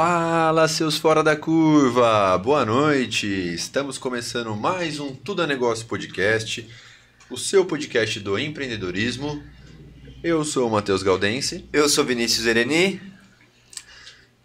Fala, 0.00 0.68
seus 0.68 0.96
fora 0.96 1.24
da 1.24 1.34
curva! 1.34 2.38
Boa 2.38 2.64
noite! 2.64 3.26
Estamos 3.26 3.98
começando 3.98 4.54
mais 4.54 5.00
um 5.00 5.12
Tudo 5.12 5.42
é 5.42 5.46
Negócio 5.48 5.86
Podcast, 5.86 6.64
o 7.28 7.36
seu 7.36 7.64
podcast 7.64 8.20
do 8.20 8.38
empreendedorismo. 8.38 9.42
Eu 10.22 10.44
sou 10.44 10.68
o 10.68 10.70
Matheus 10.70 11.02
Galdense. 11.02 11.68
Eu 11.72 11.88
sou 11.88 12.04
Vinícius 12.04 12.46
Ereni. 12.46 13.02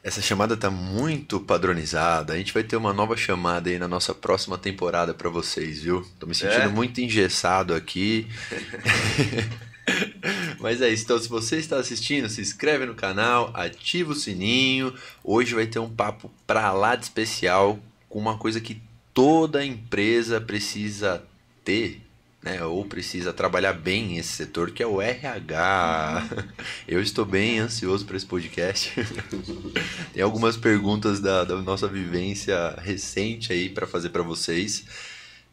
Essa 0.04 0.24
chamada 0.24 0.58
tá 0.58 0.72
muito 0.72 1.40
padronizada. 1.40 2.34
A 2.34 2.38
gente 2.38 2.52
vai 2.52 2.64
ter 2.64 2.76
uma 2.76 2.92
nova 2.92 3.16
chamada 3.16 3.70
aí 3.70 3.78
na 3.78 3.88
nossa 3.88 4.12
próxima 4.12 4.58
temporada 4.58 5.14
para 5.14 5.30
vocês, 5.30 5.84
viu? 5.84 6.04
Tô 6.20 6.26
me 6.26 6.34
sentindo 6.34 6.62
É? 6.64 6.68
muito 6.68 7.00
engessado 7.00 7.76
aqui. 7.76 8.28
Mas 10.60 10.82
é 10.82 10.90
isso. 10.90 11.04
Então, 11.04 11.20
se 11.20 11.28
você 11.28 11.58
está 11.58 11.78
assistindo, 11.78 12.30
se 12.30 12.42
inscreve 12.42 12.86
no 12.86 12.96
canal, 12.96 13.52
ativa 13.54 14.12
o 14.12 14.16
sininho. 14.16 14.94
Hoje 15.24 15.54
vai 15.54 15.68
ter 15.68 15.80
um 15.80 15.90
papo 15.90 16.32
pra 16.48 16.72
lá 16.72 16.96
de 16.96 17.04
especial 17.04 17.80
com 18.10 18.20
uma 18.20 18.38
coisa 18.38 18.62
que 18.62 18.82
toda 19.14 19.66
empresa 19.66 20.40
precisa 20.40 21.24
ter, 21.64 22.02
né? 22.42 22.64
Ou 22.64 22.86
precisa 22.86 23.32
trabalhar 23.34 23.74
bem 23.74 24.08
nesse 24.08 24.34
setor, 24.34 24.72
que 24.72 24.84
é 24.84 24.88
o 24.88 25.02
RH. 25.02 26.28
Eu 26.88 27.02
estou 27.02 27.26
bem 27.26 27.60
ansioso 27.60 28.06
para 28.06 28.18
esse 28.18 28.26
podcast. 28.26 28.92
Tem 30.14 30.24
algumas 30.24 30.58
perguntas 30.58 31.20
da, 31.20 31.44
da 31.44 31.62
nossa 31.62 31.88
vivência 31.88 32.76
recente 32.82 33.54
aí 33.54 33.70
para 33.70 33.88
fazer 33.88 34.10
para 34.10 34.24
vocês. 34.24 34.86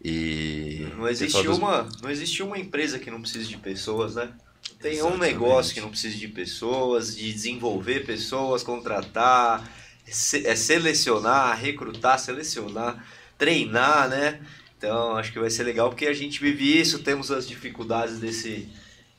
E 0.03 0.89
Não 0.97 1.07
existe 1.09 1.43
dos- 1.43 1.59
uma, 1.59 1.89
não 2.03 2.11
existe 2.11 2.43
uma 2.43 2.59
empresa 2.59 2.99
que 2.99 3.11
não 3.11 3.21
precise 3.21 3.49
de 3.49 3.57
pessoas, 3.59 4.15
né? 4.15 4.31
Tem 4.81 4.93
um 4.93 5.09
Exatamente. 5.09 5.33
negócio 5.33 5.75
que 5.75 5.81
não 5.81 5.91
precisa 5.91 6.17
de 6.17 6.29
pessoas, 6.29 7.17
de 7.17 7.31
desenvolver 7.33 8.07
pessoas, 8.07 8.63
contratar, 8.63 9.71
se- 10.07 10.47
é 10.47 10.57
selecionar, 10.57 11.59
recrutar, 11.61 12.19
selecionar, 12.19 13.05
treinar, 13.37 14.09
né? 14.09 14.41
Então 14.79 15.17
acho 15.17 15.33
que 15.33 15.39
vai 15.39 15.51
ser 15.51 15.65
legal 15.65 15.91
porque 15.91 16.07
a 16.07 16.15
gente 16.15 16.41
vive 16.41 16.81
isso, 16.81 17.01
temos 17.01 17.31
as 17.31 17.47
dificuldades 17.47 18.19
desse, 18.19 18.67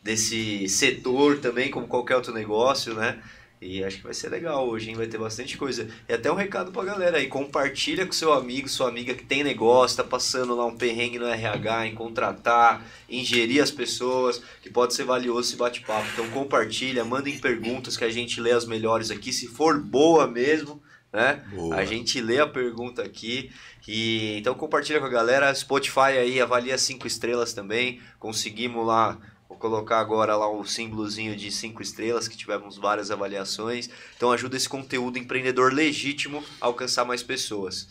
desse 0.03 0.67
setor 0.67 1.37
também, 1.39 1.69
como 1.69 1.87
qualquer 1.87 2.15
outro 2.15 2.33
negócio, 2.33 2.95
né? 2.95 3.21
E 3.61 3.83
acho 3.83 3.97
que 3.97 4.03
vai 4.03 4.13
ser 4.13 4.29
legal 4.29 4.67
hoje, 4.67 4.89
hein? 4.89 4.95
Vai 4.95 5.05
ter 5.05 5.19
bastante 5.19 5.55
coisa. 5.55 5.87
E 6.09 6.13
até 6.13 6.31
um 6.31 6.35
recado 6.35 6.71
pra 6.71 6.83
galera 6.83 7.17
aí, 7.17 7.27
compartilha 7.27 8.07
com 8.07 8.11
seu 8.11 8.33
amigo, 8.33 8.67
sua 8.67 8.89
amiga 8.89 9.13
que 9.13 9.23
tem 9.23 9.43
negócio, 9.43 9.97
tá 9.97 10.03
passando 10.03 10.55
lá 10.55 10.65
um 10.65 10.75
perrengue 10.75 11.19
no 11.19 11.27
RH, 11.27 11.85
em 11.85 11.93
contratar, 11.93 12.83
em 13.07 13.23
gerir 13.23 13.61
as 13.61 13.69
pessoas, 13.69 14.41
que 14.63 14.69
pode 14.71 14.95
ser 14.95 15.03
valioso 15.03 15.49
esse 15.49 15.57
bate-papo. 15.57 16.07
Então 16.11 16.27
compartilha, 16.31 17.05
mandem 17.05 17.37
perguntas 17.37 17.95
que 17.95 18.03
a 18.03 18.09
gente 18.09 18.41
lê 18.41 18.51
as 18.51 18.65
melhores 18.65 19.11
aqui, 19.11 19.31
se 19.31 19.47
for 19.47 19.79
boa 19.79 20.25
mesmo, 20.25 20.81
né? 21.13 21.43
Boa. 21.53 21.75
A 21.75 21.85
gente 21.85 22.19
lê 22.19 22.39
a 22.39 22.47
pergunta 22.47 23.03
aqui. 23.03 23.51
E 23.87 24.37
então 24.37 24.55
compartilha 24.55 24.99
com 24.99 25.05
a 25.05 25.09
galera. 25.09 25.53
Spotify 25.53 26.17
aí 26.17 26.39
avalia 26.41 26.77
cinco 26.77 27.05
estrelas 27.05 27.53
também. 27.53 27.99
Conseguimos 28.17 28.85
lá, 28.85 29.19
colocar 29.61 29.99
agora 29.99 30.35
lá 30.35 30.49
o 30.49 30.65
símbolozinho 30.65 31.35
de 31.35 31.51
cinco 31.51 31.81
estrelas 31.81 32.27
que 32.27 32.35
tivemos 32.35 32.77
várias 32.77 33.11
avaliações. 33.11 33.89
Então 34.17 34.31
ajuda 34.31 34.57
esse 34.57 34.67
conteúdo 34.67 35.17
empreendedor 35.17 35.71
legítimo 35.71 36.43
a 36.59 36.65
alcançar 36.65 37.05
mais 37.05 37.23
pessoas. 37.23 37.87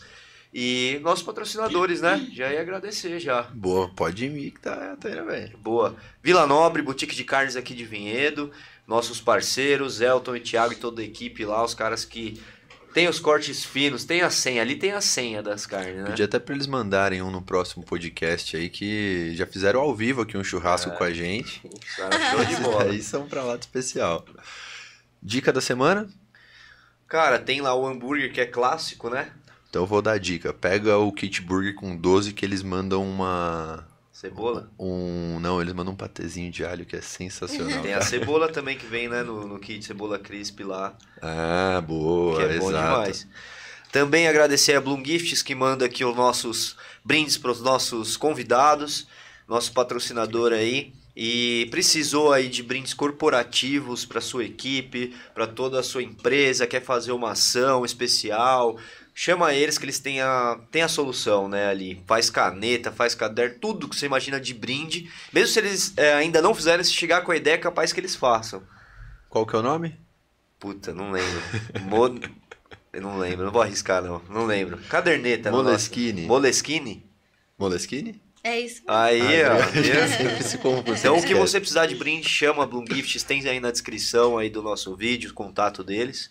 E 0.53 0.99
nossos 1.01 1.23
patrocinadores, 1.23 2.01
né? 2.01 2.29
Já 2.33 2.51
ia 2.51 2.59
agradecer 2.59 3.17
já. 3.19 3.43
Boa, 3.43 3.89
pode 3.89 4.25
ir 4.25 4.51
que 4.51 4.59
tá, 4.59 4.97
tá 4.97 5.09
indo 5.09 5.25
bem. 5.25 5.53
Boa. 5.57 5.95
Vila 6.21 6.45
Nobre, 6.45 6.81
boutique 6.81 7.15
de 7.15 7.23
carnes 7.23 7.55
aqui 7.55 7.73
de 7.73 7.85
Vinhedo. 7.85 8.51
Nossos 8.85 9.21
parceiros, 9.21 10.01
Elton 10.01 10.35
e 10.35 10.41
Thiago 10.41 10.73
e 10.73 10.75
toda 10.75 11.01
a 11.01 11.05
equipe 11.05 11.45
lá, 11.45 11.63
os 11.63 11.73
caras 11.73 12.03
que 12.03 12.41
tem 12.93 13.07
os 13.07 13.19
cortes 13.19 13.63
finos, 13.65 14.03
tem 14.05 14.21
a 14.21 14.29
senha, 14.29 14.61
ali 14.61 14.75
tem 14.75 14.91
a 14.91 15.01
senha 15.01 15.41
das 15.41 15.65
carnes, 15.65 15.95
né? 15.97 16.05
Podia 16.09 16.25
até 16.25 16.39
pra 16.39 16.53
eles 16.55 16.67
mandarem 16.67 17.21
um 17.21 17.31
no 17.31 17.41
próximo 17.41 17.83
podcast 17.83 18.55
aí 18.57 18.69
que 18.69 19.33
já 19.35 19.45
fizeram 19.45 19.79
ao 19.81 19.95
vivo 19.95 20.21
aqui 20.21 20.37
um 20.37 20.43
churrasco 20.43 20.91
É. 20.91 20.95
com 20.95 21.03
a 21.03 21.11
gente. 21.13 21.61
Os 21.65 21.95
caras 21.95 22.21
show 22.31 22.45
de 22.45 22.55
bola. 22.57 22.83
Aí 22.91 23.01
são 23.01 23.27
pra 23.27 23.43
lá 23.43 23.55
de 23.55 23.65
especial. 23.65 24.25
Dica 25.21 25.51
da 25.53 25.61
semana? 25.61 26.09
Cara, 27.07 27.37
tem 27.39 27.61
lá 27.61 27.73
o 27.75 27.85
hambúrguer 27.85 28.31
que 28.33 28.39
é 28.41 28.45
clássico, 28.45 29.09
né? 29.09 29.31
Então 29.69 29.83
eu 29.83 29.87
vou 29.87 30.01
dar 30.01 30.13
a 30.13 30.17
dica. 30.17 30.53
Pega 30.53 30.97
o 30.97 31.11
kit 31.11 31.41
burger 31.41 31.75
com 31.75 31.95
12 31.95 32.33
que 32.33 32.45
eles 32.45 32.61
mandam 32.63 33.03
uma 33.03 33.87
Cebola. 34.21 34.69
um, 34.77 35.39
não, 35.39 35.59
eles 35.59 35.73
mandam 35.73 35.93
um 35.93 35.95
patezinho 35.95 36.51
de 36.51 36.63
alho 36.63 36.85
que 36.85 36.95
é 36.95 37.01
sensacional. 37.01 37.81
Tem 37.81 37.93
a 37.93 38.01
cebola 38.01 38.47
também 38.47 38.77
que 38.77 38.85
vem, 38.85 39.09
né, 39.09 39.23
no, 39.23 39.47
no 39.47 39.57
kit 39.57 39.83
cebola 39.83 40.19
crisp 40.19 40.63
lá, 40.63 40.95
Ah, 41.19 41.83
boa, 41.85 42.35
que 42.37 42.43
é 42.43 42.59
bom 42.59 42.69
exato. 42.69 42.91
demais. 43.01 43.27
Também 43.91 44.27
agradecer 44.27 44.75
a 44.75 44.81
Bloom 44.81 45.03
Gifts 45.03 45.41
que 45.41 45.55
manda 45.55 45.85
aqui 45.85 46.05
os 46.05 46.15
nossos 46.15 46.77
brindes 47.03 47.35
para 47.35 47.51
os 47.51 47.61
nossos 47.61 48.15
convidados, 48.15 49.07
nosso 49.47 49.73
patrocinador 49.73 50.53
aí. 50.53 50.93
E 51.13 51.67
precisou 51.69 52.31
aí 52.31 52.47
de 52.47 52.63
brindes 52.63 52.93
corporativos 52.93 54.05
para 54.05 54.21
sua 54.21 54.45
equipe, 54.45 55.13
para 55.33 55.45
toda 55.45 55.77
a 55.79 55.83
sua 55.83 56.01
empresa, 56.01 56.65
quer 56.65 56.81
fazer 56.81 57.11
uma 57.11 57.31
ação 57.31 57.83
especial, 57.83 58.77
chama 59.13 59.53
eles 59.53 59.77
que 59.77 59.85
eles 59.85 59.99
têm 59.99 60.21
a, 60.21 60.59
têm 60.71 60.81
a 60.81 60.87
solução, 60.87 61.47
né, 61.47 61.67
ali. 61.67 62.03
Faz 62.07 62.29
caneta, 62.29 62.91
faz 62.91 63.13
caderno, 63.15 63.57
tudo 63.59 63.87
que 63.87 63.95
você 63.95 64.05
imagina 64.05 64.39
de 64.39 64.53
brinde. 64.53 65.11
Mesmo 65.31 65.47
se 65.53 65.59
eles 65.59 65.93
é, 65.97 66.13
ainda 66.13 66.41
não 66.41 66.53
fizerem, 66.53 66.83
se 66.83 66.93
chegar 66.93 67.21
com 67.21 67.31
a 67.31 67.35
ideia, 67.35 67.55
é 67.55 67.57
capaz 67.57 67.91
que 67.93 67.99
eles 67.99 68.15
façam. 68.15 68.63
Qual 69.29 69.45
que 69.45 69.55
é 69.55 69.59
o 69.59 69.63
nome? 69.63 69.97
Puta, 70.59 70.93
não 70.93 71.11
lembro. 71.11 71.41
Mo... 71.81 72.19
Eu 72.93 73.01
não 73.01 73.17
lembro, 73.17 73.45
não 73.45 73.51
vou 73.51 73.61
arriscar 73.61 74.01
não. 74.01 74.21
Não 74.29 74.45
lembro. 74.45 74.77
Caderneta, 74.89 75.49
Moleskine. 75.49 76.23
Moleskine? 76.23 77.05
Moleskine? 77.57 78.21
É 78.43 78.59
isso. 78.59 78.81
Aí, 78.87 79.43
Ah, 79.43 79.55
ó. 79.55 80.57
confundo. 80.59 80.93
Então, 80.95 81.17
o 81.17 81.23
que 81.23 81.35
você 81.35 81.59
precisar 81.59 81.85
de 81.85 81.95
brinde, 81.95 82.27
chama 82.27 82.63
a 82.63 82.65
Bloom 82.65 82.85
Gifts, 82.87 83.23
tem 83.23 83.47
aí 83.47 83.59
na 83.59 83.71
descrição 83.71 84.37
aí 84.37 84.49
do 84.49 84.61
nosso 84.61 84.95
vídeo, 84.95 85.31
o 85.31 85.33
contato 85.33 85.83
deles. 85.83 86.29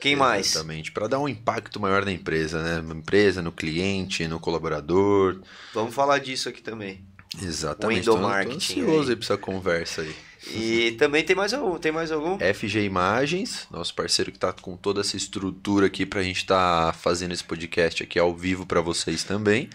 Quem 0.00 0.14
mais? 0.14 0.46
Exatamente, 0.54 0.92
para 0.92 1.08
dar 1.08 1.18
um 1.18 1.28
impacto 1.28 1.80
maior 1.80 2.04
na 2.04 2.12
empresa, 2.12 2.62
né? 2.62 2.80
Na 2.80 2.94
empresa, 2.94 3.42
no 3.42 3.50
cliente, 3.50 4.28
no 4.28 4.38
colaborador. 4.38 5.40
Vamos 5.74 5.94
falar 5.94 6.18
disso 6.18 6.48
aqui 6.48 6.62
também. 6.62 7.04
Exatamente. 7.42 8.02
O 8.02 8.04
Tô- 8.04 8.10
tô 8.12 8.18
endomarketing 8.18 8.80
ansioso 8.82 9.02
aí. 9.02 9.10
aí 9.10 9.16
pra 9.16 9.24
essa 9.24 9.36
conversa 9.36 10.02
aí. 10.02 10.14
E 10.54 10.92
também 10.92 11.24
tem 11.24 11.34
mais 11.34 11.52
algum, 11.52 11.76
tem 11.78 11.90
mais 11.90 12.12
algum? 12.12 12.38
FG 12.38 12.84
Imagens, 12.84 13.66
nosso 13.72 13.92
parceiro 13.94 14.30
que 14.30 14.38
tá 14.38 14.52
com 14.52 14.76
toda 14.76 15.00
essa 15.00 15.16
estrutura 15.16 15.86
aqui 15.86 16.06
pra 16.06 16.22
gente 16.22 16.38
estar 16.38 16.94
fazendo 16.94 17.32
esse 17.34 17.42
podcast 17.44 18.02
aqui 18.02 18.18
ao 18.20 18.34
vivo 18.34 18.64
pra 18.64 18.80
vocês 18.80 19.24
também. 19.24 19.68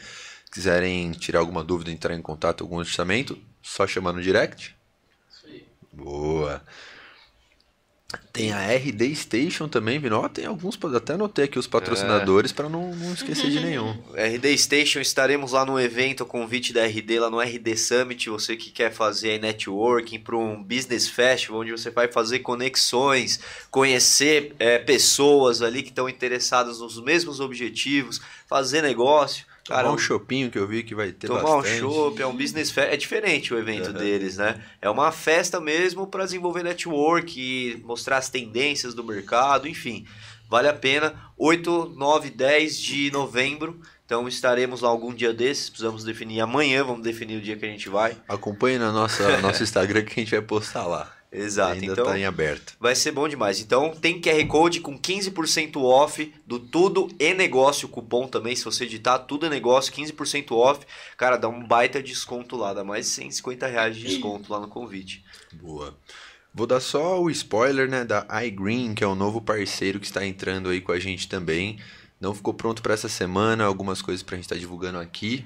Quiserem 0.51 1.11
tirar 1.11 1.39
alguma 1.39 1.63
dúvida, 1.63 1.91
entrar 1.91 2.15
em 2.15 2.21
contato, 2.21 2.61
algum 2.63 2.77
orçamento, 2.77 3.37
só 3.61 3.85
chamar 3.85 4.13
no 4.13 4.21
direct. 4.21 4.73
Boa. 5.91 6.63
Tem 8.31 8.51
a 8.51 8.73
RD 8.75 9.15
Station 9.15 9.67
também, 9.67 9.99
viu? 9.99 10.15
Ó, 10.15 10.27
tem 10.27 10.45
alguns, 10.45 10.77
até 10.95 11.13
anotei 11.13 11.45
aqui 11.45 11.59
os 11.59 11.67
patrocinadores 11.67 12.51
pra 12.51 12.67
não, 12.67 12.95
não 12.95 13.13
esquecer 13.13 13.49
de 13.49 13.59
nenhum. 13.59 13.91
RD 14.15 14.57
Station, 14.57 14.99
estaremos 14.99 15.51
lá 15.51 15.65
no 15.65 15.79
evento, 15.79 16.21
o 16.21 16.25
convite 16.25 16.73
da 16.73 16.85
RD, 16.85 17.19
lá 17.19 17.29
no 17.29 17.39
RD 17.39 17.77
Summit, 17.77 18.29
você 18.29 18.55
que 18.55 18.71
quer 18.71 18.91
fazer 18.91 19.39
networking 19.39 20.19
para 20.19 20.35
um 20.35 20.63
business 20.63 21.07
festival, 21.07 21.61
onde 21.61 21.71
você 21.71 21.91
vai 21.91 22.07
fazer 22.07 22.39
conexões, 22.39 23.39
conhecer 23.69 24.55
é, 24.57 24.79
pessoas 24.79 25.61
ali 25.61 25.83
que 25.83 25.89
estão 25.89 26.09
interessadas 26.09 26.79
nos 26.79 27.01
mesmos 27.01 27.39
objetivos, 27.39 28.19
fazer 28.47 28.81
negócio. 28.81 29.45
Cara, 29.67 29.83
Tomar 29.83 29.95
um 29.95 29.97
chopinho 29.97 30.51
que 30.51 30.59
eu 30.59 30.67
vi 30.67 30.83
que 30.83 30.93
vai 30.93 31.11
ter 31.13 31.27
Tomar 31.27 31.41
bastante. 31.41 31.83
um 31.83 31.89
chopp, 31.89 32.21
é 32.21 32.27
um 32.27 32.35
business 32.35 32.69
fest. 32.69 32.91
É 32.91 32.97
diferente 32.97 33.53
o 33.53 33.57
evento 33.57 33.89
Aham. 33.91 33.97
deles, 33.99 34.37
né? 34.37 34.61
É 34.81 34.89
uma 34.89 35.11
festa 35.11 35.61
mesmo 35.61 36.05
para 36.05 36.25
desenvolver 36.25 36.63
network, 36.63 37.81
mostrar 37.85 38.17
as 38.17 38.29
tendências 38.29 38.93
do 38.93 39.03
mercado, 39.03 39.67
enfim. 39.67 40.05
Vale 40.49 40.67
a 40.67 40.73
pena. 40.73 41.13
8, 41.37 41.93
9, 41.95 42.29
10 42.29 42.77
de 42.77 43.11
novembro. 43.11 43.79
Então 44.05 44.27
estaremos 44.27 44.81
lá 44.81 44.89
algum 44.89 45.13
dia 45.13 45.33
desses. 45.33 45.69
Precisamos 45.69 46.03
definir 46.03 46.41
amanhã, 46.41 46.83
vamos 46.83 47.01
definir 47.01 47.37
o 47.37 47.41
dia 47.41 47.55
que 47.55 47.65
a 47.65 47.69
gente 47.69 47.87
vai. 47.87 48.17
Acompanhe 48.27 48.77
no 48.77 48.91
nossa, 48.91 49.39
nosso 49.41 49.63
Instagram 49.63 50.03
que 50.03 50.19
a 50.19 50.23
gente 50.23 50.31
vai 50.31 50.41
postar 50.41 50.85
lá. 50.85 51.09
Exato. 51.33 51.73
Ainda 51.73 51.93
então 51.93 52.05
tá 52.05 52.17
em 52.17 52.25
aberto. 52.25 52.75
vai 52.79 52.95
ser 52.95 53.11
bom 53.11 53.27
demais. 53.27 53.59
Então 53.59 53.89
tem 53.89 54.21
QR 54.21 54.45
Code 54.47 54.79
com 54.79 54.97
15% 54.97 55.81
off 55.81 56.31
do 56.45 56.59
Tudo 56.59 57.09
e 57.19 57.33
Negócio, 57.33 57.87
cupom 57.87 58.27
também, 58.27 58.55
se 58.55 58.63
você 58.63 58.85
digitar 58.85 59.25
Tudo 59.25 59.47
e 59.47 59.49
Negócio, 59.49 59.91
15% 59.91 60.51
off. 60.51 60.85
Cara, 61.17 61.37
dá 61.37 61.49
um 61.49 61.65
baita 61.65 62.03
desconto 62.03 62.55
lá, 62.55 62.73
dá 62.73 62.83
mais 62.83 63.05
de 63.07 63.11
150 63.13 63.65
reais 63.65 63.95
de 63.95 64.03
desconto 64.03 64.53
lá 64.53 64.59
no 64.59 64.67
convite. 64.67 65.25
Boa. 65.53 65.97
Vou 66.53 66.67
dar 66.67 66.79
só 66.79 67.19
o 67.19 67.31
spoiler, 67.31 67.89
né, 67.89 68.05
da 68.05 68.27
iGreen, 68.45 68.93
que 68.93 69.03
é 69.03 69.07
o 69.07 69.15
novo 69.15 69.41
parceiro 69.41 69.99
que 69.99 70.05
está 70.05 70.23
entrando 70.23 70.69
aí 70.69 70.79
com 70.79 70.91
a 70.91 70.99
gente 70.99 71.27
também. 71.27 71.79
Não 72.21 72.35
ficou 72.35 72.53
pronto 72.53 72.83
para 72.83 72.93
essa 72.93 73.09
semana, 73.09 73.65
algumas 73.65 74.03
coisas 74.03 74.21
para 74.21 74.35
a 74.35 74.37
gente 74.37 74.45
estar 74.45 74.55
divulgando 74.55 74.99
aqui. 74.99 75.43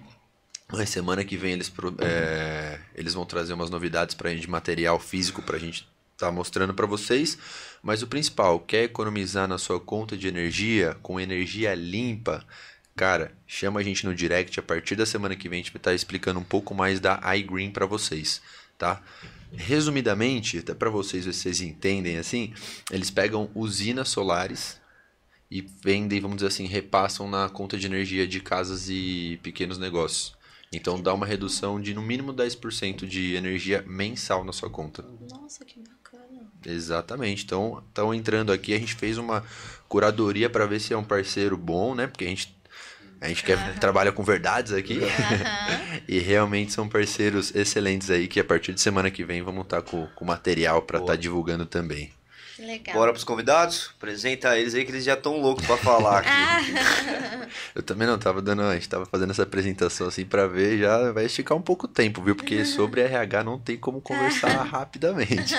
Mas 0.71 0.89
semana 0.89 1.23
que 1.23 1.37
vem 1.37 1.53
eles, 1.53 1.71
é, 1.99 2.79
eles 2.93 3.13
vão 3.13 3.25
trazer 3.25 3.53
umas 3.53 3.69
novidades 3.69 4.13
pra 4.15 4.29
gente, 4.31 4.41
de 4.41 4.49
material 4.49 4.99
físico 4.99 5.41
pra 5.41 5.57
gente 5.57 5.87
tá 6.17 6.31
mostrando 6.31 6.73
para 6.73 6.85
vocês. 6.85 7.37
Mas 7.81 8.01
o 8.01 8.07
principal, 8.07 8.59
quer 8.59 8.83
economizar 8.83 9.47
na 9.47 9.57
sua 9.57 9.79
conta 9.79 10.17
de 10.17 10.27
energia 10.27 10.97
com 11.01 11.19
energia 11.19 11.75
limpa? 11.75 12.43
Cara, 12.95 13.31
chama 13.45 13.79
a 13.79 13.83
gente 13.83 14.05
no 14.05 14.15
direct. 14.15 14.59
A 14.59 14.63
partir 14.63 14.95
da 14.95 15.05
semana 15.05 15.35
que 15.35 15.47
vem 15.47 15.59
a 15.59 15.63
gente 15.63 15.71
vai 15.71 15.79
estar 15.79 15.93
explicando 15.93 16.39
um 16.39 16.43
pouco 16.43 16.73
mais 16.73 16.99
da 16.99 17.21
iGreen 17.35 17.71
para 17.71 17.85
vocês, 17.85 18.41
tá? 18.77 19.01
Resumidamente, 19.53 20.57
até 20.57 20.73
para 20.73 20.89
vocês, 20.89 21.25
vocês 21.25 21.61
entendem 21.61 22.17
assim, 22.17 22.53
eles 22.91 23.09
pegam 23.09 23.49
usinas 23.55 24.09
solares 24.09 24.81
e 25.49 25.61
vendem, 25.61 26.19
vamos 26.19 26.37
dizer 26.37 26.47
assim, 26.47 26.65
repassam 26.65 27.29
na 27.29 27.47
conta 27.47 27.77
de 27.77 27.85
energia 27.85 28.27
de 28.27 28.41
casas 28.41 28.89
e 28.89 29.39
pequenos 29.41 29.77
negócios. 29.77 30.36
Então 30.77 31.01
dá 31.01 31.13
uma 31.13 31.25
redução 31.25 31.79
de 31.81 31.93
no 31.93 32.01
mínimo 32.01 32.33
10% 32.33 33.05
de 33.05 33.35
energia 33.35 33.83
mensal 33.87 34.43
na 34.43 34.53
sua 34.53 34.69
conta. 34.69 35.03
Nossa, 35.29 35.65
que 35.65 35.79
bacana. 35.79 36.47
Exatamente. 36.65 37.43
Então, 37.43 37.83
estão 37.87 38.13
entrando 38.13 38.51
aqui, 38.51 38.73
a 38.73 38.79
gente 38.79 38.95
fez 38.95 39.17
uma 39.17 39.43
curadoria 39.87 40.49
para 40.49 40.65
ver 40.65 40.79
se 40.79 40.93
é 40.93 40.97
um 40.97 41.03
parceiro 41.03 41.57
bom, 41.57 41.95
né? 41.95 42.07
Porque 42.07 42.25
a 42.25 42.29
gente 42.29 42.57
a 43.19 43.27
gente 43.27 43.43
quer, 43.43 43.79
trabalha 43.79 44.11
com 44.11 44.23
verdades 44.23 44.73
aqui. 44.73 44.99
e 46.07 46.19
realmente 46.19 46.71
são 46.71 46.87
parceiros 46.87 47.53
excelentes 47.55 48.09
aí 48.09 48.27
que 48.27 48.39
a 48.39 48.43
partir 48.43 48.73
de 48.73 48.81
semana 48.81 49.09
que 49.09 49.23
vem 49.23 49.41
vamos 49.41 49.63
estar 49.63 49.81
com, 49.81 50.07
com 50.15 50.25
material 50.25 50.83
para 50.83 50.99
estar 50.99 51.13
tá 51.13 51.15
divulgando 51.15 51.65
também. 51.65 52.11
Legal. 52.59 52.95
Bora 52.95 53.11
pros 53.11 53.23
convidados? 53.23 53.91
Apresenta 53.97 54.57
eles 54.57 54.73
aí 54.73 54.83
que 54.83 54.91
eles 54.91 55.03
já 55.03 55.13
estão 55.13 55.39
loucos 55.39 55.65
para 55.65 55.77
falar 55.77 56.19
aqui. 56.25 57.51
Eu 57.75 57.83
também 57.83 58.07
não 58.07 58.17
tava 58.17 58.41
dando, 58.41 58.63
a 58.63 58.73
gente 58.73 58.89
tava 58.89 59.05
fazendo 59.05 59.31
essa 59.31 59.43
apresentação 59.43 60.07
assim 60.07 60.25
para 60.25 60.47
ver, 60.47 60.79
já 60.79 61.11
vai 61.11 61.25
esticar 61.25 61.57
um 61.57 61.61
pouco 61.61 61.85
o 61.85 61.89
tempo, 61.89 62.21
viu? 62.21 62.35
Porque 62.35 62.63
sobre 62.65 63.01
RH 63.01 63.43
não 63.43 63.59
tem 63.59 63.77
como 63.77 64.01
conversar 64.01 64.49
rapidamente. 64.65 65.53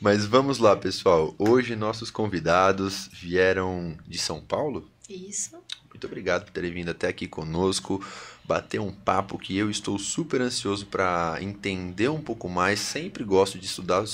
Mas 0.00 0.24
vamos 0.24 0.58
lá, 0.58 0.76
pessoal. 0.76 1.34
Hoje 1.38 1.74
nossos 1.74 2.10
convidados 2.10 3.08
vieram 3.12 3.96
de 4.06 4.18
São 4.18 4.40
Paulo? 4.40 4.88
Isso. 5.08 5.56
Muito 5.88 6.06
obrigado 6.06 6.44
por 6.44 6.52
terem 6.52 6.72
vindo 6.72 6.90
até 6.90 7.08
aqui 7.08 7.26
conosco, 7.26 8.04
bater 8.44 8.80
um 8.80 8.92
papo 8.92 9.38
que 9.38 9.56
eu 9.56 9.70
estou 9.70 9.98
super 9.98 10.40
ansioso 10.40 10.86
para 10.86 11.38
entender 11.40 12.08
um 12.08 12.20
pouco 12.20 12.48
mais. 12.48 12.78
Sempre 12.80 13.24
gosto 13.24 13.58
de 13.58 13.66
estudar 13.66 14.04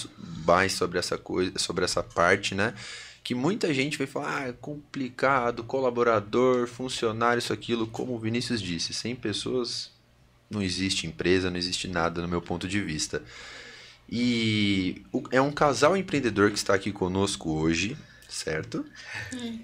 mais 0.46 0.72
sobre 0.72 0.98
essa 0.98 1.18
coisa, 1.18 1.52
sobre 1.58 1.84
essa 1.84 2.02
parte, 2.02 2.54
né? 2.54 2.74
Que 3.22 3.34
muita 3.34 3.74
gente 3.74 3.98
vai 3.98 4.06
falar, 4.06 4.36
ah, 4.38 4.48
é 4.48 4.52
complicado, 4.52 5.64
colaborador, 5.64 6.66
funcionário, 6.66 7.38
isso 7.38 7.52
aquilo, 7.52 7.86
como 7.86 8.14
o 8.14 8.18
Vinícius 8.18 8.62
disse, 8.62 8.94
sem 8.94 9.14
pessoas 9.14 9.90
não 10.48 10.62
existe 10.62 11.06
empresa, 11.06 11.50
não 11.50 11.56
existe 11.56 11.86
nada 11.86 12.20
no 12.20 12.28
meu 12.28 12.42
ponto 12.42 12.66
de 12.66 12.80
vista. 12.80 13.22
E 14.08 15.02
é 15.30 15.40
um 15.40 15.52
casal 15.52 15.96
empreendedor 15.96 16.50
que 16.50 16.58
está 16.58 16.74
aqui 16.74 16.90
conosco 16.90 17.50
hoje, 17.50 17.96
certo? 18.28 18.84
Hum. 19.32 19.60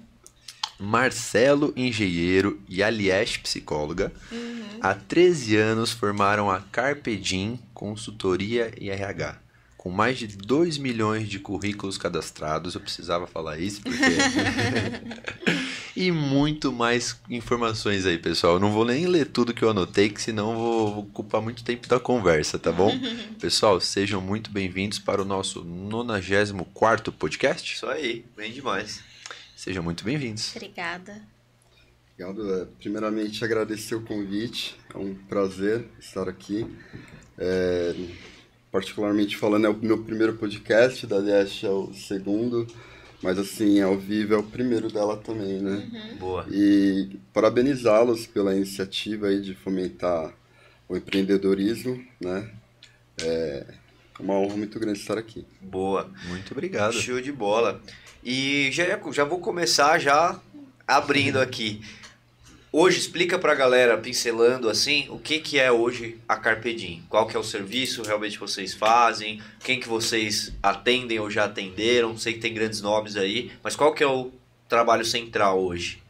Marcelo, 0.79 1.73
engenheiro, 1.75 2.61
e 2.69 2.83
Aliesh, 2.83 3.37
psicóloga. 3.37 4.11
Uhum. 4.31 4.63
Há 4.81 4.93
13 4.93 5.55
anos 5.57 5.91
formaram 5.91 6.51
a 6.51 6.61
Carpedim 6.61 7.59
Consultoria 7.73 8.71
e 8.79 8.89
RH. 8.89 9.39
Com 9.77 9.91
mais 9.91 10.17
de 10.17 10.27
2 10.27 10.77
milhões 10.77 11.29
de 11.29 11.39
currículos 11.39 11.97
cadastrados, 11.97 12.75
eu 12.75 12.81
precisava 12.81 13.25
falar 13.25 13.57
isso 13.59 13.81
porque. 13.81 13.97
e 15.95 16.11
muito 16.11 16.71
mais 16.71 17.19
informações 17.29 18.05
aí, 18.05 18.17
pessoal. 18.17 18.53
Eu 18.53 18.59
não 18.59 18.71
vou 18.71 18.85
nem 18.85 19.07
ler 19.07 19.25
tudo 19.25 19.53
que 19.53 19.63
eu 19.63 19.69
anotei, 19.69 20.09
que 20.09 20.21
senão 20.21 20.55
vou 20.55 20.99
ocupar 20.99 21.41
muito 21.41 21.63
tempo 21.63 21.87
da 21.87 21.99
conversa, 21.99 22.59
tá 22.59 22.71
bom? 22.71 22.91
pessoal, 23.41 23.79
sejam 23.79 24.21
muito 24.21 24.51
bem-vindos 24.51 24.99
para 24.99 25.21
o 25.21 25.25
nosso 25.25 25.63
94 25.63 27.11
podcast. 27.13 27.73
Isso 27.73 27.87
aí, 27.87 28.25
bem 28.35 28.51
demais. 28.51 29.01
Sejam 29.67 29.83
muito 29.83 30.05
bem-vindos. 30.05 30.55
Obrigada. 30.55 31.21
Obrigado. 32.13 32.69
Primeiramente, 32.79 33.43
agradecer 33.43 33.95
o 33.95 34.01
convite. 34.01 34.79
É 34.95 34.97
um 34.97 35.13
prazer 35.13 35.83
estar 35.99 36.29
aqui. 36.29 36.65
É, 37.37 37.93
particularmente 38.71 39.35
falando, 39.35 39.67
é 39.67 39.69
o 39.69 39.75
meu 39.75 40.01
primeiro 40.05 40.37
podcast, 40.37 41.05
da 41.05 41.17
Leste 41.17 41.65
é 41.65 41.69
o 41.69 41.93
segundo, 41.93 42.65
mas 43.21 43.37
assim, 43.37 43.81
ao 43.81 43.97
vivo 43.97 44.35
é 44.35 44.37
o 44.37 44.43
primeiro 44.43 44.89
dela 44.89 45.17
também, 45.17 45.59
né? 45.59 45.85
Uhum. 45.91 46.17
Boa. 46.17 46.45
E 46.49 47.19
parabenizá-los 47.33 48.25
pela 48.25 48.55
iniciativa 48.55 49.27
aí 49.27 49.41
de 49.41 49.53
fomentar 49.53 50.33
o 50.87 50.95
empreendedorismo, 50.95 52.01
né? 52.21 52.49
É 53.21 53.65
uma 54.17 54.35
honra 54.35 54.55
muito 54.55 54.79
grande 54.79 54.99
estar 54.99 55.17
aqui. 55.17 55.45
Boa. 55.61 56.09
Muito 56.29 56.53
obrigado. 56.53 56.93
Show 56.93 57.19
de 57.19 57.33
bola. 57.33 57.81
E 58.23 58.69
já, 58.71 58.85
já 59.11 59.23
vou 59.23 59.39
começar 59.39 59.99
já 59.99 60.39
abrindo 60.87 61.39
aqui. 61.39 61.81
Hoje 62.71 62.99
explica 62.99 63.39
para 63.39 63.53
a 63.53 63.55
galera, 63.55 63.97
pincelando 63.97 64.69
assim, 64.69 65.07
o 65.09 65.17
que, 65.17 65.39
que 65.39 65.57
é 65.57 65.71
hoje 65.71 66.19
a 66.27 66.35
Carpedim. 66.35 67.03
Qual 67.09 67.25
que 67.25 67.35
é 67.35 67.39
o 67.39 67.43
serviço 67.43 68.03
realmente 68.03 68.37
vocês 68.37 68.73
fazem, 68.73 69.41
quem 69.63 69.79
que 69.79 69.87
vocês 69.87 70.53
atendem 70.61 71.17
ou 71.17 71.29
já 71.29 71.45
atenderam, 71.45 72.17
sei 72.17 72.33
que 72.33 72.39
tem 72.39 72.53
grandes 72.53 72.81
nomes 72.81 73.15
aí, 73.15 73.51
mas 73.63 73.75
qual 73.75 73.93
que 73.93 74.03
é 74.03 74.07
o 74.07 74.31
trabalho 74.67 75.05
central 75.05 75.59
hoje? 75.59 76.03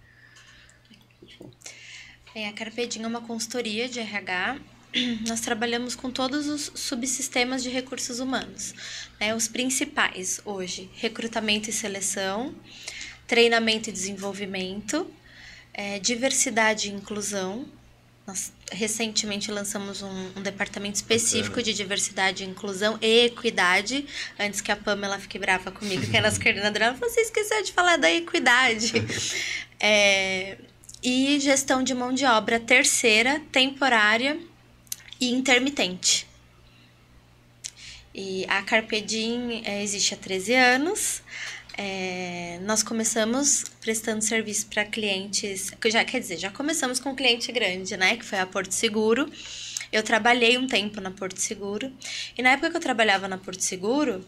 Bem, 2.34 2.48
a 2.48 2.54
Carpedim 2.54 3.04
é 3.04 3.08
uma 3.08 3.22
consultoria 3.22 3.88
de 3.88 4.00
RH 4.00 4.58
nós 5.28 5.42
trabalhamos 5.42 5.96
com 5.96 6.12
todos 6.12 6.48
os 6.48 6.72
subsistemas 6.76 7.64
de 7.64 7.70
recursos 7.70 8.20
humanos. 8.20 8.74
Né? 9.20 9.36
Os 9.36 9.48
principais 9.48 10.40
hoje: 10.46 10.90
recrutamento 10.96 11.70
e 11.70 11.74
seleção, 11.74 12.54
treinamento 13.28 13.90
e 13.90 13.94
desenvolvimento, 13.94 15.08
é, 15.74 16.00
diversidade 16.00 16.90
e 16.90 16.94
inclusão. 16.94 17.66
Nós 18.26 18.52
recentemente 18.74 19.50
lançamos 19.50 20.02
um, 20.02 20.32
um 20.36 20.42
departamento 20.42 20.96
específico 20.96 21.64
de 21.64 21.74
diversidade 21.74 22.44
e 22.44 22.48
inclusão 22.48 23.00
e 23.02 23.26
equidade. 23.26 24.06
Antes 24.38 24.60
que 24.60 24.70
a 24.70 24.76
Pamela 24.76 25.18
fique 25.18 25.40
brava 25.40 25.72
comigo, 25.72 26.06
que 26.06 26.16
é 26.16 26.20
a 26.20 26.24
nossa 26.24 26.42
coordenadora, 26.42 26.86
ela 26.86 26.94
falou: 26.96 27.10
você 27.10 27.22
esqueceu 27.22 27.64
de 27.64 27.72
falar 27.72 27.98
da 27.98 28.12
equidade. 28.12 28.92
é, 29.80 30.58
e 31.02 31.40
gestão 31.40 31.82
de 31.84 31.94
mão 31.94 32.12
de 32.12 32.26
obra 32.26 32.60
terceira, 32.60 33.42
temporária 33.50 34.38
e 35.20 35.32
intermitente. 35.32 36.28
E 38.14 38.46
a 38.48 38.62
Carpedim 38.64 39.62
é, 39.64 39.84
existe 39.84 40.14
há 40.14 40.18
13 40.18 40.54
anos. 40.56 41.22
É, 41.78 42.60
nós 42.64 42.82
começamos 42.82 43.66
prestando 43.80 44.24
serviço 44.24 44.66
para 44.66 44.84
clientes, 44.84 45.72
já 45.86 46.04
quer 46.04 46.20
dizer, 46.20 46.38
já 46.38 46.50
começamos 46.50 47.00
com 47.00 47.12
um 47.12 47.16
cliente 47.16 47.52
grande, 47.52 47.96
né, 47.96 48.18
que 48.18 48.26
foi 48.26 48.40
a 48.40 48.48
Porto 48.48 48.72
Seguro. 48.72 49.32
Eu 49.92 50.02
trabalhei 50.02 50.58
um 50.58 50.66
tempo 50.66 51.00
na 51.00 51.12
Porto 51.12 51.38
Seguro 51.38 51.94
e 52.36 52.42
na 52.42 52.52
época 52.52 52.72
que 52.72 52.78
eu 52.78 52.82
trabalhava 52.82 53.28
na 53.28 53.38
Porto 53.38 53.62
Seguro, 53.62 54.26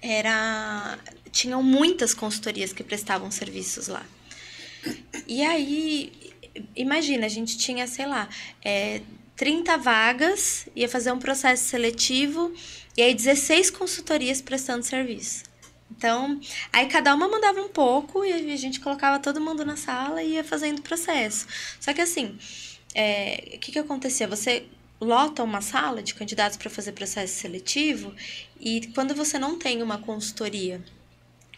era 0.00 0.98
tinham 1.32 1.62
muitas 1.62 2.14
consultorias 2.14 2.72
que 2.72 2.82
prestavam 2.82 3.30
serviços 3.30 3.88
lá. 3.88 4.04
E 5.26 5.42
aí, 5.42 6.12
imagina, 6.74 7.26
a 7.26 7.28
gente 7.28 7.58
tinha, 7.58 7.86
sei 7.86 8.06
lá, 8.06 8.28
é, 8.64 9.00
30 9.40 9.78
vagas, 9.78 10.68
ia 10.76 10.86
fazer 10.86 11.10
um 11.12 11.18
processo 11.18 11.64
seletivo 11.64 12.52
e 12.94 13.00
aí 13.00 13.14
16 13.14 13.70
consultorias 13.70 14.42
prestando 14.42 14.84
serviço. 14.84 15.44
Então, 15.90 16.38
aí 16.70 16.84
cada 16.88 17.14
uma 17.14 17.26
mandava 17.26 17.58
um 17.58 17.70
pouco 17.70 18.22
e 18.22 18.52
a 18.52 18.56
gente 18.56 18.80
colocava 18.80 19.18
todo 19.18 19.40
mundo 19.40 19.64
na 19.64 19.78
sala 19.78 20.22
e 20.22 20.32
ia 20.32 20.44
fazendo 20.44 20.80
o 20.80 20.82
processo. 20.82 21.46
Só 21.80 21.94
que 21.94 22.02
assim, 22.02 22.38
é, 22.94 23.52
o 23.54 23.58
que, 23.60 23.72
que 23.72 23.78
acontecia? 23.78 24.28
Você 24.28 24.66
lota 25.00 25.42
uma 25.42 25.62
sala 25.62 26.02
de 26.02 26.12
candidatos 26.12 26.58
para 26.58 26.68
fazer 26.68 26.92
processo 26.92 27.40
seletivo 27.40 28.14
e 28.60 28.88
quando 28.88 29.14
você 29.14 29.38
não 29.38 29.58
tem 29.58 29.82
uma 29.82 29.96
consultoria 29.96 30.84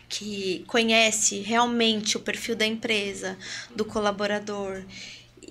que 0.08 0.62
conhece 0.68 1.40
realmente 1.40 2.16
o 2.16 2.20
perfil 2.20 2.54
da 2.54 2.64
empresa, 2.64 3.36
do 3.74 3.84
colaborador 3.84 4.84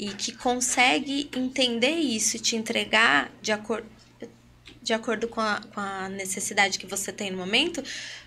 e 0.01 0.08
que 0.08 0.31
consegue 0.31 1.29
entender 1.38 1.91
isso 1.91 2.36
e 2.36 2.39
te 2.39 2.55
entregar 2.55 3.31
de 3.39 3.51
acordo 3.51 3.86
de 4.84 4.93
acordo 4.93 5.27
com 5.27 5.39
a, 5.39 5.62
com 5.75 5.79
a 5.79 6.10
necessidade 6.10 6.79
que 6.79 6.88
você 6.88 7.12
tem 7.12 7.29
no 7.29 7.38
momento, 7.38 7.84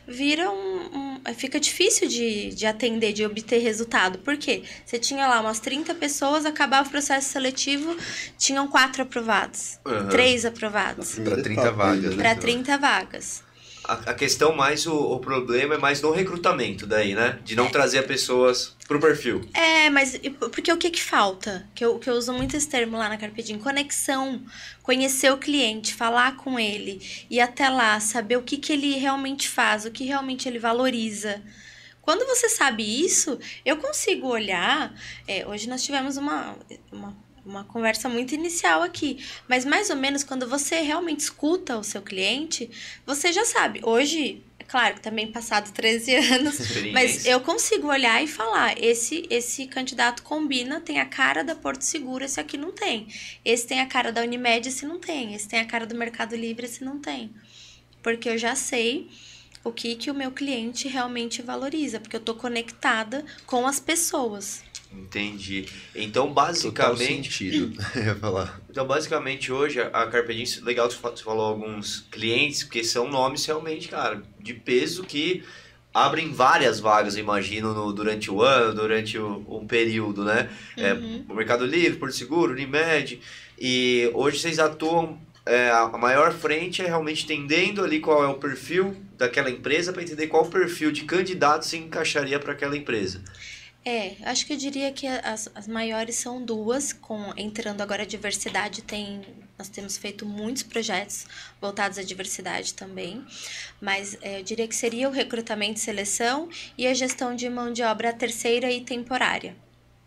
vira 0.07 0.49
um, 0.49 1.19
um, 1.27 1.35
fica 1.35 1.59
difícil 1.59 2.07
de, 2.07 2.51
de 2.51 2.65
atender, 2.65 3.13
de 3.13 3.27
obter 3.27 3.59
resultado. 3.59 4.21
Por 4.21 4.37
quê? 4.37 4.63
Você 4.87 4.97
tinha 4.97 5.27
lá 5.27 5.41
umas 5.41 5.59
30 5.59 5.97
pessoas, 5.97 6.47
acabava 6.47 6.87
o 6.87 6.91
processo 6.93 7.29
seletivo, 7.31 7.97
tinham 8.39 8.69
quatro 8.69 9.03
aprovados, 9.03 9.81
uhum. 9.85 10.09
três 10.09 10.45
aprovados. 10.45 11.17
Para 11.19 11.43
30 11.43 11.73
vagas. 11.73 12.15
Para 12.15 12.35
30 12.37 12.79
vagas. 12.79 13.43
A, 13.85 14.15
questão 14.15 14.55
mais, 14.55 14.87
o, 14.87 14.95
o 14.97 15.19
problema 15.21 15.75
é 15.75 15.79
mais 15.79 16.01
no 16.01 16.11
recrutamento 16.11 16.87
daí, 16.87 17.15
né? 17.15 17.39
De 17.45 17.55
não 17.55 17.71
trazer 17.71 18.07
pessoas 18.07 18.75
pro 18.89 19.01
perfil. 19.01 19.43
É, 19.53 19.91
mas 19.91 20.15
e 20.15 20.31
por- 20.31 20.51
porque 20.51 20.73
o 20.73 20.77
que 20.77 20.91
que 20.91 21.03
falta? 21.03 21.67
Que 21.75 21.85
eu, 21.85 21.99
que 21.99 22.09
eu 22.09 22.15
uso 22.15 22.33
muito 22.33 22.57
esse 22.57 22.69
termo 22.69 22.97
lá 22.97 23.09
na 23.09 23.17
Carpedim, 23.17 23.59
conexão, 23.59 24.43
conhecer 24.83 25.33
o 25.33 25.39
cliente, 25.39 25.95
falar 25.95 26.37
com 26.37 26.59
ele, 26.59 27.01
ir 27.31 27.41
até 27.41 27.69
lá, 27.69 27.99
saber 28.01 28.37
o 28.37 28.43
que 28.43 28.57
que 28.57 28.73
ele 28.73 28.97
realmente 28.99 29.49
faz, 29.49 29.85
o 29.85 29.91
que 29.91 30.05
realmente 30.05 30.49
ele 30.49 30.59
valoriza. 30.59 31.43
Quando 32.01 32.27
você 32.27 32.51
sabe 32.51 32.83
isso, 32.83 33.39
eu 33.65 33.79
consigo 33.79 34.29
olhar. 34.29 34.93
é, 35.27 35.47
hoje 35.47 35.67
nós 35.69 35.83
tivemos 35.83 36.19
uma, 36.19 36.55
uma, 36.93 37.17
uma 37.45 37.65
conversa 37.65 38.09
muito 38.09 38.35
inicial 38.35 38.83
aqui, 38.83 39.25
mas 39.49 39.65
mais 39.65 39.91
ou 39.91 39.97
menos 39.97 40.25
quando 40.25 40.49
você 40.49 40.81
realmente 40.81 41.21
escuta 41.21 41.77
o 41.77 41.85
seu 41.85 42.03
cliente, 42.03 42.71
você 43.05 43.33
já 43.33 43.45
sabe. 43.45 43.81
Hoje, 43.83 44.43
é 44.59 44.65
claro 44.65 44.95
que 44.95 45.01
também 45.01 45.31
passado 45.31 45.73
13 45.73 46.15
anos, 46.33 46.59
mas 46.93 47.27
eu 47.27 47.41
consigo 47.41 47.89
olhar 47.89 48.23
e 48.23 48.27
falar, 48.27 48.83
esse 48.83 49.27
esse 49.29 49.67
candidato 49.67 50.23
combina, 50.23 50.81
tem 50.81 51.01
a 51.01 51.05
cara 51.05 51.45
da 51.45 51.55
Porto 51.55 51.83
Seguro, 51.83 52.25
esse 52.25 52.41
aqui 52.41 52.57
não 52.57 52.73
tem. 52.73 53.07
Esse 53.45 53.67
tem 53.67 53.81
a 53.81 53.87
cara 53.87 54.11
da 54.11 54.23
Unimed, 54.23 54.69
esse 54.69 54.87
não 54.87 54.99
tem. 54.99 55.35
Esse 55.35 55.49
tem 55.49 55.61
a 55.61 55.67
cara 55.67 55.87
do 55.87 55.95
Mercado 55.95 56.35
Livre, 56.35 56.65
esse 56.65 56.83
não 56.83 56.99
tem. 56.99 57.31
Porque 58.03 58.29
eu 58.29 58.39
já 58.39 58.55
sei 58.55 59.09
o 59.65 59.73
que 59.73 59.97
que 59.97 60.11
o 60.11 60.15
meu 60.15 60.31
cliente 60.31 60.87
realmente 60.89 61.43
valoriza, 61.43 61.99
porque 61.99 62.17
eu 62.17 62.21
tô 62.21 62.35
conectada 62.35 63.25
com 63.47 63.67
as 63.67 63.81
pessoas. 63.81 64.63
Entendi. 64.93 65.67
Então, 65.95 66.29
Total 66.29 66.35
basicamente, 66.47 67.33
sentido. 67.33 67.83
Eu 67.97 68.05
ia 68.05 68.15
falar. 68.15 68.61
então, 68.71 68.87
basicamente 68.87 69.51
hoje 69.51 69.81
a 69.81 70.07
Carpe 70.07 70.35
Diem, 70.35 70.47
legal 70.65 70.89
que 70.89 70.95
você 70.95 71.23
falou 71.25 71.47
alguns 71.47 72.07
clientes, 72.13 72.63
porque 72.63 72.85
são 72.85 73.09
nomes 73.11 73.45
realmente, 73.45 73.89
cara, 73.89 74.23
de 74.39 74.55
peso 74.55 75.03
que 75.03 75.43
abrem 75.93 76.33
várias 76.33 76.79
vagas, 76.81 77.17
eu 77.17 77.21
imagino, 77.23 77.73
no, 77.73 77.93
durante 77.93 78.31
o 78.31 78.43
ano, 78.43 78.75
durante 78.75 79.19
o, 79.19 79.45
um 79.49 79.67
período, 79.67 80.25
né? 80.25 80.49
É, 80.77 80.93
Uhum. 80.93 81.25
o 81.29 81.35
Mercado 81.35 81.65
Livre, 81.67 81.99
Porto 81.99 82.15
Seguro, 82.15 82.53
Unimed. 82.53 83.21
E 83.59 84.11
hoje 84.15 84.39
vocês 84.39 84.59
atuam. 84.59 85.19
é, 85.47 85.71
a 85.71 85.87
maior 85.99 86.33
frente 86.33 86.83
é 86.83 86.87
realmente 86.87 87.25
entendendo 87.25 87.83
ali 87.85 88.01
qual 88.01 88.25
é 88.25 88.27
o 88.29 88.35
perfil 88.35 88.97
daquela 89.17 89.51
empresa 89.51 89.93
para 89.93 90.03
entender 90.03 90.27
qual 90.27 90.47
perfil 90.47 90.91
de 90.91 91.05
candidato 91.05 91.65
se 91.65 91.77
encaixaria 91.77 92.39
para 92.39 92.53
aquela 92.53 92.77
empresa. 92.77 93.23
É, 93.87 94.17
acho 94.23 94.47
que 94.47 94.55
eu 94.55 94.57
diria 94.57 94.91
que 94.93 95.07
as, 95.07 95.51
as 95.55 95.69
maiores 95.69 96.17
são 96.17 96.43
duas, 96.43 96.91
com 96.91 97.35
entrando 97.37 97.83
agora 97.83 98.03
a 98.03 98.07
diversidade, 98.07 98.81
tem, 98.81 99.21
nós 99.59 99.69
temos 99.69 99.99
feito 99.99 100.25
muitos 100.25 100.63
projetos 100.63 101.27
voltados 101.61 101.99
à 101.99 102.03
diversidade 102.03 102.73
também, 102.73 103.23
mas 103.83 104.17
é, 104.23 104.41
eu 104.41 104.43
diria 104.43 104.67
que 104.67 104.75
seria 104.75 105.07
o 105.07 105.13
recrutamento 105.13 105.79
e 105.79 105.83
seleção 105.83 106.49
e 106.79 106.87
a 106.87 106.95
gestão 106.95 107.37
de 107.37 107.47
mão 107.51 107.71
de 107.71 107.83
obra 107.83 108.11
terceira 108.15 108.73
e 108.73 108.81
temporária. 108.81 109.55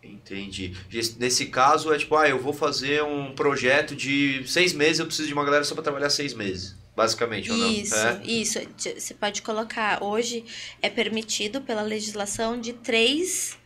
Entendi. 0.02 0.76
Nesse 1.18 1.46
caso 1.46 1.92
é 1.92 1.98
tipo, 1.98 2.16
ah, 2.16 2.28
eu 2.28 2.40
vou 2.40 2.52
fazer 2.52 3.04
um 3.04 3.32
projeto 3.32 3.94
de 3.94 4.42
seis 4.46 4.72
meses, 4.72 4.98
eu 4.98 5.06
preciso 5.06 5.28
de 5.28 5.34
uma 5.34 5.44
galera 5.44 5.62
só 5.62 5.74
para 5.74 5.84
trabalhar 5.84 6.10
seis 6.10 6.34
meses. 6.34 6.74
Basicamente, 6.98 7.48
ou 7.52 7.56
não? 7.56 7.70
Isso, 7.70 7.94
É? 7.94 8.20
isso. 8.24 8.58
Você 8.76 9.14
pode 9.14 9.40
colocar, 9.42 10.02
hoje 10.02 10.44
é 10.82 10.90
permitido 10.90 11.60
pela 11.60 11.80
legislação 11.80 12.60
de 12.60 12.72
três 12.72 13.56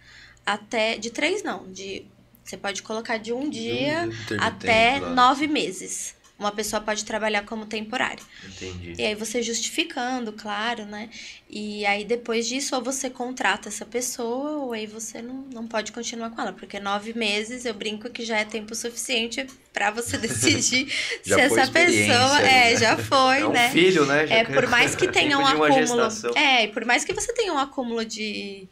até, 0.44 0.98
de 0.98 1.08
três 1.10 1.42
não, 1.42 1.72
de, 1.72 2.04
você 2.44 2.58
pode 2.58 2.82
colocar 2.82 3.16
de 3.16 3.32
um 3.32 3.48
dia 3.48 4.04
Intermitente 4.04 4.44
até 4.44 4.98
lá. 5.00 5.08
nove 5.14 5.46
meses. 5.46 6.14
Uma 6.42 6.52
pessoa 6.52 6.80
pode 6.82 7.04
trabalhar 7.04 7.44
como 7.44 7.66
temporário. 7.66 8.24
Entendi. 8.44 8.94
E 8.98 9.04
aí 9.06 9.14
você 9.14 9.42
justificando, 9.42 10.32
claro, 10.32 10.84
né? 10.84 11.08
E 11.48 11.86
aí 11.86 12.04
depois 12.04 12.48
disso, 12.48 12.74
ou 12.74 12.82
você 12.82 13.08
contrata 13.08 13.68
essa 13.68 13.86
pessoa, 13.86 14.52
ou 14.58 14.72
aí 14.72 14.86
você 14.86 15.22
não, 15.22 15.46
não 15.52 15.66
pode 15.66 15.92
continuar 15.92 16.30
com 16.30 16.40
ela. 16.40 16.52
Porque 16.52 16.80
nove 16.80 17.12
meses, 17.14 17.64
eu 17.64 17.74
brinco 17.74 18.10
que 18.10 18.24
já 18.24 18.38
é 18.38 18.44
tempo 18.44 18.74
suficiente 18.74 19.46
pra 19.72 19.90
você 19.90 20.18
decidir 20.18 20.88
se 21.22 21.32
essa 21.32 21.70
pessoa. 21.70 22.40
É, 22.40 22.72
né? 22.72 22.76
já 22.76 22.96
foi, 22.98 23.40
É 23.40 23.46
um 23.46 23.52
né? 23.52 23.70
filho, 23.70 24.04
né? 24.04 24.26
Já 24.26 24.34
É, 24.34 24.44
por 24.44 24.66
mais 24.68 24.94
que 24.96 25.06
tenha 25.12 25.38
um 25.38 25.46
acúmulo. 25.46 26.08
É, 26.34 26.64
e 26.64 26.68
por 26.68 26.84
mais 26.84 27.04
que 27.04 27.12
você 27.12 27.32
tenha 27.32 27.52
um 27.52 27.58
acúmulo 27.58 28.04
de. 28.04 28.68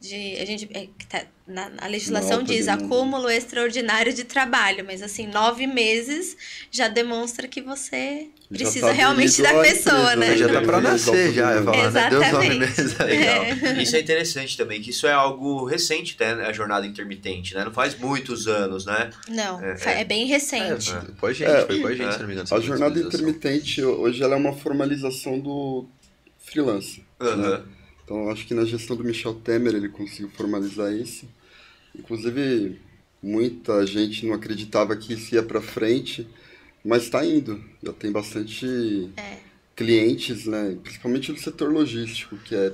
de 0.00 0.36
a 0.38 0.44
gente, 0.44 0.68
é, 0.74 0.88
tá- 1.08 1.26
na, 1.46 1.70
a 1.78 1.86
legislação 1.86 2.38
Não, 2.38 2.44
diz 2.44 2.66
acúmulo 2.66 3.30
extraordinário 3.30 4.12
de 4.12 4.24
trabalho, 4.24 4.84
mas 4.84 5.00
assim, 5.00 5.26
nove 5.28 5.66
meses 5.66 6.36
já 6.70 6.88
demonstra 6.88 7.46
que 7.46 7.60
você 7.60 8.26
Já 8.50 8.58
precisa 8.58 8.86
tá 8.88 8.92
realmente 8.92 9.40
da 9.40 9.60
pessoa, 9.60 10.16
né? 10.16 10.30
Aí 10.30 10.38
já 10.38 10.48
tá 10.48 10.60
pra 10.60 10.80
nascer, 10.80 11.32
já. 11.32 11.54
Né? 11.54 11.60
Nove 11.60 11.78
Exatamente. 11.78 12.58
meses. 12.58 12.96
Isso 13.80 13.96
é 13.96 14.00
interessante 14.00 14.56
também, 14.56 14.80
que 14.82 14.90
isso 14.90 15.06
é 15.06 15.12
algo 15.12 15.64
recente, 15.64 16.16
né? 16.18 16.32
A 16.46 16.52
jornada 16.52 16.84
intermitente, 16.86 17.54
né? 17.54 17.64
Não 17.64 17.72
faz 17.72 17.96
muitos 17.96 18.48
anos, 18.48 18.84
né? 18.84 19.10
Não, 19.28 19.62
É, 19.64 19.76
fa- 19.76 19.90
é, 19.92 20.04
bem 20.04 20.26
recente. 20.26 20.90
É, 20.92 21.00
foi 21.16 21.30
a 21.30 21.34
gente, 21.34 21.50
É. 21.50 21.66
foi 21.66 21.80
com 21.80 21.86
a 21.86 21.94
gente, 21.94 22.08
É. 22.08 22.12
se 22.12 22.18
não 22.18 22.26
me 22.26 22.32
engano. 22.34 22.48
A 22.50 22.60
jornada 22.60 22.98
intermitente 22.98 23.82
hoje 23.84 24.22
ela 24.22 24.34
é 24.34 24.38
uma 24.38 24.52
formalização 24.52 25.38
do 25.38 25.86
freelance. 26.38 27.04
Aham. 27.20 27.64
Então 28.06 28.22
eu 28.22 28.30
acho 28.30 28.46
que 28.46 28.54
na 28.54 28.64
gestão 28.64 28.96
do 28.96 29.02
Michel 29.02 29.34
Temer 29.34 29.74
ele 29.74 29.88
conseguiu 29.88 30.30
formalizar 30.30 30.92
isso. 30.92 31.28
Inclusive 31.94 32.78
muita 33.20 33.84
gente 33.84 34.24
não 34.24 34.34
acreditava 34.34 34.96
que 34.96 35.14
isso 35.14 35.34
ia 35.34 35.42
para 35.42 35.60
frente, 35.60 36.24
mas 36.84 37.02
está 37.02 37.26
indo. 37.26 37.60
Já 37.82 37.92
tem 37.92 38.12
bastante 38.12 39.10
É. 39.16 39.38
clientes, 39.74 40.46
né? 40.46 40.78
Principalmente 40.84 41.32
no 41.32 41.38
setor 41.38 41.72
logístico, 41.72 42.36
que 42.36 42.54
é 42.54 42.72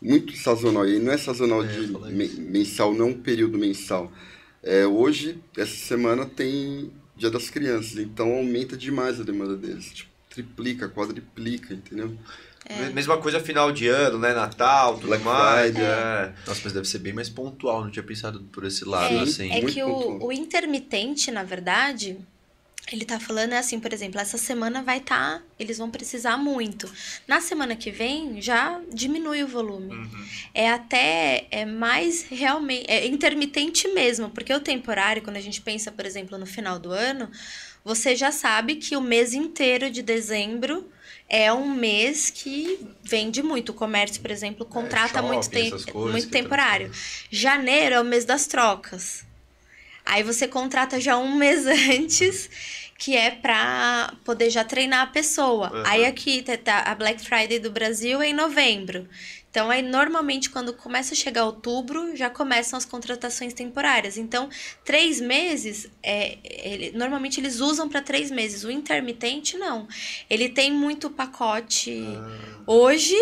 muito 0.00 0.36
sazonal. 0.36 0.88
E 0.88 1.00
não 1.00 1.12
é 1.12 1.18
sazonal 1.18 1.64
É, 1.64 1.66
de 1.66 2.40
mensal, 2.40 2.94
não 2.94 3.08
um 3.08 3.20
período 3.20 3.58
mensal. 3.58 4.12
É, 4.62 4.86
hoje, 4.86 5.38
essa 5.56 5.74
semana 5.74 6.26
tem 6.26 6.92
Dia 7.16 7.30
das 7.30 7.50
Crianças, 7.50 7.98
então 7.98 8.32
aumenta 8.32 8.76
demais 8.76 9.20
a 9.20 9.24
demanda 9.24 9.56
deles. 9.56 9.92
Tipo, 9.92 10.10
triplica, 10.30 10.88
quadriplica, 10.88 11.74
entendeu? 11.74 12.16
Mesma 12.92 13.18
coisa 13.18 13.40
final 13.40 13.72
de 13.72 13.88
ano, 13.88 14.18
né? 14.18 14.32
Natal, 14.32 14.94
tudo 14.94 15.08
Black 15.08 15.24
mais. 15.24 15.72
Friday. 15.72 15.84
é. 15.84 16.32
Nossa, 16.46 16.60
mas 16.64 16.72
deve 16.72 16.88
ser 16.88 16.98
bem 16.98 17.12
mais 17.12 17.28
pontual, 17.28 17.84
não 17.84 17.90
tinha 17.90 18.02
pensado 18.02 18.40
por 18.52 18.64
esse 18.64 18.84
lado, 18.84 19.14
É, 19.14 19.20
assim. 19.20 19.50
é 19.50 19.60
Muito 19.60 19.72
que 19.72 19.82
o, 19.82 20.26
o 20.26 20.32
intermitente, 20.32 21.30
na 21.30 21.42
verdade, 21.42 22.16
ele 22.92 23.04
tá 23.04 23.20
falando 23.20 23.52
é 23.52 23.58
assim, 23.58 23.78
por 23.78 23.92
exemplo, 23.92 24.20
essa 24.20 24.36
semana 24.36 24.82
vai 24.82 24.98
estar, 24.98 25.42
eles 25.58 25.78
vão 25.78 25.90
precisar 25.90 26.36
muito. 26.36 26.90
Na 27.26 27.40
semana 27.40 27.76
que 27.76 27.90
vem 27.90 28.40
já 28.42 28.80
diminui 28.92 29.44
o 29.44 29.48
volume. 29.48 29.94
Uhum. 29.94 30.24
É 30.52 30.68
até 30.70 31.46
é 31.50 31.64
mais 31.64 32.26
realmente 32.28 32.86
é 32.88 33.06
intermitente 33.06 33.86
mesmo, 33.88 34.30
porque 34.30 34.52
o 34.52 34.60
temporário, 34.60 35.22
quando 35.22 35.36
a 35.36 35.40
gente 35.40 35.60
pensa, 35.60 35.92
por 35.92 36.04
exemplo, 36.04 36.36
no 36.36 36.46
final 36.46 36.78
do 36.78 36.90
ano, 36.90 37.30
você 37.84 38.16
já 38.16 38.32
sabe 38.32 38.76
que 38.76 38.96
o 38.96 39.00
mês 39.00 39.34
inteiro 39.34 39.88
de 39.90 40.02
dezembro 40.02 40.88
é 41.30 41.52
um 41.52 41.70
mês 41.72 42.28
que 42.28 42.84
vende 43.02 43.40
muito. 43.42 43.70
O 43.70 43.74
comércio, 43.74 44.20
por 44.20 44.30
exemplo, 44.32 44.66
contrata 44.66 45.14
shopping, 45.20 45.26
muito, 45.28 45.50
coisas 45.92 46.12
muito 46.12 46.28
temporário. 46.28 46.90
Janeiro 47.30 47.94
é 47.94 48.00
o 48.00 48.04
mês 48.04 48.24
das 48.24 48.46
trocas. 48.48 49.24
Aí 50.04 50.22
você 50.24 50.48
contrata 50.48 51.00
já 51.00 51.16
um 51.16 51.36
mês 51.36 51.64
antes, 51.94 52.50
que 52.98 53.16
é 53.16 53.30
pra 53.30 54.12
poder 54.24 54.50
já 54.50 54.64
treinar 54.64 55.02
a 55.02 55.06
pessoa. 55.06 55.72
Uhum. 55.72 55.82
Aí 55.86 56.04
aqui 56.04 56.42
tá- 56.42 56.56
tá- 56.56 56.82
a 56.86 56.94
Black 56.96 57.24
Friday 57.24 57.58
do 57.60 57.70
Brasil 57.70 58.20
é 58.20 58.28
em 58.28 58.34
novembro. 58.34 59.08
Então 59.50 59.68
aí 59.68 59.82
normalmente 59.82 60.48
quando 60.48 60.72
começa 60.72 61.12
a 61.12 61.16
chegar 61.16 61.44
outubro, 61.44 62.14
já 62.16 62.30
começam 62.30 62.76
as 62.76 62.84
contratações 62.84 63.52
temporárias. 63.52 64.16
Então, 64.16 64.48
três 64.84 65.20
meses, 65.20 65.90
é, 66.02 66.38
ele- 66.44 66.92
normalmente 66.96 67.40
eles 67.40 67.58
usam 67.58 67.88
para 67.88 68.00
três 68.00 68.30
meses. 68.30 68.62
O 68.62 68.70
intermitente, 68.70 69.56
não. 69.58 69.88
Ele 70.28 70.48
tem 70.48 70.70
muito 70.72 71.10
pacote. 71.10 72.04
Hoje, 72.64 73.16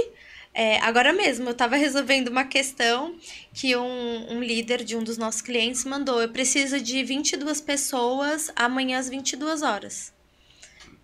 é, 0.52 0.78
agora 0.80 1.12
mesmo, 1.14 1.46
eu 1.48 1.52
estava 1.52 1.76
resolvendo 1.76 2.28
uma 2.28 2.44
questão 2.44 3.16
que 3.54 3.74
um, 3.74 4.32
um 4.34 4.42
líder 4.42 4.84
de 4.84 4.96
um 4.96 5.02
dos 5.02 5.16
nossos 5.16 5.40
clientes 5.40 5.84
mandou. 5.84 6.20
Eu 6.20 6.28
preciso 6.28 6.78
de 6.80 7.02
22 7.02 7.60
pessoas 7.62 8.50
amanhã 8.54 8.98
às 8.98 9.08
22 9.08 9.62
horas. 9.62 10.12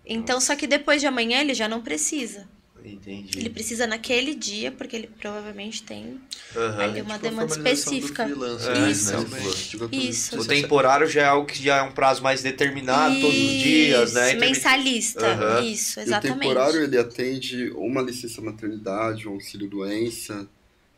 Então, 0.05 0.39
só 0.39 0.55
que 0.55 0.67
depois 0.67 1.01
de 1.01 1.07
amanhã 1.07 1.39
ele 1.41 1.53
já 1.55 1.67
não 1.67 1.81
precisa. 1.81 2.47
Entendi. 2.85 3.39
Ele 3.39 3.49
precisa 3.49 3.87
naquele 3.87 4.35
dia, 4.35 4.71
porque 4.71 4.95
ele 4.95 5.09
provavelmente 5.19 5.81
tem 5.81 6.19
Aham. 6.55 6.83
ali 6.83 7.01
uma 7.01 7.15
Tipo, 7.15 7.29
demanda 7.29 7.51
específica. 7.53 8.23
É, 8.23 8.27
né? 8.27 8.91
Isso. 8.91 9.69
Tipo, 9.69 9.89
Isso. 9.91 10.39
O 10.39 10.45
temporário 10.45 11.07
já 11.07 11.21
é 11.21 11.25
algo 11.25 11.47
que 11.47 11.61
já 11.63 11.77
é 11.77 11.81
um 11.81 11.91
prazo 11.91 12.21
mais 12.21 12.43
determinado, 12.43 13.19
todos 13.19 13.35
os 13.37 13.51
dias, 13.53 14.13
né? 14.13 14.27
Isso, 14.27 14.35
Intermitente- 14.37 14.39
Mensalista. 14.65 15.25
Aham. 15.27 15.61
Isso, 15.63 15.99
E 15.99 16.01
o 16.01 16.03
exatamente. 16.03 16.39
temporário 16.39 16.83
ele 16.83 16.97
atende 16.97 17.71
uma 17.71 18.01
licença 18.01 18.41
maternidade, 18.41 19.27
um 19.27 19.33
auxílio 19.33 19.67
doença, 19.67 20.47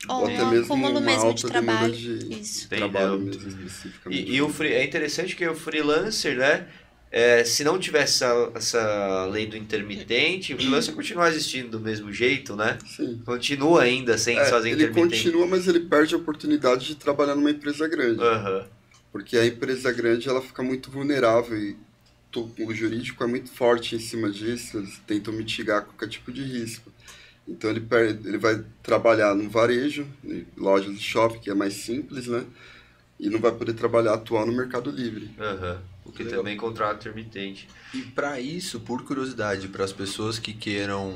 Ou 0.10 0.16
ou 0.18 0.26
até 0.26 0.44
um 0.44 0.50
mesmo 0.50 0.66
acúmulo 0.66 1.00
uma 1.00 1.02
mesmo 1.02 1.34
de 1.34 1.46
trabalho. 1.46 1.92
de 1.96 2.40
Isso. 2.42 2.68
trabalho 2.70 3.20
mesmo 3.20 3.48
especificamente. 3.50 4.30
E, 4.30 4.36
e 4.36 4.42
o 4.42 4.50
free, 4.50 4.74
é 4.74 4.84
interessante 4.84 5.36
que 5.36 5.48
o 5.48 5.56
freelancer, 5.56 6.38
né? 6.38 6.68
É, 7.12 7.44
se 7.44 7.64
não 7.64 7.80
tivesse 7.80 8.24
essa, 8.24 8.52
essa 8.56 9.26
lei 9.28 9.46
do 9.48 9.56
intermitente, 9.58 10.54
o 10.54 10.58
freelancer 10.58 10.94
continuar 10.94 11.30
existindo 11.30 11.70
do 11.70 11.80
mesmo 11.80 12.12
jeito, 12.12 12.56
né? 12.56 12.78
Sim. 12.86 13.22
Continua 13.26 13.84
ainda 13.84 14.18
sem 14.18 14.38
É, 14.38 14.46
fazer 14.46 14.70
ele 14.72 14.84
intermitente. 14.86 15.24
continua, 15.24 15.48
mas 15.48 15.68
ele 15.68 15.80
perde 15.82 16.14
a 16.16 16.18
oportunidade 16.18 16.88
de 16.88 16.96
trabalhar 16.96 17.36
numa 17.36 17.52
empresa 17.52 17.88
grande. 17.88 18.22
Aham. 18.22 18.66
Porque 19.12 19.38
a 19.38 19.46
empresa 19.46 19.92
grande 19.92 20.28
ela 20.30 20.42
fica 20.42 20.62
muito 20.62 20.92
vulnerável 20.92 21.58
e 21.58 21.76
o 22.60 22.74
jurídico 22.74 23.24
é 23.24 23.28
muito 23.28 23.50
forte 23.50 23.96
em 23.96 24.00
cima 24.00 24.30
disso, 24.30 24.78
eles 24.78 25.00
tentam 25.08 25.34
mitigar 25.34 25.84
qualquer 25.86 26.08
tipo 26.08 26.32
de 26.32 26.44
risco. 26.44 26.92
Então 27.48 27.70
ele, 27.70 27.80
perde, 27.80 28.28
ele 28.28 28.38
vai 28.38 28.62
trabalhar 28.84 29.34
no 29.34 29.50
varejo, 29.50 30.06
em 30.24 30.46
lojas 30.58 30.94
de 30.94 31.02
shopping, 31.02 31.40
que 31.40 31.50
é 31.50 31.54
mais 31.54 31.74
simples, 31.74 32.28
né? 32.28 32.44
E 33.20 33.30
não 33.30 33.40
vai 33.40 33.52
poder 33.54 33.74
trabalhar, 33.74 34.14
atuar 34.14 34.46
no 34.46 34.52
Mercado 34.54 34.92
Livre. 34.92 35.32
Aham. 35.40 35.80
Porque 36.08 36.24
Legal. 36.24 36.40
também 36.40 36.58
contrato 36.58 37.02
intermitente. 37.08 37.68
E 37.94 38.02
para 38.02 38.40
isso, 38.40 38.80
por 38.80 39.04
curiosidade, 39.04 39.68
para 39.68 39.84
as 39.86 39.94
pessoas 39.94 40.40
que 40.40 40.54
queiram, 40.54 41.14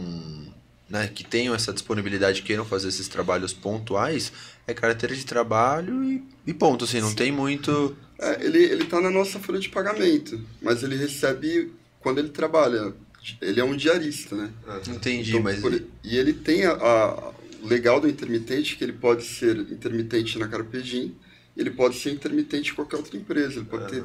né, 0.90 1.08
que 1.08 1.24
tenham 1.24 1.56
essa 1.56 1.72
disponibilidade, 1.74 2.42
queiram 2.42 2.66
fazer 2.66 2.90
esses 2.90 3.08
trabalhos 3.08 3.54
pontuais, 3.54 4.32
é 4.68 4.74
carteira 4.74 5.16
de 5.16 5.26
trabalho 5.26 6.04
e, 6.04 6.24
e 6.46 6.54
ponto, 6.54 6.86
assim, 6.86 7.00
não 7.02 7.14
tem 7.16 7.32
muito... 7.32 7.96
É, 8.20 8.46
ele, 8.46 8.60
ele 8.60 8.86
tá 8.86 9.02
na 9.02 9.10
nossa 9.10 9.40
folha 9.40 9.60
de 9.60 9.70
pagamento, 9.70 10.40
mas 10.62 10.84
ele 10.84 10.96
recebe 10.96 11.72
quando 12.00 12.20
ele 12.20 12.30
trabalha. 12.30 12.94
Ele 13.42 13.60
é 13.60 13.64
um 13.64 13.76
diarista, 13.76 14.36
né? 14.36 14.52
Entendi, 14.88 15.32
Então, 15.32 15.42
mas... 15.44 15.60
por- 15.60 15.74
e 16.04 16.18
ele 16.18 16.34
tem 16.34 16.66
a, 16.66 16.72
a- 16.74 17.32
o 17.62 17.68
legal 17.68 18.00
do 18.00 18.08
intermitente 18.08 18.76
que 18.76 18.84
ele 18.84 18.94
pode 18.94 19.24
ser 19.24 19.58
intermitente 19.72 20.38
na 20.40 20.48
Carpedim, 20.48 21.16
ele 21.56 21.70
pode 21.70 21.98
ser 22.00 22.12
intermitente 22.12 22.72
em 22.72 22.74
qualquer 22.76 22.98
outra 22.98 23.16
empresa. 23.18 23.58
Ele 23.60 23.66
pode 23.66 23.88
ter 23.92 24.04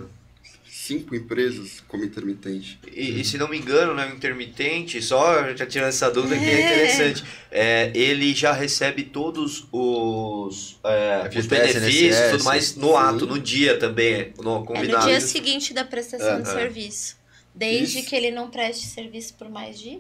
cinco 0.87 1.15
empresas 1.15 1.83
como 1.89 2.05
intermitente. 2.05 2.79
E, 2.93 3.21
e 3.21 3.25
se 3.25 3.37
não 3.39 3.49
me 3.49 3.59
engano, 3.59 3.95
né, 3.95 4.07
o 4.07 4.15
intermitente, 4.15 5.01
só 5.03 5.55
já 5.55 5.67
tirando 5.67 5.89
essa 5.89 6.11
dúvida 6.11 6.37
que 6.39 6.45
é 6.45 6.49
É. 6.61 6.65
interessante, 6.67 7.25
é, 7.51 7.93
ele 7.95 8.35
já 8.35 8.53
recebe 8.53 9.03
todos 9.05 9.67
os, 9.73 10.79
é, 10.85 11.29
os 11.39 11.47
benefícios 11.47 12.17
e 12.17 12.31
tudo 12.33 12.45
mais 12.45 12.77
no 12.77 12.89
sim. 12.89 12.97
ato, 12.97 13.27
no 13.27 13.39
dia 13.39 13.79
também, 13.79 14.33
no 14.43 14.63
É 14.63 14.65
combinado. 14.67 15.05
no 15.05 15.11
dia 15.11 15.21
seguinte 15.21 15.75
da 15.75 15.85
prestação 15.85 16.39
É. 16.39 16.41
de 16.43 16.49
É. 16.49 16.53
serviço. 16.53 17.17
Desde 17.55 18.01
Isso. 18.01 18.09
que 18.09 18.15
ele 18.15 18.31
não 18.31 18.51
preste 18.51 18.87
serviço 18.87 19.35
por 19.35 19.49
mais 19.49 19.79
de. 19.81 19.99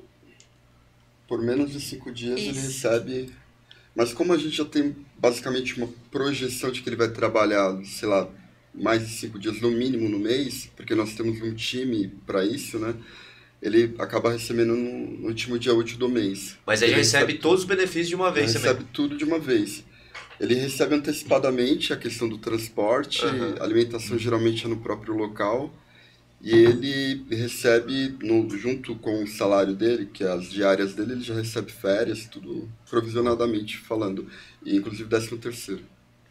Por 1.27 1.43
menos 1.43 1.73
de 1.73 1.81
cinco 1.81 2.13
dias 2.13 2.39
ele 2.39 2.51
Isso. 2.51 2.61
recebe. 2.89 3.33
Mas 3.95 4.13
como 4.13 4.33
a 4.33 4.37
gente 4.39 4.55
já 4.55 4.65
tem 4.65 4.95
basicamente 5.19 5.77
uma 5.79 5.89
projeção 6.11 6.71
de 6.71 6.83
que 6.83 6.89
ele 6.89 6.97
vai 6.97 7.09
trabalhar, 7.09 7.75
sei 7.85 8.07
lá, 8.09 8.29
mais 8.77 9.07
de 9.07 9.15
cinco 9.15 9.39
dias 9.39 9.61
no 9.61 9.71
mínimo 9.71 10.09
no 10.09 10.19
mês, 10.19 10.71
porque 10.77 10.95
nós 10.95 11.15
temos 11.15 11.41
um 11.41 11.55
time 11.55 12.09
para 12.27 12.45
isso, 12.45 12.79
né? 12.79 12.95
Ele 13.61 13.95
acaba 13.99 14.31
recebendo 14.31 14.75
no, 14.77 15.27
último 15.27 15.59
dia 15.59 15.75
útil 15.75 15.97
do 15.99 16.09
mês. 16.09 16.57
Mas 16.67 16.83
aí 16.83 16.89
Ele 16.91 16.97
já 16.97 16.99
recebe 16.99 17.35
todos 17.35 17.61
os 17.61 17.67
benefícios 17.67 18.09
de 18.09 18.15
uma 18.15 18.31
vez 18.31 18.53
também. 18.53 18.69
recebe 18.69 18.87
tudo 18.93 19.17
de 19.17 19.25
uma 19.25 19.39
vez. 19.39 19.83
Ele 20.39 20.55
recebe 20.55 20.95
antecipadamente 20.95 21.93
a 21.93 21.97
questão 21.97 22.29
do 22.29 22.37
transporte, 22.37 23.25
Aham. 23.25 23.55
alimentação 23.59 24.19
geralmente 24.19 24.67
é 24.67 24.69
no 24.69 24.77
próprio 24.77 25.15
local. 25.15 25.73
E 26.43 26.55
ele 26.55 27.25
recebe, 27.31 28.15
no, 28.23 28.49
junto 28.57 28.95
com 28.97 29.25
o 29.25 29.27
salário 29.27 29.75
dele, 29.75 30.07
que 30.07 30.23
é 30.23 30.31
as 30.31 30.51
diárias 30.51 30.95
dele, 30.95 31.13
ele 31.13 31.23
já 31.23 31.35
recebe 31.35 31.73
férias, 31.73 32.27
tudo 32.31 32.69
provisionadamente 32.89 33.79
falando. 33.79 34.29
E 34.65 34.77
inclusive 34.77 35.09
décimo 35.09 35.39
terceiro. 35.39 35.83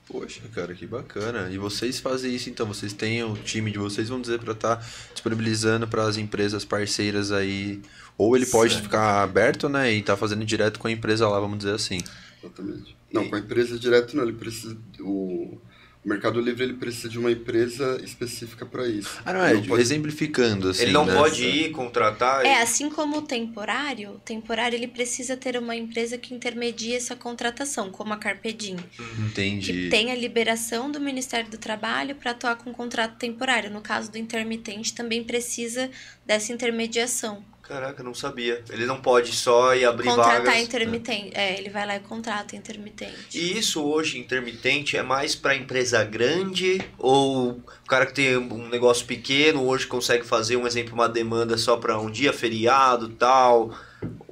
Poxa, 0.07 0.41
cara, 0.53 0.74
que 0.75 0.85
bacana. 0.85 1.50
E 1.50 1.57
vocês 1.57 2.00
fazem 2.00 2.33
isso 2.35 2.50
então? 2.50 2.67
Vocês 2.67 2.93
têm 2.93 3.24
o 3.24 3.33
time 3.35 3.71
de 3.71 3.79
vocês, 3.79 4.07
vamos 4.07 4.27
dizer, 4.27 4.39
para 4.39 4.53
estar 4.53 4.88
disponibilizando 5.13 5.88
para 5.88 6.03
as 6.03 6.15
empresas 6.17 6.63
parceiras 6.63 7.31
aí. 7.31 7.81
Ou 8.17 8.35
ele 8.35 8.45
pode 8.45 8.74
Certo. 8.74 8.83
ficar 8.83 9.24
aberto, 9.24 9.67
né? 9.67 9.91
E 9.91 10.01
tá 10.01 10.15
fazendo 10.15 10.45
direto 10.45 10.79
com 10.79 10.88
a 10.88 10.91
empresa 10.91 11.27
lá, 11.27 11.39
vamos 11.39 11.57
dizer 11.57 11.74
assim. 11.74 12.01
Exatamente. 12.41 12.95
Não, 13.12 13.27
com 13.27 13.35
a 13.35 13.39
empresa 13.39 13.79
direto 13.79 14.15
não, 14.15 14.24
ele 14.24 14.33
precisa. 14.33 14.77
O, 15.00 15.57
o 16.06 16.10
Mercado 16.10 16.39
Livre 16.39 16.63
ele 16.63 16.74
precisa 16.74 17.10
de 17.10 17.18
uma 17.18 17.32
empresa 17.32 18.00
específica 18.04 18.63
para 18.63 18.88
isso. 18.88 19.10
Ah, 19.26 19.34
não 19.34 19.44
é? 19.44 19.54
Não 19.56 19.63
pode- 19.63 19.82
Exemplificando, 19.82 20.70
assim. 20.70 20.84
Ele 20.84 20.91
não 20.91 21.04
né? 21.06 21.15
pode 21.15 21.44
ir 21.44 21.72
contratar. 21.72 22.46
É, 22.46 22.62
assim 22.62 22.89
como 22.91 23.18
o 23.18 23.22
temporário, 23.24 24.12
o 24.12 24.20
temporário 24.20 24.76
ele 24.76 24.88
precisa 24.88 25.36
ter 25.36 25.58
uma 25.58 25.76
empresa 25.76 26.15
que 26.18 26.34
intermedie 26.34 26.94
essa 26.94 27.15
contratação, 27.15 27.89
como 27.89 28.13
a 28.13 28.18
Carpedim, 28.18 28.78
Entendi. 29.28 29.74
que 29.74 29.89
tem 29.89 30.12
a 30.12 30.15
liberação 30.15 30.91
do 30.91 31.00
Ministério 31.00 31.50
do 31.50 31.58
Trabalho 31.58 32.15
para 32.15 32.32
atuar 32.32 32.56
com 32.58 32.72
contrato 32.72 33.18
temporário. 33.18 33.72
No 33.72 33.82
caso 33.82 34.12
do 34.12 34.18
intermitente, 34.20 34.94
também 34.94 35.24
precisa 35.24 35.89
dessa 36.26 36.54
intermediação. 36.54 37.44
Caraca, 37.67 38.04
não 38.04 38.13
sabia. 38.13 38.63
Ele 38.69 38.86
não 38.86 39.01
pode 39.01 39.32
só 39.32 39.73
ir 39.73 39.86
abrir 39.86 40.08
Contratar 40.08 40.43
vagas. 40.43 40.62
intermitente. 40.62 41.32
É, 41.34 41.58
ele 41.58 41.69
vai 41.69 41.86
lá 41.88 41.95
e 41.95 41.99
contrata 41.99 42.56
intermitente. 42.56 43.15
E 43.34 43.58
isso 43.58 43.84
hoje, 43.84 44.19
intermitente, 44.19 44.95
é 44.95 45.01
mais 45.01 45.34
para 45.36 45.56
empresa 45.56 46.04
grande 46.04 46.80
ou 46.97 47.54
o 47.54 47.88
cara 47.88 48.06
que 48.06 48.13
tem 48.13 48.38
um 48.38 48.69
negócio 48.69 49.06
pequeno 49.08 49.65
hoje 49.65 49.88
consegue 49.88 50.23
fazer, 50.25 50.58
um 50.58 50.67
exemplo, 50.67 50.93
uma 50.93 51.10
demanda 51.10 51.58
só 51.58 51.75
para 51.75 51.99
um 51.99 52.12
dia 52.12 52.32
feriado 52.32 53.10
tal? 53.10 53.75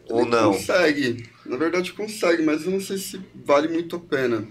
Ou 0.09 0.21
Ele 0.21 0.29
não? 0.29 0.53
Consegue. 0.53 1.27
Na 1.43 1.57
verdade 1.57 1.91
consegue, 1.91 2.43
mas 2.43 2.63
eu 2.65 2.71
não 2.71 2.79
sei 2.79 2.97
se 2.99 3.19
vale 3.33 3.67
muito 3.67 3.95
a 3.95 3.99
pena. 3.99 4.47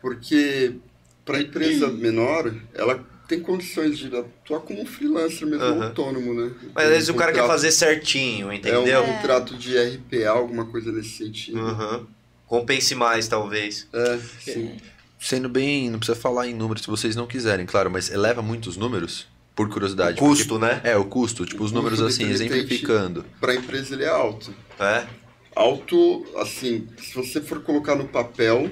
Porque 0.00 0.76
para 1.24 1.38
a 1.38 1.42
empresa 1.42 1.88
menor, 1.88 2.54
ela 2.72 3.04
tem 3.30 3.40
condições 3.40 3.96
de 3.96 4.06
atuar 4.14 4.60
como 4.60 4.82
um 4.82 4.86
freelancer 4.86 5.46
mesmo, 5.46 5.64
Aham. 5.64 5.84
autônomo, 5.86 6.34
né? 6.34 6.52
Mas 6.74 6.84
às 6.86 6.90
vezes 6.90 7.08
o 7.08 7.14
cara 7.14 7.32
quer 7.32 7.46
fazer 7.46 7.70
certinho, 7.70 8.50
É 8.50 8.56
entendeu? 8.56 9.02
um 9.02 9.06
contrato 9.14 9.56
de 9.56 9.76
RPA, 9.78 10.30
alguma 10.30 10.64
coisa 10.66 10.90
nesse 10.90 11.10
sentido. 11.10 11.58
Uhum. 11.60 12.06
Compense 12.46 12.94
mais, 12.96 13.28
talvez. 13.28 13.86
É, 13.92 14.18
sim. 14.40 14.76
Sendo 15.18 15.48
bem, 15.48 15.88
não 15.90 15.98
precisa 16.00 16.18
falar 16.18 16.48
em 16.48 16.54
números 16.54 16.82
se 16.82 16.88
vocês 16.90 17.14
não 17.14 17.26
quiserem, 17.26 17.64
claro, 17.66 17.90
mas 17.90 18.10
eleva 18.10 18.42
muitos 18.42 18.76
números? 18.76 19.28
Por 19.54 19.68
curiosidade. 19.68 20.18
Custo, 20.18 20.58
né? 20.58 20.74
porque- 20.76 20.88
É, 20.88 20.96
o 20.96 21.04
custo, 21.04 21.44
tipo, 21.46 21.62
os 21.62 21.70
O 21.70 21.74
números 21.74 22.00
custo 22.00 22.18
do 22.18 22.24
assim, 22.24 22.32
exemplificando. 22.32 23.24
Para 23.38 23.52
a 23.52 23.54
empresa 23.56 23.94
ele 23.94 24.04
é 24.04 24.08
alto. 24.08 24.52
É. 24.78 25.06
Alto, 25.54 26.24
assim, 26.36 26.88
se 26.98 27.14
você 27.14 27.40
for 27.40 27.60
colocar 27.62 27.94
no 27.94 28.08
papel 28.08 28.70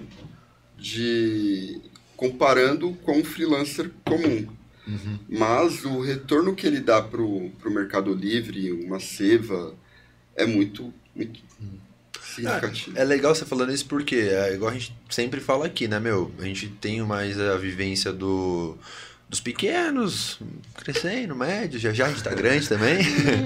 de 0.78 1.80
comparando 2.18 2.92
com 3.04 3.16
um 3.16 3.24
freelancer 3.24 3.92
comum. 4.04 4.44
Uhum. 4.84 5.18
Mas 5.28 5.84
o 5.84 6.00
retorno 6.00 6.52
que 6.52 6.66
ele 6.66 6.80
dá 6.80 7.00
pro, 7.00 7.48
pro 7.60 7.70
Mercado 7.70 8.12
Livre, 8.12 8.72
uma 8.72 8.98
seva, 8.98 9.72
é 10.34 10.44
muito, 10.44 10.92
muito 11.14 11.40
significativo. 12.20 12.98
É 12.98 13.04
legal 13.04 13.32
você 13.32 13.44
falando 13.44 13.72
isso 13.72 13.86
porque, 13.86 14.16
é 14.16 14.52
igual 14.52 14.72
a 14.72 14.74
gente 14.74 14.92
sempre 15.08 15.40
fala 15.40 15.66
aqui, 15.66 15.86
né, 15.86 16.00
meu? 16.00 16.32
A 16.40 16.42
gente 16.42 16.68
tem 16.68 17.00
mais 17.02 17.38
a 17.38 17.56
vivência 17.56 18.12
do, 18.12 18.76
dos 19.28 19.40
pequenos, 19.40 20.38
crescendo, 20.74 21.34
médio, 21.36 21.78
já 21.78 21.92
já 21.92 22.06
a 22.06 22.08
gente 22.08 22.22
tá 22.22 22.32
grande 22.34 22.66
também. 22.66 22.98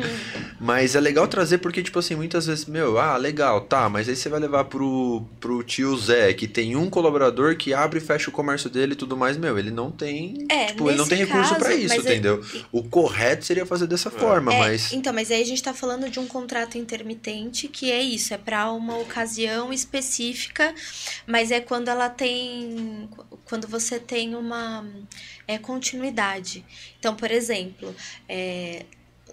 mas 0.61 0.95
é 0.95 1.01
legal 1.01 1.27
trazer 1.27 1.59
porque, 1.59 1.83
tipo 1.83 1.99
assim, 1.99 2.15
muitas 2.15 2.47
vezes, 2.47 2.67
meu, 2.67 2.99
ah, 2.99 3.17
legal, 3.17 3.63
tá, 3.63 3.89
mas 3.89 4.09
aí 4.09 4.15
você 4.15 4.29
vai 4.29 4.39
levar 4.39 4.65
pro, 4.65 5.25
pro 5.41 5.61
tio 5.65 5.97
Zé, 5.97 6.33
que 6.35 6.47
tem 6.47 6.77
um 6.77 6.89
colaborador 6.89 7.57
que 7.57 7.75
abre 7.75 7.99
e 7.99 8.03
fecha 8.03 8.31
o 8.31 8.33
comércio 8.33 8.71
dele 8.71 8.93
e 8.93 8.97
tudo 8.97 9.17
mais, 9.17 9.37
meu, 9.37 9.59
ele 9.59 9.73
não 9.73 9.91
tem, 9.91 10.47
É, 10.49 10.67
tipo, 10.67 10.89
ele 10.89 10.99
não 10.99 11.09
tem 11.09 11.19
recurso 11.19 11.57
pra 11.57 11.71
caso, 11.71 11.81
isso, 11.81 11.95
é- 11.95 11.99
entendeu? 11.99 12.45
O 12.71 12.85
correto 12.85 13.45
seria 13.45 13.67
fazer 13.67 13.89
dessa 13.89 14.09
forma, 14.11 14.55
É, 14.55 14.59
mas... 14.61 14.93
Então, 14.93 15.13
mas 15.13 15.33
aí 15.33 15.43
a 15.43 15.47
gente 15.47 15.63
tá 15.63 15.75
falando 15.75 16.09
de 16.09 16.21
um 16.21 16.27
contrato 16.29 16.79
intermitente, 16.79 17.67
que 17.67 17.91
é 17.91 18.01
isso, 18.01 18.33
é 18.33 18.39
para 18.39 18.71
uma 18.71 18.97
ocasião 18.99 19.73
específica, 19.73 20.73
mas 21.27 21.51
é 21.51 21.59
quando 21.61 21.89
ela 21.89 22.09
tem. 22.09 23.09
Quando 23.45 23.67
você 23.67 23.99
tem 23.99 24.35
uma 24.35 24.87
é, 25.47 25.59
continuidade. 25.73 26.65
Então, 26.99 27.17
por 27.17 27.31
exemplo, 27.31 27.95
é, 28.29 28.85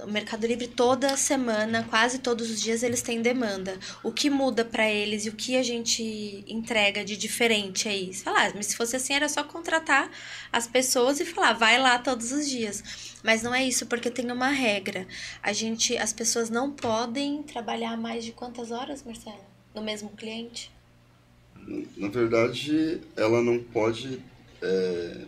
o 0.01 0.07
Mercado 0.09 0.47
Livre 0.47 0.67
toda 0.67 1.17
semana, 1.17 1.85
quase 1.89 2.19
todos 2.19 2.49
os 2.49 2.61
dias, 2.61 2.81
eles 2.81 3.01
têm 3.01 3.21
demanda. 3.21 3.77
O 4.01 4.09
que 4.11 4.29
muda 4.29 4.63
para 4.63 4.89
eles 4.89 5.25
e 5.25 5.29
o 5.29 5.33
que 5.33 5.57
a 5.57 5.63
gente 5.63 6.45
entrega 6.47 7.03
de 7.03 7.17
diferente 7.17 7.89
isso. 7.89 8.23
Falar, 8.23 8.53
mas 8.55 8.67
se 8.67 8.77
fosse 8.77 8.95
assim, 8.95 9.13
era 9.13 9.27
só 9.27 9.43
contratar 9.43 10.09
as 10.51 10.65
pessoas 10.65 11.19
e 11.19 11.25
falar, 11.25 11.53
vai 11.53 11.77
lá 11.77 11.99
todos 11.99 12.31
os 12.31 12.49
dias. 12.49 13.17
Mas 13.21 13.43
não 13.43 13.53
é 13.53 13.65
isso, 13.65 13.85
porque 13.87 14.09
tem 14.09 14.31
uma 14.31 14.49
regra. 14.49 15.05
A 15.43 15.51
gente, 15.51 15.97
as 15.97 16.13
pessoas 16.13 16.49
não 16.49 16.71
podem 16.71 17.43
trabalhar 17.43 17.97
mais 17.97 18.23
de 18.23 18.31
quantas 18.31 18.71
horas, 18.71 19.03
Marcelo? 19.03 19.43
No 19.75 19.81
mesmo 19.81 20.09
cliente? 20.11 20.71
Na 21.97 22.07
verdade, 22.07 23.01
ela 23.17 23.41
não 23.41 23.61
pode 23.61 24.21
é, 24.61 25.25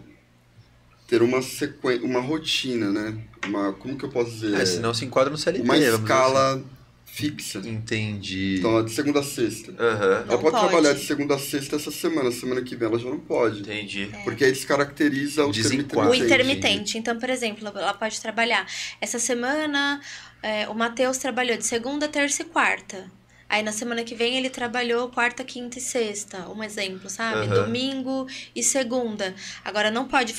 ter 1.12 1.22
uma 1.22 1.42
sequência, 1.42 2.06
uma 2.06 2.22
rotina, 2.22 2.90
né? 2.90 3.18
Uma, 3.46 3.74
como 3.74 3.98
que 3.98 4.06
eu 4.06 4.10
posso 4.10 4.32
dizer? 4.32 4.54
É, 4.54 4.66
senão 4.66 4.94
se 4.94 5.04
enquadra 5.04 5.30
no 5.30 5.38
CLT, 5.38 5.62
uma 5.62 5.74
assim. 5.74 5.84
escala 5.84 6.64
fixa. 7.06 7.60
Entendi. 7.66 8.56
Então, 8.60 8.80
é 8.80 8.84
de 8.84 8.92
segunda 8.92 9.20
a 9.20 9.24
sexta. 9.24 9.74
Aham, 9.78 10.08
Não 10.08 10.16
ela 10.16 10.26
pode, 10.38 10.42
pode. 10.42 10.70
trabalhar 10.70 10.94
de 10.94 11.02
segunda 11.02 11.36
a 11.36 11.38
sexta 11.38 11.76
essa 11.76 11.92
semana, 11.92 12.32
semana 12.32 12.62
que 12.62 12.78
vem 12.78 12.88
ela 12.88 12.98
já 12.98 13.10
não 13.10 13.20
pode. 13.20 13.60
entendi. 13.60 14.10
Porque 14.24 14.46
aí 14.46 14.54
descaracteriza 14.54 15.46
o 15.46 15.52
Desenquadra. 15.52 16.12
O 16.12 16.16
intermitente. 16.16 16.98
Então, 16.98 17.20
por 17.20 17.30
exemplo, 17.30 17.68
ela 17.68 17.94
pode 17.94 18.22
trabalhar. 18.22 18.66
Essa 19.02 19.20
semana, 19.20 20.00
é, 20.42 20.70
o 20.70 20.74
Matheus 20.74 21.18
trabalhou 21.18 21.58
de 21.58 21.66
segunda, 21.66 22.08
terça 22.08 22.44
e 22.44 22.46
quarta. 22.46 23.12
Aí 23.52 23.62
na 23.62 23.74
semana 23.74 24.02
que 24.06 24.16
vem 24.16 24.38
ele 24.38 24.50
trabalhou 24.50 25.10
quarta, 25.10 25.44
quinta 25.44 25.78
e 25.78 25.82
sexta. 25.82 26.48
Um 26.48 26.64
exemplo, 26.64 27.10
sabe? 27.10 27.48
Aham. 27.48 27.66
Domingo 27.66 28.26
e 28.56 28.64
segunda. 28.64 29.36
Agora 29.66 29.92
não 29.92 30.08
pode 30.08 30.34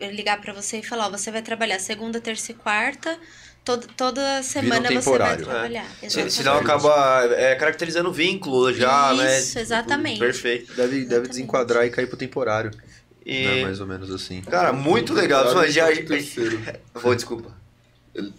ligar 0.00 0.40
pra 0.40 0.50
você 0.54 0.78
e 0.78 0.82
falar, 0.82 1.08
ó, 1.08 1.10
você 1.10 1.30
vai 1.30 1.42
trabalhar 1.42 1.78
segunda, 1.78 2.18
terça 2.22 2.52
e 2.52 2.54
quarta. 2.54 3.18
Todo, 3.62 3.86
toda 3.94 4.42
semana 4.42 4.90
você 4.90 5.18
vai 5.18 5.36
trabalhar. 5.36 5.86
Exatamente. 6.02 6.32
senão 6.32 6.56
acaba 6.56 7.24
é, 7.36 7.54
caracterizando 7.54 8.10
vínculo 8.10 8.72
já, 8.72 9.12
né? 9.12 9.40
Isso, 9.40 9.58
exatamente. 9.58 10.18
Perfeito. 10.18 10.72
Deve, 10.72 10.88
deve 10.88 11.00
Exatamente. 11.02 11.28
desenquadrar 11.28 11.84
e 11.84 11.90
cair 11.90 12.06
pro 12.06 12.16
temporário. 12.16 12.70
E, 13.26 13.44
Né? 13.44 13.62
Mais 13.62 13.78
ou 13.78 13.86
menos 13.86 14.10
assim. 14.10 14.40
cara, 14.40 14.72
muito 14.72 15.12
legal. 15.12 15.54
Mas 15.54 15.74
já, 15.74 15.86
terceiro. 15.88 16.58
Vou, 16.94 17.14
desculpa. 17.14 17.54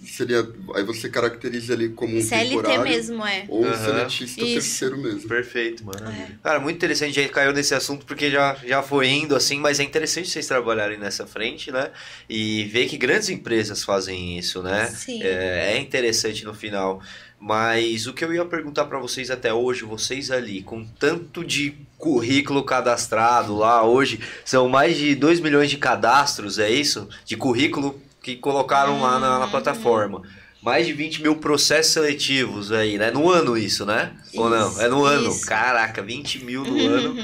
Seria, 0.07 0.47
aí 0.73 0.83
você 0.83 1.09
caracteriza 1.09 1.73
ele 1.73 1.89
como 1.89 2.15
um 2.15 2.21
CLT 2.21 2.49
temporário 2.49 2.83
mesmo, 2.83 3.25
é. 3.25 3.43
ou 3.49 3.65
um 3.65 3.73
seletista 3.73 4.41
Isso. 4.41 4.53
terceiro 4.53 4.97
mesmo. 4.97 5.27
Perfeito. 5.27 5.83
Maravilha. 5.83 6.39
Cara, 6.41 6.61
muito 6.61 6.77
interessante, 6.77 7.19
a 7.19 7.23
gente 7.23 7.33
caiu 7.33 7.51
nesse 7.51 7.75
assunto 7.75 8.05
porque 8.05 8.31
já, 8.31 8.55
já 8.65 8.81
foi 8.81 9.09
indo 9.09 9.35
assim, 9.35 9.59
mas 9.59 9.81
é 9.81 9.83
interessante 9.83 10.29
vocês 10.29 10.47
trabalharem 10.47 10.97
nessa 10.97 11.27
frente, 11.27 11.71
né? 11.71 11.91
E 12.29 12.63
ver 12.65 12.87
que 12.87 12.97
grandes 12.97 13.27
empresas 13.27 13.83
fazem 13.83 14.37
isso, 14.37 14.63
né? 14.63 14.85
Sim. 14.85 15.21
É, 15.21 15.73
é 15.73 15.77
interessante 15.77 16.45
no 16.45 16.53
final. 16.53 17.01
Mas 17.37 18.07
o 18.07 18.13
que 18.13 18.23
eu 18.23 18.33
ia 18.33 18.45
perguntar 18.45 18.85
para 18.85 18.97
vocês 18.97 19.29
até 19.29 19.53
hoje, 19.53 19.83
vocês 19.83 20.31
ali, 20.31 20.63
com 20.63 20.85
tanto 20.85 21.43
de 21.43 21.75
currículo 21.97 22.63
cadastrado 22.63 23.57
lá 23.57 23.83
hoje, 23.83 24.19
são 24.45 24.69
mais 24.69 24.95
de 24.95 25.13
2 25.15 25.41
milhões 25.41 25.69
de 25.69 25.77
cadastros, 25.77 26.59
é 26.59 26.69
isso? 26.69 27.09
De 27.25 27.35
currículo 27.35 28.01
que 28.25 28.35
colocaram 28.37 28.99
lá 29.03 29.19
na, 29.19 29.37
na 29.37 29.45
Uhum. 29.45 29.51
plataforma. 29.51 30.23
Mais 30.59 30.87
de 30.87 30.93
20 30.93 31.21
mil 31.21 31.35
processos 31.35 31.93
seletivos 31.93 32.71
aí, 32.71 32.97
né? 32.97 33.11
No 33.11 33.29
ano 33.29 33.55
isso, 33.55 33.85
né? 33.85 34.13
Ou 34.33 34.49
não? 34.49 34.67
Isso, 34.71 34.81
É 34.81 34.87
no 34.89 35.05
ano. 35.05 35.29
isso. 35.29 35.45
Caraca, 35.45 36.01
20 36.01 36.43
mil 36.43 36.63
no 36.63 36.87
ano. 36.87 37.15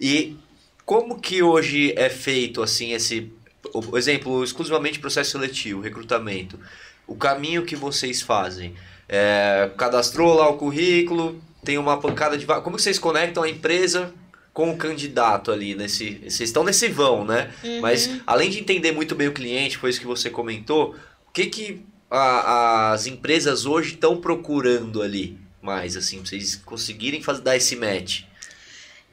E 0.00 0.36
como 0.84 1.20
que 1.20 1.40
hoje 1.40 1.94
é 1.96 2.08
feito, 2.10 2.64
assim, 2.64 2.92
esse... 2.92 3.30
O 3.72 3.96
exemplo, 3.96 4.42
exclusivamente 4.42 4.98
processo 4.98 5.30
seletivo, 5.30 5.80
recrutamento. 5.80 6.58
O 7.06 7.14
caminho 7.14 7.64
que 7.64 7.76
vocês 7.76 8.20
fazem. 8.20 8.74
É, 9.08 9.70
cadastrou 9.76 10.34
lá 10.34 10.48
o 10.48 10.56
currículo, 10.56 11.40
tem 11.64 11.78
uma 11.78 12.00
pancada 12.00 12.36
de... 12.36 12.44
Como 12.44 12.74
que 12.74 12.82
vocês 12.82 12.98
conectam 12.98 13.44
a 13.44 13.48
empresa 13.48 14.12
com 14.60 14.72
o 14.72 14.76
candidato 14.76 15.50
ali 15.50 15.74
nesse... 15.74 16.16
Vocês 16.18 16.40
estão 16.50 16.62
nesse 16.62 16.86
vão, 16.88 17.24
né? 17.24 17.50
Uhum. 17.64 17.80
Mas 17.80 18.10
além 18.26 18.50
de 18.50 18.60
entender 18.60 18.92
muito 18.92 19.14
bem 19.14 19.26
o 19.28 19.32
cliente, 19.32 19.78
foi 19.78 19.88
isso 19.88 19.98
que 19.98 20.06
você 20.06 20.28
comentou, 20.28 20.94
o 21.26 21.30
que 21.32 21.46
que 21.46 21.82
a- 22.10 22.92
as 22.92 23.06
empresas 23.06 23.64
hoje 23.64 23.94
estão 23.94 24.20
procurando 24.20 25.00
ali 25.00 25.38
mais, 25.62 25.96
assim, 25.96 26.18
pra 26.18 26.26
vocês 26.28 26.56
conseguirem 26.56 27.22
fazer, 27.22 27.40
dar 27.40 27.56
esse 27.56 27.74
match? 27.74 28.24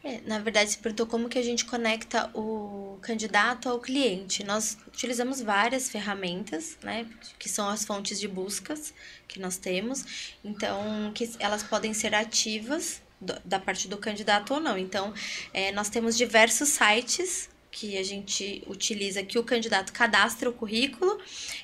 É, 0.03 0.19
na 0.25 0.39
verdade, 0.39 0.69
se 0.71 0.77
perguntou 0.79 1.05
como 1.07 1.29
que 1.29 1.39
a 1.39 1.43
gente 1.43 1.63
conecta 1.63 2.29
o 2.33 2.97
candidato 3.01 3.69
ao 3.69 3.79
cliente. 3.79 4.43
Nós 4.43 4.77
utilizamos 4.87 5.41
várias 5.41 5.87
ferramentas, 5.89 6.77
né, 6.83 7.05
que 7.39 7.47
são 7.47 7.69
as 7.69 7.85
fontes 7.85 8.19
de 8.19 8.27
buscas 8.27 8.93
que 9.29 9.39
nós 9.39 9.55
temos. 9.57 10.37
Então, 10.43 11.11
que 11.15 11.29
elas 11.39 11.63
podem 11.63 11.93
ser 11.93 12.13
ativas 12.13 13.01
da 13.19 13.59
parte 13.59 13.87
do 13.87 13.97
candidato 13.97 14.53
ou 14.53 14.59
não. 14.59 14.77
Então, 14.77 15.13
é, 15.53 15.71
nós 15.71 15.89
temos 15.89 16.15
diversos 16.15 16.69
sites 16.69 17.49
que 17.71 17.97
a 17.97 18.03
gente 18.03 18.63
utiliza 18.67 19.21
que 19.23 19.37
o 19.37 19.43
candidato 19.43 19.93
cadastra 19.93 20.49
o 20.49 20.53
currículo 20.53 21.19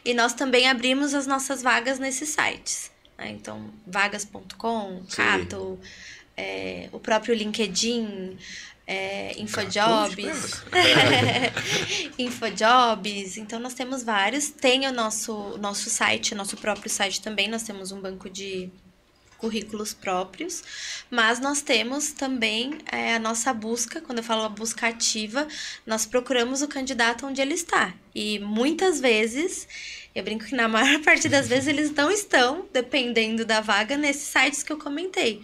e 0.05 0.13
nós 0.13 0.33
também 0.33 0.67
abrimos 0.67 1.13
as 1.13 1.25
nossas 1.25 1.63
vagas 1.63 1.97
nesses 1.97 2.29
sites. 2.29 2.91
né? 3.17 3.29
Então, 3.31 3.71
vagas.com. 3.85 5.03
Cato, 5.15 5.79
é, 6.37 6.89
o 6.91 6.99
próprio 6.99 7.33
LinkedIn, 7.33 8.37
é, 8.85 9.39
Infojobs. 9.39 10.63
Infojobs. 12.19 13.37
Então, 13.37 13.59
nós 13.59 13.73
temos 13.73 14.03
vários. 14.03 14.49
Tem 14.51 14.87
o 14.87 14.91
nosso, 14.91 15.57
nosso 15.57 15.89
site, 15.89 16.35
nosso 16.35 16.57
próprio 16.57 16.89
site 16.91 17.21
também. 17.21 17.47
Nós 17.47 17.63
temos 17.63 17.91
um 17.91 18.01
banco 18.01 18.29
de 18.29 18.69
currículos 19.43 19.93
próprios, 19.93 20.63
mas 21.11 21.37
nós 21.37 21.61
temos 21.61 22.13
também 22.13 22.77
é, 22.89 23.15
a 23.15 23.19
nossa 23.19 23.53
busca, 23.53 23.99
quando 23.99 24.19
eu 24.19 24.23
falo 24.23 24.43
a 24.43 24.47
busca 24.47 24.87
ativa, 24.87 25.45
nós 25.85 26.05
procuramos 26.05 26.61
o 26.61 26.67
candidato 26.67 27.25
onde 27.25 27.41
ele 27.41 27.53
está. 27.53 27.93
E 28.15 28.39
muitas 28.39 29.01
vezes, 29.01 29.67
eu 30.15 30.23
brinco 30.23 30.45
que 30.45 30.55
na 30.55 30.69
maior 30.69 31.01
parte 31.01 31.27
das 31.27 31.49
vezes 31.49 31.67
eles 31.67 31.91
não 31.91 32.09
estão, 32.09 32.65
dependendo 32.71 33.43
da 33.43 33.59
vaga, 33.59 33.97
nesses 33.97 34.29
sites 34.29 34.63
que 34.63 34.71
eu 34.71 34.77
comentei. 34.77 35.41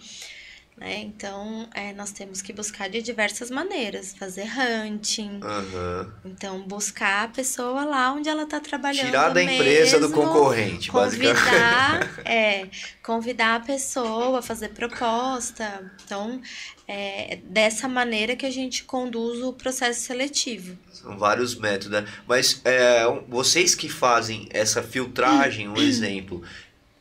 Né? 0.80 1.00
Então, 1.00 1.68
é, 1.74 1.92
nós 1.92 2.10
temos 2.10 2.40
que 2.40 2.54
buscar 2.54 2.88
de 2.88 3.02
diversas 3.02 3.50
maneiras, 3.50 4.14
fazer 4.18 4.48
hunting, 4.58 5.38
Aham. 5.42 6.10
então 6.24 6.62
buscar 6.62 7.24
a 7.24 7.28
pessoa 7.28 7.84
lá 7.84 8.10
onde 8.14 8.30
ela 8.30 8.44
está 8.44 8.58
trabalhando. 8.58 9.04
Tirar 9.04 9.28
da 9.28 9.42
empresa 9.42 10.00
do 10.00 10.08
mesmo, 10.08 10.22
concorrente, 10.22 10.90
basicamente. 10.90 11.38
convidar, 11.38 12.10
é, 12.24 12.68
convidar 13.02 13.56
a 13.56 13.60
pessoa 13.60 14.38
a 14.38 14.42
fazer 14.42 14.70
proposta. 14.70 15.92
Então, 16.02 16.40
é 16.88 17.38
dessa 17.44 17.86
maneira 17.86 18.34
que 18.34 18.46
a 18.46 18.50
gente 18.50 18.84
conduz 18.84 19.42
o 19.42 19.52
processo 19.52 20.00
seletivo. 20.00 20.78
São 20.90 21.18
vários 21.18 21.54
métodos, 21.54 21.90
né? 21.90 22.08
Mas 22.26 22.62
é, 22.64 23.04
vocês 23.28 23.74
que 23.74 23.88
fazem 23.90 24.48
essa 24.50 24.82
filtragem, 24.82 25.68
um 25.68 25.76
exemplo, 25.78 26.42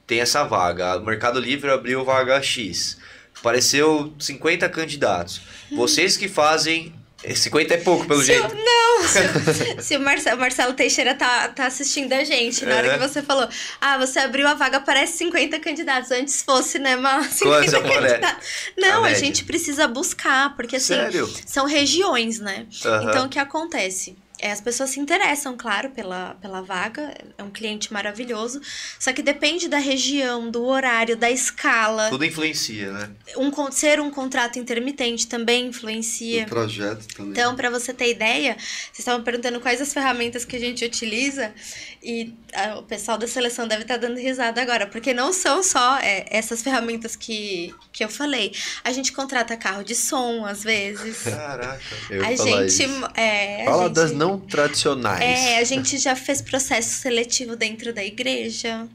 tem 0.05 0.19
essa 0.19 0.43
vaga, 0.43 0.97
o 0.97 1.05
Mercado 1.05 1.39
Livre 1.39 1.69
abriu 1.69 2.03
vaga 2.03 2.41
X, 2.41 2.97
apareceu 3.39 4.13
50 4.19 4.67
candidatos. 4.69 5.41
Vocês 5.71 6.17
que 6.17 6.27
fazem. 6.27 6.93
eh, 7.23 7.35
50 7.35 7.73
é 7.73 7.77
pouco, 7.77 8.05
pelo 8.07 8.21
Se 8.21 8.27
jeito. 8.27 8.47
não, 8.55 9.03
se, 9.07 9.81
se 9.83 9.97
o 9.97 9.99
Marcelo, 9.99 10.39
Marcelo 10.39 10.73
Teixeira 10.73 11.13
tá, 11.15 11.49
tá 11.49 11.65
assistindo 11.67 12.13
a 12.13 12.23
gente, 12.23 12.65
na 12.65 12.75
hora 12.77 12.87
É. 12.87 12.93
que 12.93 12.99
você 13.07 13.21
falou, 13.21 13.47
ah, 13.81 13.97
você 13.97 14.19
abriu 14.19 14.47
a 14.47 14.53
vaga, 14.53 14.79
parece 14.79 15.17
50 15.17 15.59
candidatos. 15.59 16.11
Antes 16.11 16.41
fosse, 16.41 16.79
né, 16.79 16.95
mas 16.95 17.39
Quantos 17.39 17.69
50 17.71 17.77
aparece? 17.77 18.13
candidatos. 18.13 18.47
Não, 18.77 19.03
A 19.03 19.07
a, 19.07 19.13
gente 19.13 19.43
precisa 19.43 19.87
buscar, 19.87 20.55
porque 20.55 20.77
assim, 20.77 20.93
Sério? 20.95 21.29
são 21.45 21.65
regiões, 21.65 22.39
né? 22.39 22.65
Aham. 22.85 23.09
Então, 23.09 23.25
o 23.25 23.29
que 23.29 23.39
acontece? 23.39 24.15
É, 24.41 24.51
as 24.51 24.61
pessoas 24.61 24.91
se 24.91 24.99
interessam, 24.99 25.57
claro, 25.57 25.89
pela, 25.89 26.35
pela 26.41 26.61
vaga, 26.61 27.13
é 27.37 27.43
um 27.43 27.49
cliente 27.49 27.91
maravilhoso, 27.91 28.61
só 28.97 29.11
que 29.11 29.21
depende 29.21 29.67
da 29.67 29.77
região, 29.77 30.49
do 30.49 30.63
horário, 30.65 31.17
da 31.17 31.29
escala. 31.29 32.09
Tudo 32.09 32.23
influencia, 32.23 32.91
né? 32.91 33.09
Um, 33.35 33.51
ser 33.71 33.99
um 33.99 34.09
contrato 34.09 34.57
intermitente 34.57 35.27
também 35.27 35.67
influencia. 35.67 36.43
O 36.43 36.49
trajeto 36.49 37.05
também. 37.15 37.31
Então, 37.31 37.55
para 37.55 37.69
você 37.69 37.93
ter 37.93 38.11
ideia, 38.11 38.53
vocês 38.57 38.99
estavam 38.99 39.23
perguntando 39.23 39.59
quais 39.59 39.81
as 39.81 39.93
ferramentas 39.93 40.45
que 40.45 40.55
a 40.55 40.59
gente 40.59 40.85
utiliza 40.85 41.53
e 42.01 42.33
ah, 42.53 42.79
o 42.79 42.83
pessoal 42.83 43.17
da 43.17 43.27
seleção 43.27 43.67
deve 43.67 43.81
estar 43.81 43.97
dando 43.97 44.17
risada 44.17 44.61
agora, 44.61 44.87
porque 44.87 45.13
não 45.13 45.33
são 45.33 45.61
só 45.61 45.97
é, 45.97 46.25
essas 46.29 46.61
ferramentas 46.61 47.15
que, 47.15 47.75
que 47.91 48.03
eu 48.03 48.09
falei. 48.09 48.53
A 48.85 48.91
gente 48.93 49.11
contrata 49.11 49.57
carro 49.57 49.83
de 49.83 49.95
som, 49.95 50.45
às 50.45 50.63
vezes. 50.63 51.23
Caraca. 51.23 51.81
Eu 52.09 52.21
a 52.21 52.37
falar 52.37 52.67
gente. 52.67 52.67
isso. 52.67 52.83
É, 53.15 53.63
a 53.63 53.65
Fala 53.65 53.83
gente- 53.87 53.95
das 53.95 54.11
não 54.13 54.28
tradicionais. 54.37 55.21
É, 55.21 55.57
a 55.59 55.63
gente 55.63 55.97
já 55.97 56.15
fez 56.15 56.41
processo 56.41 56.89
seletivo 57.01 57.55
dentro 57.55 57.93
da 57.93 58.03
igreja. 58.03 58.87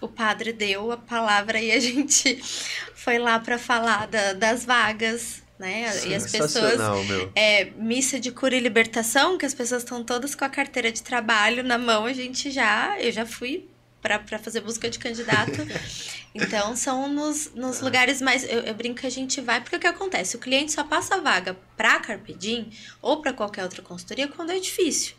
O 0.00 0.06
padre 0.08 0.52
deu 0.52 0.92
a 0.92 0.96
palavra 0.96 1.60
e 1.60 1.72
a 1.72 1.78
gente 1.80 2.40
foi 2.94 3.18
lá 3.18 3.38
para 3.38 3.58
falar 3.58 4.06
da- 4.06 4.32
das 4.32 4.64
vagas, 4.64 5.42
né? 5.58 5.90
E 6.06 6.14
as 6.14 6.30
pessoas 6.30 6.78
meu. 7.08 7.32
é, 7.34 7.64
missa 7.76 8.18
de 8.20 8.30
cura 8.30 8.54
e 8.56 8.60
libertação, 8.60 9.36
que 9.36 9.44
as 9.44 9.54
pessoas 9.54 9.82
estão 9.82 10.04
todas 10.04 10.34
com 10.36 10.44
a 10.44 10.48
carteira 10.48 10.92
de 10.92 11.02
trabalho 11.02 11.64
na 11.64 11.76
mão, 11.76 12.04
a 12.06 12.12
gente 12.12 12.50
já, 12.50 12.96
eu 13.00 13.10
já 13.10 13.26
fui 13.26 13.66
para 14.00 14.38
fazer 14.38 14.60
busca 14.60 14.88
de 14.88 14.98
candidato. 14.98 15.52
Então, 16.34 16.76
são 16.76 17.08
nos, 17.08 17.52
nos 17.54 17.80
lugares 17.80 18.20
mais. 18.20 18.44
Eu, 18.44 18.60
eu 18.60 18.74
brinco 18.74 19.00
que 19.00 19.06
a 19.06 19.10
gente 19.10 19.40
vai, 19.40 19.60
porque 19.60 19.74
o 19.74 19.80
que 19.80 19.86
acontece? 19.86 20.36
O 20.36 20.38
cliente 20.38 20.70
só 20.70 20.84
passa 20.84 21.16
a 21.16 21.20
vaga 21.20 21.56
para 21.76 21.98
Carpedim 21.98 22.70
ou 23.02 23.20
para 23.20 23.32
qualquer 23.32 23.64
outra 23.64 23.82
consultoria 23.82 24.28
quando 24.28 24.50
é 24.50 24.58
difícil. 24.60 25.16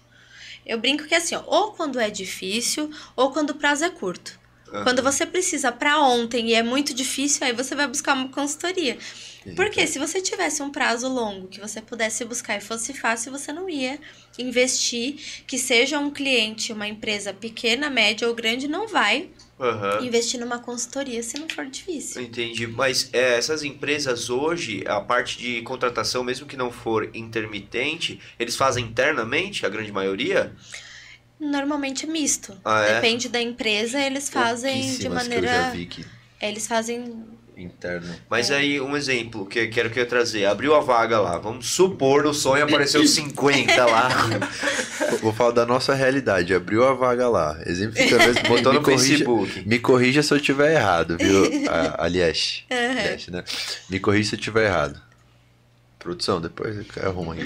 Eu 0.65 0.79
brinco 0.79 1.05
que 1.05 1.15
é 1.15 1.17
assim, 1.17 1.35
ó, 1.35 1.43
ou 1.45 1.73
quando 1.73 1.99
é 1.99 2.09
difícil, 2.09 2.91
ou 3.15 3.31
quando 3.31 3.49
o 3.49 3.55
prazo 3.55 3.83
é 3.83 3.89
curto. 3.89 4.39
Aham. 4.71 4.83
Quando 4.83 5.01
você 5.01 5.25
precisa 5.25 5.71
para 5.71 5.99
ontem 5.99 6.49
e 6.49 6.53
é 6.53 6.61
muito 6.61 6.93
difícil, 6.93 7.45
aí 7.45 7.53
você 7.53 7.75
vai 7.75 7.87
buscar 7.87 8.13
uma 8.13 8.29
consultoria. 8.29 8.97
Porque 9.55 9.85
se 9.87 9.99
você 9.99 10.21
tivesse 10.21 10.61
um 10.61 10.69
prazo 10.69 11.07
longo 11.07 11.47
que 11.47 11.59
você 11.59 11.81
pudesse 11.81 12.23
buscar 12.25 12.57
e 12.57 12.61
fosse 12.61 12.93
fácil, 12.93 13.31
você 13.31 13.51
não 13.51 13.69
ia 13.69 13.99
investir, 14.37 15.15
que 15.47 15.57
seja 15.57 15.99
um 15.99 16.11
cliente, 16.11 16.71
uma 16.71 16.87
empresa 16.87 17.33
pequena, 17.33 17.89
média 17.89 18.27
ou 18.27 18.35
grande, 18.35 18.67
não 18.67 18.87
vai 18.87 19.29
Aham. 19.59 20.03
investir 20.03 20.39
numa 20.39 20.59
consultoria 20.59 21.21
se 21.21 21.37
não 21.37 21.49
for 21.49 21.65
difícil. 21.65 22.21
Entendi. 22.21 22.65
Mas 22.67 23.09
é, 23.13 23.37
essas 23.37 23.63
empresas 23.63 24.29
hoje, 24.29 24.83
a 24.87 25.01
parte 25.01 25.37
de 25.37 25.61
contratação, 25.63 26.23
mesmo 26.23 26.47
que 26.47 26.55
não 26.55 26.71
for 26.71 27.09
intermitente, 27.13 28.19
eles 28.39 28.55
fazem 28.55 28.85
internamente, 28.85 29.65
a 29.65 29.69
grande 29.69 29.91
maioria? 29.91 30.53
Normalmente 31.39 32.05
é 32.05 32.09
misto. 32.09 32.57
Ah, 32.65 32.83
é? 32.83 32.95
Depende 32.95 33.29
da 33.29 33.41
empresa, 33.41 33.99
eles 33.99 34.29
fazem 34.29 34.81
de 34.81 34.87
Pouquíssimas 34.87 35.27
que 35.27 35.39
eu 35.39 35.47
já 35.47 35.61
maneira. 35.61 35.71
vi 35.71 35.85
que 35.85 36.05
Eles 36.41 36.67
fazem. 36.67 37.38
Interno. 37.63 38.07
Mas 38.29 38.49
É. 38.49 38.57
aí, 38.57 38.81
um 38.81 38.95
exemplo 38.95 39.45
que 39.45 39.59
eu 39.59 39.69
quero 39.69 39.89
que 39.89 39.99
eu 39.99 40.05
trazer. 40.07 40.45
Abriu 40.45 40.75
a 40.75 40.79
vaga 40.79 41.19
lá. 41.19 41.37
Vamos 41.37 41.67
supor 41.69 42.23
no 42.23 42.33
sonho 42.33 42.63
apareceu 42.63 43.05
50 43.07 43.85
lá. 43.85 44.09
Vou- 45.21 45.33
falar 45.33 45.51
da 45.51 45.65
nossa 45.65 45.93
realidade. 45.93 46.53
Abriu 46.53 46.83
a 46.87 46.93
vaga 46.93 47.27
lá. 47.29 47.57
Exemplificando, 47.65 48.41
Botou 48.47 48.73
me 48.73 48.79
no 48.79 48.83
corrija- 48.85 49.07
Facebook. 49.17 49.63
Me 49.67 49.79
corrija 49.79 50.21
se 50.23 50.33
eu 50.33 50.39
tiver 50.39 50.73
errado, 50.75 51.17
viu? 51.17 51.45
A- 51.69 52.03
Aliás. 52.05 52.63
Aliás, 52.69 53.27
né? 53.27 53.43
Me 53.89 53.99
corrija 53.99 54.29
se 54.29 54.35
eu 54.35 54.39
tiver 54.39 54.65
errado. 54.65 54.99
Produção, 55.99 56.39
depois 56.39 56.77
arruma 57.03 57.33
aí. 57.33 57.41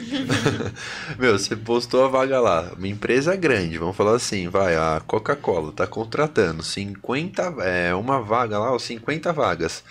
Meu, 1.17 1.37
você 1.37 1.55
postou 1.55 2.05
a 2.05 2.07
vaga 2.07 2.39
lá. 2.39 2.71
Uma 2.77 2.87
empresa 2.87 3.35
grande, 3.35 3.79
vamos 3.79 3.97
falar 3.97 4.15
assim, 4.15 4.47
vai, 4.47 4.75
a 4.75 5.01
Coca-Cola 5.07 5.71
tá 5.71 5.87
contratando 5.87 6.61
50, 6.61 7.41
é, 7.61 7.95
uma 7.95 8.21
vaga 8.21 8.59
lá, 8.59 8.71
ou 8.71 8.79
50 8.79 9.33
vagas. 9.33 9.83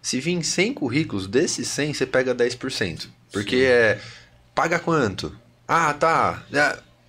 Se 0.00 0.20
vir 0.20 0.40
100 0.44 0.74
currículos, 0.74 1.26
desses 1.26 1.66
100 1.66 1.94
você 1.94 2.06
pega 2.06 2.32
10%. 2.32 3.08
Porque 3.32 3.56
é, 3.56 4.00
paga 4.54 4.78
quanto? 4.78 5.36
Ah, 5.66 5.92
tá. 5.92 6.44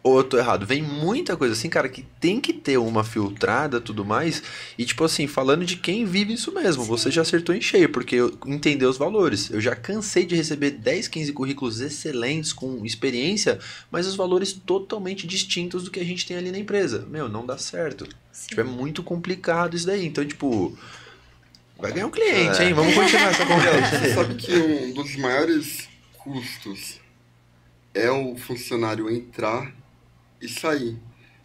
Ou 0.07 0.19
eu 0.19 0.23
tô 0.23 0.37
errado. 0.37 0.65
Vem 0.65 0.81
muita 0.81 1.35
coisa 1.35 1.53
assim, 1.53 1.67
cara, 1.69 1.89
que 1.89 2.01
tem 2.19 2.39
que 2.39 2.53
ter 2.53 2.77
uma 2.77 3.03
filtrada 3.03 3.81
tudo 3.81 4.05
mais. 4.05 4.41
E, 4.77 4.85
tipo 4.85 5.03
assim, 5.03 5.27
falando 5.27 5.65
de 5.65 5.75
quem 5.75 6.05
vive 6.05 6.33
isso 6.33 6.53
mesmo, 6.53 6.83
você 6.85 7.11
já 7.11 7.23
acertou 7.23 7.53
em 7.53 7.59
cheio, 7.59 7.89
porque 7.89 8.15
eu 8.15 8.37
entendeu 8.45 8.89
os 8.89 8.97
valores. 8.97 9.49
Eu 9.49 9.59
já 9.59 9.75
cansei 9.75 10.25
de 10.25 10.33
receber 10.35 10.71
10, 10.71 11.09
15 11.09 11.33
currículos 11.33 11.81
excelentes, 11.81 12.53
com 12.53 12.85
experiência, 12.85 13.59
mas 13.91 14.07
os 14.07 14.15
valores 14.15 14.53
totalmente 14.53 15.27
distintos 15.27 15.83
do 15.83 15.91
que 15.91 15.99
a 15.99 16.05
gente 16.05 16.25
tem 16.25 16.37
ali 16.37 16.51
na 16.51 16.57
empresa. 16.59 17.05
Meu, 17.09 17.27
não 17.27 17.45
dá 17.45 17.57
certo. 17.57 18.07
Sim. 18.31 18.47
Tipo, 18.49 18.61
é 18.61 18.63
muito 18.63 19.03
complicado 19.03 19.75
isso 19.75 19.85
daí. 19.87 20.05
Então, 20.05 20.25
tipo, 20.25 20.77
vai 21.77 21.91
ganhar 21.91 22.07
um 22.07 22.11
cliente, 22.11 22.61
É. 22.61 22.67
hein? 22.67 22.73
Vamos 22.73 22.93
continuar 22.93 23.31
essa 23.31 23.43
conversa. 23.45 23.99
Você 23.99 24.13
sabe 24.13 24.35
que 24.35 24.53
um 24.53 24.93
dos 24.93 25.15
maiores 25.17 25.89
custos 26.17 26.99
é 27.93 28.09
o 28.11 28.37
funcionário 28.37 29.09
entrar 29.09 29.73
e 30.41 30.47
sair. 30.47 30.97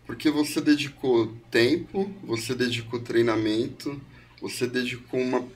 Porque 0.06 0.30
você 0.30 0.60
dedicou 0.60 1.34
tempo, 1.50 2.12
você 2.22 2.54
dedicou 2.54 3.00
treinamento, 3.00 4.00
você 4.40 4.66
dedicou 4.66 5.20
uma 5.20 5.46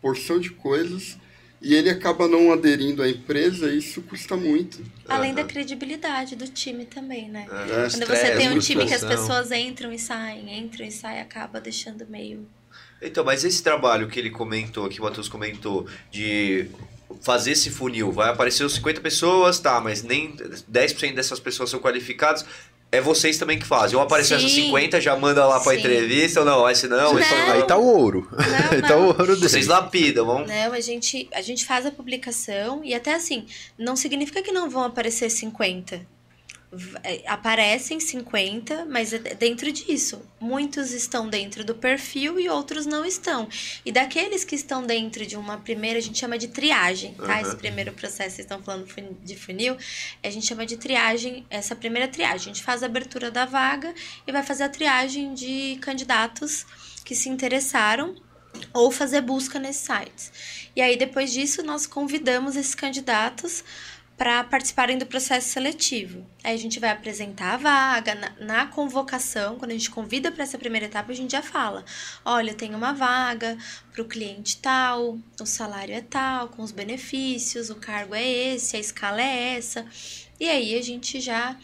porção 0.00 0.38
de 0.38 0.50
coisas 0.50 1.18
e 1.60 1.74
ele 1.74 1.88
acaba 1.88 2.28
não 2.28 2.52
aderindo 2.52 3.02
à 3.02 3.08
empresa 3.08 3.70
e 3.70 3.78
isso 3.78 4.02
custa 4.02 4.36
muito. 4.36 4.84
Além 5.08 5.34
da 5.34 5.42
Aham. 5.42 5.48
credibilidade 5.48 6.36
do 6.36 6.46
time 6.46 6.84
também, 6.84 7.28
né? 7.28 7.46
É, 7.50 7.90
Quando 7.90 8.06
você 8.06 8.34
tem 8.36 8.50
um 8.50 8.58
time 8.58 8.86
que 8.86 8.94
as 8.94 9.04
pessoas 9.04 9.50
entram 9.50 9.92
e 9.92 9.98
saem, 9.98 10.58
entram 10.58 10.86
e 10.86 10.90
saem, 10.90 11.20
acaba 11.20 11.60
deixando 11.60 12.06
meio. 12.06 12.46
Então, 13.00 13.24
mas 13.24 13.44
esse 13.44 13.62
trabalho 13.62 14.08
que 14.08 14.18
ele 14.18 14.30
comentou, 14.30 14.88
que 14.88 15.00
o 15.00 15.04
Matheus 15.04 15.28
comentou, 15.28 15.86
de 16.10 16.66
fazer 17.22 17.52
esse 17.52 17.70
funil, 17.70 18.12
vai 18.12 18.30
aparecer 18.30 18.64
os 18.64 18.74
50 18.74 19.00
pessoas, 19.00 19.58
tá, 19.58 19.80
mas 19.80 20.02
nem 20.02 20.34
10% 20.36 21.14
dessas 21.14 21.40
pessoas 21.40 21.70
são 21.70 21.80
qualificadas. 21.80 22.44
É 22.92 23.00
vocês 23.00 23.36
também 23.38 23.58
que 23.58 23.66
fazem. 23.66 23.96
Ou 23.96 24.02
apareceu 24.04 24.36
essas 24.36 24.52
Sim. 24.52 24.66
50, 24.66 25.00
já 25.00 25.16
manda 25.16 25.44
lá 25.44 25.58
pra 25.58 25.72
Sim. 25.72 25.80
entrevista, 25.80 26.40
ou 26.40 26.46
não, 26.46 26.70
esse 26.70 26.86
não, 26.86 27.18
esse 27.18 27.34
Não. 27.34 27.52
Aí 27.52 27.62
tá 27.64 27.76
o 27.76 27.84
ouro. 27.84 28.28
Não, 28.30 28.38
Aí 28.70 28.82
tá 28.82 28.96
o 28.96 29.00
não. 29.00 29.06
ouro 29.08 29.34
dele. 29.34 29.48
Vocês 29.48 29.66
lapidam, 29.66 30.24
vão. 30.24 30.46
Não, 30.46 30.72
a 30.72 30.78
gente, 30.78 31.28
a 31.32 31.42
gente 31.42 31.64
faz 31.64 31.84
a 31.86 31.90
publicação 31.90 32.84
e 32.84 32.94
até 32.94 33.14
assim, 33.14 33.46
não 33.76 33.96
significa 33.96 34.42
que 34.42 34.52
não 34.52 34.70
vão 34.70 34.84
aparecer 34.84 35.28
50. 35.28 36.06
É, 37.02 37.22
Aparecem 37.26 38.00
50, 38.00 38.84
mas 38.86 39.12
é 39.12 39.18
dentro 39.18 39.70
disso. 39.70 40.22
Muitos 40.40 40.92
estão 40.92 41.28
dentro 41.28 41.64
do 41.64 41.74
perfil 41.74 42.38
e 42.38 42.48
outros 42.48 42.86
não 42.86 43.04
estão. 43.04 43.48
E 43.84 43.92
daqueles 43.92 44.44
que 44.44 44.54
estão 44.54 44.84
dentro 44.84 45.26
de 45.26 45.36
uma 45.36 45.58
primeira, 45.58 45.98
a 45.98 46.02
gente 46.02 46.18
chama 46.18 46.38
de 46.38 46.48
triagem, 46.48 47.14
tá? 47.14 47.24
Aham. 47.24 47.42
Esse 47.42 47.56
primeiro 47.56 47.92
processo, 47.92 48.36
vocês 48.36 48.40
estão 48.40 48.62
falando 48.62 48.86
de 49.22 49.36
funil, 49.36 49.76
a 50.22 50.30
gente 50.30 50.46
chama 50.46 50.66
de 50.66 50.76
triagem, 50.76 51.46
essa 51.50 51.74
primeira 51.74 52.08
triagem. 52.08 52.50
A 52.50 52.54
gente 52.54 52.62
faz 52.62 52.82
a 52.82 52.86
abertura 52.86 53.30
da 53.30 53.44
vaga 53.44 53.94
e 54.26 54.32
vai 54.32 54.42
fazer 54.42 54.64
a 54.64 54.68
triagem 54.68 55.34
de 55.34 55.78
candidatos 55.80 56.66
que 57.04 57.14
se 57.14 57.28
interessaram 57.28 58.16
ou 58.72 58.90
fazer 58.90 59.20
busca 59.20 59.58
nesses 59.58 59.82
sites. 59.82 60.32
E 60.74 60.80
aí, 60.80 60.96
depois 60.96 61.32
disso, 61.32 61.62
nós 61.62 61.86
convidamos 61.86 62.56
esses 62.56 62.74
candidatos 62.74 63.64
para 64.16 64.44
participarem 64.44 64.96
do 64.96 65.06
processo 65.06 65.48
seletivo. 65.48 66.24
Aí 66.42 66.54
a 66.54 66.58
gente 66.58 66.78
vai 66.78 66.90
apresentar 66.90 67.54
a 67.54 67.56
vaga 67.56 68.14
na, 68.14 68.32
na 68.38 68.66
convocação, 68.66 69.58
quando 69.58 69.72
a 69.72 69.74
gente 69.74 69.90
convida 69.90 70.30
para 70.30 70.44
essa 70.44 70.56
primeira 70.56 70.86
etapa, 70.86 71.10
a 71.10 71.14
gente 71.14 71.32
já 71.32 71.42
fala: 71.42 71.84
olha, 72.24 72.54
tem 72.54 72.74
uma 72.74 72.92
vaga 72.92 73.58
para 73.92 74.02
o 74.02 74.04
cliente 74.04 74.58
tal, 74.58 75.18
o 75.40 75.46
salário 75.46 75.94
é 75.94 76.00
tal, 76.00 76.48
com 76.48 76.62
os 76.62 76.70
benefícios, 76.70 77.70
o 77.70 77.76
cargo 77.76 78.14
é 78.14 78.26
esse, 78.26 78.76
a 78.76 78.80
escala 78.80 79.20
é 79.20 79.56
essa. 79.56 79.84
E 80.38 80.48
aí 80.48 80.78
a 80.78 80.82
gente 80.82 81.20
já 81.20 81.56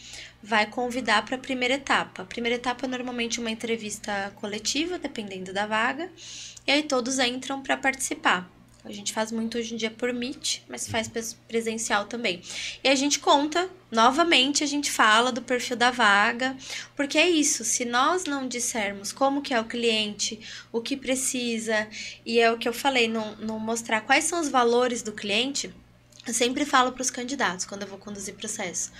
vai 0.42 0.66
convidar 0.66 1.24
para 1.24 1.36
a 1.36 1.38
primeira 1.38 1.74
etapa. 1.74 2.22
A 2.22 2.24
primeira 2.26 2.56
etapa 2.56 2.86
é 2.86 2.88
normalmente 2.88 3.40
uma 3.40 3.50
entrevista 3.50 4.32
coletiva, 4.36 4.98
dependendo 4.98 5.52
da 5.52 5.66
vaga, 5.66 6.10
e 6.66 6.72
aí 6.72 6.82
todos 6.82 7.18
entram 7.18 7.62
para 7.62 7.76
participar. 7.76 8.50
A 8.82 8.92
gente 8.92 9.12
faz 9.12 9.30
muito 9.30 9.58
hoje 9.58 9.74
em 9.74 9.76
dia 9.76 9.90
por 9.90 10.12
Meet, 10.12 10.60
mas 10.66 10.88
faz 10.88 11.06
pres- 11.06 11.36
presencial 11.46 12.06
também. 12.06 12.40
E 12.82 12.88
a 12.88 12.94
gente 12.94 13.18
conta, 13.18 13.68
novamente, 13.90 14.64
a 14.64 14.66
gente 14.66 14.90
fala 14.90 15.30
do 15.30 15.42
perfil 15.42 15.76
da 15.76 15.90
vaga, 15.90 16.56
porque 16.96 17.18
é 17.18 17.28
isso, 17.28 17.62
se 17.62 17.84
nós 17.84 18.24
não 18.24 18.48
dissermos 18.48 19.12
como 19.12 19.42
que 19.42 19.52
é 19.52 19.60
o 19.60 19.64
cliente, 19.64 20.40
o 20.72 20.80
que 20.80 20.96
precisa, 20.96 21.86
e 22.24 22.40
é 22.40 22.50
o 22.50 22.56
que 22.56 22.68
eu 22.68 22.72
falei, 22.72 23.06
não, 23.06 23.36
não 23.36 23.58
mostrar 23.58 24.00
quais 24.00 24.24
são 24.24 24.40
os 24.40 24.48
valores 24.48 25.02
do 25.02 25.12
cliente, 25.12 25.70
eu 26.26 26.32
sempre 26.34 26.64
falo 26.64 26.92
para 26.92 27.02
os 27.02 27.10
candidatos 27.10 27.66
quando 27.66 27.82
eu 27.82 27.88
vou 27.88 27.98
conduzir 27.98 28.34
processo. 28.34 28.92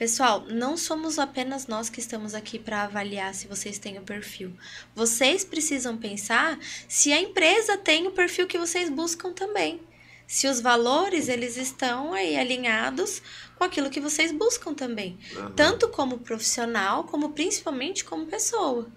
Pessoal, 0.00 0.46
não 0.48 0.78
somos 0.78 1.18
apenas 1.18 1.66
nós 1.66 1.90
que 1.90 2.00
estamos 2.00 2.34
aqui 2.34 2.58
para 2.58 2.84
avaliar 2.84 3.34
se 3.34 3.46
vocês 3.46 3.78
têm 3.78 3.98
o 3.98 4.02
perfil. 4.02 4.50
Vocês 4.94 5.44
precisam 5.44 5.94
pensar 5.94 6.58
se 6.88 7.12
a 7.12 7.20
empresa 7.20 7.76
tem 7.76 8.06
o 8.06 8.10
perfil 8.10 8.46
que 8.46 8.56
vocês 8.56 8.88
buscam 8.88 9.30
também. 9.30 9.78
Se 10.26 10.46
os 10.48 10.58
valores 10.58 11.28
eles 11.28 11.58
estão 11.58 12.14
aí 12.14 12.34
alinhados 12.38 13.20
com 13.58 13.64
aquilo 13.64 13.90
que 13.90 14.00
vocês 14.00 14.32
buscam 14.32 14.72
também, 14.72 15.18
Aham, 15.36 15.52
tanto 15.52 15.86
como 15.90 16.20
profissional, 16.20 17.04
como 17.04 17.34
principalmente 17.34 18.02
como 18.02 18.24
pessoa. 18.24 18.90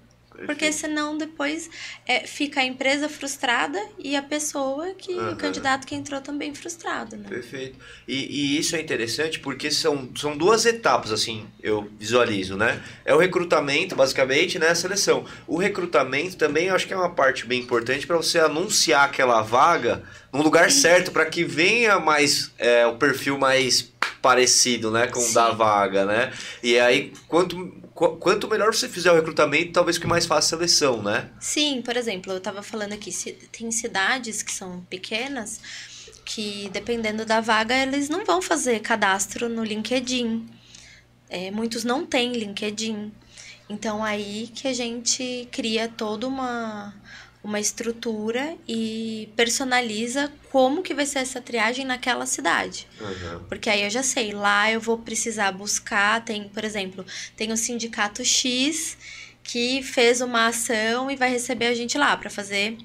Porque 0.46 0.72
senão 0.72 1.18
depois 1.18 1.70
é, 2.06 2.26
fica 2.26 2.62
a 2.62 2.64
empresa 2.64 3.08
frustrada 3.08 3.80
e 3.98 4.16
a 4.16 4.22
pessoa 4.22 4.94
que 4.94 5.14
Aham. 5.14 5.32
o 5.32 5.36
candidato 5.36 5.86
que 5.86 5.96
entrou 5.96 6.20
também 6.22 6.54
frustrado, 6.54 7.16
né? 7.16 7.28
Perfeito. 7.30 7.78
E, 8.08 8.16
e 8.16 8.58
isso 8.58 8.76
é 8.76 8.82
interessante 8.82 9.40
porque 9.40 9.70
são, 9.72 10.10
são 10.16 10.36
duas 10.38 10.66
etapas, 10.66 11.12
assim, 11.12 11.46
eu 11.62 11.90
visualizo, 12.00 12.58
né? 12.58 12.82
É 13.06 13.14
o 13.14 13.18
recrutamento, 13.18 13.96
basicamente, 13.96 14.58
né? 14.58 14.70
A 14.70 14.76
seleção. 14.76 15.26
O 15.48 15.58
recrutamento 15.58 16.36
também 16.36 16.68
eu 16.68 16.76
acho 16.76 16.88
que 16.88 16.94
é 16.94 16.98
uma 16.98 17.12
parte 17.12 17.46
bem 17.46 17.62
importante 17.62 18.08
para 18.08 18.18
você 18.18 18.40
anunciar 18.40 19.06
aquela 19.06 19.42
vaga 19.42 20.04
no 20.32 20.42
lugar 20.42 20.72
certo, 20.72 21.12
para 21.12 21.26
que 21.28 21.44
venha 21.44 22.00
mais 22.00 22.52
é, 22.58 22.88
o 22.88 22.96
perfil 22.96 23.38
mais 23.38 23.94
parecido, 24.22 24.90
né, 24.90 25.08
com 25.08 25.20
o 25.20 25.24
Sim. 25.24 25.34
da 25.34 25.52
vaga, 25.52 26.06
né? 26.06 26.32
E 26.64 26.80
aí, 26.80 27.12
quanto, 27.28 27.74
qu- 27.94 28.18
quanto 28.18 28.48
melhor 28.48 28.74
você 28.74 28.88
fizer 28.90 29.12
o 29.12 29.16
recrutamento, 29.16 29.72
talvez 29.74 29.98
que 29.98 30.08
mais 30.08 30.26
fácil 30.26 30.56
a 30.56 30.60
seleção, 30.60 31.02
né? 31.02 31.30
Sim, 31.40 31.82
por 31.82 31.96
exemplo, 31.98 32.32
eu 32.32 32.38
estava 32.38 32.62
falando 32.64 32.94
aqui, 32.94 33.12
tem 33.52 33.72
cidades 33.72 34.42
que 34.42 34.52
são 34.52 34.82
pequenas 34.90 35.60
que, 36.26 36.70
dependendo 36.72 37.26
da 37.26 37.42
vaga, 37.42 37.76
eles 37.76 38.10
não 38.10 38.26
vão 38.26 38.42
fazer 38.42 38.80
cadastro 38.80 39.50
no 39.50 39.64
LinkedIn. 39.64 40.48
É, 41.30 41.52
muitos 41.52 41.84
não 41.84 42.06
têm 42.06 42.34
LinkedIn. 42.34 43.12
Então, 43.70 44.04
aí 44.04 44.50
que 44.54 44.68
a 44.68 44.74
gente 44.74 45.48
cria 45.52 45.88
toda 45.88 46.28
uma, 46.28 46.94
uma 47.44 47.60
estrutura 47.60 48.56
e 48.68 49.30
personaliza 49.36 50.32
como 50.50 50.82
que 50.82 50.94
vai 50.94 51.06
ser 51.06 51.20
essa 51.20 51.42
triagem 51.42 51.86
naquela 51.86 52.26
cidade. 52.26 52.88
Porque 53.50 53.70
aí 53.70 53.84
eu 53.84 53.90
já 53.90 54.02
sei, 54.02 54.32
lá 54.32 54.72
eu 54.72 54.80
vou 54.80 54.98
precisar 54.98 55.52
buscar, 55.52 56.24
tem, 56.24 56.48
por 56.48 56.64
exemplo, 56.64 57.06
tem 57.36 57.52
o 57.52 57.58
sindicato 57.58 58.24
X 58.24 58.98
que 59.44 59.84
fez 59.84 60.22
uma 60.22 60.48
ação 60.48 61.12
e 61.12 61.18
vai 61.18 61.30
receber 61.30 61.68
a 61.68 61.76
gente 61.76 61.98
lá 61.98 62.16
para 62.16 62.30
fazer 62.30 62.78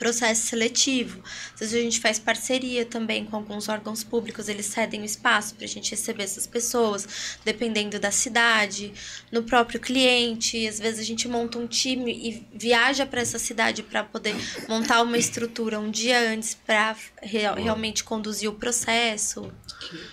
processo 0.00 0.46
seletivo. 0.46 1.22
Às 1.54 1.60
vezes 1.60 1.74
a 1.74 1.82
gente 1.82 2.00
faz 2.00 2.18
parceria 2.18 2.86
também 2.86 3.26
com 3.26 3.36
alguns 3.36 3.68
órgãos 3.68 4.02
públicos, 4.02 4.48
eles 4.48 4.66
cedem 4.66 5.02
o 5.02 5.04
espaço 5.04 5.54
para 5.54 5.66
a 5.66 5.68
gente 5.68 5.90
receber 5.90 6.24
essas 6.24 6.46
pessoas, 6.46 7.36
dependendo 7.44 8.00
da 8.00 8.10
cidade, 8.10 8.92
no 9.30 9.42
próprio 9.42 9.78
cliente. 9.78 10.66
Às 10.66 10.80
vezes 10.80 11.00
a 11.00 11.04
gente 11.04 11.28
monta 11.28 11.58
um 11.58 11.66
time 11.66 12.10
e 12.12 12.46
viaja 12.56 13.04
para 13.04 13.20
essa 13.20 13.38
cidade 13.38 13.82
para 13.82 14.02
poder 14.02 14.34
montar 14.66 15.02
uma 15.02 15.18
estrutura 15.18 15.78
um 15.78 15.90
dia 15.90 16.32
antes 16.32 16.54
para 16.54 16.96
real, 17.22 17.56
realmente 17.56 18.02
conduzir 18.02 18.48
o 18.48 18.54
processo. 18.54 19.52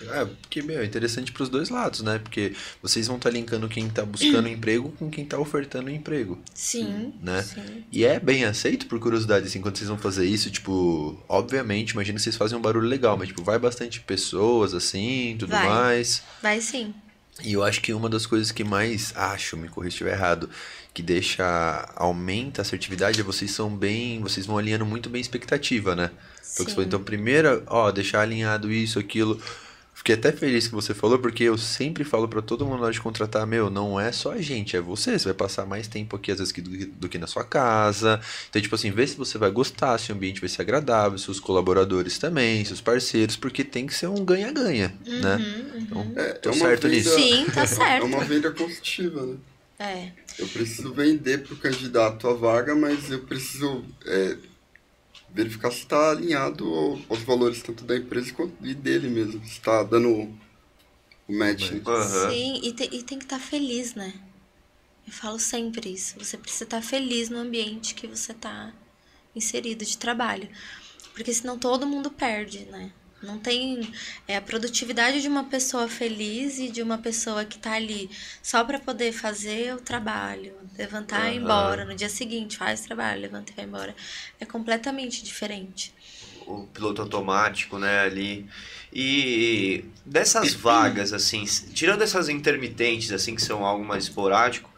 É, 0.02 0.24
porque, 0.24 0.60
meu, 0.60 0.80
é 0.80 0.84
interessante 0.84 1.32
para 1.32 1.42
os 1.42 1.48
dois 1.48 1.70
lados, 1.70 2.02
né? 2.02 2.18
Porque 2.18 2.52
vocês 2.82 3.06
vão 3.06 3.16
estar 3.16 3.30
tá 3.30 3.34
linkando 3.34 3.68
quem 3.68 3.86
está 3.86 4.04
buscando 4.04 4.48
emprego 4.48 4.92
com 4.98 5.10
quem 5.10 5.24
está 5.24 5.38
ofertando 5.38 5.88
emprego. 5.88 6.38
Sim. 6.52 7.14
Né? 7.22 7.42
Sim. 7.42 7.84
E 7.90 8.04
é 8.04 8.20
bem 8.20 8.44
aceito, 8.44 8.86
por 8.86 8.98
curiosidade, 8.98 9.46
assim, 9.46 9.60
quando 9.60 9.77
vocês 9.78 9.88
vão 9.88 9.98
fazer 9.98 10.26
isso, 10.26 10.50
tipo, 10.50 11.16
obviamente, 11.28 11.90
imagina 11.90 12.16
que 12.16 12.22
vocês 12.22 12.36
fazem 12.36 12.58
um 12.58 12.60
barulho 12.60 12.86
legal, 12.86 13.16
mas, 13.16 13.28
tipo, 13.28 13.42
vai 13.42 13.58
bastante 13.58 14.00
pessoas, 14.00 14.74
assim, 14.74 15.36
tudo 15.38 15.50
Vai. 15.50 15.68
mais. 15.68 16.22
Vai 16.42 16.60
sim. 16.60 16.94
E 17.42 17.52
eu 17.52 17.62
acho 17.62 17.80
que 17.80 17.92
uma 17.92 18.08
das 18.08 18.26
coisas 18.26 18.50
que 18.50 18.64
mais 18.64 19.12
acho, 19.16 19.56
me 19.56 19.68
corrija 19.68 19.90
se 19.90 19.94
estiver 19.94 20.12
errado, 20.12 20.50
que 20.92 21.02
deixa 21.02 21.88
aumenta 21.94 22.60
a 22.60 22.62
assertividade 22.62 23.20
é 23.20 23.22
vocês 23.22 23.52
são 23.52 23.70
bem, 23.70 24.20
vocês 24.20 24.44
vão 24.44 24.58
alinhando 24.58 24.84
muito 24.84 25.08
bem 25.08 25.20
a 25.20 25.22
expectativa, 25.22 25.94
né? 25.94 26.10
Foi 26.42 26.64
o 26.64 26.66
que 26.66 26.72
você 26.72 26.74
falou. 26.74 26.82
Sim. 26.82 26.88
Então, 26.88 27.02
primeiro, 27.02 27.62
ó, 27.66 27.90
deixar 27.92 28.22
alinhado 28.22 28.72
isso, 28.72 28.98
aquilo. 28.98 29.40
Fiquei 30.08 30.30
até 30.30 30.32
feliz 30.34 30.66
que 30.66 30.74
você 30.74 30.94
falou, 30.94 31.18
porque 31.18 31.44
eu 31.44 31.58
sempre 31.58 32.02
falo 32.02 32.26
pra 32.26 32.40
todo 32.40 32.64
mundo 32.64 32.78
na 32.78 32.84
hora 32.84 32.92
de 32.94 33.00
contratar, 33.00 33.46
meu, 33.46 33.68
não 33.68 34.00
é 34.00 34.10
só 34.10 34.32
a 34.32 34.40
gente, 34.40 34.74
é 34.74 34.80
você. 34.80 35.18
Você 35.18 35.26
vai 35.26 35.34
passar 35.34 35.66
mais 35.66 35.86
tempo 35.86 36.16
aqui, 36.16 36.32
às 36.32 36.38
vezes, 36.38 36.50
que 36.50 36.62
do, 36.62 36.70
que- 36.70 36.86
do 36.86 37.08
que 37.10 37.18
na 37.18 37.26
sua 37.26 37.44
casa. 37.44 38.18
Então, 38.48 38.62
tipo 38.62 38.74
assim, 38.74 38.90
vê 38.90 39.06
se 39.06 39.18
você 39.18 39.36
vai 39.36 39.50
gostar, 39.50 39.98
se 39.98 40.10
o 40.10 40.14
ambiente 40.14 40.40
vai 40.40 40.48
ser 40.48 40.62
agradável, 40.62 41.18
seus 41.18 41.38
colaboradores 41.38 42.16
também, 42.16 42.64
seus 42.64 42.80
parceiros, 42.80 43.36
porque 43.36 43.62
tem 43.62 43.86
que 43.86 43.92
ser 43.94 44.06
um 44.06 44.24
ganha-ganha, 44.24 44.94
né? 45.06 45.36
Uhum, 45.36 45.78
Então, 45.82 46.12
É, 46.16 46.32
tô 46.32 46.48
é 46.48 46.52
uma 46.54 46.58
certo 46.68 46.82
venda- 46.88 46.96
nisso. 46.96 47.14
Sim, 47.14 47.46
tá 47.52 47.62
É 47.64 47.66
certo. 47.66 48.06
uma 48.06 48.24
venda 48.24 48.50
consultiva, 48.50 49.26
né? 49.26 49.36
É. 49.78 50.08
Eu 50.38 50.48
preciso 50.48 50.90
vender 50.94 51.42
para 51.44 51.52
o 51.52 51.58
candidato 51.58 52.26
a 52.28 52.32
vaga, 52.32 52.74
mas 52.74 53.10
eu 53.10 53.18
preciso 53.24 53.84
é, 54.06 54.36
verificar 55.32 55.70
se 55.70 55.78
está 55.80 56.10
alinhado 56.10 56.64
ao- 56.72 56.98
aos 57.08 57.22
valores 57.22 57.62
tanto 57.62 57.84
da 57.84 57.96
empresa 57.96 58.32
quanto 58.32 58.54
e 58.66 58.74
dele 58.74 59.08
mesmo. 59.08 59.40
Se 59.44 59.52
está 59.52 59.82
dando 59.82 60.08
o 61.28 61.32
match. 61.32 61.70
né? 61.72 61.82
Aham. 61.86 62.30
Sim, 62.30 62.60
e, 62.62 62.72
te- 62.72 62.88
e 62.92 63.02
tem 63.02 63.18
que 63.18 63.24
estar 63.24 63.38
feliz, 63.38 63.94
né? 63.94 64.14
Eu 65.06 65.12
falo 65.12 65.38
sempre 65.38 65.90
isso. 65.92 66.18
Você 66.18 66.36
precisa 66.36 66.64
estar 66.64 66.82
feliz 66.82 67.28
no 67.30 67.38
ambiente 67.38 67.94
que 67.94 68.06
você 68.06 68.32
está 68.32 68.72
inserido 69.34 69.84
de 69.84 69.96
trabalho. 69.96 70.48
Porque 71.14 71.32
senão 71.32 71.58
todo 71.58 71.86
mundo 71.86 72.10
perde, 72.10 72.60
né? 72.66 72.92
Não 73.22 73.38
tem 73.38 73.92
é, 74.28 74.36
a 74.36 74.40
produtividade 74.40 75.20
de 75.20 75.28
uma 75.28 75.44
pessoa 75.44 75.88
feliz 75.88 76.58
e 76.58 76.68
de 76.70 76.82
uma 76.82 76.98
pessoa 76.98 77.44
que 77.44 77.58
tá 77.58 77.72
ali 77.72 78.08
só 78.42 78.62
para 78.64 78.78
poder 78.78 79.12
fazer 79.12 79.74
o 79.74 79.80
trabalho, 79.80 80.54
levantar 80.78 81.30
e 81.32 81.34
ir 81.36 81.38
embora. 81.38 81.84
No 81.84 81.94
dia 81.96 82.08
seguinte, 82.08 82.56
faz 82.56 82.80
o 82.82 82.84
trabalho, 82.86 83.20
levanta 83.22 83.50
e 83.52 83.56
vai 83.56 83.64
embora. 83.64 83.94
É 84.40 84.44
completamente 84.46 85.24
diferente. 85.24 85.92
o 86.46 86.66
piloto 86.66 87.02
automático, 87.02 87.78
né, 87.78 88.00
ali. 88.00 88.46
E 88.92 89.84
dessas 90.04 90.54
vagas, 90.54 91.12
assim, 91.12 91.44
tirando 91.74 92.02
essas 92.02 92.28
intermitentes, 92.28 93.12
assim, 93.12 93.34
que 93.34 93.42
são 93.42 93.64
algo 93.66 93.84
mais 93.84 94.04
esporádico, 94.04 94.70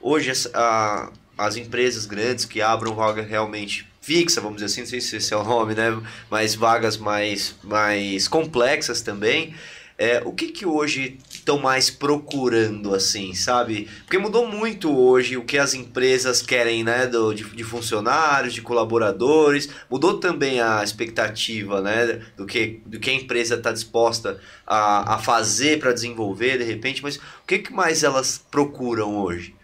hoje 0.00 0.32
a- 0.54 1.12
as 1.36 1.56
empresas 1.56 2.06
grandes 2.06 2.44
que 2.46 2.62
abram 2.62 2.94
vaga 2.94 3.22
realmente 3.22 3.86
fixa, 4.08 4.40
vamos 4.40 4.56
dizer 4.56 4.72
assim, 4.72 4.80
não 4.80 4.88
sei 4.88 5.02
se 5.02 5.16
esse 5.16 5.34
é 5.34 5.36
o 5.36 5.44
nome, 5.44 5.74
né, 5.74 6.00
mas 6.30 6.54
vagas 6.54 6.96
mais, 6.96 7.54
mais 7.62 8.26
complexas 8.26 9.02
também, 9.02 9.54
é, 9.98 10.22
o 10.24 10.32
que 10.32 10.46
que 10.46 10.64
hoje 10.64 11.18
estão 11.28 11.58
mais 11.58 11.90
procurando, 11.90 12.94
assim, 12.94 13.34
sabe? 13.34 13.88
Porque 14.04 14.16
mudou 14.16 14.46
muito 14.46 14.96
hoje 14.96 15.36
o 15.36 15.44
que 15.44 15.58
as 15.58 15.74
empresas 15.74 16.40
querem, 16.40 16.82
né, 16.84 17.06
do, 17.06 17.34
de, 17.34 17.44
de 17.44 17.64
funcionários, 17.64 18.54
de 18.54 18.62
colaboradores, 18.62 19.68
mudou 19.90 20.18
também 20.18 20.60
a 20.60 20.82
expectativa, 20.82 21.82
né, 21.82 22.22
do 22.36 22.46
que, 22.46 22.80
do 22.86 22.98
que 22.98 23.10
a 23.10 23.14
empresa 23.14 23.56
está 23.56 23.72
disposta 23.72 24.40
a, 24.66 25.16
a 25.16 25.18
fazer 25.18 25.80
para 25.80 25.92
desenvolver, 25.92 26.56
de 26.56 26.64
repente, 26.64 27.02
mas 27.02 27.16
o 27.16 27.46
que, 27.46 27.58
que 27.58 27.72
mais 27.74 28.02
elas 28.04 28.42
procuram 28.50 29.16
hoje? 29.18 29.57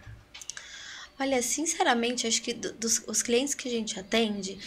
Olha, 1.19 1.41
sinceramente, 1.41 2.27
acho 2.27 2.41
que 2.41 2.53
do- 2.53 2.73
dos 2.73 3.01
os 3.07 3.21
clientes 3.21 3.53
que 3.53 3.67
a 3.67 3.71
gente 3.71 3.97
atende 3.99 4.57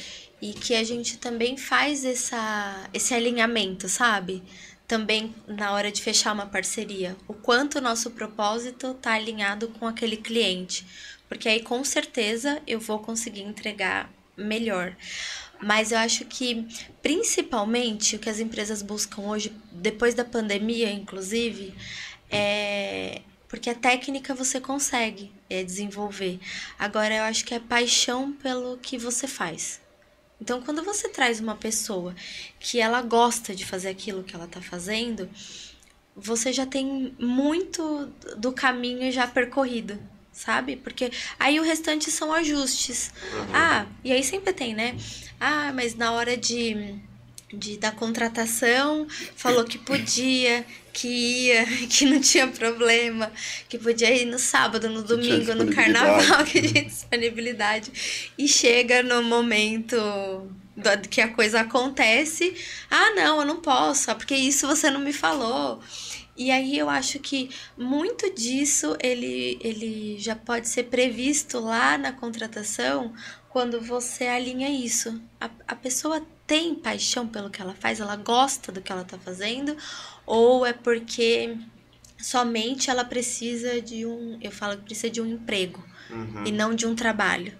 e 0.40 0.52
que 0.54 0.74
a 0.74 0.82
gente 0.84 1.18
também 1.18 1.56
faz 1.56 2.04
essa, 2.04 2.88
esse 2.94 3.12
alinhamento, 3.12 3.88
sabe? 3.88 4.42
Também 4.86 5.34
na 5.46 5.72
hora 5.72 5.92
de 5.92 6.00
fechar 6.00 6.32
uma 6.32 6.46
parceria. 6.46 7.14
O 7.26 7.34
quanto 7.34 7.76
o 7.78 7.80
nosso 7.82 8.10
propósito 8.12 8.92
está 8.92 9.12
alinhado 9.14 9.68
com 9.68 9.86
aquele 9.86 10.16
cliente. 10.16 10.86
Porque 11.28 11.48
aí, 11.48 11.62
com 11.62 11.84
certeza, 11.84 12.62
eu 12.66 12.80
vou 12.80 12.98
conseguir 13.00 13.42
entregar 13.42 14.10
melhor. 14.36 14.96
Mas 15.60 15.92
eu 15.92 15.98
acho 15.98 16.24
que, 16.24 16.66
principalmente, 17.02 18.16
o 18.16 18.18
que 18.18 18.30
as 18.30 18.38
empresas 18.40 18.80
buscam 18.80 19.22
hoje, 19.22 19.52
depois 19.72 20.14
da 20.14 20.24
pandemia, 20.24 20.90
inclusive, 20.90 21.74
é. 22.30 23.20
Porque 23.48 23.68
a 23.70 23.74
técnica 23.74 24.34
você 24.34 24.60
consegue 24.60 25.32
é, 25.48 25.62
desenvolver. 25.62 26.38
Agora, 26.78 27.14
eu 27.14 27.22
acho 27.24 27.44
que 27.44 27.54
é 27.54 27.60
paixão 27.60 28.32
pelo 28.32 28.78
que 28.78 28.98
você 28.98 29.26
faz. 29.26 29.80
Então, 30.40 30.62
quando 30.62 30.84
você 30.84 31.08
traz 31.08 31.40
uma 31.40 31.56
pessoa 31.56 32.14
que 32.60 32.80
ela 32.80 33.02
gosta 33.02 33.54
de 33.54 33.64
fazer 33.64 33.88
aquilo 33.88 34.22
que 34.22 34.34
ela 34.34 34.46
tá 34.46 34.60
fazendo, 34.60 35.28
você 36.14 36.52
já 36.52 36.66
tem 36.66 37.14
muito 37.18 38.06
do 38.36 38.52
caminho 38.52 39.10
já 39.10 39.26
percorrido, 39.26 39.98
sabe? 40.32 40.76
Porque 40.76 41.10
aí 41.38 41.58
o 41.58 41.62
restante 41.62 42.10
são 42.10 42.32
ajustes. 42.32 43.12
Ah, 43.52 43.86
e 44.04 44.12
aí 44.12 44.22
sempre 44.22 44.52
tem, 44.52 44.74
né? 44.74 44.96
Ah, 45.40 45.72
mas 45.72 45.94
na 45.94 46.12
hora 46.12 46.36
de, 46.36 47.00
de 47.52 47.76
da 47.78 47.90
contratação 47.90 49.06
falou 49.34 49.64
que 49.64 49.78
podia, 49.78 50.64
que 50.92 51.08
ia, 51.08 51.64
que 51.88 52.04
não 52.04 52.20
tinha 52.20 52.46
problema, 52.48 53.32
que 53.68 53.78
podia 53.78 54.10
ir 54.14 54.26
no 54.26 54.38
sábado, 54.38 54.88
no 54.90 55.02
domingo, 55.02 55.54
no 55.54 55.72
carnaval, 55.74 56.44
que 56.46 56.60
tinha 56.60 56.84
disponibilidade. 56.84 57.90
E 58.36 58.46
chega 58.46 59.02
no 59.02 59.22
momento 59.22 59.96
do- 60.76 61.08
que 61.08 61.20
a 61.20 61.28
coisa 61.28 61.60
acontece, 61.60 62.54
ah, 62.90 63.10
não, 63.14 63.40
eu 63.40 63.46
não 63.46 63.56
posso, 63.56 64.10
ah, 64.10 64.14
porque 64.14 64.34
isso 64.34 64.66
você 64.66 64.90
não 64.90 65.00
me 65.00 65.12
falou. 65.12 65.80
E 66.36 66.52
aí 66.52 66.78
eu 66.78 66.88
acho 66.88 67.18
que 67.18 67.50
muito 67.76 68.32
disso 68.32 68.96
ele, 69.02 69.58
ele 69.60 70.16
já 70.20 70.36
pode 70.36 70.68
ser 70.68 70.84
previsto 70.84 71.58
lá 71.58 71.98
na 71.98 72.12
contratação 72.12 73.12
quando 73.48 73.80
você 73.80 74.26
alinha 74.26 74.68
isso. 74.70 75.20
A, 75.40 75.50
a 75.68 75.74
pessoa 75.74 76.24
tem 76.46 76.74
paixão 76.74 77.26
pelo 77.26 77.50
que 77.50 77.60
ela 77.60 77.74
faz, 77.74 78.00
ela 78.00 78.16
gosta 78.16 78.72
do 78.72 78.80
que 78.80 78.90
ela 78.92 79.04
tá 79.04 79.18
fazendo, 79.18 79.76
ou 80.26 80.64
é 80.64 80.72
porque 80.72 81.56
somente 82.18 82.90
ela 82.90 83.04
precisa 83.04 83.80
de 83.80 84.04
um, 84.06 84.38
eu 84.40 84.50
falo 84.50 84.76
que 84.78 84.84
precisa 84.84 85.10
de 85.10 85.20
um 85.20 85.26
emprego 85.26 85.84
Uhum. 86.10 86.44
e 86.46 86.52
não 86.52 86.74
de 86.74 86.86
um 86.86 86.94
trabalho. 86.94 87.52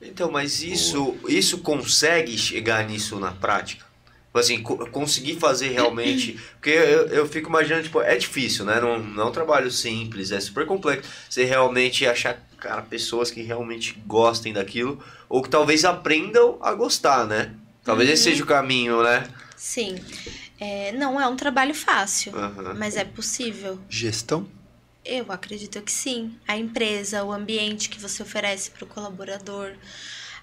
Então, 0.00 0.30
mas 0.30 0.62
isso, 0.62 1.16
isso 1.28 1.58
consegue 1.58 2.36
chegar 2.36 2.86
nisso 2.86 3.18
na 3.18 3.32
prática? 3.32 3.84
Tipo 4.26 4.38
Assim, 4.38 4.62
co- 4.62 4.86
conseguir 4.90 5.36
fazer 5.38 5.68
realmente. 5.70 6.38
Porque 6.54 6.70
eu, 6.70 7.06
eu 7.08 7.28
fico 7.28 7.48
imaginando, 7.48 7.84
tipo, 7.84 8.00
é 8.02 8.16
difícil, 8.16 8.64
né? 8.64 8.80
Não, 8.80 8.98
não 8.98 9.22
é 9.24 9.26
um 9.26 9.32
trabalho 9.32 9.70
simples, 9.70 10.30
é 10.32 10.40
super 10.40 10.66
complexo. 10.66 11.08
Você 11.30 11.44
realmente 11.44 12.06
achar, 12.06 12.38
cara, 12.64 12.80
pessoas 12.80 13.30
que 13.30 13.42
realmente 13.42 14.02
gostem 14.06 14.54
daquilo, 14.54 14.98
ou 15.28 15.42
que 15.42 15.50
talvez 15.50 15.84
aprendam 15.84 16.58
a 16.62 16.72
gostar, 16.72 17.26
né? 17.26 17.54
Talvez 17.84 18.08
esse 18.08 18.22
seja 18.24 18.42
o 18.42 18.46
caminho, 18.46 19.02
né? 19.02 19.28
Sim. 19.54 19.96
É, 20.58 20.90
não 20.92 21.20
é 21.20 21.28
um 21.28 21.36
trabalho 21.36 21.74
fácil, 21.74 22.34
Aham. 22.34 22.72
mas 22.74 22.96
é 22.96 23.04
possível. 23.04 23.78
Gestão? 23.86 24.48
Eu 25.04 25.30
acredito 25.30 25.82
que 25.82 25.92
sim. 25.92 26.38
A 26.48 26.56
empresa, 26.56 27.22
o 27.22 27.30
ambiente 27.30 27.90
que 27.90 28.00
você 28.00 28.22
oferece 28.22 28.70
para 28.70 28.84
o 28.84 28.86
colaborador. 28.86 29.72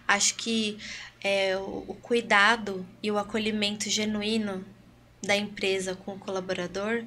Acho 0.07 0.36
que 0.36 0.77
é, 1.23 1.57
o, 1.57 1.86
o 1.88 1.95
cuidado 1.95 2.86
e 3.01 3.10
o 3.10 3.17
acolhimento 3.17 3.89
genuíno 3.89 4.63
da 5.23 5.36
empresa 5.36 5.95
com 5.95 6.13
o 6.13 6.19
colaborador 6.19 7.03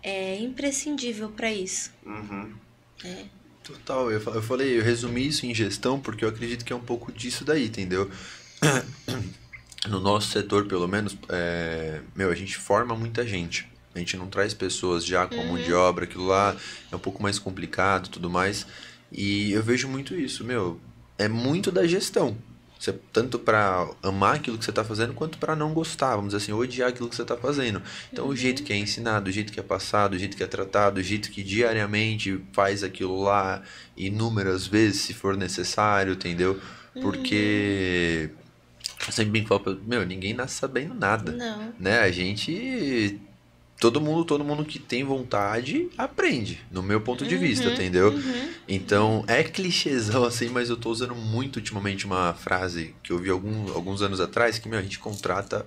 é 0.00 0.38
imprescindível 0.38 1.30
para 1.30 1.50
isso. 1.50 1.92
Uhum. 2.06 2.54
Total, 3.62 4.10
eu, 4.10 4.20
fa- 4.20 4.32
eu 4.32 4.42
falei, 4.42 4.78
eu 4.78 4.82
resumi 4.82 5.26
isso 5.26 5.46
em 5.46 5.54
gestão 5.54 6.00
porque 6.00 6.24
eu 6.24 6.28
acredito 6.28 6.64
que 6.64 6.72
é 6.72 6.76
um 6.76 6.80
pouco 6.80 7.12
disso 7.12 7.44
daí, 7.44 7.66
entendeu? 7.66 8.10
No 9.88 9.98
nosso 9.98 10.28
setor, 10.30 10.66
pelo 10.66 10.86
menos, 10.86 11.16
é, 11.28 12.00
meu, 12.14 12.30
a 12.30 12.34
gente 12.36 12.56
forma 12.56 12.94
muita 12.94 13.26
gente. 13.26 13.68
A 13.92 13.98
gente 13.98 14.16
não 14.16 14.28
traz 14.28 14.54
pessoas 14.54 15.04
já 15.04 15.26
com 15.26 15.34
a 15.40 15.44
mão 15.44 15.60
de 15.60 15.72
obra, 15.72 16.04
aquilo 16.04 16.24
lá 16.24 16.56
é 16.90 16.94
um 16.94 17.00
pouco 17.00 17.20
mais 17.20 17.36
complicado 17.36 18.08
tudo 18.08 18.30
mais. 18.30 18.64
E 19.10 19.50
eu 19.50 19.60
vejo 19.60 19.88
muito 19.88 20.14
isso, 20.14 20.44
meu, 20.44 20.80
é 21.18 21.26
muito 21.26 21.72
da 21.72 21.84
gestão, 21.84 22.38
Você, 22.82 22.98
tanto 23.12 23.38
para 23.38 23.88
amar 24.02 24.34
aquilo 24.34 24.58
que 24.58 24.64
você 24.64 24.72
está 24.72 24.82
fazendo, 24.82 25.14
quanto 25.14 25.38
para 25.38 25.54
não 25.54 25.72
gostar, 25.72 26.16
vamos 26.16 26.34
dizer 26.34 26.38
assim, 26.38 26.52
odiar 26.52 26.88
aquilo 26.88 27.08
que 27.08 27.14
você 27.14 27.22
está 27.22 27.36
fazendo. 27.36 27.80
Então, 28.12 28.26
o 28.26 28.34
jeito 28.34 28.64
que 28.64 28.72
é 28.72 28.76
ensinado, 28.76 29.30
o 29.30 29.32
jeito 29.32 29.52
que 29.52 29.60
é 29.60 29.62
passado, 29.62 30.14
o 30.14 30.18
jeito 30.18 30.36
que 30.36 30.42
é 30.42 30.48
tratado, 30.48 30.98
o 30.98 31.02
jeito 31.02 31.30
que 31.30 31.44
diariamente 31.44 32.42
faz 32.52 32.82
aquilo 32.82 33.22
lá, 33.22 33.62
inúmeras 33.96 34.66
vezes, 34.66 35.02
se 35.02 35.14
for 35.14 35.36
necessário, 35.36 36.14
entendeu? 36.14 36.60
Porque. 37.00 38.30
Eu 39.06 39.12
sempre 39.12 39.30
bem 39.30 39.46
falo, 39.46 39.80
meu, 39.86 40.04
ninguém 40.04 40.34
nasce 40.34 40.56
sabendo 40.56 40.92
nada 40.92 41.30
Não. 41.30 41.72
né? 41.78 42.00
A 42.00 42.10
gente 42.10 43.20
todo 43.82 44.00
mundo, 44.00 44.24
todo 44.24 44.44
mundo 44.44 44.64
que 44.64 44.78
tem 44.78 45.02
vontade 45.02 45.88
aprende, 45.98 46.60
no 46.70 46.84
meu 46.84 47.00
ponto 47.00 47.26
de 47.26 47.36
vista, 47.36 47.66
Uhum, 47.66 47.74
entendeu? 47.74 48.10
uhum. 48.12 48.48
Então, 48.68 49.24
é 49.26 49.42
clichêzão 49.42 50.22
assim, 50.24 50.48
mas 50.48 50.70
eu 50.70 50.76
tô 50.76 50.88
usando 50.88 51.16
muito 51.16 51.56
ultimamente 51.56 52.06
uma 52.06 52.32
frase 52.32 52.94
que 53.02 53.10
eu 53.12 53.18
vi 53.18 53.28
algum, 53.28 53.72
alguns 53.74 54.00
anos 54.00 54.20
atrás, 54.20 54.56
que 54.56 54.68
meu, 54.68 54.78
a 54.78 54.82
gente 54.82 55.00
contrata 55.00 55.66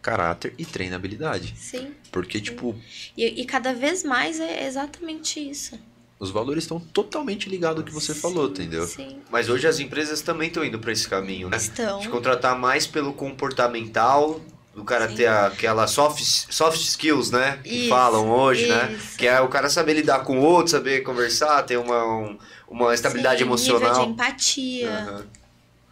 caráter 0.00 0.54
e 0.56 0.64
treinabilidade. 0.64 1.52
Sim. 1.54 1.90
Porque, 2.10 2.40
tipo, 2.40 2.74
E, 3.14 3.42
e 3.42 3.44
cada 3.44 3.74
vez 3.74 4.02
mais 4.04 4.40
é 4.40 4.66
exatamente 4.66 5.38
isso. 5.38 5.78
os 6.18 6.30
valores 6.30 6.64
estão 6.64 6.80
totalmente 6.80 7.46
ligados 7.50 7.80
ao 7.80 7.84
que 7.86 7.92
você 7.92 8.14
falou, 8.14 8.48
entendeu? 8.48 8.86
Sim. 8.86 9.18
Mas 9.30 9.50
hoje 9.50 9.66
as 9.66 9.78
empresas 9.80 10.22
também 10.22 10.48
estão 10.48 10.64
indo 10.64 10.78
para 10.78 10.92
esse 10.92 11.06
caminho, 11.06 11.50
né? 11.50 11.58
Estão. 11.58 11.98
De 12.00 12.08
contratar 12.08 12.58
mais 12.58 12.86
pelo 12.86 13.12
comportamental, 13.12 14.40
do 14.74 14.84
cara 14.84 15.08
Sim. 15.08 15.16
ter 15.16 15.26
aquela 15.26 15.86
soft, 15.86 16.22
soft 16.22 16.80
skills, 16.80 17.30
né? 17.30 17.58
Que 17.62 17.68
Isso, 17.80 17.88
falam 17.88 18.30
hoje, 18.30 18.68
né? 18.68 18.92
isso. 18.92 19.16
Que 19.18 19.26
é 19.26 19.40
o 19.40 19.48
cara 19.48 19.68
saber 19.68 19.94
lidar 19.94 20.20
com 20.24 20.38
o 20.38 20.42
outro, 20.42 20.70
saber 20.70 21.00
conversar, 21.02 21.62
ter 21.64 21.76
uma, 21.76 22.04
um- 22.06 22.38
uma 22.68 22.94
estabilidade 22.94 23.38
Sim, 23.42 23.44
Nível 23.50 23.56
emocional. 23.56 24.04
de 24.06 24.10
empatia. 24.12 25.24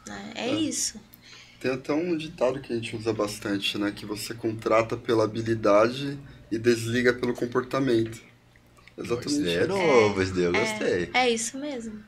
Né? 0.07 0.33
É 0.37 0.49
isso. 0.49 1.01
Tem 1.61 1.73
até 1.73 1.93
um 1.93 2.17
ditado 2.17 2.61
que 2.61 2.73
a 2.73 2.77
gente 2.77 2.95
usa 2.95 3.13
bastante, 3.13 3.77
né? 3.77 3.93
Que 3.95 4.07
você 4.07 4.33
contrata 4.33 4.97
pela 4.97 5.25
habilidade 5.25 6.17
e 6.51 6.57
desliga 6.57 7.13
pelo 7.13 7.35
comportamento. 7.35 8.23
Exatamente. 8.97 9.43
Daí 9.43 9.57
é 9.57 9.67
novo, 9.67 10.25
daí 10.25 10.45
eu 10.45 10.53
gostei. 10.53 11.11
É 11.13 11.29
isso 11.29 11.59
mesmo. 11.59 12.03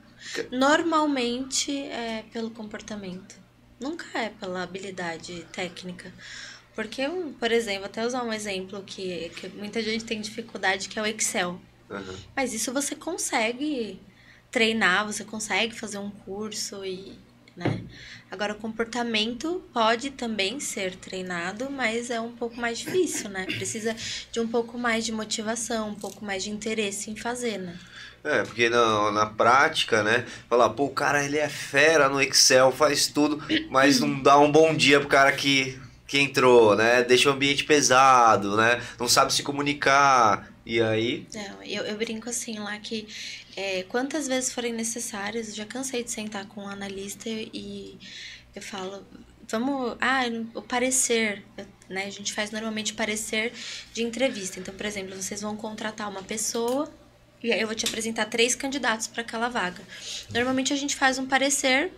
Normalmente 0.53 1.77
é 1.77 2.25
pelo 2.33 2.51
comportamento. 2.51 3.35
Nunca 3.81 4.07
é 4.19 4.29
pela 4.29 4.63
habilidade 4.63 5.47
técnica. 5.53 6.13
Porque, 6.81 7.07
por 7.39 7.53
exemplo, 7.53 7.85
até 7.85 8.07
usar 8.07 8.23
um 8.23 8.33
exemplo 8.33 8.83
que, 8.87 9.31
que 9.37 9.49
muita 9.51 9.83
gente 9.83 10.03
tem 10.03 10.19
dificuldade, 10.19 10.89
que 10.89 10.99
é 10.99 11.03
o 11.03 11.07
Excel. 11.07 11.61
Aham. 11.91 12.15
Mas 12.35 12.55
isso 12.55 12.73
você 12.73 12.97
consegue 12.97 14.01
treinar, 14.51 15.05
você 15.05 15.23
consegue 15.23 15.79
fazer 15.79 15.99
um 15.99 16.09
curso 16.09 16.83
e, 16.83 17.19
né? 17.55 17.83
Agora 18.31 18.55
o 18.55 18.57
comportamento 18.57 19.63
pode 19.75 20.09
também 20.09 20.59
ser 20.59 20.97
treinado, 20.97 21.69
mas 21.71 22.09
é 22.09 22.19
um 22.19 22.33
pouco 22.33 22.59
mais 22.59 22.79
difícil, 22.79 23.29
né? 23.29 23.45
Precisa 23.45 23.95
de 24.33 24.41
um 24.41 24.49
pouco 24.49 24.79
mais 24.79 25.05
de 25.05 25.13
motivação, 25.13 25.91
um 25.91 25.95
pouco 25.95 26.25
mais 26.25 26.43
de 26.45 26.51
interesse 26.51 27.11
em 27.11 27.17
fazer, 27.17 27.59
né? 27.59 27.79
É, 28.25 28.43
porque 28.43 28.71
na, 28.71 29.11
na 29.11 29.27
prática, 29.27 30.03
né? 30.03 30.25
Falar, 30.49 30.71
pô, 30.71 30.87
o 30.87 30.95
cara 30.95 31.23
ele 31.23 31.37
é 31.37 31.49
fera 31.51 32.09
no 32.09 32.23
Excel, 32.23 32.73
faz 32.73 33.07
tudo, 33.07 33.43
mas 33.69 34.01
não 34.01 34.23
dá 34.23 34.39
um 34.39 34.51
bom 34.51 34.75
dia 34.75 34.99
pro 34.99 35.11
cara 35.11 35.31
que, 35.31 35.79
que 36.11 36.19
entrou, 36.19 36.75
né? 36.75 37.05
Deixa 37.05 37.31
o 37.31 37.33
ambiente 37.33 37.63
pesado, 37.63 38.57
né? 38.57 38.83
Não 38.99 39.07
sabe 39.07 39.33
se 39.33 39.45
comunicar. 39.45 40.53
E 40.67 40.83
aí. 40.83 41.25
Não, 41.33 41.63
eu, 41.63 41.85
eu 41.85 41.97
brinco 41.97 42.29
assim 42.29 42.59
lá 42.59 42.77
que 42.81 43.07
é, 43.57 43.85
quantas 43.85 44.27
vezes 44.27 44.53
forem 44.53 44.73
necessárias, 44.73 45.55
já 45.55 45.65
cansei 45.65 46.03
de 46.03 46.11
sentar 46.11 46.47
com 46.47 46.65
um 46.65 46.69
analista 46.69 47.29
e 47.29 47.97
eu 48.57 48.61
falo, 48.61 49.07
vamos. 49.49 49.97
Ah, 50.01 50.23
o 50.53 50.61
parecer, 50.61 51.45
né? 51.89 52.07
A 52.07 52.11
gente 52.11 52.33
faz 52.33 52.51
normalmente 52.51 52.93
parecer 52.93 53.53
de 53.95 54.03
entrevista. 54.03 54.59
Então, 54.59 54.75
por 54.75 54.87
exemplo, 54.87 55.15
vocês 55.15 55.41
vão 55.41 55.57
contratar 55.57 56.11
uma 56.11 56.25
pessoa 56.25 56.93
e 57.41 57.53
aí 57.53 57.61
eu 57.61 57.69
vou 57.69 57.77
te 57.77 57.87
apresentar 57.87 58.25
três 58.25 58.57
candidatos 58.57 59.07
para 59.07 59.23
aquela 59.23 59.49
vaga. 59.49 59.83
Normalmente 60.35 60.73
a 60.73 60.77
gente 60.77 60.97
faz 60.97 61.21
um 61.21 61.27
parecer 61.27 61.93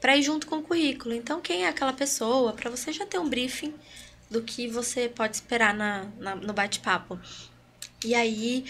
para 0.00 0.16
ir 0.16 0.22
junto 0.22 0.46
com 0.46 0.56
o 0.58 0.62
currículo. 0.62 1.14
Então, 1.14 1.40
quem 1.40 1.64
é 1.64 1.68
aquela 1.68 1.92
pessoa? 1.92 2.52
Para 2.52 2.70
você 2.70 2.92
já 2.92 3.04
ter 3.06 3.18
um 3.18 3.28
briefing 3.28 3.74
do 4.30 4.42
que 4.42 4.68
você 4.68 5.08
pode 5.08 5.36
esperar 5.36 5.74
na, 5.74 6.06
na- 6.18 6.36
no 6.36 6.52
bate-papo. 6.52 7.18
E 8.04 8.14
aí, 8.14 8.64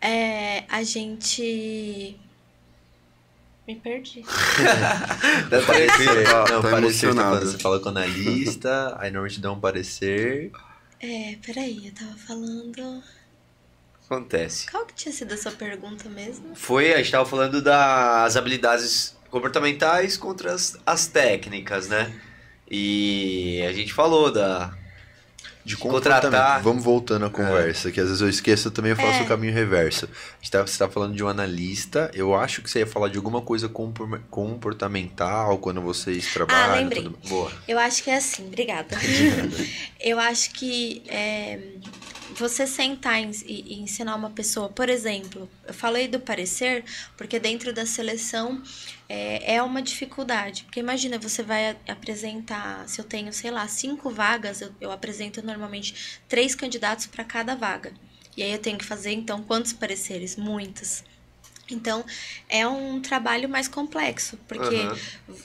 é, 0.00 0.64
a 0.68 0.82
gente. 0.82 2.16
Me 3.66 3.74
perdi. 3.76 4.22
Dá 5.50 5.58
pra 5.60 5.66
Parecer, 5.66 6.24
Tá- 6.24 6.38
não, 6.50 6.62
tá 6.62 6.70
parecer, 6.70 7.14
quando 7.14 7.40
você 7.40 7.58
fala 7.58 7.78
com 7.80 7.86
o 7.86 7.88
analista, 7.88 8.96
aí 8.98 9.10
normalmente 9.10 9.40
dá 9.40 9.52
um 9.52 9.60
parecer. 9.60 10.50
É, 11.00 11.36
peraí, 11.44 11.86
eu 11.88 11.92
tava 11.92 12.16
falando. 12.16 13.02
Acontece. 14.06 14.70
Qual 14.70 14.86
que 14.86 14.94
tinha 14.94 15.12
sido 15.12 15.34
a 15.34 15.36
sua 15.36 15.52
pergunta 15.52 16.08
mesmo? 16.08 16.54
Foi, 16.56 16.94
a 16.94 16.96
gente 16.98 17.10
tava 17.10 17.26
falando 17.28 17.60
das 17.60 18.36
habilidades 18.36 19.14
comportamentais 19.30 20.16
contra 20.16 20.52
as, 20.52 20.76
as 20.86 21.06
técnicas, 21.06 21.88
né? 21.88 22.12
E 22.70 23.62
a 23.68 23.72
gente 23.72 23.92
falou 23.92 24.30
da. 24.32 24.72
De 25.64 25.76
Contratar. 25.76 26.22
comportamento. 26.22 26.62
Vamos 26.64 26.84
voltando 26.84 27.26
à 27.26 27.30
conversa, 27.30 27.92
que 27.92 28.00
às 28.00 28.06
vezes 28.06 28.22
eu 28.22 28.28
esqueço, 28.30 28.68
eu 28.68 28.72
também 28.72 28.94
faço 28.94 29.18
É. 29.18 29.22
o 29.22 29.26
caminho 29.26 29.52
reverso. 29.52 30.08
Tá, 30.50 30.62
você 30.66 30.78
tá 30.78 30.88
falando 30.88 31.14
de 31.14 31.22
um 31.22 31.28
analista, 31.28 32.10
eu 32.14 32.34
acho 32.34 32.62
que 32.62 32.70
você 32.70 32.78
ia 32.78 32.86
falar 32.86 33.08
de 33.08 33.18
alguma 33.18 33.42
coisa 33.42 33.68
compor- 33.68 34.18
comportamental, 34.30 35.58
quando 35.58 35.82
vocês 35.82 36.32
trabalham. 36.32 36.72
Ah, 36.72 36.76
lembrei. 36.76 37.02
tudo- 37.02 37.18
Boa. 37.28 37.52
Eu 37.66 37.78
acho 37.78 38.02
que 38.02 38.08
é 38.10 38.16
assim, 38.16 38.46
obrigada. 38.46 38.96
eu 40.00 40.18
acho 40.18 40.52
que 40.52 41.02
é, 41.08 41.58
você 42.38 42.66
sentar 42.66 43.20
e, 43.20 43.80
ensinar 43.80 44.14
uma 44.14 44.30
pessoa, 44.30 44.68
por 44.68 44.88
exemplo, 44.88 45.50
eu 45.66 45.74
falei 45.74 46.08
do 46.08 46.20
parecer, 46.20 46.84
porque 47.16 47.38
dentro 47.38 47.72
da 47.72 47.84
seleção 47.84 48.62
é, 49.08 49.56
é 49.56 49.62
uma 49.62 49.82
dificuldade. 49.82 50.64
Porque 50.64 50.80
imagina, 50.80 51.18
você 51.18 51.42
vai 51.42 51.76
apresentar, 51.88 52.88
se 52.88 53.00
eu 53.00 53.04
tenho, 53.04 53.32
sei 53.32 53.50
lá, 53.50 53.66
cinco 53.68 54.10
vagas, 54.10 54.60
eu, 54.60 54.72
eu 54.80 54.90
apresento 54.90 55.44
normalmente 55.44 56.20
três 56.28 56.54
candidatos 56.54 57.06
para 57.06 57.24
cada 57.24 57.54
vaga. 57.54 57.92
E 58.36 58.42
aí 58.42 58.52
eu 58.52 58.58
tenho 58.58 58.78
que 58.78 58.84
fazer, 58.84 59.12
então, 59.12 59.42
quantos 59.42 59.72
pareceres? 59.72 60.36
Muitos. 60.36 61.02
Então, 61.70 62.04
é 62.48 62.66
um 62.66 63.00
trabalho 63.00 63.48
mais 63.48 63.68
complexo, 63.68 64.38
porque 64.48 64.76
Aham. 64.76 64.98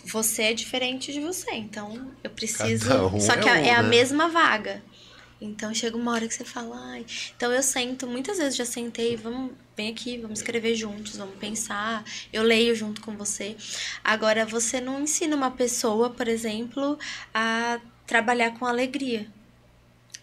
você 0.06 0.44
é 0.44 0.54
diferente 0.54 1.12
de 1.12 1.20
você, 1.20 1.52
então 1.56 2.12
eu 2.24 2.30
preciso. 2.30 2.90
Um 3.08 3.20
Só 3.20 3.36
que 3.36 3.50
é 3.50 3.52
um, 3.52 3.56
é 3.56 3.74
a 3.74 3.84
né? 3.84 3.90
mesma 3.90 4.30
vaga. 4.30 4.82
Então 5.44 5.74
chega 5.74 5.98
uma 5.98 6.14
hora 6.14 6.26
que 6.26 6.34
você 6.34 6.46
fala, 6.46 6.76
ai. 6.92 7.06
Então 7.36 7.52
eu 7.52 7.62
sento, 7.62 8.08
muitas 8.08 8.38
vezes 8.38 8.56
já 8.56 8.66
sentei, 8.66 9.18
vamos, 9.18 9.52
vem 9.76 9.90
aqui, 9.90 10.18
vamos 10.18 10.40
escrever 10.40 10.74
juntos, 10.74 11.18
vamos 11.18 11.36
pensar. 11.36 12.06
Eu 12.32 12.44
leio 12.44 12.74
junto 12.74 13.02
com 13.02 13.18
você. 13.18 13.58
Agora, 14.02 14.46
você 14.46 14.80
não 14.80 15.02
ensina 15.02 15.36
uma 15.36 15.52
pessoa, 15.52 16.10
por 16.10 16.30
exemplo, 16.30 16.98
a 17.34 17.80
trabalhar 18.08 18.58
com 18.58 18.66
alegria, 18.66 19.28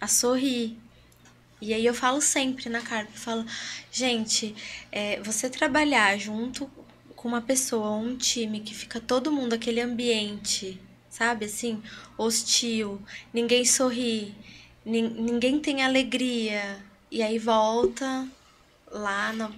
a 0.01 0.09
sorrir. 0.09 0.79
E 1.61 1.75
aí 1.75 1.85
eu 1.85 1.93
falo 1.93 2.23
sempre 2.23 2.71
na 2.71 2.81
carta, 2.81 3.12
falo, 3.14 3.45
gente, 3.93 4.55
é, 4.91 5.21
você 5.21 5.51
trabalhar 5.51 6.18
junto 6.18 6.71
com 7.14 7.29
uma 7.29 7.43
pessoa, 7.43 7.91
um 7.91 8.16
time 8.16 8.61
que 8.61 8.75
fica 8.75 8.99
todo 8.99 9.31
mundo 9.31 9.53
aquele 9.53 9.83
ambiente, 9.83 10.81
sabe, 11.11 11.45
assim, 11.45 11.83
hostil, 12.16 12.99
ninguém 13.35 13.66
sorri, 13.66 14.35
ninguém 14.85 15.59
tem 15.61 15.83
alegria, 15.83 16.78
e 17.11 17.22
aí 17.22 17.39
volta 17.39 18.26
lá 18.91 19.33
no- 19.33 19.55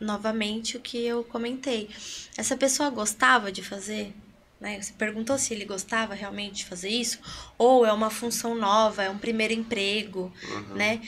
novamente 0.00 0.76
o 0.76 0.80
que 0.80 0.98
eu 1.04 1.22
comentei. 1.24 1.88
Essa 2.36 2.56
pessoa 2.56 2.90
gostava 2.90 3.52
de 3.52 3.62
fazer? 3.62 4.12
Né? 4.60 4.80
Você 4.80 4.92
perguntou 4.92 5.36
se 5.38 5.52
ele 5.54 5.64
gostava 5.64 6.14
realmente 6.14 6.56
de 6.56 6.64
fazer 6.66 6.88
isso? 6.88 7.18
Ou 7.58 7.84
é 7.84 7.92
uma 7.92 8.10
função 8.10 8.54
nova, 8.54 9.02
é 9.02 9.10
um 9.10 9.18
primeiro 9.18 9.52
emprego, 9.52 10.32
né? 10.74 11.00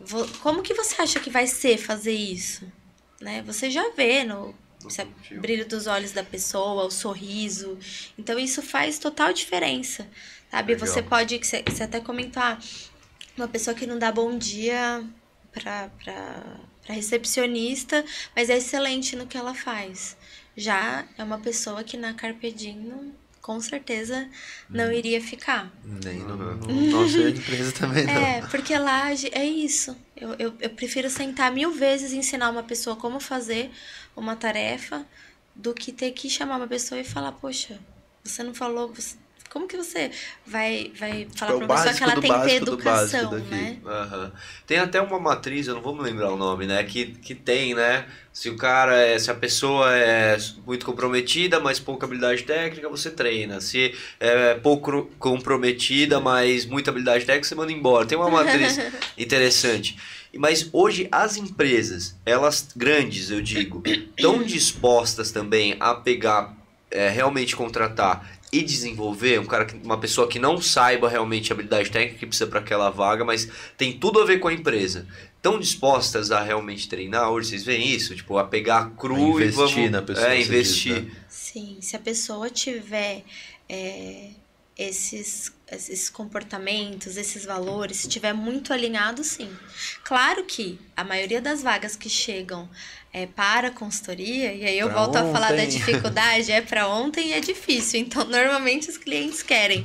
Vo- 0.00 0.28
Como 0.40 0.62
que 0.62 0.74
você 0.74 1.00
acha 1.00 1.18
que 1.20 1.30
vai 1.30 1.46
ser 1.46 1.78
fazer 1.78 2.12
isso? 2.12 2.64
Né? 3.20 3.42
Você 3.42 3.70
já 3.70 3.90
vê 3.90 4.24
no 4.24 4.54
é 4.98 5.04
brilho 5.36 5.66
dos 5.66 5.86
olhos 5.88 6.12
da 6.12 6.22
pessoa, 6.22 6.84
o 6.84 6.90
sorriso. 6.90 7.76
Então 8.16 8.38
isso 8.38 8.62
faz 8.62 8.98
total 8.98 9.32
diferença, 9.32 10.06
sabe? 10.50 10.74
Legal. 10.74 10.86
Você 10.86 11.02
pode, 11.02 11.38
você, 11.38 11.82
até 11.82 11.98
comentar, 12.00 12.60
uma 13.36 13.48
pessoa 13.48 13.74
que 13.74 13.86
não 13.86 13.98
dá 13.98 14.10
bom 14.12 14.36
dia 14.38 15.04
pra, 15.52 15.90
pra, 16.02 16.42
pra 16.84 16.94
recepcionista, 16.94 18.04
mas 18.34 18.50
é 18.50 18.56
excelente 18.58 19.16
no 19.16 19.26
que 19.26 19.36
ela 19.36 19.54
faz. 19.54 20.16
Já 20.56 21.04
é 21.18 21.22
uma 21.24 21.38
pessoa 21.38 21.84
que 21.84 21.96
na 21.96 22.14
Carpe 22.14 22.50
Diem, 22.50 22.76
não- 22.78 23.12
com 23.42 23.60
certeza, 23.60 24.28
não 24.68 24.90
iria 24.90 25.20
ficar. 25.20 25.70
Nem 25.84 26.18
no, 26.18 26.34
Uhum. 26.34 26.54
no 26.56 26.90
nossa 26.90 27.18
empresa 27.28 27.70
também 27.78 28.04
não. 28.04 28.12
É, 28.12 28.40
porque 28.50 28.76
lá 28.76 29.12
é 29.12 29.44
isso. 29.44 29.96
Eu, 30.16 30.34
eu, 30.34 30.54
eu 30.58 30.70
prefiro 30.70 31.08
sentar 31.08 31.52
mil 31.52 31.70
vezes 31.70 32.10
e 32.12 32.16
ensinar 32.16 32.50
uma 32.50 32.64
pessoa 32.64 32.96
como 32.96 33.20
fazer 33.20 33.70
uma 34.16 34.34
tarefa 34.34 35.06
do 35.54 35.72
que 35.72 35.92
ter 35.92 36.10
que 36.10 36.28
chamar 36.28 36.56
uma 36.56 36.66
pessoa 36.66 37.00
e 37.00 37.04
falar, 37.04 37.30
poxa, 37.32 37.78
você 38.24 38.42
não 38.42 38.52
falou, 38.52 38.92
você 38.92 39.14
como 39.50 39.66
que 39.66 39.76
você 39.76 40.10
vai, 40.46 40.92
vai 40.98 41.26
falar 41.34 41.52
É 41.52 41.54
o 41.54 41.58
pra 41.58 41.76
pessoa 41.76 41.94
que 41.94 42.02
ela 42.02 42.20
tem 42.20 42.32
que 42.32 42.44
ter 42.46 42.54
educação, 42.56 43.32
né? 43.32 43.78
Aham. 43.84 44.32
Tem 44.66 44.78
até 44.78 45.00
uma 45.00 45.18
matriz, 45.18 45.66
eu 45.66 45.74
não 45.74 45.82
vou 45.82 45.94
me 45.94 46.02
lembrar 46.02 46.32
o 46.32 46.36
nome, 46.36 46.66
né? 46.66 46.82
Que, 46.84 47.06
que 47.06 47.34
tem, 47.34 47.74
né? 47.74 48.06
Se 48.32 48.50
o 48.50 48.56
cara 48.56 48.94
é, 48.94 49.18
se 49.18 49.30
a 49.30 49.34
pessoa 49.34 49.96
é 49.96 50.36
muito 50.66 50.84
comprometida, 50.84 51.58
mas 51.58 51.78
pouca 51.78 52.04
habilidade 52.04 52.42
técnica, 52.42 52.88
você 52.88 53.10
treina. 53.10 53.60
Se 53.60 53.94
é 54.20 54.54
pouco 54.54 55.10
comprometida, 55.18 56.20
mas 56.20 56.66
muita 56.66 56.90
habilidade 56.90 57.24
técnica, 57.24 57.48
você 57.48 57.54
manda 57.54 57.72
embora. 57.72 58.04
Tem 58.04 58.18
uma 58.18 58.30
matriz 58.30 58.78
interessante. 59.16 59.96
Mas 60.38 60.68
hoje 60.72 61.08
as 61.10 61.36
empresas, 61.36 62.16
elas 62.24 62.68
grandes, 62.76 63.30
eu 63.30 63.40
digo, 63.40 63.82
estão 63.86 64.42
dispostas 64.42 65.30
também 65.30 65.76
a 65.80 65.94
pegar, 65.94 66.54
é, 66.90 67.08
realmente 67.08 67.56
contratar 67.56 68.35
e 68.52 68.62
desenvolver 68.62 69.40
um 69.40 69.44
cara, 69.44 69.64
que- 69.64 69.76
uma 69.84 69.98
pessoa 69.98 70.28
que 70.28 70.38
não 70.38 70.60
saiba 70.60 71.08
realmente 71.08 71.52
a 71.52 71.54
habilidade 71.54 71.90
técnica 71.90 72.18
que 72.18 72.26
precisa 72.26 72.48
para 72.48 72.60
aquela 72.60 72.90
vaga, 72.90 73.24
mas 73.24 73.48
tem 73.76 73.98
tudo 73.98 74.20
a 74.20 74.24
ver 74.24 74.38
com 74.38 74.48
a 74.48 74.52
empresa. 74.52 75.06
Estão 75.36 75.58
dispostas 75.60 76.30
a 76.30 76.42
realmente 76.42 76.88
treinar? 76.88 77.30
Hoje 77.30 77.50
vocês 77.50 77.64
veem 77.64 77.88
isso? 77.88 78.14
Tipo, 78.16 78.38
a 78.38 78.44
pegar 78.44 78.90
cru 78.96 79.14
A 79.14 79.18
e 79.18 79.22
investir 79.46 79.56
vamos... 79.56 79.90
na 79.90 80.02
pessoa, 80.02 80.26
É, 80.28 80.40
investir. 80.40 80.94
diz, 80.94 81.04
né? 81.04 81.20
Sim, 81.28 81.76
se 81.80 81.94
a 81.96 81.98
pessoa 82.00 82.48
tiver 82.50 83.22
é, 83.68 84.30
esses, 84.76 85.52
esses 85.70 86.08
comportamentos, 86.10 87.16
esses 87.16 87.44
valores, 87.44 87.98
se 87.98 88.08
tiver 88.08 88.32
muito 88.32 88.72
alinhado, 88.72 89.24
sim. 89.24 89.50
Claro 90.04 90.44
que 90.44 90.78
a 90.96 91.02
maioria 91.04 91.40
das 91.40 91.62
vagas 91.62 91.96
que 91.96 92.08
chegam 92.08 92.68
é, 93.12 93.26
para 93.26 93.68
a 93.68 93.70
consultoria, 93.70 94.52
e 94.52 94.64
aí 94.64 94.78
eu 94.78 94.88
Pra 94.88 94.94
volto 94.94 95.16
a 95.16 95.24
falar 95.24 95.52
da 95.52 95.64
ontem. 95.64 95.66
dificuldade, 95.66 96.52
é 96.52 96.60
para 96.62 96.88
ontem 96.88 97.28
e 97.28 97.32
é 97.32 97.40
difícil. 97.40 98.00
Então, 98.00 98.24
normalmente 98.28 98.88
os 98.90 98.96
clientes 98.98 99.42
querem 99.42 99.84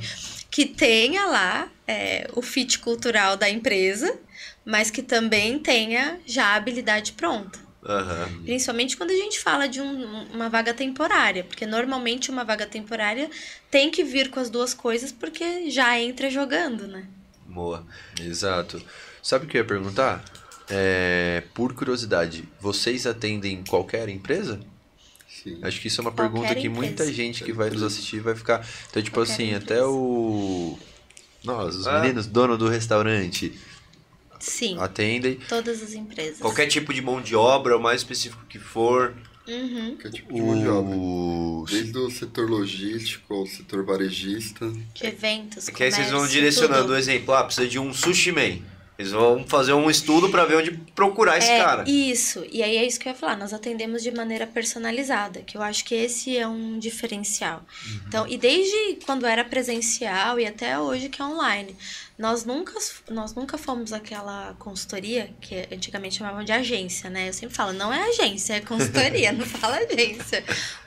que 0.50 0.66
tenha 0.66 1.26
lá 1.26 1.70
é, 1.86 2.28
o 2.34 2.42
fit 2.42 2.78
cultural 2.78 3.36
da 3.36 3.48
empresa, 3.50 4.18
mas 4.64 4.90
que 4.90 5.02
também 5.02 5.58
tenha 5.58 6.20
já 6.26 6.48
a 6.48 6.54
habilidade 6.56 7.12
pronta. 7.12 7.61
Aham. 7.84 8.28
Principalmente 8.44 8.96
quando 8.96 9.10
a 9.10 9.16
gente 9.16 9.40
fala 9.40 9.66
de 9.68 9.80
um- 9.80 10.22
uma 10.32 10.48
vaga 10.48 10.72
temporária, 10.72 11.42
porque 11.42 11.66
normalmente 11.66 12.30
uma 12.30 12.44
vaga 12.44 12.64
temporária 12.66 13.28
tem 13.70 13.90
que 13.90 14.04
vir 14.04 14.30
com 14.30 14.38
as 14.38 14.48
duas 14.48 14.72
coisas 14.72 15.10
porque 15.10 15.68
já 15.70 15.98
entra 15.98 16.30
jogando, 16.30 16.86
né? 16.86 17.04
Boa. 17.46 17.84
Exato. 18.20 18.80
Sabe 19.22 19.46
o 19.46 19.48
que 19.48 19.56
eu 19.56 19.62
ia 19.62 19.66
perguntar? 19.66 20.24
É, 20.70 21.42
por 21.52 21.74
curiosidade, 21.74 22.44
vocês 22.60 23.06
atendem 23.06 23.62
qualquer 23.64 24.08
empresa? 24.08 24.60
Sim. 25.28 25.58
Acho 25.62 25.80
que 25.80 25.88
isso 25.88 26.00
é 26.00 26.02
uma 26.02 26.12
Qualquer 26.12 26.30
pergunta 26.32 26.54
que 26.54 26.68
empresa. 26.68 26.86
muita 26.86 27.12
gente 27.12 27.42
que 27.42 27.52
vai 27.52 27.68
nos 27.68 27.82
assistir 27.82 28.20
vai 28.20 28.34
ficar. 28.36 28.64
Então, 28.88 29.02
tipo 29.02 29.16
Qualquer 29.16 29.32
assim, 29.32 29.42
empresa. 29.54 29.64
até 29.64 29.84
o. 29.84 30.78
Nós, 31.42 31.74
os 31.74 31.86
Ah. 31.88 32.00
meninos, 32.00 32.26
dono 32.28 32.56
do 32.56 32.68
restaurante, 32.68 33.52
Sim, 34.42 34.76
atendem. 34.80 35.38
todas 35.48 35.82
as 35.82 35.94
empresas. 35.94 36.38
Qualquer 36.38 36.66
tipo 36.66 36.92
de 36.92 37.00
mão 37.00 37.20
de 37.22 37.36
obra, 37.36 37.76
o 37.76 37.80
mais 37.80 38.00
específico 38.00 38.42
que 38.48 38.58
for. 38.58 39.14
Uhum, 39.46 39.90
Qualquer 39.96 40.10
tipo 40.12 40.32
de 40.34 40.40
mão 40.40 40.58
de 40.60 40.68
obra. 40.68 40.96
Desde 41.72 41.98
o 41.98 42.10
setor 42.10 42.50
logístico 42.50 43.34
ao 43.34 43.46
setor 43.46 43.84
varejista. 43.84 44.70
de 44.94 45.06
eventos, 45.06 45.68
É 45.68 45.72
que 45.72 45.82
aí 45.84 45.92
vocês 45.92 46.10
vão 46.10 46.26
direcionando 46.26 46.92
o 46.92 46.96
exemplo. 46.96 47.32
Ah, 47.34 47.44
precisa 47.44 47.68
de 47.68 47.78
um 47.78 47.92
sushi 47.94 48.32
man. 48.32 48.58
Eles 49.02 49.12
vão 49.12 49.44
fazer 49.44 49.72
um 49.72 49.90
estudo 49.90 50.28
para 50.28 50.44
ver 50.44 50.56
onde 50.56 50.70
procurar 50.94 51.36
esse 51.36 51.50
é, 51.50 51.58
cara. 51.58 51.84
Isso, 51.88 52.46
e 52.52 52.62
aí 52.62 52.76
é 52.76 52.86
isso 52.86 53.00
que 53.00 53.08
eu 53.08 53.12
ia 53.12 53.18
falar, 53.18 53.36
nós 53.36 53.52
atendemos 53.52 54.00
de 54.00 54.12
maneira 54.12 54.46
personalizada, 54.46 55.40
que 55.40 55.56
eu 55.56 55.62
acho 55.62 55.84
que 55.84 55.92
esse 55.92 56.38
é 56.38 56.46
um 56.46 56.78
diferencial. 56.78 57.58
Uhum. 57.84 58.00
Então, 58.06 58.28
e 58.28 58.38
desde 58.38 59.00
quando 59.04 59.26
era 59.26 59.44
presencial 59.44 60.38
e 60.38 60.46
até 60.46 60.78
hoje 60.78 61.08
que 61.08 61.20
é 61.20 61.24
online, 61.24 61.76
nós 62.16 62.44
nunca, 62.44 62.74
nós 63.10 63.34
nunca 63.34 63.58
fomos 63.58 63.92
aquela 63.92 64.54
consultoria 64.56 65.30
que 65.40 65.66
antigamente 65.72 66.18
chamavam 66.18 66.44
de 66.44 66.52
agência, 66.52 67.10
né? 67.10 67.28
Eu 67.28 67.32
sempre 67.32 67.56
falo, 67.56 67.72
não 67.72 67.92
é 67.92 68.08
agência, 68.08 68.54
é 68.54 68.60
consultoria, 68.60 69.32
não 69.34 69.44
fala 69.44 69.78
agência. 69.78 70.44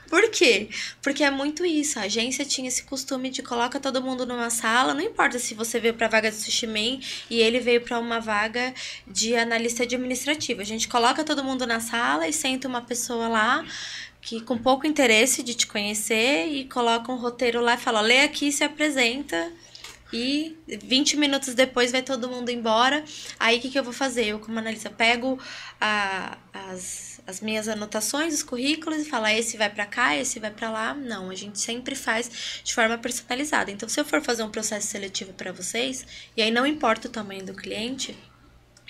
Por 0.09 0.29
quê? 0.29 0.69
Porque 1.01 1.23
é 1.23 1.31
muito 1.31 1.65
isso. 1.65 1.97
A 1.99 2.03
agência 2.03 2.45
tinha 2.45 2.67
esse 2.67 2.83
costume 2.83 3.29
de 3.29 3.41
coloca 3.41 3.79
todo 3.79 4.01
mundo 4.01 4.25
numa 4.25 4.49
sala, 4.49 4.93
não 4.93 5.01
importa 5.01 5.39
se 5.39 5.53
você 5.53 5.79
veio 5.79 5.93
para 5.93 6.07
vaga 6.07 6.29
de 6.29 6.37
sushi 6.37 6.67
man 6.67 6.99
e 7.29 7.39
ele 7.41 7.59
veio 7.59 7.81
para 7.81 7.99
uma 7.99 8.19
vaga 8.19 8.73
de 9.07 9.35
analista 9.35 9.83
administrativo. 9.83 10.61
A 10.61 10.65
gente 10.65 10.87
coloca 10.87 11.23
todo 11.23 11.43
mundo 11.43 11.65
na 11.65 11.79
sala 11.79 12.27
e 12.27 12.33
senta 12.33 12.67
uma 12.67 12.81
pessoa 12.81 13.27
lá 13.27 13.65
que 14.21 14.41
com 14.41 14.57
pouco 14.57 14.87
interesse 14.87 15.43
de 15.43 15.53
te 15.53 15.67
conhecer 15.67 16.47
e 16.47 16.65
coloca 16.65 17.11
um 17.11 17.15
roteiro 17.17 17.61
lá 17.61 17.75
e 17.75 17.77
fala: 17.77 18.01
lê 18.01 18.21
aqui, 18.21 18.51
se 18.51 18.63
apresenta. 18.63 19.51
E 20.13 20.55
20 20.67 21.17
minutos 21.17 21.53
depois 21.55 21.91
vai 21.91 22.01
todo 22.01 22.29
mundo 22.29 22.49
embora. 22.49 23.03
Aí 23.39 23.57
o 23.57 23.61
que, 23.61 23.69
que 23.69 23.77
eu 23.77 23.83
vou 23.83 23.91
fazer? 23.91 24.27
Eu, 24.27 24.39
como 24.39 24.57
analista, 24.59 24.89
pego 24.89 25.37
a- 25.81 26.37
as, 26.53 27.14
as 27.27 27.41
minhas 27.41 27.67
anotações, 27.67 28.33
os 28.33 28.43
currículos 28.43 28.99
e 29.01 29.05
falo: 29.05 29.25
ah, 29.25 29.33
esse 29.33 29.57
vai 29.57 29.69
para 29.69 29.85
cá, 29.85 30.15
esse 30.15 30.39
vai 30.39 30.51
para 30.51 30.69
lá. 30.69 30.93
Não, 30.93 31.29
a 31.29 31.35
gente 31.35 31.59
sempre 31.59 31.95
faz 31.95 32.61
de 32.63 32.73
forma 32.73 32.97
personalizada. 32.97 33.71
Então, 33.71 33.89
se 33.89 33.99
eu 33.99 34.05
for 34.05 34.21
fazer 34.21 34.43
um 34.43 34.49
processo 34.49 34.87
seletivo 34.87 35.33
para 35.33 35.51
vocês, 35.51 36.05
e 36.37 36.41
aí 36.41 36.51
não 36.51 36.65
importa 36.65 37.07
o 37.07 37.11
tamanho 37.11 37.45
do 37.45 37.53
cliente, 37.53 38.15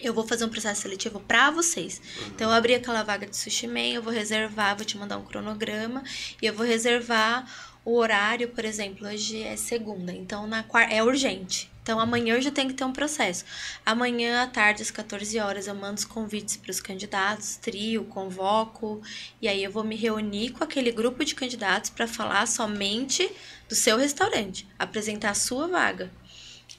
eu 0.02 0.14
vou 0.14 0.28
fazer 0.28 0.44
um 0.46 0.50
processo 0.50 0.82
seletivo 0.82 1.20
para 1.22 1.50
vocês. 1.52 2.02
Então, 2.28 2.50
eu 2.50 2.56
abri 2.56 2.76
aquela 2.76 3.04
vaga 3.04 3.26
de 3.26 3.38
sushi 3.38 3.68
man, 3.68 3.80
eu 3.94 4.02
vou 4.02 4.12
reservar, 4.12 4.76
vou 4.76 4.86
te 4.86 4.98
mandar 4.98 5.18
um 5.18 5.26
cronograma 5.26 6.04
e 6.42 6.46
eu 6.46 6.54
vou 6.54 6.66
reservar 6.66 7.46
o 7.86 7.96
horário, 7.98 8.50
por 8.50 8.66
exemplo, 8.66 9.08
hoje 9.08 9.44
é 9.44 9.56
segunda, 9.56 10.12
então 10.12 10.48
na 10.48 10.64
quar- 10.64 10.92
é 10.92 11.04
urgente. 11.04 11.70
Então 11.86 12.00
amanhã 12.00 12.34
eu 12.34 12.42
já 12.42 12.50
tenho 12.50 12.70
que 12.70 12.74
ter 12.74 12.84
um 12.84 12.92
processo. 12.92 13.46
Amanhã 13.86 14.42
à 14.42 14.48
tarde, 14.48 14.82
às 14.82 14.90
14 14.90 15.38
horas, 15.38 15.68
eu 15.68 15.76
mando 15.76 16.00
os 16.00 16.04
convites 16.04 16.58
para 16.58 16.72
os 16.72 16.80
candidatos, 16.80 17.58
trio, 17.58 18.06
convoco, 18.06 19.04
e 19.40 19.48
aí 19.48 19.64
eu 19.64 19.70
vou 19.70 19.84
me 19.84 19.96
reunir 19.96 20.50
com 20.50 20.64
aquele 20.64 20.92
grupo 20.92 21.24
de 21.24 21.36
candidatos 21.36 21.92
para 21.92 22.08
falar 22.08 22.48
somente 22.48 23.32
do 23.70 23.76
seu 23.76 23.98
restaurante, 23.98 24.68
apresentar 24.80 25.30
a 25.30 25.36
sua 25.36 25.68
vaga. 25.68 26.12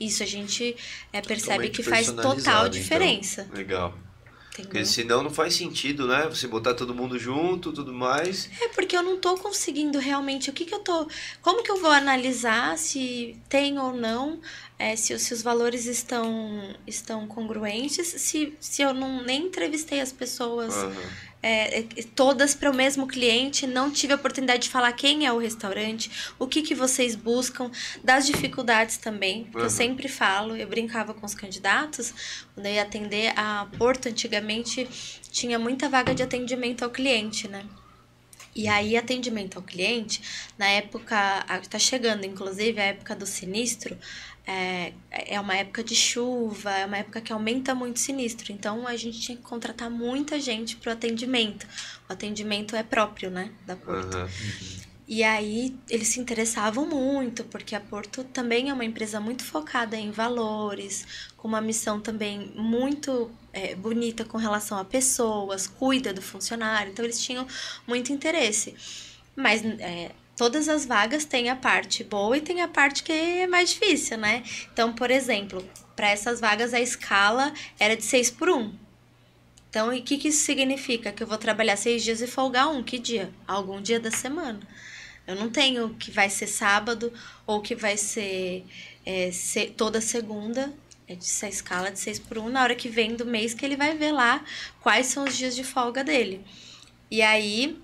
Isso 0.00 0.24
a 0.24 0.26
gente 0.26 0.74
é, 1.12 1.20
percebe 1.22 1.68
Totalmente 1.68 1.76
que 1.76 1.82
faz 1.84 2.06
total 2.10 2.34
então. 2.66 2.68
diferença. 2.68 3.48
Legal. 3.54 3.96
Entendeu? 4.58 4.70
Porque 4.70 4.84
senão 4.86 5.22
não 5.22 5.30
faz 5.30 5.54
sentido, 5.54 6.06
né? 6.06 6.26
Você 6.28 6.46
botar 6.48 6.72
todo 6.72 6.94
mundo 6.94 7.18
junto, 7.18 7.72
tudo 7.72 7.92
mais. 7.92 8.48
É 8.60 8.68
porque 8.68 8.96
eu 8.96 9.02
não 9.02 9.18
tô 9.18 9.36
conseguindo 9.36 9.98
realmente 9.98 10.48
o 10.48 10.52
que 10.52 10.64
que 10.64 10.74
eu 10.74 10.80
tô. 10.80 11.06
Como 11.42 11.62
que 11.62 11.70
eu 11.70 11.76
vou 11.76 11.90
analisar 11.90 12.78
se 12.78 13.36
tem 13.48 13.78
ou 13.78 13.92
não, 13.92 14.40
é, 14.78 14.94
se, 14.94 15.18
se 15.18 15.32
os 15.32 15.42
valores 15.42 15.86
estão, 15.86 16.74
estão 16.86 17.26
congruentes, 17.26 18.06
se, 18.06 18.54
se 18.60 18.82
eu 18.82 18.92
não 18.92 19.22
nem 19.22 19.46
entrevistei 19.46 20.00
as 20.00 20.12
pessoas 20.12 20.74
Aham. 20.74 20.92
é, 21.42 21.82
todas 22.14 22.54
para 22.54 22.70
o 22.70 22.74
mesmo 22.74 23.06
cliente, 23.06 23.66
não 23.66 23.90
tive 23.90 24.12
a 24.12 24.16
oportunidade 24.16 24.64
de 24.64 24.68
falar 24.68 24.92
quem 24.92 25.24
é 25.26 25.32
o 25.32 25.38
restaurante, 25.38 26.10
o 26.38 26.46
que, 26.46 26.60
que 26.60 26.74
vocês 26.74 27.14
buscam, 27.14 27.70
das 28.04 28.26
dificuldades 28.26 28.98
também, 28.98 29.44
porque 29.44 29.58
Uhum. 29.58 29.64
eu 29.64 29.70
sempre 29.70 30.08
falo, 30.08 30.56
eu 30.56 30.66
brincava 30.68 31.14
com 31.14 31.24
os 31.24 31.34
candidatos, 31.34 32.12
quando 32.52 32.66
eu 32.66 32.72
ia 32.72 32.82
atender 32.82 33.32
a 33.36 33.66
Porto, 33.78 34.08
antigamente 34.08 34.86
tinha 35.30 35.58
muita 35.58 35.88
vaga 35.88 36.14
de 36.14 36.22
atendimento 36.22 36.82
ao 36.84 36.90
cliente, 36.90 37.48
né? 37.48 37.64
E 38.54 38.68
aí, 38.68 38.96
atendimento 38.96 39.58
ao 39.58 39.62
cliente, 39.62 40.22
na 40.56 40.66
época, 40.66 41.44
tá 41.68 41.78
chegando 41.78 42.24
inclusive 42.24 42.80
a 42.80 42.84
época 42.84 43.14
do 43.14 43.26
sinistro, 43.26 43.98
é, 44.46 44.92
é 45.10 45.40
uma 45.40 45.56
época 45.56 45.82
de 45.82 45.94
chuva, 45.94 46.70
é 46.70 46.86
uma 46.86 46.98
época 46.98 47.20
que 47.20 47.32
aumenta 47.32 47.74
muito 47.74 47.96
o 47.96 47.98
sinistro. 47.98 48.52
Então, 48.52 48.86
a 48.86 48.96
gente 48.96 49.20
tinha 49.20 49.36
que 49.36 49.42
contratar 49.42 49.90
muita 49.90 50.40
gente 50.40 50.76
para 50.76 50.90
o 50.90 50.92
atendimento. 50.92 51.66
O 52.08 52.12
atendimento 52.12 52.76
é 52.76 52.82
próprio, 52.82 53.30
né, 53.30 53.50
da 53.66 53.74
Porto. 53.74 54.16
Aham. 54.16 54.28
E 55.08 55.22
aí 55.22 55.76
eles 55.88 56.08
se 56.08 56.18
interessavam 56.18 56.84
muito, 56.84 57.44
porque 57.44 57.76
a 57.76 57.80
Porto 57.80 58.24
também 58.24 58.70
é 58.70 58.72
uma 58.72 58.84
empresa 58.84 59.20
muito 59.20 59.44
focada 59.44 59.96
em 59.96 60.10
valores, 60.10 61.06
com 61.36 61.46
uma 61.46 61.60
missão 61.60 62.00
também 62.00 62.52
muito 62.56 63.30
é, 63.52 63.76
bonita 63.76 64.24
com 64.24 64.36
relação 64.36 64.76
a 64.76 64.84
pessoas, 64.84 65.68
cuida 65.68 66.12
do 66.12 66.20
funcionário, 66.20 66.90
então 66.90 67.04
eles 67.04 67.20
tinham 67.20 67.46
muito 67.86 68.12
interesse. 68.12 68.74
Mas 69.36 69.64
é, 69.64 70.10
todas 70.36 70.68
as 70.68 70.84
vagas 70.84 71.24
têm 71.24 71.48
a 71.48 71.56
parte 71.56 72.04
boa 72.04 72.36
e 72.36 72.40
tem 72.40 72.60
a 72.60 72.68
parte 72.68 73.02
que 73.02 73.12
é 73.12 73.46
mais 73.46 73.70
difícil, 73.70 74.18
né? 74.18 74.42
Então, 74.72 74.92
por 74.92 75.10
exemplo, 75.10 75.66
para 75.96 76.10
essas 76.10 76.40
vagas 76.40 76.74
a 76.74 76.80
escala 76.80 77.52
era 77.78 77.96
de 77.96 78.04
6 78.04 78.30
por 78.32 78.50
1. 78.50 78.86
Então, 79.68 79.94
o 79.94 80.02
que, 80.02 80.16
que 80.16 80.28
isso 80.28 80.44
significa? 80.44 81.12
Que 81.12 81.22
eu 81.22 81.26
vou 81.26 81.36
trabalhar 81.36 81.76
seis 81.76 82.02
dias 82.02 82.22
e 82.22 82.26
folgar 82.26 82.66
um. 82.68 82.82
Que 82.82 82.98
dia? 82.98 83.30
Algum 83.46 83.78
dia 83.82 84.00
da 84.00 84.10
semana. 84.10 84.60
Eu 85.26 85.34
não 85.34 85.50
tenho 85.50 85.90
que 85.94 86.10
vai 86.10 86.30
ser 86.30 86.46
sábado 86.46 87.12
ou 87.46 87.60
que 87.60 87.74
vai 87.74 87.96
ser, 87.96 88.64
é, 89.04 89.30
toda 89.76 90.00
segunda. 90.00 90.72
É 91.08 91.14
de 91.14 91.24
essa 91.24 91.46
escala 91.46 91.90
de 91.90 92.00
6 92.00 92.20
por 92.20 92.38
1 92.38 92.48
na 92.48 92.62
hora 92.62 92.74
que 92.74 92.88
vem 92.88 93.14
do 93.14 93.26
mês 93.26 93.52
que 93.52 93.64
ele 93.64 93.76
vai 93.76 93.94
ver 93.96 94.12
lá 94.12 94.42
quais 94.80 95.06
são 95.06 95.24
os 95.24 95.36
dias 95.36 95.54
de 95.54 95.62
folga 95.62 96.02
dele. 96.02 96.44
E 97.10 97.20
aí 97.22 97.78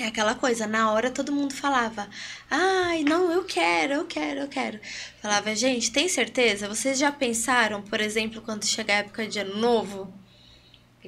É 0.00 0.06
aquela 0.06 0.34
coisa, 0.34 0.66
na 0.66 0.90
hora 0.90 1.10
todo 1.10 1.30
mundo 1.30 1.52
falava, 1.52 2.08
ai, 2.50 3.04
não, 3.04 3.30
eu 3.30 3.44
quero, 3.44 3.92
eu 3.92 4.06
quero, 4.06 4.40
eu 4.40 4.48
quero. 4.48 4.80
Falava, 5.20 5.54
gente, 5.54 5.92
tem 5.92 6.08
certeza? 6.08 6.66
Vocês 6.68 6.98
já 6.98 7.12
pensaram, 7.12 7.82
por 7.82 8.00
exemplo, 8.00 8.40
quando 8.40 8.64
chegar 8.64 8.94
a 8.94 8.98
época 8.98 9.28
de 9.28 9.38
ano 9.38 9.56
novo? 9.58 10.19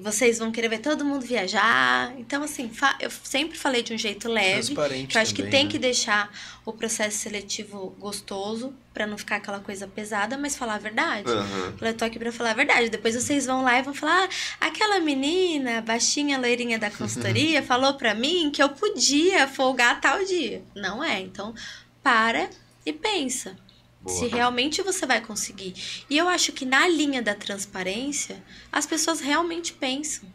Vocês 0.02 0.38
vão 0.38 0.50
querer 0.50 0.68
ver 0.68 0.78
todo 0.78 1.04
mundo 1.04 1.24
viajar. 1.24 2.12
Então, 2.18 2.42
assim, 2.42 2.70
eu 2.98 3.10
sempre 3.22 3.56
falei 3.56 3.82
de 3.82 3.94
um 3.94 3.98
jeito 3.98 4.28
leve. 4.28 4.74
Que 5.06 5.16
eu 5.16 5.22
acho 5.22 5.34
que 5.34 5.44
tem 5.44 5.64
né? 5.64 5.70
que 5.70 5.78
deixar 5.78 6.30
o 6.64 6.72
processo 6.72 7.18
seletivo 7.18 7.94
gostoso, 7.98 8.74
para 8.92 9.06
não 9.06 9.16
ficar 9.16 9.36
aquela 9.36 9.60
coisa 9.60 9.86
pesada, 9.86 10.36
mas 10.36 10.56
falar 10.56 10.74
a 10.74 10.78
verdade. 10.78 11.30
Uhum. 11.30 11.74
Eu 11.80 11.94
tô 11.94 12.04
aqui 12.04 12.18
pra 12.18 12.32
falar 12.32 12.50
a 12.50 12.54
verdade. 12.54 12.90
Depois 12.90 13.14
vocês 13.14 13.46
vão 13.46 13.62
lá 13.62 13.78
e 13.78 13.82
vão 13.82 13.94
falar: 13.94 14.28
ah, 14.60 14.66
aquela 14.66 14.98
menina, 15.00 15.80
baixinha, 15.80 16.38
loirinha 16.38 16.78
da 16.78 16.90
consultoria, 16.90 17.62
falou 17.64 17.94
pra 17.94 18.14
mim 18.14 18.50
que 18.50 18.62
eu 18.62 18.70
podia 18.70 19.46
folgar 19.46 20.00
tal 20.00 20.24
dia. 20.24 20.62
Não 20.74 21.02
é. 21.02 21.20
Então, 21.20 21.54
para 22.02 22.50
e 22.84 22.92
pensa. 22.92 23.56
Boa. 24.02 24.18
Se 24.18 24.26
realmente 24.26 24.82
você 24.82 25.06
vai 25.06 25.20
conseguir. 25.20 25.74
E 26.10 26.18
eu 26.18 26.28
acho 26.28 26.52
que 26.52 26.64
na 26.64 26.88
linha 26.88 27.22
da 27.22 27.34
transparência, 27.34 28.42
as 28.70 28.84
pessoas 28.84 29.20
realmente 29.20 29.72
pensam. 29.72 30.28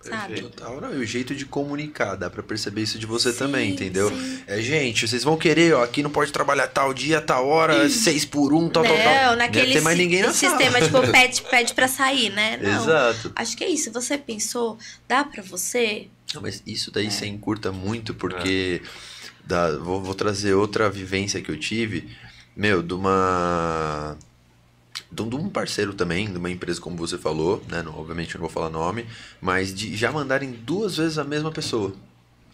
Sabe? 0.00 0.42
Total, 0.42 0.82
não, 0.82 0.94
e 0.94 0.98
o 0.98 1.06
jeito 1.06 1.34
de 1.34 1.46
comunicar, 1.46 2.14
dá 2.14 2.28
para 2.28 2.42
perceber 2.42 2.82
isso 2.82 2.98
de 2.98 3.06
você 3.06 3.32
sim, 3.32 3.38
também, 3.38 3.70
entendeu? 3.70 4.10
Sim. 4.10 4.42
É, 4.46 4.60
gente, 4.60 5.08
vocês 5.08 5.24
vão 5.24 5.34
querer, 5.34 5.74
ó, 5.74 5.82
aqui 5.82 6.02
não 6.02 6.10
pode 6.10 6.30
trabalhar 6.30 6.68
tal 6.68 6.92
dia, 6.92 7.22
tal 7.22 7.48
hora, 7.48 7.88
seis 7.88 8.22
por 8.22 8.52
um, 8.52 8.68
tal, 8.68 8.84
não, 8.84 8.94
tal, 8.94 9.02
tal. 9.02 9.14
Não, 9.30 9.36
naquele 9.36 9.72
tem 9.72 9.80
mais 9.80 9.96
ninguém 9.96 10.20
na 10.20 10.32
sistema, 10.34 10.78
sala. 10.78 10.84
tipo, 10.84 11.00
pede, 11.10 11.42
pede 11.44 11.72
pra 11.72 11.88
sair, 11.88 12.28
né? 12.30 12.58
Não. 12.58 12.82
Exato. 12.82 13.32
Acho 13.34 13.56
que 13.56 13.64
é 13.64 13.68
isso. 13.70 13.90
Você 13.92 14.18
pensou, 14.18 14.78
dá 15.08 15.24
para 15.24 15.42
você? 15.42 16.08
Não, 16.34 16.42
mas 16.42 16.62
isso 16.66 16.90
daí 16.90 17.06
é. 17.06 17.10
você 17.10 17.26
encurta 17.26 17.72
muito, 17.72 18.12
porque 18.12 18.82
é. 18.84 18.88
dá, 19.42 19.70
vou, 19.78 20.02
vou 20.02 20.14
trazer 20.14 20.52
outra 20.52 20.90
vivência 20.90 21.40
que 21.40 21.50
eu 21.50 21.58
tive 21.58 22.14
meu, 22.56 22.82
de 22.82 22.94
uma. 22.94 24.16
De 25.10 25.22
um 25.22 25.48
parceiro 25.48 25.94
também, 25.94 26.30
de 26.30 26.38
uma 26.38 26.50
empresa 26.50 26.80
como 26.80 26.96
você 26.96 27.16
falou, 27.18 27.62
né? 27.68 27.84
Obviamente 27.86 28.34
eu 28.34 28.40
não 28.40 28.46
vou 28.46 28.52
falar 28.52 28.70
nome, 28.70 29.06
mas 29.40 29.72
de 29.74 29.96
já 29.96 30.10
mandarem 30.10 30.50
duas 30.52 30.96
vezes 30.96 31.18
a 31.18 31.24
mesma 31.24 31.50
pessoa. 31.52 31.94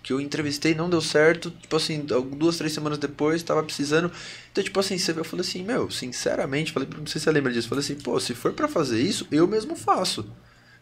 Que 0.02 0.12
eu 0.12 0.20
entrevistei, 0.20 0.74
não 0.74 0.88
deu 0.88 1.00
certo, 1.00 1.50
tipo 1.50 1.76
assim, 1.76 2.04
duas, 2.36 2.56
três 2.56 2.72
semanas 2.72 2.98
depois, 2.98 3.42
tava 3.42 3.62
precisando. 3.62 4.10
Então, 4.50 4.64
tipo 4.64 4.80
assim, 4.80 4.94
eu 4.94 5.24
falei 5.24 5.44
assim, 5.44 5.62
meu, 5.62 5.90
sinceramente, 5.90 6.72
falei, 6.72 6.88
não 6.88 7.06
sei 7.06 7.18
se 7.18 7.24
você 7.24 7.30
lembra 7.30 7.52
disso, 7.52 7.68
falei 7.68 7.84
assim, 7.84 7.96
pô, 7.96 8.18
se 8.18 8.34
for 8.34 8.52
para 8.54 8.68
fazer 8.68 9.00
isso, 9.00 9.26
eu 9.30 9.46
mesmo 9.46 9.76
faço. 9.76 10.26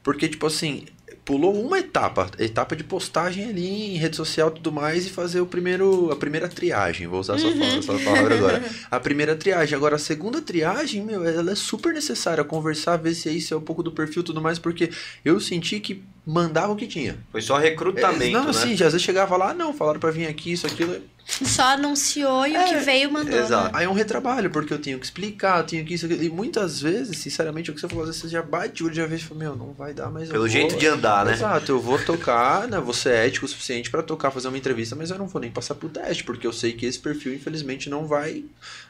Porque, 0.04 0.28
tipo 0.28 0.46
assim, 0.46 0.86
pulou 1.28 1.54
uma 1.62 1.78
etapa, 1.78 2.30
etapa 2.38 2.74
de 2.74 2.82
postagem 2.82 3.50
ali 3.50 3.94
em 3.94 3.98
rede 3.98 4.16
social 4.16 4.48
e 4.48 4.52
tudo 4.52 4.72
mais 4.72 5.06
e 5.06 5.10
fazer 5.10 5.42
o 5.42 5.46
primeiro, 5.46 6.10
a 6.10 6.16
primeira 6.16 6.48
triagem, 6.48 7.06
vou 7.06 7.20
usar 7.20 7.34
essa, 7.34 7.50
palavra, 7.50 7.78
essa 7.78 7.98
palavra 7.98 8.34
agora. 8.34 8.64
A 8.90 8.98
primeira 8.98 9.36
triagem, 9.36 9.76
agora 9.76 9.96
a 9.96 9.98
segunda 9.98 10.40
triagem, 10.40 11.04
meu, 11.04 11.22
ela 11.22 11.52
é 11.52 11.54
super 11.54 11.92
necessária, 11.92 12.42
conversar, 12.42 12.96
ver 12.96 13.14
se 13.14 13.28
isso 13.28 13.52
é 13.52 13.56
um 13.58 13.60
pouco 13.60 13.82
do 13.82 13.92
perfil 13.92 14.22
e 14.22 14.24
tudo 14.24 14.40
mais, 14.40 14.58
porque 14.58 14.90
eu 15.22 15.38
senti 15.38 15.78
que 15.80 16.02
mandava 16.24 16.72
o 16.72 16.76
que 16.76 16.86
tinha. 16.86 17.18
Foi 17.30 17.42
só 17.42 17.58
recrutamento, 17.58 18.24
é, 18.24 18.30
Não, 18.30 18.46
né? 18.46 18.52
sim, 18.54 18.72
às 18.72 18.78
vezes 18.78 19.02
chegava 19.02 19.36
lá, 19.36 19.52
não, 19.52 19.74
falaram 19.74 20.00
para 20.00 20.10
vir 20.10 20.26
aqui, 20.26 20.52
isso, 20.52 20.66
aquilo, 20.66 20.96
só 21.28 21.74
anunciou 21.74 22.46
e 22.46 22.56
é, 22.56 22.64
o 22.64 22.68
que 22.68 22.74
é, 22.74 22.80
veio 22.80 23.12
mandou. 23.12 23.32
Né? 23.32 23.44
Exato. 23.44 23.76
Aí 23.76 23.84
é 23.84 23.88
um 23.88 23.92
retrabalho, 23.92 24.50
porque 24.50 24.72
eu 24.72 24.78
tenho 24.78 24.98
que 24.98 25.04
explicar, 25.04 25.58
eu 25.58 25.64
tenho 25.64 25.84
que 25.84 25.94
isso, 25.94 26.06
aquilo. 26.06 26.22
E 26.22 26.30
muitas 26.30 26.80
vezes, 26.80 27.18
sinceramente, 27.18 27.70
o 27.70 27.74
que 27.74 27.80
você 27.80 27.86
falou, 27.86 28.02
às 28.02 28.08
vezes 28.08 28.22
você 28.22 28.28
já 28.28 28.42
bate 28.42 28.82
o 28.82 28.86
olho 28.86 28.94
de 28.94 29.06
vez 29.06 29.20
e 29.20 29.24
fala, 29.24 29.40
meu, 29.40 29.54
não 29.56 29.72
vai 29.72 29.92
dar, 29.92 30.10
mas 30.10 30.30
Pelo 30.30 30.48
jeito 30.48 30.76
de 30.76 30.86
andar, 30.86 31.26
né? 31.26 31.34
Exato, 31.34 31.70
eu 31.70 31.80
vou 31.80 31.98
tocar, 31.98 32.66
né? 32.66 32.80
Vou 32.80 32.94
ser 32.94 33.26
ético 33.26 33.44
o 33.44 33.48
suficiente 33.48 33.90
para 33.90 34.02
tocar, 34.02 34.30
fazer 34.30 34.48
uma 34.48 34.58
entrevista, 34.58 34.96
mas 34.96 35.10
eu 35.10 35.18
não 35.18 35.26
vou 35.26 35.40
nem 35.40 35.50
passar 35.50 35.74
pro 35.74 35.88
teste, 35.88 36.24
porque 36.24 36.46
eu 36.46 36.52
sei 36.52 36.72
que 36.72 36.86
esse 36.86 36.98
perfil, 36.98 37.34
infelizmente, 37.34 37.90
não 37.90 38.06
vai 38.06 38.44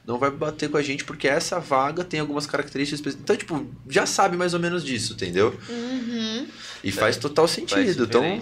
não 0.09 0.19
vai 0.19 0.31
bater 0.31 0.71
com 0.71 0.79
a 0.79 0.83
gente, 0.83 1.05
porque 1.05 1.29
essa 1.29 1.61
vaga 1.61 2.03
tem 2.03 2.19
algumas 2.19 2.47
características. 2.47 3.15
Então, 3.15 3.37
tipo, 3.37 3.67
já 3.87 4.07
sabe 4.07 4.39
mais 4.39 4.55
ou 4.55 4.61
menos 4.61 4.83
disso, 4.83 5.13
entendeu? 5.13 5.55
Uhum. 5.69 6.47
E 6.83 6.91
faz 6.91 7.19
total 7.19 7.47
sentido. 7.47 8.05
Então, 8.05 8.25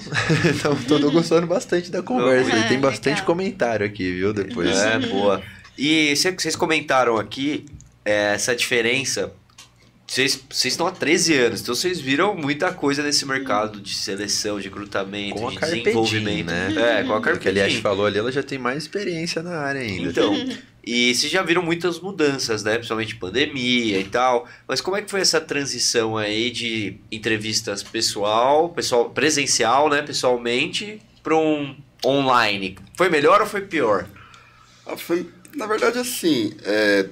então, 0.49 0.77
tô 0.85 1.11
gostando 1.11 1.45
bastante 1.45 1.91
da 1.91 2.03
conversa. 2.03 2.53
É, 2.53 2.69
tem 2.69 2.79
bastante 2.79 3.15
legal. 3.15 3.27
comentário 3.27 3.86
aqui, 3.87 4.13
viu? 4.13 4.33
Depois. 4.33 4.77
É, 4.77 4.99
boa. 4.99 5.43
E 5.79 6.15
vocês 6.15 6.57
comentaram 6.57 7.17
aqui 7.17 7.67
é, 8.05 8.35
essa 8.35 8.55
diferença. 8.55 9.33
Vocês, 10.07 10.41
estão 10.65 10.87
há 10.87 10.93
13 10.93 11.35
anos, 11.35 11.61
então 11.61 11.75
vocês 11.75 12.01
viram 12.01 12.37
muita 12.37 12.73
coisa 12.73 13.03
nesse 13.03 13.27
mercado 13.27 13.81
de 13.81 13.93
seleção, 13.93 14.61
de 14.61 14.69
recrutamento, 14.69 15.35
com 15.35 15.51
de 15.51 15.59
desenvolvimento. 15.59 16.47
Né? 16.47 17.01
É, 17.01 17.03
com 17.03 17.13
a 17.13 17.21
Carpedim. 17.21 17.43
Que 17.43 17.49
aliás 17.49 17.75
falou 17.77 18.07
ali, 18.07 18.17
ela 18.17 18.31
já 18.31 18.43
tem 18.43 18.57
mais 18.57 18.85
experiência 18.85 19.43
na 19.43 19.59
área 19.59 19.81
ainda. 19.81 20.09
Então, 20.09 20.33
e 20.87 21.13
vocês 21.13 21.33
já 21.33 21.43
viram 21.43 21.61
muitas 21.61 21.99
mudanças, 21.99 22.63
né? 22.63 22.75
Principalmente 22.75 23.17
pandemia 23.17 23.99
e 23.99 24.05
tal. 24.05 24.47
Mas 24.69 24.81
como 24.81 24.97
é 24.97 25.03
que 25.03 25.11
foi 25.11 25.21
essa 25.21 25.41
transição 25.41 26.17
aí 26.17 26.53
de 26.53 26.99
entrevistas 27.11 27.83
pessoal, 27.83 28.69
pessoal 28.69 29.11
presencial, 29.11 29.91
né? 29.91 30.03
Pessoalmente, 30.03 31.03
para 31.25 31.37
um 31.37 31.77
online? 32.05 32.79
Foi 32.97 33.09
melhor 33.09 33.41
ou 33.41 33.47
foi 33.47 33.63
pior? 33.63 34.09
Ah, 34.87 34.97
foi, 34.97 35.31
na 35.55 35.67
verdade, 35.67 35.99
assim, 35.99 36.55
é, 36.63 37.09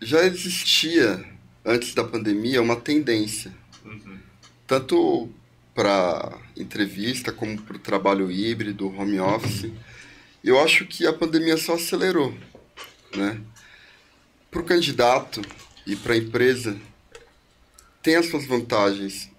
já 0.00 0.24
existia 0.24 1.24
antes 1.64 1.94
da 1.94 2.04
pandemia 2.04 2.62
uma 2.62 2.76
tendência, 2.76 3.52
uhum. 3.84 4.18
tanto 4.66 5.30
para 5.74 6.38
entrevista 6.56 7.32
como 7.32 7.60
para 7.62 7.76
o 7.76 7.80
trabalho 7.80 8.30
híbrido, 8.30 8.88
home 8.88 9.18
office. 9.18 9.70
Eu 10.44 10.60
acho 10.60 10.84
que 10.86 11.06
a 11.06 11.12
pandemia 11.12 11.56
só 11.56 11.74
acelerou 11.74 12.34
né? 13.16 13.40
Para 14.50 14.60
o 14.60 14.64
candidato 14.64 15.42
e 15.86 15.96
para 15.96 16.14
a 16.14 16.16
empresa, 16.16 16.78
tem 18.02 18.16
as 18.16 18.26
suas 18.26 18.46
vantagens. 18.46 19.30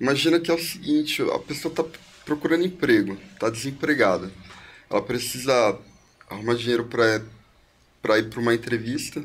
Imagina 0.00 0.40
que 0.40 0.50
é 0.50 0.54
o 0.54 0.62
seguinte, 0.62 1.22
a 1.22 1.38
pessoa 1.38 1.70
está 1.70 1.84
procurando 2.26 2.66
emprego, 2.66 3.16
está 3.32 3.48
desempregada. 3.48 4.30
Ela 4.90 5.00
precisa 5.00 5.78
arrumar 6.28 6.54
dinheiro 6.54 6.84
para 6.84 8.18
ir 8.18 8.28
para 8.28 8.40
uma 8.40 8.54
entrevista. 8.54 9.24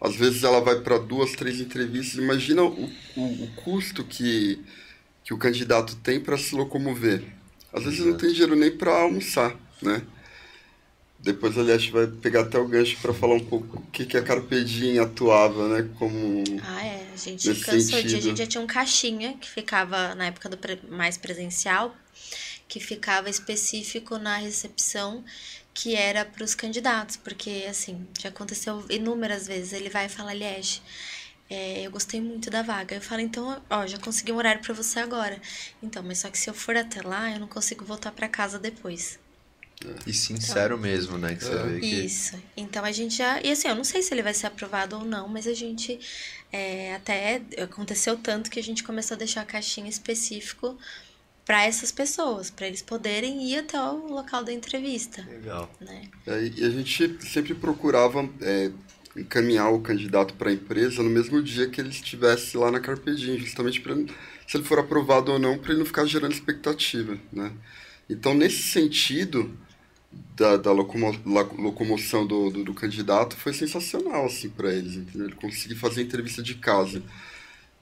Às 0.00 0.16
vezes 0.16 0.44
ela 0.44 0.60
vai 0.60 0.80
para 0.80 0.96
duas, 0.98 1.32
três 1.32 1.60
entrevistas. 1.60 2.22
Imagina 2.22 2.62
o, 2.62 2.90
o, 3.16 3.44
o, 3.44 3.50
custo 3.56 4.04
que, 4.04 4.64
que 5.24 5.34
o 5.34 5.38
candidato 5.38 5.96
tem 5.96 6.20
para 6.20 6.38
se 6.38 6.54
locomover. 6.54 7.24
Às 7.72 7.84
vezes 7.84 8.00
não 8.00 8.16
tem 8.16 8.30
dinheiro 8.30 8.54
nem 8.54 8.70
para 8.70 8.92
almoçar, 8.92 9.56
né? 9.82 10.02
Depois, 11.18 11.56
aliás, 11.56 11.88
vai 11.88 12.06
pegar 12.06 12.42
até 12.42 12.58
o 12.58 12.68
gancho 12.68 12.98
para 13.00 13.14
falar 13.14 13.36
um 13.36 13.44
pouco 13.44 13.78
o 13.78 13.90
que, 13.90 14.04
que 14.04 14.16
a 14.16 14.22
Carpedinha 14.22 15.04
atuava, 15.04 15.68
né? 15.68 15.88
Como. 15.98 16.44
Ah, 16.62 16.84
é. 16.84 17.06
A 17.14 17.16
gente 17.16 17.54
cansou 17.60 18.02
de. 18.02 18.16
A 18.16 18.20
gente 18.20 18.36
já 18.36 18.46
tinha 18.46 18.62
um 18.62 18.66
caixinha 18.66 19.32
que 19.40 19.48
ficava 19.48 20.14
na 20.14 20.26
época 20.26 20.50
do 20.50 20.58
pre... 20.58 20.78
mais 20.90 21.16
presencial, 21.16 21.96
que 22.74 22.80
ficava 22.80 23.30
específico 23.30 24.18
na 24.18 24.36
recepção, 24.36 25.24
que 25.72 25.94
era 25.94 26.24
para 26.24 26.42
os 26.42 26.56
candidatos, 26.56 27.16
porque, 27.16 27.66
assim, 27.70 28.04
já 28.18 28.30
aconteceu 28.30 28.84
inúmeras 28.90 29.46
vezes. 29.46 29.72
Ele 29.72 29.88
vai 29.88 30.06
e 30.06 30.08
fala, 30.08 30.34
Liege. 30.34 30.82
É, 31.48 31.82
eu 31.86 31.90
gostei 31.92 32.20
muito 32.20 32.50
da 32.50 32.62
vaga. 32.62 32.96
Eu 32.96 33.00
falo, 33.00 33.20
então, 33.20 33.62
ó, 33.70 33.86
já 33.86 33.96
consegui 33.98 34.32
um 34.32 34.36
horário 34.38 34.60
para 34.60 34.74
você 34.74 34.98
agora. 34.98 35.40
Então, 35.80 36.02
mas 36.02 36.18
só 36.18 36.30
que 36.30 36.36
se 36.36 36.50
eu 36.50 36.54
for 36.54 36.76
até 36.76 37.00
lá, 37.00 37.30
eu 37.30 37.38
não 37.38 37.46
consigo 37.46 37.84
voltar 37.84 38.10
para 38.10 38.28
casa 38.28 38.58
depois. 38.58 39.20
E 40.04 40.12
sincero 40.12 40.74
então, 40.74 40.82
mesmo, 40.82 41.16
né? 41.16 41.36
Que 41.36 41.44
você 41.44 41.62
vê 41.62 41.78
que... 41.78 42.04
Isso. 42.06 42.42
Então 42.56 42.84
a 42.84 42.90
gente 42.90 43.16
já. 43.16 43.40
E 43.40 43.52
assim, 43.52 43.68
eu 43.68 43.74
não 43.76 43.84
sei 43.84 44.02
se 44.02 44.12
ele 44.12 44.22
vai 44.22 44.34
ser 44.34 44.48
aprovado 44.48 44.96
ou 44.96 45.04
não, 45.04 45.28
mas 45.28 45.46
a 45.46 45.52
gente 45.52 46.00
é, 46.50 46.94
até 46.94 47.42
aconteceu 47.62 48.16
tanto 48.16 48.50
que 48.50 48.58
a 48.58 48.62
gente 48.62 48.82
começou 48.82 49.14
a 49.14 49.18
deixar 49.18 49.42
a 49.42 49.44
caixinha 49.44 49.88
específico 49.88 50.76
para 51.44 51.64
essas 51.64 51.92
pessoas, 51.92 52.50
para 52.50 52.66
eles 52.66 52.82
poderem 52.82 53.42
ir 53.50 53.58
até 53.58 53.78
o 53.80 54.06
local 54.06 54.42
da 54.42 54.52
entrevista. 54.52 55.26
Legal. 55.28 55.70
Né? 55.80 56.08
É, 56.26 56.50
e 56.56 56.64
a 56.64 56.70
gente 56.70 57.18
sempre 57.26 57.54
procurava 57.54 58.28
é, 58.40 58.70
encaminhar 59.16 59.72
o 59.72 59.80
candidato 59.80 60.34
para 60.34 60.50
a 60.50 60.52
empresa 60.52 61.02
no 61.02 61.10
mesmo 61.10 61.42
dia 61.42 61.68
que 61.68 61.80
ele 61.80 61.90
estivesse 61.90 62.56
lá 62.56 62.70
na 62.70 62.80
Carpedim, 62.80 63.38
justamente 63.38 63.80
para 63.80 63.94
se 64.46 64.56
ele 64.56 64.64
for 64.64 64.78
aprovado 64.78 65.32
ou 65.32 65.38
não, 65.38 65.58
para 65.58 65.70
ele 65.70 65.78
não 65.78 65.86
ficar 65.86 66.04
gerando 66.06 66.32
expectativa, 66.32 67.16
né? 67.32 67.52
Então, 68.08 68.34
nesse 68.34 68.62
sentido, 68.62 69.56
da, 70.36 70.56
da 70.56 70.72
locomo, 70.72 71.16
locomoção 71.24 72.26
do, 72.26 72.50
do, 72.50 72.64
do, 72.64 72.74
candidato 72.74 73.36
foi 73.36 73.52
sensacional 73.52 74.26
assim 74.26 74.48
para 74.48 74.72
eles 74.72 74.94
entendeu? 74.94 75.26
ele 75.26 75.34
conseguir 75.34 75.74
fazer 75.74 76.02
entrevista 76.02 76.42
de 76.42 76.54
casa 76.54 77.02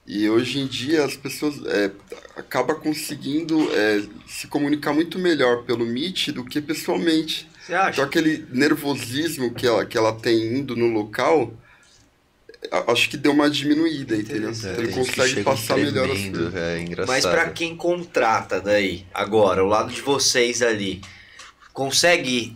e 0.05 0.29
hoje 0.29 0.59
em 0.59 0.67
dia 0.67 1.05
as 1.05 1.15
pessoas 1.15 1.63
é, 1.65 1.91
acaba 2.35 2.75
conseguindo 2.75 3.69
é, 3.73 4.03
se 4.27 4.47
comunicar 4.47 4.93
muito 4.93 5.17
melhor 5.17 5.63
pelo 5.63 5.85
Meet 5.85 6.29
do 6.29 6.43
que 6.43 6.61
pessoalmente 6.61 7.49
Você 7.59 7.73
acha? 7.73 7.91
então 7.91 8.05
aquele 8.05 8.45
nervosismo 8.51 9.53
que 9.53 9.65
ela, 9.65 9.85
que 9.85 9.97
ela 9.97 10.13
tem 10.13 10.57
indo 10.57 10.75
no 10.75 10.87
local 10.87 11.53
acho 12.87 13.09
que 13.09 13.17
deu 13.17 13.31
uma 13.31 13.49
diminuída, 13.49 14.15
entendeu? 14.15 14.51
Interessante. 14.51 14.79
Ele 14.79 14.93
consegue 14.93 15.43
passar 15.43 15.77
melhor 15.77 16.09
as 16.09 16.21
coisas. 16.21 16.55
É 16.55 16.79
engraçado. 16.79 17.07
Mas 17.07 17.25
pra 17.25 17.49
quem 17.49 17.75
contrata 17.75 18.61
daí, 18.61 19.05
agora, 19.13 19.63
o 19.63 19.67
lado 19.67 19.91
de 19.91 20.01
vocês 20.01 20.61
ali, 20.61 21.01
consegue 21.73 22.55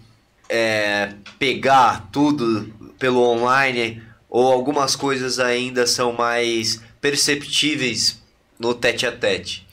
é, 0.50 1.14
pegar 1.38 2.10
tudo 2.12 2.74
pelo 3.00 3.22
online 3.22 4.02
ou 4.30 4.52
algumas 4.52 4.96
coisas 4.96 5.40
ainda 5.40 5.86
são 5.88 6.14
mais 6.14 6.82
perceptíveis 7.12 8.18
no 8.60 8.74
tete 8.74 9.06
a 9.06 9.12
tete? 9.12 9.66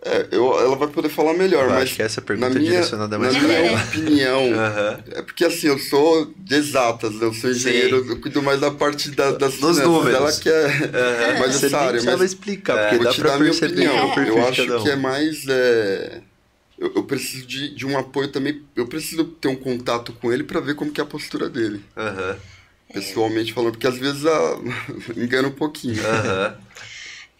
É, 0.00 0.28
eu, 0.30 0.56
ela 0.60 0.76
vai 0.76 0.86
poder 0.86 1.08
falar 1.08 1.34
melhor, 1.34 1.64
Eu 1.64 1.70
mas 1.70 1.82
acho 1.84 1.96
que 1.96 2.02
essa 2.02 2.22
pergunta 2.22 2.50
na 2.50 2.54
é 2.54 2.58
minha, 2.60 2.70
direcionada 2.72 3.18
na 3.18 3.24
mais 3.24 3.36
pra 3.36 3.48
minha 3.48 3.72
opinião, 3.72 4.54
Aham. 4.54 5.02
é 5.10 5.22
porque 5.22 5.44
assim, 5.44 5.66
eu 5.66 5.76
sou 5.76 6.32
de 6.36 6.54
exatas, 6.54 7.20
eu 7.20 7.34
sou 7.34 7.50
engenheiro, 7.50 8.06
eu 8.08 8.20
cuido 8.20 8.40
mais 8.40 8.60
da 8.60 8.70
parte 8.70 9.10
da, 9.10 9.32
das 9.32 9.54
Dos 9.54 9.56
finanças, 9.56 9.84
números. 9.84 10.14
Ela 10.14 10.32
que 10.32 10.48
é 10.48 11.38
mais 11.40 11.54
Você 11.56 11.66
essa 11.66 11.78
área, 11.78 12.02
mas 12.04 12.22
explicar, 12.22 12.78
É, 12.78 12.82
porque 12.82 12.96
vou 12.96 13.04
dá 13.06 13.12
pra 13.14 13.28
dar 13.30 13.34
a 13.34 13.38
minha 13.40 13.50
perceber 13.50 13.88
perfil 13.88 14.26
Eu 14.28 14.46
acho 14.46 14.62
um. 14.62 14.82
que 14.84 14.88
é 14.88 14.96
mais. 14.96 15.44
é, 15.48 16.20
Eu, 16.78 16.92
eu 16.94 17.02
preciso 17.02 17.44
de, 17.44 17.74
de 17.74 17.84
um 17.84 17.98
apoio 17.98 18.28
também. 18.28 18.62
Eu 18.76 18.86
preciso 18.86 19.24
ter 19.24 19.48
um 19.48 19.56
contato 19.56 20.12
com 20.12 20.32
ele 20.32 20.44
pra 20.44 20.60
ver 20.60 20.76
como 20.76 20.92
que 20.92 21.00
é 21.00 21.04
a 21.04 21.06
postura 21.06 21.48
dele. 21.50 21.82
Aham. 21.96 22.36
Pessoalmente 22.92 23.52
falando, 23.52 23.72
porque 23.72 23.86
às 23.86 23.98
vezes 23.98 24.24
ah, 24.26 24.56
engana 25.16 25.48
um 25.48 25.52
pouquinho. 25.52 26.04
Aham. 26.06 26.60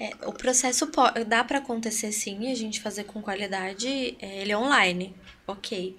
É, 0.00 0.10
o 0.26 0.32
processo 0.32 0.86
po- 0.88 1.10
dá 1.26 1.42
para 1.42 1.58
acontecer 1.58 2.12
sim, 2.12 2.50
a 2.52 2.54
gente 2.54 2.80
fazer 2.80 3.04
com 3.04 3.20
qualidade, 3.20 4.16
é, 4.20 4.42
ele 4.42 4.52
é 4.52 4.56
online, 4.56 5.14
ok. 5.46 5.96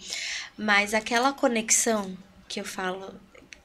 Mas 0.58 0.94
aquela 0.94 1.34
conexão 1.34 2.18
que 2.48 2.62
eu 2.62 2.66
falo, 2.66 3.14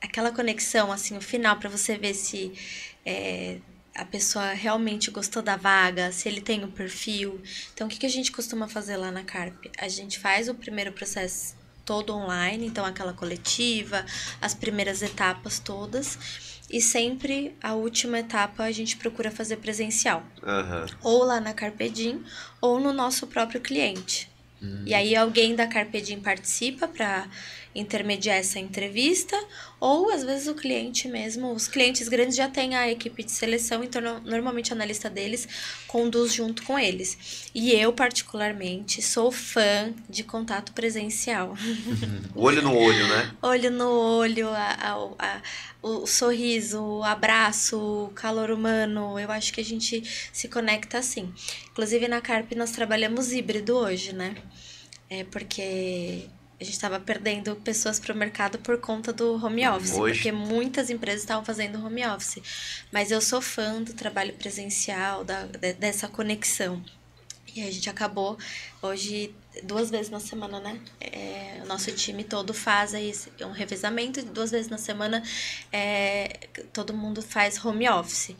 aquela 0.00 0.32
conexão, 0.32 0.90
assim, 0.90 1.16
o 1.16 1.20
final, 1.20 1.56
para 1.56 1.70
você 1.70 1.96
ver 1.96 2.14
se 2.14 2.52
é, 3.06 3.58
a 3.94 4.04
pessoa 4.04 4.52
realmente 4.52 5.08
gostou 5.10 5.40
da 5.40 5.56
vaga, 5.56 6.10
se 6.10 6.28
ele 6.28 6.40
tem 6.40 6.64
o 6.64 6.68
perfil. 6.68 7.40
Então, 7.72 7.86
o 7.86 7.90
que, 7.90 7.98
que 7.98 8.06
a 8.06 8.10
gente 8.10 8.32
costuma 8.32 8.66
fazer 8.66 8.96
lá 8.96 9.12
na 9.12 9.22
Carp? 9.22 9.66
A 9.78 9.86
gente 9.86 10.18
faz 10.18 10.48
o 10.48 10.54
primeiro 10.54 10.92
processo 10.92 11.54
todo 11.84 12.14
online, 12.14 12.66
então 12.66 12.84
aquela 12.84 13.12
coletiva, 13.12 14.04
as 14.40 14.54
primeiras 14.54 15.02
etapas 15.02 15.58
todas. 15.58 16.18
E 16.70 16.80
sempre 16.80 17.54
a 17.62 17.74
última 17.74 18.18
etapa 18.18 18.64
a 18.64 18.72
gente 18.72 18.96
procura 18.96 19.30
fazer 19.30 19.58
presencial 19.58 20.24
Aham. 20.42 20.86
ou 21.02 21.22
lá 21.22 21.38
na 21.38 21.52
Carpedim 21.52 22.24
ou 22.60 22.80
no 22.80 22.92
nosso 22.92 23.26
próprio 23.26 23.60
cliente. 23.60 24.32
E 24.86 24.94
aí 24.94 25.14
alguém 25.14 25.54
da 25.54 25.66
Carpedim 25.66 26.20
participa 26.20 26.88
para 26.88 27.28
intermediar 27.74 28.36
essa 28.36 28.58
entrevista, 28.58 29.36
ou 29.80 30.10
às 30.10 30.22
vezes 30.22 30.46
o 30.46 30.54
cliente 30.54 31.08
mesmo, 31.08 31.52
os 31.52 31.66
clientes 31.66 32.08
grandes 32.08 32.36
já 32.36 32.48
têm 32.48 32.76
a 32.76 32.88
equipe 32.90 33.24
de 33.24 33.32
seleção, 33.32 33.82
então 33.82 34.00
no- 34.00 34.20
normalmente 34.20 34.70
o 34.70 34.74
analista 34.74 35.10
deles 35.10 35.48
conduz 35.88 36.32
junto 36.32 36.62
com 36.62 36.78
eles. 36.78 37.50
E 37.54 37.72
eu, 37.72 37.92
particularmente, 37.92 39.02
sou 39.02 39.32
fã 39.32 39.92
de 40.08 40.22
contato 40.22 40.72
presencial. 40.72 41.54
Olho 42.34 42.62
no 42.62 42.76
olho, 42.76 43.08
né? 43.08 43.34
Olho 43.42 43.70
no 43.70 43.90
olho, 43.90 44.48
a, 44.50 44.68
a- 44.80 45.14
a- 45.18 45.42
o 45.82 46.06
sorriso, 46.06 46.80
o 46.82 47.04
abraço, 47.04 47.78
o 47.78 48.08
calor 48.14 48.50
humano. 48.50 49.18
Eu 49.18 49.30
acho 49.30 49.52
que 49.52 49.60
a 49.60 49.64
gente 49.64 50.02
se 50.32 50.48
conecta 50.48 50.98
assim. 50.98 51.32
Inclusive 51.72 52.08
na 52.08 52.20
Carp 52.20 52.52
nós 52.52 52.70
trabalhamos 52.70 53.32
híbrido 53.32 53.76
hoje, 53.76 54.12
né? 54.14 54.34
É 55.10 55.24
porque 55.24 56.26
a 56.64 56.66
gente 56.66 56.74
estava 56.74 56.98
perdendo 56.98 57.54
pessoas 57.56 58.00
para 58.00 58.12
o 58.12 58.16
mercado 58.16 58.58
por 58.58 58.80
conta 58.80 59.12
do 59.12 59.34
home 59.44 59.66
office, 59.68 59.92
Hoje. 59.92 60.14
porque 60.14 60.32
muitas 60.32 60.90
empresas 60.90 61.20
estavam 61.20 61.44
fazendo 61.44 61.84
home 61.84 62.04
office. 62.06 62.42
Mas 62.90 63.10
eu 63.10 63.20
sou 63.20 63.40
fã 63.40 63.82
do 63.82 63.92
trabalho 63.92 64.32
presencial, 64.32 65.24
da, 65.24 65.44
de- 65.44 65.74
dessa 65.74 66.08
conexão. 66.08 66.82
E 67.54 67.62
a 67.62 67.70
gente 67.70 67.88
acabou 67.88 68.36
hoje 68.82 69.32
duas 69.62 69.88
vezes 69.90 70.10
na 70.10 70.18
semana, 70.18 70.58
né? 70.58 70.80
É, 71.00 71.60
o 71.62 71.66
nosso 71.66 71.92
time 71.92 72.24
todo 72.24 72.52
faz 72.52 72.92
aí 72.94 73.14
um 73.42 73.52
revezamento, 73.52 74.18
e 74.18 74.22
duas 74.22 74.50
vezes 74.50 74.68
na 74.68 74.78
semana 74.78 75.22
é, 75.72 76.48
todo 76.72 76.92
mundo 76.92 77.22
faz 77.22 77.64
home 77.64 77.88
office. 77.88 78.34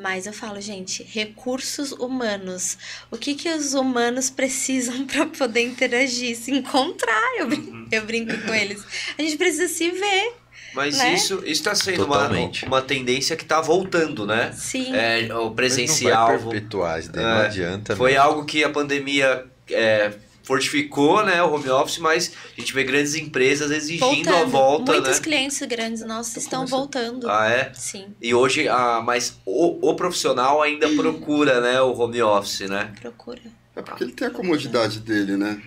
Mas 0.00 0.26
eu 0.26 0.32
falo, 0.32 0.60
gente, 0.60 1.02
recursos 1.02 1.92
humanos. 1.92 2.78
O 3.10 3.16
que, 3.16 3.34
que 3.34 3.48
os 3.48 3.74
humanos 3.74 4.30
precisam 4.30 5.06
para 5.06 5.26
poder 5.26 5.62
interagir? 5.62 6.36
Se 6.36 6.50
encontrar, 6.52 7.36
eu, 7.38 7.46
brin- 7.48 7.88
eu 7.90 8.04
brinco 8.04 8.36
com 8.46 8.54
eles. 8.54 8.82
A 9.18 9.22
gente 9.22 9.36
precisa 9.36 9.68
se 9.68 9.90
ver. 9.90 10.32
Mas 10.74 10.98
Né? 10.98 11.14
isso 11.14 11.42
está 11.46 11.74
sendo 11.74 12.04
uma, 12.04 12.16
Totalmente. 12.16 12.64
uma 12.66 12.82
tendência 12.82 13.34
que 13.36 13.42
está 13.42 13.60
voltando, 13.60 14.26
né? 14.26 14.52
Sim. 14.52 14.94
É, 14.94 15.20
o 15.22 15.26
Mas 15.26 15.28
não 15.28 15.54
presencial. 15.54 16.26
vai 16.28 16.38
perpetuar 16.38 17.02
daí, 17.08 17.22
não 17.24 17.40
É, 17.40 17.46
adianta. 17.46 17.96
Foi 17.96 18.12
né? 18.12 18.18
algo 18.18 18.44
que 18.44 18.62
a 18.62 18.68
pandemia 18.68 19.46
é, 19.70 20.12
fortificou, 20.48 21.22
né, 21.26 21.42
o 21.42 21.52
home 21.52 21.68
office, 21.68 21.98
mas 21.98 22.32
a 22.56 22.60
gente 22.60 22.72
vê 22.72 22.82
grandes 22.82 23.14
empresas 23.14 23.70
exigindo 23.70 24.30
a 24.34 24.44
volta, 24.44 24.92
Muitos 24.92 25.18
né? 25.18 25.22
clientes 25.22 25.60
grandes 25.68 26.02
nossos 26.06 26.38
estão 26.38 26.66
voltando. 26.66 27.28
Ah, 27.30 27.50
é? 27.50 27.70
Sim, 27.74 28.06
E 28.20 28.32
hoje, 28.34 28.66
a, 28.66 29.02
mas 29.04 29.36
o, 29.44 29.90
o 29.90 29.94
profissional 29.94 30.62
ainda 30.62 30.88
procura, 30.88 31.60
né, 31.60 31.78
o 31.82 31.92
home 31.92 32.22
office, 32.22 32.60
né? 32.60 32.92
procura. 32.98 33.42
É 33.76 33.82
porque 33.82 34.04
ele 34.04 34.12
tem 34.12 34.26
a 34.26 34.30
comodidade 34.30 35.00
dele, 35.00 35.36
né? 35.36 35.60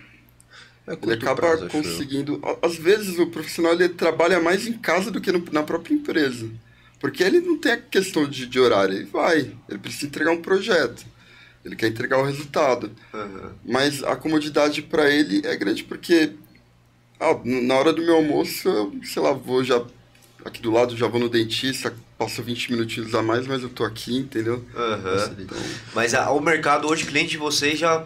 É 0.88 0.98
Ele 1.00 1.14
acaba 1.14 1.36
prazo, 1.36 1.68
conseguindo. 1.70 2.42
Às 2.62 2.76
vezes 2.76 3.20
o 3.20 3.28
profissional 3.28 3.74
ele 3.74 3.88
trabalha 3.90 4.42
mais 4.42 4.66
em 4.68 4.74
casa 4.74 5.12
do 5.12 5.22
que 5.22 5.32
no- 5.32 5.46
na 5.52 5.62
própria 5.62 5.94
empresa. 5.94 6.50
Porque 7.00 7.24
ele 7.24 7.40
não 7.40 7.58
tem 7.58 7.72
a 7.74 7.78
questão 7.78 8.28
de, 8.28 8.48
de 8.48 8.60
horário, 8.60 8.96
ele 8.96 9.06
vai. 9.06 9.52
Ele 9.70 9.80
precisa 9.80 10.08
entregar 10.08 10.32
um 10.32 10.42
projeto. 10.42 11.06
Ele 11.64 11.76
quer 11.76 11.88
entregar 11.88 12.18
o 12.20 12.26
resultado. 12.26 12.92
Uhum. 13.14 13.52
Mas 13.66 14.04
a 14.04 14.16
comodidade 14.16 14.82
para 14.82 15.10
ele 15.10 15.46
é 15.46 15.56
grande 15.56 15.84
porque 15.84 16.34
ah, 17.20 17.38
na 17.44 17.76
hora 17.76 17.94
do 17.94 18.02
meu 18.02 18.16
almoço, 18.16 18.68
eu, 18.68 18.94
sei 19.04 19.22
lá, 19.22 19.32
vou 19.32 19.64
já 19.64 19.84
aqui 20.44 20.60
do 20.62 20.72
lado, 20.72 20.98
já 20.98 21.08
vou 21.08 21.20
no 21.20 21.30
dentista, 21.30 21.94
passo 22.18 22.42
20 22.42 22.72
minutinhos 22.72 23.14
a 23.14 23.22
mais, 23.22 23.46
mas 23.46 23.62
eu 23.62 23.70
tô 23.70 23.84
aqui, 23.84 24.18
entendeu? 24.18 24.66
Uhum. 24.76 25.48
Mas 25.94 26.16
a- 26.16 26.32
o 26.32 26.40
mercado 26.42 26.88
hoje, 26.88 27.06
cliente 27.06 27.32
de 27.32 27.38
vocês 27.38 27.78
já 27.78 28.06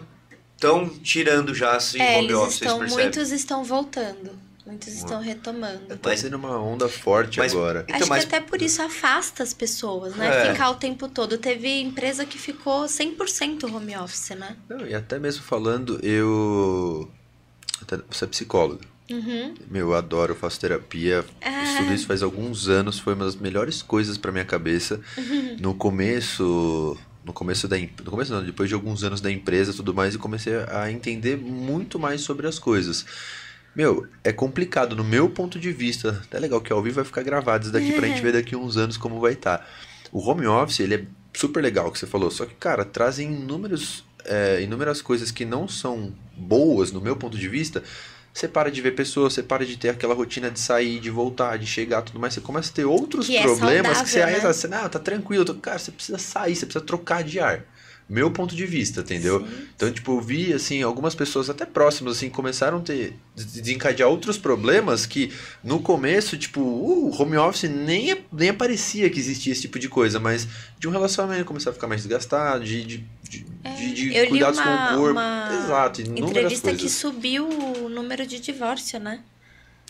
estão 0.54 0.88
tirando 0.88 1.54
já 1.54 1.76
assim 1.76 1.98
é, 2.00 2.16
home 2.16 2.26
eles 2.26 2.36
office, 2.36 2.54
estão, 2.54 2.68
vocês 2.78 2.78
percebem? 2.80 3.04
muitos 3.04 3.32
estão 3.32 3.64
voltando. 3.64 4.45
Muitos 4.66 4.88
estão 4.88 5.20
retomando. 5.20 5.96
Tá 5.98 6.16
sendo 6.16 6.36
uma 6.36 6.58
onda 6.58 6.88
forte 6.88 7.38
Mas- 7.38 7.52
agora. 7.52 7.84
Então, 7.86 8.00
Acho 8.00 8.08
mas- 8.08 8.24
que 8.24 8.34
até 8.34 8.44
por 8.44 8.60
isso 8.60 8.82
afasta 8.82 9.42
as 9.44 9.54
pessoas, 9.54 10.16
né? 10.16 10.48
É. 10.48 10.52
Ficar 10.52 10.70
o 10.70 10.74
tempo 10.74 11.08
todo. 11.08 11.38
Teve 11.38 11.80
empresa 11.80 12.26
que 12.26 12.36
ficou 12.36 12.88
100% 12.88 13.64
home 13.72 13.96
office, 13.96 14.30
né? 14.30 14.56
Não, 14.68 14.84
e 14.86 14.92
até 14.94 15.18
mesmo 15.20 15.44
falando, 15.44 16.00
eu. 16.02 17.08
Você 18.10 18.24
é 18.24 18.26
psicólogo. 18.26 18.80
Uhum. 19.08 19.54
Meu, 19.70 19.90
eu 19.90 19.94
adoro, 19.94 20.32
eu 20.32 20.36
faço 20.36 20.58
terapia. 20.58 21.24
Ah. 21.40 21.62
Estudo 21.62 21.94
isso 21.94 22.06
faz 22.06 22.22
alguns 22.24 22.68
anos, 22.68 22.98
foi 22.98 23.14
uma 23.14 23.24
das 23.24 23.36
melhores 23.36 23.82
coisas 23.82 24.18
pra 24.18 24.32
minha 24.32 24.44
cabeça. 24.44 25.00
No 25.60 25.74
começo. 25.74 26.98
No 27.24 27.32
começo 27.32 27.68
da. 27.68 27.76
No 27.78 28.10
começo 28.10 28.32
não, 28.32 28.42
depois 28.44 28.68
de 28.68 28.74
alguns 28.74 29.04
anos 29.04 29.20
da 29.20 29.30
empresa 29.30 29.70
e 29.70 29.74
tudo 29.74 29.94
mais, 29.94 30.14
eu 30.14 30.20
comecei 30.20 30.54
a 30.68 30.90
entender 30.90 31.36
muito 31.36 31.98
mais 32.00 32.20
sobre 32.22 32.46
as 32.48 32.58
coisas. 32.58 33.04
Meu, 33.76 34.06
é 34.24 34.32
complicado 34.32 34.96
no 34.96 35.04
meu 35.04 35.28
ponto 35.28 35.58
de 35.58 35.70
vista. 35.70 36.22
É 36.30 36.38
legal 36.38 36.62
que 36.62 36.72
ao 36.72 36.82
vivo 36.82 36.96
vai 36.96 37.04
ficar 37.04 37.22
gravado 37.22 37.64
isso 37.64 37.72
daqui 37.72 37.92
pra 37.92 38.08
gente 38.08 38.22
ver 38.22 38.32
daqui 38.32 38.56
uns 38.56 38.78
anos 38.78 38.96
como 38.96 39.20
vai 39.20 39.34
estar. 39.34 39.68
O 40.10 40.18
home 40.26 40.46
office, 40.46 40.80
ele 40.80 40.94
é 40.94 41.04
super 41.34 41.62
legal, 41.62 41.92
que 41.92 41.98
você 41.98 42.06
falou. 42.06 42.30
Só 42.30 42.46
que, 42.46 42.54
cara, 42.54 42.86
trazem 42.86 43.30
inúmeros, 43.30 44.02
é, 44.24 44.62
inúmeras 44.62 45.02
coisas 45.02 45.30
que 45.30 45.44
não 45.44 45.68
são 45.68 46.14
boas 46.34 46.90
no 46.90 47.02
meu 47.02 47.16
ponto 47.16 47.36
de 47.36 47.48
vista. 47.50 47.82
Você 48.32 48.48
para 48.48 48.70
de 48.70 48.80
ver 48.80 48.92
pessoas, 48.92 49.34
você 49.34 49.42
para 49.42 49.66
de 49.66 49.76
ter 49.76 49.90
aquela 49.90 50.14
rotina 50.14 50.50
de 50.50 50.58
sair, 50.58 50.98
de 50.98 51.10
voltar, 51.10 51.58
de 51.58 51.66
chegar, 51.66 52.00
tudo 52.00 52.18
mais. 52.18 52.32
Você 52.32 52.40
começa 52.40 52.70
a 52.70 52.74
ter 52.74 52.86
outros 52.86 53.26
Que 53.26 53.36
é 53.36 53.42
problemas 53.42 54.00
que 54.00 54.08
você 54.08 54.20
saudável, 54.20 54.36
aí 54.36 54.42
né? 54.42 54.52
você, 54.54 54.68
não, 54.68 54.88
tá 54.88 54.98
tranquilo. 54.98 55.54
Cara, 55.56 55.78
você 55.78 55.90
precisa 55.90 56.16
sair, 56.16 56.56
você 56.56 56.64
precisa 56.64 56.84
trocar 56.84 57.22
de 57.22 57.40
ar. 57.40 57.62
Meu 58.08 58.30
ponto 58.30 58.54
de 58.54 58.64
vista, 58.64 59.00
entendeu? 59.00 59.40
Sim. 59.40 59.66
Então, 59.74 59.90
tipo, 59.90 60.12
eu 60.16 60.20
vi, 60.20 60.52
assim, 60.52 60.80
algumas 60.80 61.12
pessoas 61.14 61.50
até 61.50 61.66
próximas, 61.66 62.16
assim, 62.16 62.30
começaram 62.30 62.78
a 62.78 62.80
ter, 62.80 63.14
de- 63.34 63.44
desencadear 63.60 64.08
outros 64.08 64.38
problemas 64.38 65.04
que, 65.06 65.32
no 65.64 65.80
começo, 65.80 66.36
tipo, 66.38 66.60
o 66.60 67.10
home 67.20 67.36
office 67.36 67.64
nem, 67.68 68.16
nem 68.32 68.50
aparecia 68.50 69.10
que 69.10 69.18
existia 69.18 69.52
esse 69.52 69.62
tipo 69.62 69.76
de 69.78 69.88
coisa, 69.88 70.20
mas 70.20 70.46
de 70.78 70.86
um 70.86 70.92
relacionamento 70.92 71.44
começar 71.44 71.70
a 71.70 71.72
ficar 71.72 71.88
mais 71.88 72.02
desgastado, 72.02 72.64
de, 72.64 72.84
de, 72.84 73.04
de, 73.28 73.44
de- 73.76 73.92
de 73.94 74.14
É, 74.14 74.20
Eu 74.20 74.24
li 74.24 74.28
cuidados 74.30 74.60
com 74.60 74.68
uma, 74.68 74.92
o 74.92 74.98
corpo. 74.98 75.10
uma 75.12 75.48
Exato, 75.64 76.00
inúmeras 76.02 76.28
entrevista 76.30 76.70
que 76.70 76.76
coisas. 76.78 76.92
subiu 76.92 77.48
o 77.48 77.88
número 77.88 78.24
de 78.24 78.38
divórcio, 78.38 79.00
né? 79.00 79.20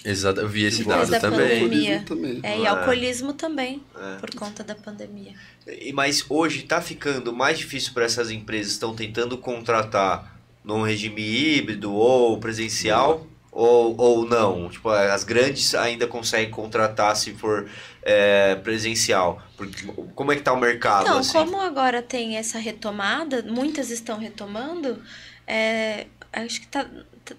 Exato, 0.04 0.40
eu 0.40 0.48
vi 0.48 0.64
esse 0.64 0.84
dado 0.84 1.10
da 1.10 1.18
também. 1.18 1.60
pandemia. 1.64 2.02
Também. 2.06 2.40
É, 2.42 2.58
e 2.58 2.64
É. 2.64 2.68
alcoolismo 2.68 3.32
também, 3.32 3.82
É. 3.98 4.16
por 4.18 4.32
conta 4.34 4.62
da 4.62 4.74
pandemia. 4.74 5.32
E- 5.66 5.92
Mas 5.92 6.24
hoje 6.28 6.60
está 6.60 6.80
ficando 6.80 7.32
mais 7.32 7.58
difícil 7.58 7.92
para 7.92 8.04
essas 8.04 8.30
empresas 8.30 8.66
que 8.68 8.72
estão 8.74 8.94
tentando 8.94 9.36
contratar 9.38 10.36
num 10.62 10.82
regime 10.82 11.22
híbrido 11.22 11.92
ou 11.92 12.38
presencial 12.38 13.26
Ou, 13.58 13.96
ou 13.98 14.28
não? 14.28 14.68
Tipo, 14.68 14.90
as 14.90 15.24
grandes 15.24 15.74
ainda 15.74 16.06
conseguem 16.06 16.50
contratar 16.50 17.16
se 17.16 17.32
for 17.32 17.66
é, 18.02 18.54
presencial. 18.56 19.40
Porque, 19.56 19.86
como 20.14 20.30
é 20.30 20.36
que 20.36 20.42
tá 20.42 20.52
o 20.52 20.60
mercado? 20.60 21.04
Então, 21.04 21.18
assim? 21.20 21.32
como 21.32 21.58
agora 21.58 22.02
tem 22.02 22.36
essa 22.36 22.58
retomada, 22.58 23.42
muitas 23.48 23.90
estão 23.90 24.18
retomando, 24.18 25.02
é, 25.46 26.06
acho 26.34 26.60
que 26.60 26.66
tá 26.66 26.86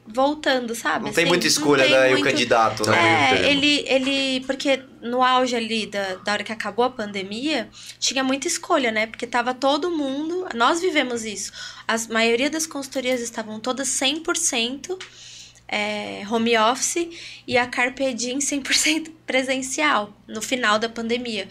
voltando, 0.06 0.74
sabe? 0.76 1.06
Não 1.06 1.14
tem 1.14 1.24
Assim, 1.24 1.30
muita 1.30 1.48
escolha 1.48 1.84
tem 1.86 1.96
o 1.96 2.10
muito- 2.12 2.24
candidato, 2.24 2.84
Tá 2.84 2.92
né? 2.92 3.32
meio 3.32 3.46
É, 3.46 3.52
ele, 3.52 3.84
ele. 3.88 4.46
Porque 4.46 4.82
no 5.02 5.22
auge 5.24 5.56
ali 5.56 5.86
da, 5.86 6.16
da 6.16 6.34
hora 6.34 6.44
que 6.44 6.52
acabou 6.52 6.86
a 6.86 6.90
pandemia, 6.90 7.70
tinha 8.00 8.24
muita 8.24 8.48
escolha, 8.48 8.92
né? 8.92 9.08
Porque 9.08 9.26
tava 9.28 9.54
todo 9.54 9.90
mundo. 9.92 10.48
Nós 10.56 10.82
vivemos 10.82 11.24
isso. 11.26 11.52
A 11.88 11.96
maioria 12.12 12.50
das 12.50 12.66
consultorias 12.68 13.22
estavam 13.22 13.60
todas 13.60 13.88
100% 13.90 14.98
é, 15.68 16.24
home 16.30 16.58
office 16.58 17.10
e 17.46 17.58
a 17.58 17.68
Carpe 17.68 18.14
Diem 18.14 18.40
100% 18.40 19.12
presencial 19.26 20.14
no 20.28 20.42
final 20.42 20.80
da 20.80 20.88
pandemia. 20.88 21.48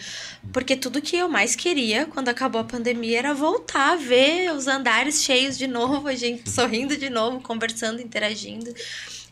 Porque 0.52 0.74
tudo 0.74 1.02
que 1.02 1.16
eu 1.16 1.28
mais 1.28 1.54
queria 1.54 2.06
quando 2.06 2.28
acabou 2.28 2.60
a 2.60 2.64
pandemia 2.64 3.18
era 3.18 3.34
voltar 3.34 3.92
a 3.92 3.96
ver 3.96 4.52
os 4.52 4.66
andares 4.66 5.22
cheios 5.22 5.58
de 5.58 5.66
novo, 5.66 6.08
a 6.08 6.14
gente 6.14 6.48
sorrindo 6.48 6.96
de 6.96 7.10
novo, 7.10 7.40
conversando, 7.40 8.00
interagindo. 8.00 8.72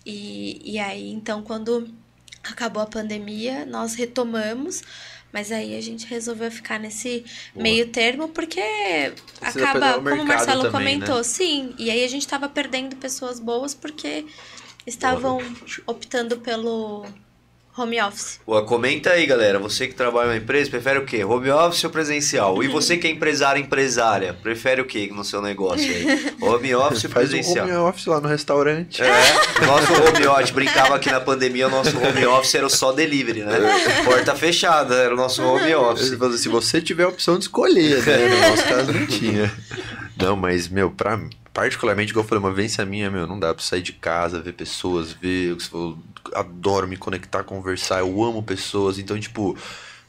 E, 0.05 0.61
e 0.65 0.79
aí, 0.79 1.11
então, 1.11 1.43
quando 1.43 1.89
acabou 2.43 2.83
a 2.83 2.87
pandemia, 2.87 3.65
nós 3.65 3.95
retomamos, 3.95 4.83
mas 5.33 5.51
aí 5.51 5.77
a 5.77 5.81
gente 5.81 6.07
resolveu 6.07 6.51
ficar 6.51 6.79
nesse 6.79 7.25
Boa. 7.55 7.63
meio 7.63 7.89
termo 7.89 8.29
porque 8.29 8.61
Precisa 9.41 9.71
acaba, 9.71 9.99
o 9.99 10.03
como 10.03 10.23
o 10.23 10.27
Marcelo 10.27 10.65
também, 10.65 10.99
né? 10.99 11.07
comentou, 11.07 11.25
sim, 11.25 11.75
e 11.79 11.91
aí 11.91 12.05
a 12.05 12.09
gente 12.09 12.29
tava 12.29 12.49
perdendo 12.49 12.97
pessoas 12.97 13.41
boas 13.41 13.75
porque 13.75 14.27
estavam 14.87 15.41
optando 15.87 16.37
pelo 16.39 17.05
home 17.77 18.01
office. 18.01 18.39
Comenta 18.67 19.11
aí, 19.11 19.27
galera. 19.27 19.59
Você 19.59 19.89
que 19.89 19.95
trabalha 19.95 20.29
numa 20.29 20.37
empresa, 20.37 20.71
prefere 20.71 21.01
o 21.01 21.05
quê? 21.05 21.25
Home 21.25 21.51
office 21.51 21.83
ou 21.83 21.91
presencial? 21.91 22.63
E 22.63 22.69
você 22.71 22.97
que 22.97 23.09
é 23.09 23.11
empresário 23.11 23.61
empresária, 23.61 24.33
prefere 24.33 24.81
o 24.81 24.85
quê 24.85 25.11
no 25.13 25.25
seu 25.25 25.43
negócio 25.43 25.85
aí? 25.85 26.33
Home 26.41 26.73
office 26.77 27.05
ou 27.05 27.11
Faz 27.11 27.31
um 27.31 27.33
presencial? 27.33 27.67
home 27.67 27.77
office 27.77 28.07
lá 28.07 28.21
no 28.21 28.29
restaurante. 28.29 29.03
É, 29.03 29.67
nosso 29.67 29.93
home 29.93 30.27
office, 30.29 30.51
brincava 30.53 30.99
que 31.01 31.11
na 31.11 31.21
pandemia 31.21 31.67
o 31.67 31.71
nosso 31.71 31.97
home 31.99 32.27
office 32.27 32.55
era 32.55 32.69
só 32.69 32.93
delivery, 32.93 33.41
né? 33.43 33.59
Porta 34.05 34.37
fechada, 34.37 34.95
era 34.95 35.13
o 35.13 35.17
nosso 35.17 35.43
home 35.43 35.75
office. 35.75 36.07
Ele 36.09 36.17
falou, 36.17 36.39
Se 36.39 36.49
você 36.49 36.81
tiver 36.81 37.05
a 37.05 37.09
opção 37.09 37.37
de 37.39 37.47
escolher, 37.47 38.05
né? 38.07 38.29
No 38.29 38.51
nosso 38.51 38.65
caso 38.69 38.93
não 38.93 39.07
tinha. 39.07 39.53
Não, 40.17 40.37
mas, 40.37 40.69
meu, 40.69 40.93
pra, 40.93 41.21
particularmente, 41.55 42.11
igual 42.11 42.25
eu 42.25 42.29
falei, 42.29 42.43
uma 42.43 42.51
vivência 42.51 42.85
minha, 42.85 43.11
meu, 43.11 43.27
não 43.27 43.39
dá 43.39 43.55
pra 43.55 43.63
sair 43.63 43.81
de 43.81 43.93
casa, 43.93 44.43
ver 44.43 44.53
pessoas, 44.53 45.13
ver. 45.13 45.57
falou, 45.61 45.97
adoro 46.35 46.89
me 46.89 46.97
conectar, 46.97 47.45
conversar, 47.45 48.01
eu 48.01 48.23
amo 48.23 48.43
pessoas, 48.43 48.99
então, 48.99 49.19
tipo. 49.19 49.57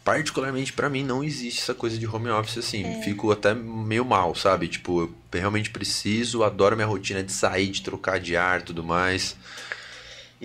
Particularmente 0.04 0.72
pra 0.72 0.88
mim 0.88 1.04
não 1.04 1.24
existe 1.24 1.64
essa 1.64 1.74
coisa 1.74 1.98
de 1.98 2.06
home 2.06 2.30
office 2.30 2.60
assim, 2.60 3.02
fico 3.02 3.32
até 3.32 3.56
meio 3.56 4.06
mal, 4.06 4.36
sabe? 4.36 4.68
Tipo, 4.68 5.02
eu 5.02 5.16
realmente 5.34 5.72
preciso, 5.72 6.44
adoro 6.44 6.76
minha 6.76 6.88
rotina 6.88 7.24
de 7.24 7.32
sair, 7.32 7.72
de 7.72 7.82
trocar 7.82 8.20
de 8.20 8.38
ar, 8.38 8.62
tudo 8.62 8.84
mais. 8.84 9.36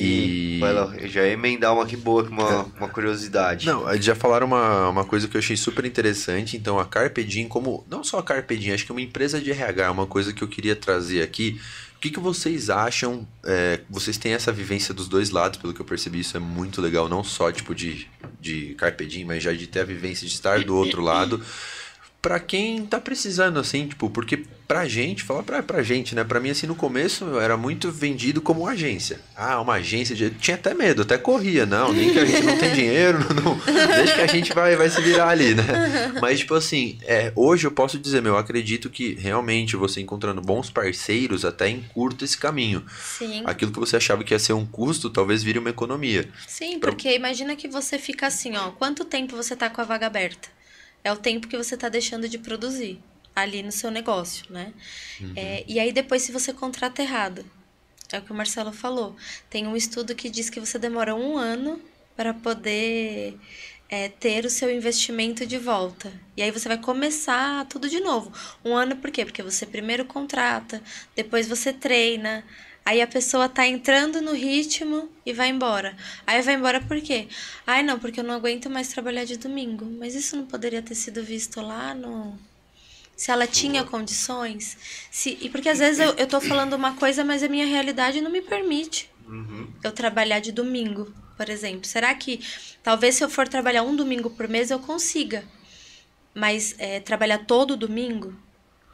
E, 0.04 0.58
vai 0.58 0.72
lá, 0.72 0.94
eu 0.98 1.08
já 1.08 1.26
ia 1.26 1.32
emendar 1.32 1.72
uma 1.72 1.84
aqui 1.84 1.96
boa, 1.96 2.22
uma, 2.22 2.64
uma 2.78 2.88
curiosidade. 2.88 3.66
Não, 3.66 3.90
eles 3.92 4.04
já 4.04 4.14
falaram 4.14 4.46
uma, 4.46 4.88
uma 4.88 5.04
coisa 5.04 5.28
que 5.28 5.36
eu 5.36 5.38
achei 5.38 5.56
super 5.56 5.84
interessante. 5.84 6.56
Então, 6.56 6.78
a 6.78 6.84
Carpe 6.84 7.24
Diem, 7.24 7.48
como. 7.48 7.84
Não 7.88 8.02
só 8.02 8.18
a 8.18 8.22
Carpe 8.22 8.56
Diem, 8.56 8.74
acho 8.74 8.84
que 8.84 8.92
é 8.92 8.94
uma 8.94 9.02
empresa 9.02 9.40
de 9.40 9.50
RH, 9.50 9.84
é 9.84 9.90
uma 9.90 10.06
coisa 10.06 10.32
que 10.32 10.42
eu 10.42 10.48
queria 10.48 10.76
trazer 10.76 11.22
aqui. 11.22 11.60
O 11.96 12.00
que, 12.00 12.10
que 12.10 12.20
vocês 12.20 12.70
acham? 12.70 13.26
é, 13.44 13.80
vocês 13.88 14.16
têm 14.16 14.32
essa 14.32 14.52
vivência 14.52 14.92
dos 14.94 15.08
dois 15.08 15.30
lados, 15.30 15.58
pelo 15.58 15.72
que 15.72 15.80
eu 15.80 15.84
percebi, 15.84 16.20
isso 16.20 16.36
é 16.36 16.40
muito 16.40 16.80
legal. 16.80 17.08
Não 17.08 17.24
só, 17.24 17.50
tipo, 17.50 17.74
de, 17.74 18.06
de 18.40 18.74
Carpe 18.74 19.06
Diem, 19.06 19.24
mas 19.24 19.42
já 19.42 19.52
de 19.52 19.66
ter 19.66 19.80
a 19.80 19.84
vivência 19.84 20.26
de 20.26 20.32
estar 20.32 20.62
do 20.64 20.76
outro 20.76 21.02
lado. 21.02 21.42
Pra 22.22 22.38
quem 22.38 22.84
tá 22.84 23.00
precisando, 23.00 23.58
assim, 23.58 23.86
tipo, 23.88 24.10
porque 24.10 24.44
pra 24.68 24.86
gente, 24.86 25.22
falar 25.22 25.42
pra, 25.42 25.62
pra 25.62 25.82
gente, 25.82 26.14
né? 26.14 26.22
Pra 26.22 26.38
mim, 26.38 26.50
assim, 26.50 26.66
no 26.66 26.74
começo 26.74 27.40
era 27.40 27.56
muito 27.56 27.90
vendido 27.90 28.42
como 28.42 28.66
agência. 28.66 29.18
Ah, 29.34 29.58
uma 29.60 29.74
agência 29.76 30.14
de. 30.14 30.28
Tinha 30.28 30.54
até 30.56 30.74
medo, 30.74 31.00
até 31.00 31.16
corria. 31.16 31.64
Não, 31.64 31.92
nem 31.94 32.12
que 32.12 32.18
a 32.18 32.24
gente 32.26 32.42
não 32.42 32.58
tem 32.58 32.74
dinheiro, 32.74 33.18
não, 33.42 33.58
deixa 33.96 34.14
que 34.16 34.20
a 34.20 34.26
gente 34.26 34.52
vai, 34.52 34.76
vai 34.76 34.90
se 34.90 35.00
virar 35.00 35.30
ali, 35.30 35.54
né? 35.54 36.12
Mas, 36.20 36.40
tipo 36.40 36.54
assim, 36.54 36.98
é, 37.04 37.32
hoje 37.34 37.66
eu 37.66 37.70
posso 37.70 37.98
dizer, 37.98 38.20
meu, 38.20 38.34
eu 38.34 38.38
acredito 38.38 38.90
que 38.90 39.14
realmente 39.14 39.74
você 39.74 40.00
encontrando 40.02 40.42
bons 40.42 40.68
parceiros 40.68 41.44
até 41.46 41.70
encurta 41.70 42.24
esse 42.26 42.36
caminho. 42.36 42.84
Sim. 43.02 43.42
Aquilo 43.46 43.72
que 43.72 43.78
você 43.80 43.96
achava 43.96 44.22
que 44.22 44.34
ia 44.34 44.38
ser 44.38 44.52
um 44.52 44.66
custo, 44.66 45.08
talvez 45.08 45.42
vire 45.42 45.58
uma 45.58 45.70
economia. 45.70 46.28
Sim, 46.46 46.78
Pra- 46.78 46.90
porque 46.92 47.14
imagina 47.14 47.56
que 47.56 47.66
você 47.66 47.98
fica 47.98 48.26
assim, 48.26 48.56
ó, 48.58 48.70
quanto 48.72 49.06
tempo 49.06 49.34
você 49.34 49.56
tá 49.56 49.70
com 49.70 49.80
a 49.80 49.84
vaga 49.84 50.06
aberta? 50.06 50.59
É 51.02 51.12
o 51.12 51.16
tempo 51.16 51.48
que 51.48 51.56
você 51.56 51.76
tá 51.76 51.88
deixando 51.88 52.28
de 52.28 52.38
produzir 52.38 53.00
ali 53.34 53.62
no 53.62 53.72
seu 53.72 53.90
negócio, 53.90 54.44
né? 54.50 54.72
É, 55.36 55.64
e 55.66 55.78
aí 55.78 55.92
depois 55.92 56.22
se 56.22 56.32
você 56.32 56.52
contrata 56.52 57.02
errado, 57.02 57.44
é 58.12 58.18
o 58.18 58.22
que 58.22 58.32
o 58.32 58.34
Marcelo 58.34 58.72
falou. 58.72 59.16
Tem 59.48 59.66
um 59.66 59.76
estudo 59.76 60.14
que 60.14 60.28
diz 60.28 60.50
que 60.50 60.60
você 60.60 60.78
demora 60.78 61.14
um 61.14 61.38
ano 61.38 61.80
para 62.16 62.34
poder 62.34 63.38
é, 63.88 64.08
ter 64.08 64.44
o 64.44 64.50
seu 64.50 64.70
investimento 64.70 65.46
de 65.46 65.58
volta. 65.58 66.12
E 66.36 66.42
aí 66.42 66.50
você 66.50 66.68
vai 66.68 66.78
começar 66.78 67.66
tudo 67.66 67.88
de 67.88 68.00
novo. 68.00 68.32
Um 68.64 68.76
ano 68.76 68.96
por 68.96 69.10
quê? 69.10 69.24
Porque 69.24 69.42
você 69.42 69.64
primeiro 69.64 70.04
contrata, 70.04 70.82
depois 71.14 71.48
você 71.48 71.72
treina, 71.72 72.44
Aí 72.90 73.00
a 73.00 73.06
pessoa 73.06 73.48
tá 73.48 73.64
entrando 73.64 74.20
no 74.20 74.32
ritmo 74.32 75.08
e 75.24 75.32
vai 75.32 75.48
embora. 75.48 75.96
Aí 76.26 76.42
vai 76.42 76.54
embora 76.54 76.80
por 76.80 77.00
quê? 77.00 77.28
Ai, 77.64 77.84
não, 77.84 78.00
porque 78.00 78.18
eu 78.18 78.24
não 78.24 78.34
aguento 78.34 78.68
mais 78.68 78.88
trabalhar 78.88 79.24
de 79.24 79.36
domingo. 79.36 79.84
Mas 79.96 80.16
isso 80.16 80.34
não 80.36 80.44
poderia 80.44 80.82
ter 80.82 80.96
sido 80.96 81.22
visto 81.22 81.60
lá 81.60 81.94
no. 81.94 82.36
Se 83.16 83.30
ela 83.30 83.46
tinha 83.46 83.84
condições. 83.84 84.76
Se... 85.08 85.38
E 85.40 85.48
porque 85.48 85.68
às 85.68 85.78
vezes 85.78 86.00
eu, 86.00 86.14
eu 86.14 86.26
tô 86.26 86.40
falando 86.40 86.72
uma 86.72 86.96
coisa, 86.96 87.22
mas 87.22 87.44
a 87.44 87.48
minha 87.48 87.64
realidade 87.64 88.20
não 88.20 88.30
me 88.30 88.42
permite 88.42 89.08
Uhum. 89.24 89.68
eu 89.84 89.92
trabalhar 89.92 90.40
de 90.40 90.50
domingo, 90.50 91.14
por 91.36 91.48
exemplo. 91.48 91.84
Será 91.86 92.12
que 92.12 92.40
talvez 92.82 93.14
se 93.14 93.22
eu 93.22 93.30
for 93.30 93.46
trabalhar 93.46 93.84
um 93.84 93.94
domingo 93.94 94.30
por 94.30 94.48
mês 94.48 94.68
eu 94.68 94.80
consiga? 94.80 95.44
Mas 96.34 96.74
é, 96.76 96.98
trabalhar 96.98 97.46
todo 97.46 97.76
domingo, 97.76 98.34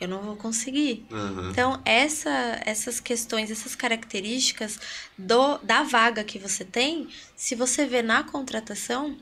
eu 0.01 0.09
não 0.09 0.21
vou 0.23 0.37
conseguir. 0.37 1.07
Uhum. 1.11 1.51
Então, 1.51 1.81
essa, 1.85 2.61
essas 2.65 3.01
questões, 3.01 3.51
essas 3.51 3.75
características 3.75 4.79
do, 5.17 5.59
da 5.59 5.83
vaga 5.83 6.23
que 6.25 6.39
você 6.39 6.65
tem, 6.65 7.09
se 7.35 7.55
você 7.55 7.87
vê 7.87 8.03
na 8.03 8.23
contratação, 8.23 9.17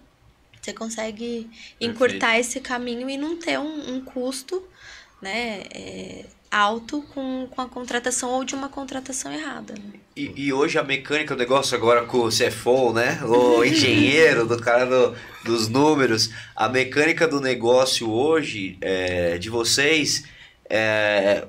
você 0.61 0.73
consegue 0.73 1.49
encurtar 1.81 2.39
esse 2.39 2.61
caminho 2.61 3.09
e 3.11 3.17
não 3.17 3.37
ter 3.37 3.59
um, 3.59 3.95
um 3.97 4.01
custo 4.01 4.63
né, 5.21 5.63
é, 5.75 6.25
alto 6.51 7.03
com, 7.15 7.47
com 7.51 7.61
a 7.61 7.69
contratação 7.69 8.31
ou 8.31 8.45
de 8.45 8.55
uma 8.55 8.69
contratação 8.69 9.33
errada. 9.33 9.75
né? 9.75 10.01
E, 10.17 10.33
e 10.47 10.53
hoje 10.53 10.79
a 10.79 10.83
mecânica 10.83 11.35
do 11.35 11.39
negócio 11.39 11.77
agora 11.77 12.05
com 12.07 12.19
o 12.19 12.29
CFO, 12.31 12.93
né? 12.93 13.21
O 13.25 13.63
engenheiro, 13.65 14.47
do 14.47 14.59
cara 14.61 14.87
do- 14.87 15.17
dos 15.45 15.69
números. 15.69 16.31
A 16.55 16.69
mecânica 16.69 17.27
do 17.29 17.41
negócio 17.41 18.11
hoje 18.11 18.79
é, 18.81 19.37
de 19.39 19.51
vocês 19.51 20.25
é, 20.77 21.47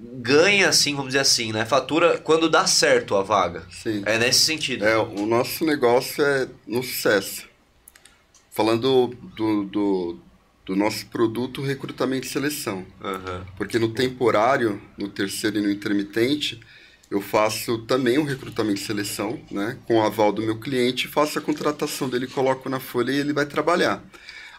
ganha, 0.00 0.68
assim, 0.68 0.92
vamos 0.92 1.08
dizer 1.08 1.20
assim, 1.20 1.52
né? 1.52 1.66
Fatura 1.66 2.16
quando 2.18 2.48
dá 2.48 2.66
certo 2.66 3.14
a 3.14 3.22
vaga. 3.22 3.64
Sim. 3.70 4.02
É 4.06 4.16
nesse 4.16 4.40
sentido. 4.40 4.84
É, 4.86 4.96
o 4.96 5.26
nosso 5.26 5.64
negócio 5.64 6.24
é 6.24 6.48
no 6.66 6.82
sucesso. 6.82 7.46
Falando 8.50 9.08
do, 9.36 9.64
do, 9.64 10.18
do 10.64 10.76
nosso 10.76 11.06
produto 11.06 11.60
recrutamento 11.60 12.26
e 12.26 12.30
seleção. 12.30 12.86
Aham. 13.02 13.46
Porque 13.56 13.78
no 13.78 13.90
temporário, 13.90 14.80
no 14.96 15.08
terceiro 15.08 15.58
e 15.58 15.62
no 15.62 15.70
intermitente, 15.70 16.58
eu 17.10 17.20
faço 17.20 17.78
também 17.78 18.16
o 18.16 18.24
recrutamento 18.24 18.80
e 18.80 18.84
seleção, 18.84 19.38
né? 19.50 19.76
Com 19.86 19.96
o 19.96 20.02
aval 20.02 20.32
do 20.32 20.40
meu 20.40 20.58
cliente, 20.58 21.08
faço 21.08 21.38
a 21.38 21.42
contratação 21.42 22.08
dele, 22.08 22.26
coloco 22.26 22.70
na 22.70 22.80
folha 22.80 23.12
e 23.12 23.18
ele 23.18 23.34
vai 23.34 23.44
trabalhar. 23.44 24.02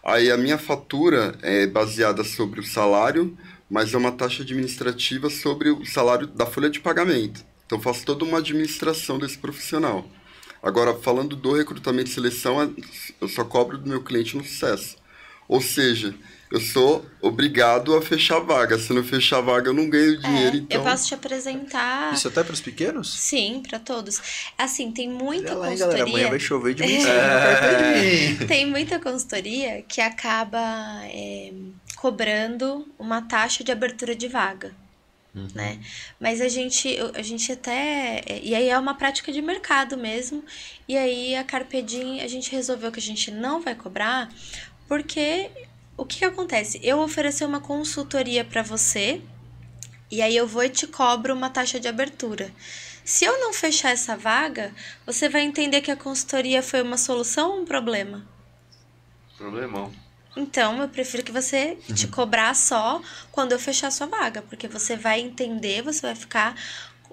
Aí 0.04 0.30
a 0.30 0.38
minha 0.38 0.58
fatura 0.58 1.36
é 1.42 1.66
baseada 1.66 2.24
sobre 2.24 2.60
o 2.60 2.64
salário, 2.64 3.38
mas 3.74 3.92
é 3.92 3.98
uma 3.98 4.12
taxa 4.12 4.44
administrativa 4.44 5.32
sobre 5.32 5.72
o 5.72 5.84
salário 5.84 6.28
da 6.28 6.46
folha 6.46 6.70
de 6.70 6.80
pagamento. 6.80 7.44
Então 7.66 7.82
faço 7.82 8.06
toda 8.06 8.24
uma 8.24 8.38
administração 8.38 9.18
desse 9.18 9.40
profissional. 9.40 10.08
Agora, 10.62 10.94
falando 10.94 11.36
do 11.36 11.54
recrutamento 11.54 12.12
e 12.12 12.14
seleção, 12.14 12.62
é- 12.62 12.70
eu 13.20 13.28
só 13.28 13.44
cobro 13.44 13.80
do 13.80 13.90
meu 13.90 14.04
cliente 14.04 14.38
no 14.38 14.44
sucesso. 14.44 14.96
Ou 15.48 15.60
seja, 15.60 16.14
eu 16.52 16.62
sou 16.62 17.04
obrigado 17.20 17.96
a 17.98 18.02
fechar 18.02 18.38
a 18.38 18.40
vaga. 18.40 18.78
Se 18.78 18.94
não 18.94 19.04
fechar 19.04 19.40
a 19.40 19.42
vaga, 19.42 19.70
eu 19.70 19.74
não 19.74 19.90
ganho 19.90 20.18
dinheiro. 20.22 20.56
É, 20.56 20.60
então, 20.60 20.78
Eu 20.78 20.84
posso 20.84 21.08
te 21.08 21.16
apresentar. 21.16 22.14
Isso 22.14 22.28
até 22.28 22.44
para 22.44 22.54
os 22.54 22.62
pequenos? 22.62 23.12
Sim, 23.12 23.62
para 23.68 23.80
todos. 23.80 24.22
Assim, 24.58 24.92
tem 24.92 25.10
muita 25.10 25.52
Olha 25.52 25.58
lá, 25.60 25.72
hein, 25.74 25.78
galera, 25.80 26.04
amanhã 26.04 26.30
consultoria. 26.30 26.30
vai 26.30 26.40
chover 26.40 26.74
de 26.76 26.84
Diem. 26.86 28.38
Tem 28.48 28.66
muita 28.68 29.00
consultoria 29.00 29.82
que 29.82 30.00
acaba 30.00 30.60
é, 31.06 31.52
cobrando 32.04 32.86
uma 33.00 33.22
taxa 33.22 33.64
de 33.64 33.72
abertura 33.72 34.14
de 34.14 34.28
vaga. 34.28 34.76
né? 35.56 35.80
Mas 36.20 36.42
a 36.42 36.50
gente, 36.50 36.98
a 37.16 37.22
gente 37.22 37.50
até. 37.50 38.22
E 38.44 38.54
aí 38.54 38.68
é 38.68 38.78
uma 38.78 38.94
prática 38.94 39.32
de 39.32 39.42
mercado 39.42 39.96
mesmo. 39.96 40.44
E 40.86 40.98
aí 40.98 41.34
a 41.34 41.46
Carpedim, 41.46 42.20
a 42.20 42.28
gente 42.28 42.52
resolveu 42.52 42.92
que 42.92 43.00
a 43.00 43.02
gente 43.02 43.32
não 43.32 43.62
vai 43.62 43.74
cobrar, 43.74 44.30
porque 44.86 45.50
o 45.96 46.04
que, 46.06 46.20
que 46.20 46.26
acontece? 46.26 46.78
Eu 46.84 47.00
oferecer 47.00 47.46
uma 47.46 47.62
consultoria 47.62 48.44
para 48.44 48.62
você, 48.62 49.22
e 50.12 50.22
aí 50.22 50.36
eu 50.36 50.46
vou 50.46 50.66
e 50.66 50.70
te 50.70 50.86
cobro 50.86 51.34
uma 51.34 51.50
taxa 51.50 51.80
de 51.80 51.88
abertura. 51.88 52.52
Se 53.06 53.24
eu 53.24 53.40
não 53.40 53.54
fechar 53.54 53.92
essa 53.92 54.18
vaga, 54.18 54.76
você 55.06 55.30
vai 55.30 55.44
entender 55.44 55.80
que 55.80 55.92
a 55.92 55.96
consultoria 55.96 56.62
foi 56.62 56.82
uma 56.82 56.98
solução 56.98 57.52
ou 57.52 57.62
um 57.62 57.66
problema? 57.66 58.28
Problemão. 59.38 60.03
Então, 60.36 60.82
eu 60.82 60.90
prefiro 60.90 61.24
que 61.24 61.32
você 61.32 61.78
te 61.94 62.08
cobrar 62.08 62.56
só 62.56 63.02
quando 63.32 63.52
eu 63.52 63.60
fechar 63.60 63.92
sua 63.92 64.08
vaga, 64.08 64.42
porque 64.42 64.68
você 64.68 64.96
vai 64.96 65.20
entender, 65.22 65.82
você 65.82 66.02
vai 66.02 66.16
ficar 66.16 66.56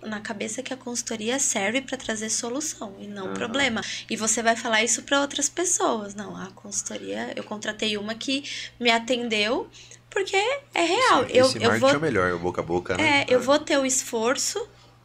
na 0.02 0.20
cabeça 0.20 0.62
que 0.62 0.72
a 0.72 0.76
consultoria 0.76 1.38
serve 1.38 1.82
para 1.82 1.96
trazer 1.96 2.30
solução 2.30 2.96
e 2.98 3.06
não 3.06 3.26
Aham. 3.26 3.34
problema. 3.34 3.82
E 4.08 4.16
você 4.16 4.42
vai 4.42 4.56
falar 4.56 4.82
isso 4.82 5.02
para 5.02 5.20
outras 5.20 5.48
pessoas. 5.48 6.14
Não, 6.14 6.36
a 6.36 6.50
consultoria, 6.52 7.32
eu 7.36 7.44
contratei 7.44 7.96
uma 7.98 8.14
que 8.14 8.44
me 8.78 8.90
atendeu 8.90 9.68
porque 10.08 10.36
é 10.74 10.82
real. 10.82 11.24
Esse, 11.24 11.36
eu, 11.36 11.46
esse 11.46 11.58
eu 11.62 11.78
vou 11.78 11.90
é 11.90 11.96
o 11.96 12.00
melhor, 12.00 12.32
o 12.32 12.38
boca 12.38 12.60
a 12.60 12.64
boca, 12.64 12.96
né? 12.96 13.20
é, 13.20 13.34
eu 13.34 13.40
vou 13.40 13.58
ter 13.58 13.78
o 13.78 13.86
esforço 13.86 14.58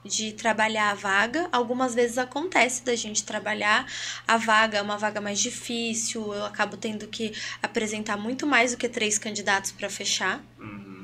de 0.06 0.34
trabalhar 0.34 0.92
a 0.92 0.94
vaga. 0.94 1.50
Algumas 1.52 1.96
vezes 1.96 2.18
acontece 2.18 2.84
da 2.86 2.96
gente 2.96 3.24
trabalhar 3.24 3.86
a 4.28 4.38
vaga, 4.38 4.78
é 4.78 4.82
uma 4.82 4.98
vaga 4.98 5.20
mais 5.20 5.40
difícil, 5.40 6.34
eu 6.34 6.46
acabo 6.46 6.78
tendo 6.78 7.08
que 7.08 7.34
apresentar 7.62 8.16
muito 8.16 8.46
mais 8.46 8.72
do 8.72 8.78
que 8.78 8.88
três 8.88 9.18
candidatos 9.18 9.72
para 9.72 9.90
fechar. 9.90 10.42
Uhum. 10.60 10.96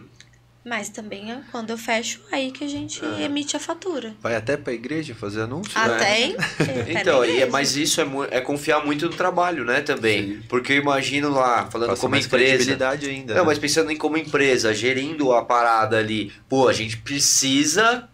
Mas 0.63 0.89
também 0.89 1.31
é 1.31 1.41
quando 1.51 1.71
eu 1.71 1.77
fecho, 1.77 2.21
aí 2.31 2.51
que 2.51 2.63
a 2.63 2.67
gente 2.67 3.03
emite 3.19 3.57
a 3.57 3.59
fatura. 3.59 4.13
Vai 4.21 4.35
até 4.35 4.55
pra 4.55 4.71
igreja 4.71 5.15
fazer 5.15 5.41
anúncio? 5.41 5.73
né? 5.73 5.83
Até, 5.95 6.21
em- 6.21 6.35
até 6.35 6.93
na 6.93 7.01
Então, 7.01 7.25
e 7.25 7.41
é, 7.41 7.47
mas 7.47 7.75
isso 7.75 7.99
é, 7.99 8.05
é 8.29 8.41
confiar 8.41 8.85
muito 8.85 9.07
no 9.07 9.15
trabalho, 9.15 9.65
né, 9.65 9.81
também. 9.81 10.35
Sim. 10.35 10.41
Porque 10.47 10.73
eu 10.73 10.77
imagino 10.77 11.29
lá, 11.31 11.65
falando 11.65 11.89
Passa 11.89 12.01
como 12.01 12.11
mais 12.11 12.27
empresa. 12.27 12.45
credibilidade 12.49 13.09
ainda. 13.09 13.33
Não, 13.33 13.41
né? 13.41 13.47
mas 13.47 13.57
pensando 13.57 13.89
em 13.91 13.97
como 13.97 14.17
empresa, 14.17 14.71
gerindo 14.71 15.33
a 15.33 15.43
parada 15.43 15.97
ali, 15.97 16.31
pô, 16.47 16.67
a 16.67 16.73
gente 16.73 16.95
precisa 16.97 18.07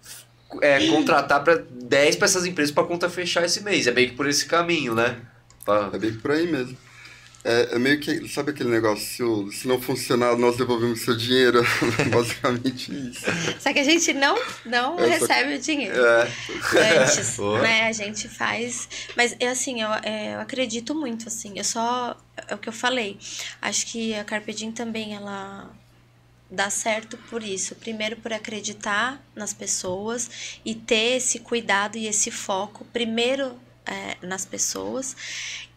é, 0.62 0.88
contratar 0.88 1.44
para 1.44 1.64
10 1.70 2.16
para 2.16 2.26
essas 2.26 2.46
empresas 2.46 2.74
para 2.74 2.84
conta 2.86 3.10
fechar 3.10 3.44
esse 3.46 3.62
mês. 3.64 3.88
É 3.88 3.92
meio 3.92 4.10
que 4.10 4.16
por 4.16 4.28
esse 4.28 4.46
caminho, 4.46 4.94
né? 4.96 5.18
Pra- 5.66 5.90
É 5.94 5.98
bem 6.00 6.14
por 6.14 6.32
aí 6.32 6.48
mesmo. 6.50 6.78
É, 7.44 7.76
é 7.76 7.80
meio 7.80 7.98
que, 8.02 8.28
sabe 8.28 8.52
aquele 8.52 8.70
negócio, 8.70 9.50
se, 9.52 9.60
se 9.60 9.68
não 9.70 9.80
funcionar, 9.80 10.36
nós 10.36 10.58
devolvemos 10.58 11.00
seu 11.02 11.16
dinheiro. 11.16 11.62
Basicamente 12.12 12.92
isso. 12.92 13.26
Só 13.60 13.72
que 13.72 13.80
a 13.80 13.84
gente 13.86 14.12
não, 14.14 14.38
não 14.66 15.00
Eu 15.00 15.06
só- 15.14 15.20
recebe 15.28 15.56
o 15.56 15.60
dinheiro. 15.60 15.96
É. 16.06 16.28
antes, 17.04 17.38
Boa. 17.38 17.62
né? 17.62 17.84
A 17.88 17.92
gente 17.94 18.28
faz. 18.28 18.90
Mas 19.16 19.34
é 19.40 19.48
assim, 19.48 19.82
eu, 19.82 19.90
é, 20.04 20.36
eu 20.36 20.40
acredito 20.42 20.94
muito, 20.94 21.28
assim. 21.30 21.54
Eu 21.56 21.64
só. 21.64 22.18
É 22.50 22.54
o 22.54 22.58
que 22.58 22.68
eu 22.68 22.74
falei. 22.74 23.18
Acho 23.62 23.86
que 23.88 24.14
a 24.16 24.26
Carpe 24.26 24.54
Diem 24.54 24.72
também 24.74 25.16
ela 25.16 25.70
dá 26.50 26.70
certo 26.70 27.18
por 27.30 27.44
isso. 27.44 27.76
Primeiro 27.76 28.18
por 28.18 28.34
acreditar 28.34 29.22
nas 29.36 29.54
pessoas 29.54 30.60
e 30.66 30.74
ter 30.76 31.18
esse 31.18 31.40
cuidado 31.40 31.98
e 31.98 32.08
esse 32.08 32.32
foco. 32.32 32.86
Primeiro 32.86 33.60
é, 33.88 34.18
nas 34.26 34.46
pessoas. 34.46 35.16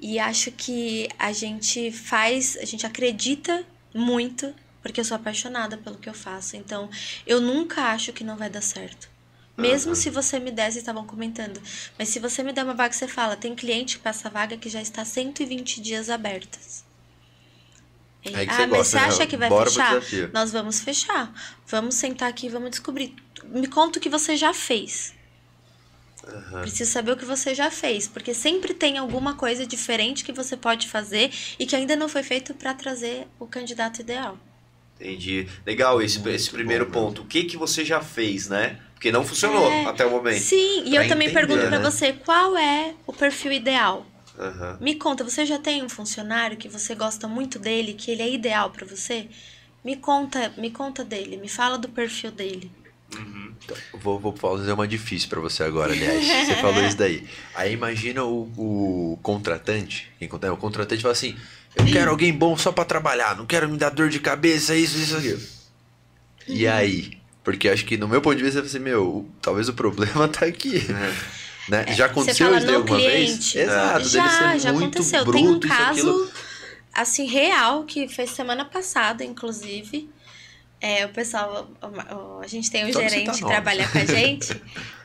E 0.01 0.19
acho 0.19 0.51
que 0.53 1.09
a 1.19 1.33
gente 1.33 1.91
faz, 1.93 2.57
a 2.57 2.65
gente 2.65 2.85
acredita 2.85 3.65
muito, 3.95 4.53
porque 4.83 5.01
eu 5.01 5.05
sou 5.05 5.17
apaixonada 5.17 5.77
pelo 5.79 5.99
que 5.99 6.09
eu 6.09 6.15
faço. 6.15 6.57
Então, 6.57 6.91
eu 7.27 7.41
nunca 7.41 7.83
acho 7.85 8.13
que 8.13 8.25
não 8.25 8.37
vai 8.37 8.51
dar 8.51 8.63
certo. 8.63 9.09
Mesmo 9.57 9.95
se 9.95 10.09
você 10.09 10.39
me 10.39 10.51
vocês 10.51 10.77
estavam 10.77 11.07
comentando, 11.07 11.61
mas 11.99 12.09
se 12.09 12.19
você 12.19 12.43
me 12.43 12.51
der 12.51 12.65
uma 12.65 12.73
vaga, 12.73 12.95
você 12.95 13.07
fala, 13.07 13.37
tem 13.37 13.55
cliente 13.55 13.99
para 13.99 14.11
essa 14.11 14.31
vaga 14.31 14.57
que 14.57 14.71
já 14.71 14.81
está 14.81 15.05
120 15.05 15.83
dias 15.83 16.09
abertas. 16.09 16.83
E, 18.25 18.35
Aí 18.35 18.47
que 18.47 18.53
ah, 18.53 18.57
você 18.57 18.67
mas 18.67 18.71
gosta, 18.71 18.85
você 18.85 18.97
né? 18.97 19.09
acha 19.09 19.27
que 19.27 19.37
vai 19.37 19.49
Bora 19.49 19.71
fechar? 19.71 20.03
Nós 20.33 20.53
vamos 20.53 20.81
fechar. 20.81 21.33
Vamos 21.67 21.95
sentar 21.95 22.29
aqui 22.29 22.47
e 22.47 22.51
vamos 22.51 22.71
descobrir. 22.71 23.15
Me 23.45 23.67
conta 23.67 23.99
o 23.99 24.03
que 24.03 24.09
você 24.11 24.37
já 24.37 24.53
fez. 24.53 25.15
Preciso 26.61 26.91
saber 26.93 27.13
o 27.13 27.17
que 27.17 27.25
você 27.25 27.55
já 27.55 27.71
fez, 27.71 28.07
porque 28.07 28.35
sempre 28.35 28.75
tem 28.75 28.99
alguma 28.99 29.35
coisa 29.35 29.67
diferente 29.67 30.23
que 30.23 30.33
você 30.33 30.57
pode 30.57 30.87
fazer 30.87 31.31
e 31.59 31.65
que 31.67 31.75
ainda 31.75 31.97
não 31.97 32.09
foi 32.09 32.23
feito 32.23 32.53
para 32.55 32.75
trazer 32.75 33.27
o 33.39 33.47
candidato 33.47 34.01
ideal. 34.01 34.39
Entendi. 35.01 35.49
Legal 35.67 36.01
esse, 36.03 36.19
Muito 36.19 36.31
esse 36.35 36.51
primeiro 36.51 36.85
bom, 36.85 37.07
ponto. 37.07 37.23
O 37.23 37.25
que, 37.25 37.45
que 37.45 37.57
você 37.57 37.85
já 37.87 38.03
fez, 38.03 38.49
né? 38.49 38.79
Porque 38.93 39.11
não 39.11 39.25
funcionou 39.25 39.67
É. 39.73 39.87
até 39.87 40.05
o 40.05 40.11
momento. 40.11 40.41
Sim, 40.43 40.83
e 40.85 40.91
Pra 40.91 41.05
eu 41.05 41.09
também 41.09 41.29
entender, 41.29 41.47
pergunto 41.47 41.69
pra 41.69 41.79
né? 41.79 41.91
você, 41.91 42.13
qual 42.13 42.55
é 42.59 42.95
o 43.07 43.13
perfil 43.15 43.53
ideal? 43.53 44.07
Aham. 44.41 44.79
Me 44.81 44.95
conta, 44.95 45.23
você 45.23 45.45
já 45.45 45.59
tem 45.59 45.83
um 45.85 45.89
funcionário 45.89 46.57
que 46.57 46.69
você 46.69 46.95
gosta 46.95 47.29
muito 47.29 47.59
dele, 47.59 47.93
que 47.93 48.11
ele 48.11 48.23
é 48.23 48.31
ideal 48.33 48.71
pra 48.71 48.87
você? 48.87 49.29
Me 49.85 49.97
conta, 49.97 50.53
me 50.57 50.71
conta 50.71 51.05
dele, 51.05 51.37
me 51.37 51.49
fala 51.49 51.77
do 51.77 51.89
perfil 51.91 52.31
dele. 52.31 52.71
Uhum. 53.15 53.53
Vou, 53.95 54.19
vou 54.19 54.35
fazer 54.37 54.73
uma 54.73 54.87
difícil 54.89 55.29
pra 55.29 55.41
você 55.41 55.63
agora, 55.63 55.93
aliás. 55.93 56.25
Você 56.25 56.55
falou 56.63 56.83
isso 56.83 56.97
daí. 56.97 57.27
Aí 57.55 57.73
imagina 57.73 58.25
o, 58.25 58.43
o 58.57 59.19
contratante. 59.23 60.09
Quem 60.19 60.29
conta- 60.29 60.53
O 60.53 60.57
contratante 60.57 61.03
fala 61.03 61.13
assim: 61.13 61.37
Eu 61.77 61.85
quero 61.87 62.11
alguém 62.11 62.33
bom 62.33 62.57
só 62.57 62.73
pra 62.73 62.85
trabalhar, 62.85 63.37
não 63.37 63.45
quero 63.47 63.69
me 63.69 63.77
dar 63.77 63.91
dor 63.91 64.09
de 64.09 64.21
cabeça, 64.21 64.75
isso, 64.77 64.97
isso, 64.97 65.17
aquilo. 65.17 65.41
E 66.49 66.67
aí? 66.67 67.19
Porque 67.45 67.69
acho 67.69 67.85
que 67.85 67.97
no 67.97 68.07
meu 68.09 68.21
ponto 68.23 68.37
de 68.37 68.43
vista, 68.45 68.63
você, 68.63 68.79
meu, 68.79 69.07
o- 69.09 69.31
talvez 69.43 69.69
o 69.69 69.75
problema 69.75 70.29
tá 70.29 70.47
aqui. 70.47 70.81
Né? 71.71 71.87
Já 71.95 72.07
aconteceu 72.07 72.47
É, 72.47 72.51
você 72.51 72.57
fala 72.57 72.57
isso 72.59 72.67
daí 72.67 72.75
alguma 72.77 72.97
vez? 72.99 73.29
cliente. 73.31 73.59
Exato, 73.59 74.09
já, 74.09 74.23
deve 74.23 74.35
ser 74.35 74.59
já 74.61 74.73
muito 74.73 74.85
aconteceu. 74.99 75.25
bruto, 75.25 75.39
Tem 75.39 75.49
um 75.49 75.61
caso, 75.61 75.91
aquilo. 76.11 76.33
assim, 76.93 77.27
real, 77.27 77.85
que 77.85 78.09
foi 78.09 78.27
semana 78.27 78.65
passada, 78.65 79.25
inclusive. 79.25 80.11
É, 80.81 81.05
o 81.07 81.11
pessoal, 81.11 81.71
o- 81.83 82.15
o- 82.15 82.41
a 82.41 82.47
gente 82.47 82.71
tem 82.71 82.87
um 82.87 82.93
gerente 82.93 83.31
que 83.33 83.45
trabalha 83.47 83.87
com 83.89 83.99
a 83.99 84.05
gente, 84.07 84.49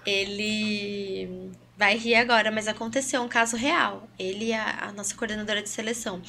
ele 0.06 1.52
vai 1.78 1.98
rir 1.98 2.16
agora, 2.16 2.50
mas 2.52 2.68
aconteceu 2.68 3.22
um 3.22 3.28
caso 3.28 3.58
real. 3.58 4.08
Ele 4.18 4.46
e 4.46 4.54
a, 4.54 4.86
a 4.88 4.92
nossa 4.94 5.14
coordenadora 5.16 5.62
de 5.62 5.70
seleção. 5.70 6.22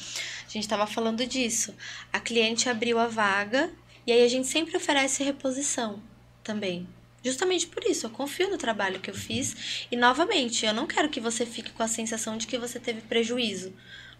A 0.45 0.51
gente 0.51 0.63
estava 0.63 0.85
falando 0.85 1.25
disso. 1.25 1.73
A 2.11 2.19
cliente 2.19 2.67
abriu 2.69 2.99
a 2.99 3.07
vaga 3.07 3.69
e 4.05 4.11
aí 4.11 4.23
a 4.25 4.27
gente 4.27 4.47
sempre 4.47 4.75
oferece 4.75 5.23
reposição 5.23 6.01
também. 6.43 6.85
Justamente 7.23 7.67
por 7.67 7.83
isso, 7.83 8.05
eu 8.05 8.09
confio 8.09 8.49
no 8.49 8.57
trabalho 8.57 8.99
que 8.99 9.09
eu 9.09 9.15
fiz. 9.15 9.85
E 9.91 9.95
novamente, 9.95 10.65
eu 10.65 10.73
não 10.73 10.87
quero 10.87 11.09
que 11.09 11.19
você 11.19 11.45
fique 11.45 11.71
com 11.71 11.83
a 11.83 11.87
sensação 11.87 12.37
de 12.37 12.47
que 12.47 12.57
você 12.57 12.79
teve 12.79 13.01
prejuízo. 13.01 13.73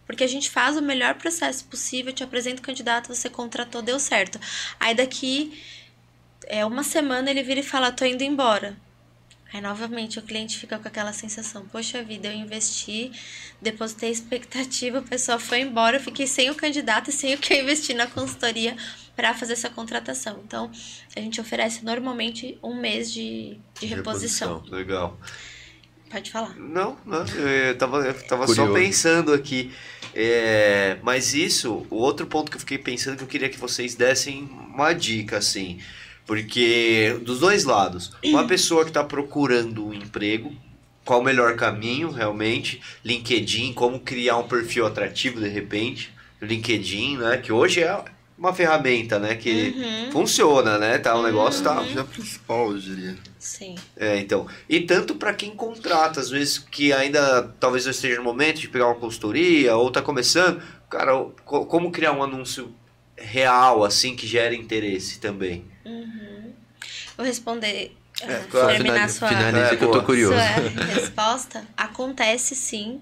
Porque 0.06 0.24
a 0.24 0.28
gente 0.28 0.50
faz 0.50 0.78
o 0.78 0.82
melhor 0.82 1.16
processo 1.16 1.66
possível, 1.66 2.14
te 2.14 2.24
apresenta 2.24 2.62
o 2.62 2.66
candidato, 2.66 3.14
você 3.14 3.30
contratou, 3.30 3.82
deu 3.82 4.00
certo. 4.00 4.40
Aí 4.80 4.96
daqui 4.96 5.62
é 6.48 6.66
uma 6.66 6.84
semana 6.84 7.30
ele 7.30 7.44
vira 7.44 7.60
e 7.60 7.64
fala, 7.64 7.92
tô 7.92 8.06
indo 8.06 8.24
embora. 8.24 8.78
Aí 9.54 9.62
novamente 9.62 10.20
o 10.20 10.22
cliente 10.22 10.58
fica 10.58 10.78
com 10.78 10.88
aquela 10.88 11.14
sensação, 11.14 11.66
poxa 11.68 12.04
vida, 12.04 12.28
eu 12.28 12.34
investi, 12.34 13.12
depositei 13.62 14.12
expectativa, 14.12 15.00
o 15.00 15.04
pessoal 15.04 15.40
foi 15.40 15.62
embora, 15.62 15.98
eu 15.98 16.02
fiquei 16.02 16.28
sem 16.28 16.50
o 16.50 16.56
candidato 16.56 17.10
e 17.10 17.14
sem 17.14 17.34
o 17.34 17.38
que 17.38 17.54
eu 17.54 17.64
investi 17.64 17.94
na 17.94 18.08
consultoria 18.08 18.76
para 19.18 19.34
fazer 19.34 19.54
essa 19.54 19.70
contratação. 19.70 20.40
Então, 20.46 20.72
a 21.16 21.20
gente 21.20 21.42
oferece 21.42 21.84
normalmente 21.84 22.58
um 22.62 22.80
mês 22.80 23.12
de, 23.12 23.58
de 23.80 23.88
reposição. 23.88 24.58
Reposição. 24.60 24.78
Legal. 24.78 25.20
Pode 26.10 26.32
falar. 26.32 26.56
Não, 26.56 26.96
não, 27.04 27.26
eu 27.26 27.78
tava, 27.78 27.98
eu 28.06 28.14
tava 28.28 28.48
só 28.48 28.72
pensando 28.72 29.34
aqui. 29.34 29.74
É, 30.14 30.98
mas 31.02 31.34
isso, 31.34 31.86
o 31.90 31.96
outro 31.96 32.28
ponto 32.28 32.50
que 32.50 32.58
eu 32.58 32.62
fiquei 32.62 32.78
pensando 32.78 33.18
que 33.18 33.24
eu 33.24 33.28
queria 33.28 33.50
que 33.50 33.58
vocês 33.58 33.96
dessem 33.96 34.44
uma 34.74 34.94
dica, 34.94 35.38
assim. 35.38 35.80
Porque, 36.26 37.20
dos 37.24 37.40
dois 37.40 37.66
lados, 37.66 38.12
uma 38.24 38.46
pessoa 38.48 38.84
que 38.84 38.92
está 38.92 39.04
procurando 39.04 39.86
um 39.88 39.94
emprego, 39.94 40.56
qual 41.04 41.22
o 41.22 41.24
melhor 41.24 41.56
caminho, 41.56 42.12
realmente? 42.12 42.82
LinkedIn, 43.04 43.74
como 43.74 44.00
criar 44.00 44.38
um 44.38 44.48
perfil 44.48 44.86
atrativo 44.86 45.40
de 45.40 45.48
repente. 45.50 46.14
LinkedIn, 46.40 47.18
né? 47.18 47.38
Que 47.38 47.52
hoje 47.52 47.82
é 47.82 48.06
uma 48.38 48.54
ferramenta, 48.54 49.18
né? 49.20 49.36
Que 49.36 49.74
Uhum, 49.76 50.12
funciona, 50.12 50.78
né? 50.78 50.98
Tá, 50.98 51.16
o 51.16 51.24
negócio 51.24 51.64
tá, 51.64 51.84
Já 51.86 52.02
é 52.02 52.04
principal, 52.04 52.72
eu 52.72 52.78
diria. 52.78 53.16
sim. 53.40 53.76
é, 53.96 54.20
então. 54.20 54.46
E 54.70 54.82
tanto 54.82 55.16
para 55.16 55.34
quem 55.34 55.52
contrata, 55.56 56.20
às 56.20 56.30
vezes 56.30 56.58
que 56.60 56.94
ainda 56.94 57.44
talvez 57.60 57.86
não 57.86 57.92
esteja 57.92 58.18
no 58.18 58.24
momento 58.24 58.60
de 58.60 58.68
pegar 58.70 58.86
uma 58.88 58.96
consultoria 58.96 59.76
ou 59.76 59.90
tá 59.92 60.02
começando, 60.02 60.62
cara, 60.90 61.14
co- 61.46 61.66
como 61.66 61.92
criar 61.92 62.12
um 62.14 62.24
anúncio 62.24 62.74
real 63.18 63.84
assim 63.84 64.16
que 64.16 64.28
gere 64.28 64.56
interesse 64.56 65.20
também. 65.20 65.66
Uhum. 65.84 66.52
Vou 67.18 67.26
responder, 67.26 67.96
É, 68.22 68.36
ah, 68.36 68.44
claro. 68.50 68.68
terminar 68.68 68.94
Finaliza, 69.10 69.20
sua, 69.20 69.28
finaliza 69.30 69.74
É, 69.74 69.76
que 69.76 69.84
eu 69.84 69.88
tô 69.88 69.94
boa. 69.94 70.04
curioso. 70.04 70.34
sua 70.36 70.86
resposta. 70.94 71.66
Acontece 71.76 72.54
sim. 72.56 73.02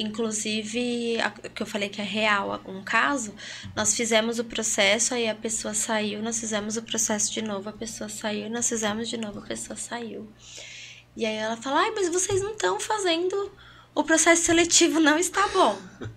Inclusive, 0.00 1.20
a, 1.20 1.30
que 1.30 1.62
eu 1.62 1.66
falei 1.66 1.90
que 1.90 2.00
é 2.00 2.04
real 2.04 2.58
um 2.64 2.82
caso, 2.82 3.34
nós 3.76 3.94
fizemos 3.94 4.38
o 4.38 4.44
processo, 4.44 5.12
aí 5.12 5.28
a 5.28 5.34
pessoa 5.34 5.74
saiu, 5.74 6.22
nós 6.22 6.40
fizemos 6.40 6.78
o 6.78 6.82
processo 6.82 7.30
de 7.30 7.42
novo, 7.42 7.68
a 7.68 7.72
pessoa 7.72 8.08
saiu, 8.08 8.48
nós 8.48 8.66
fizemos 8.66 9.10
de 9.10 9.18
novo, 9.18 9.40
a 9.40 9.42
pessoa 9.42 9.76
saiu. 9.76 10.26
E 11.14 11.26
aí 11.26 11.34
ela 11.34 11.56
fala, 11.56 11.80
ai, 11.80 11.90
mas 11.90 12.08
vocês 12.08 12.40
não 12.40 12.52
estão 12.52 12.80
fazendo, 12.80 13.52
o 13.94 14.02
processo 14.02 14.44
seletivo 14.44 14.98
não 15.00 15.18
está 15.18 15.46
bom. 15.48 15.78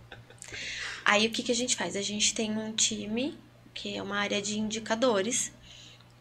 aí 1.04 1.28
o 1.28 1.32
que, 1.32 1.44
que 1.44 1.52
a 1.52 1.56
gente 1.56 1.76
faz? 1.76 1.98
A 1.98 2.02
gente 2.02 2.34
tem 2.34 2.58
um 2.58 2.72
time, 2.72 3.38
que 3.74 3.98
é 3.98 4.02
uma 4.02 4.18
área 4.18 4.42
de 4.42 4.58
indicadores, 4.58 5.52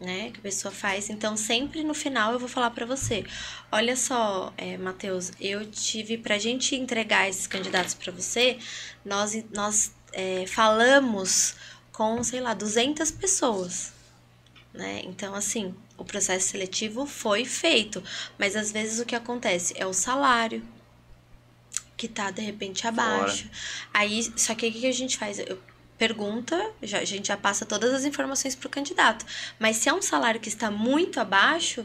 né, 0.03 0.31
que 0.31 0.41
a 0.41 0.43
pessoa 0.43 0.73
faz. 0.73 1.09
Então, 1.09 1.37
sempre 1.37 1.85
no 1.85 1.95
final 1.95 2.33
eu 2.33 2.39
vou 2.39 2.49
falar 2.49 2.71
para 2.71 2.85
você: 2.85 3.25
olha 3.71 3.97
só, 3.97 4.53
é, 4.57 4.77
Matheus, 4.77 5.31
eu 5.41 5.65
tive, 5.71 6.19
pra 6.19 6.39
gente 6.39 6.75
entregar 6.75 7.29
esses 7.29 7.47
candidatos 7.47 7.95
para 7.95 8.13
você, 8.13 8.59
nós, 9.05 9.45
nós 9.55 9.93
é, 10.13 10.45
falamos 10.47 11.55
com, 11.93 12.23
sei 12.23 12.41
lá, 12.41 12.53
200 12.53 13.11
pessoas. 13.13 13.93
Né? 14.75 15.03
Então, 15.05 15.35
assim, 15.35 15.75
o 15.97 16.05
processo 16.05 16.49
seletivo 16.49 17.07
foi 17.07 17.45
feito, 17.45 18.03
mas 18.39 18.57
às 18.57 18.73
vezes 18.73 18.99
o 18.99 19.07
que 19.07 19.15
acontece 19.15 19.75
é 19.77 19.87
o 19.87 19.93
salário 19.93 20.67
que 21.97 22.09
tá 22.09 22.31
de 22.31 22.43
repente 22.43 22.87
abaixo. 22.87 23.45
Fora. 23.45 23.51
Aí, 23.95 24.33
só 24.37 24.55
que 24.55 24.67
o 24.67 24.73
que 24.73 24.87
a 24.87 24.93
gente 24.93 25.17
faz? 25.17 25.39
Eu 25.39 25.61
pergunta, 26.03 26.73
já, 26.83 26.99
a 26.99 27.05
gente 27.05 27.29
já 27.29 27.37
passa 27.37 27.65
todas 27.65 27.95
as 27.95 28.05
informações 28.05 28.57
para 28.57 28.67
o 28.67 28.71
candidato. 28.71 29.25
Mas 29.57 29.77
se 29.77 29.89
é 29.89 29.95
um 29.95 30.03
salário 30.03 30.41
que 30.41 30.49
está 30.49 30.69
muito 30.69 31.21
abaixo, 31.21 31.85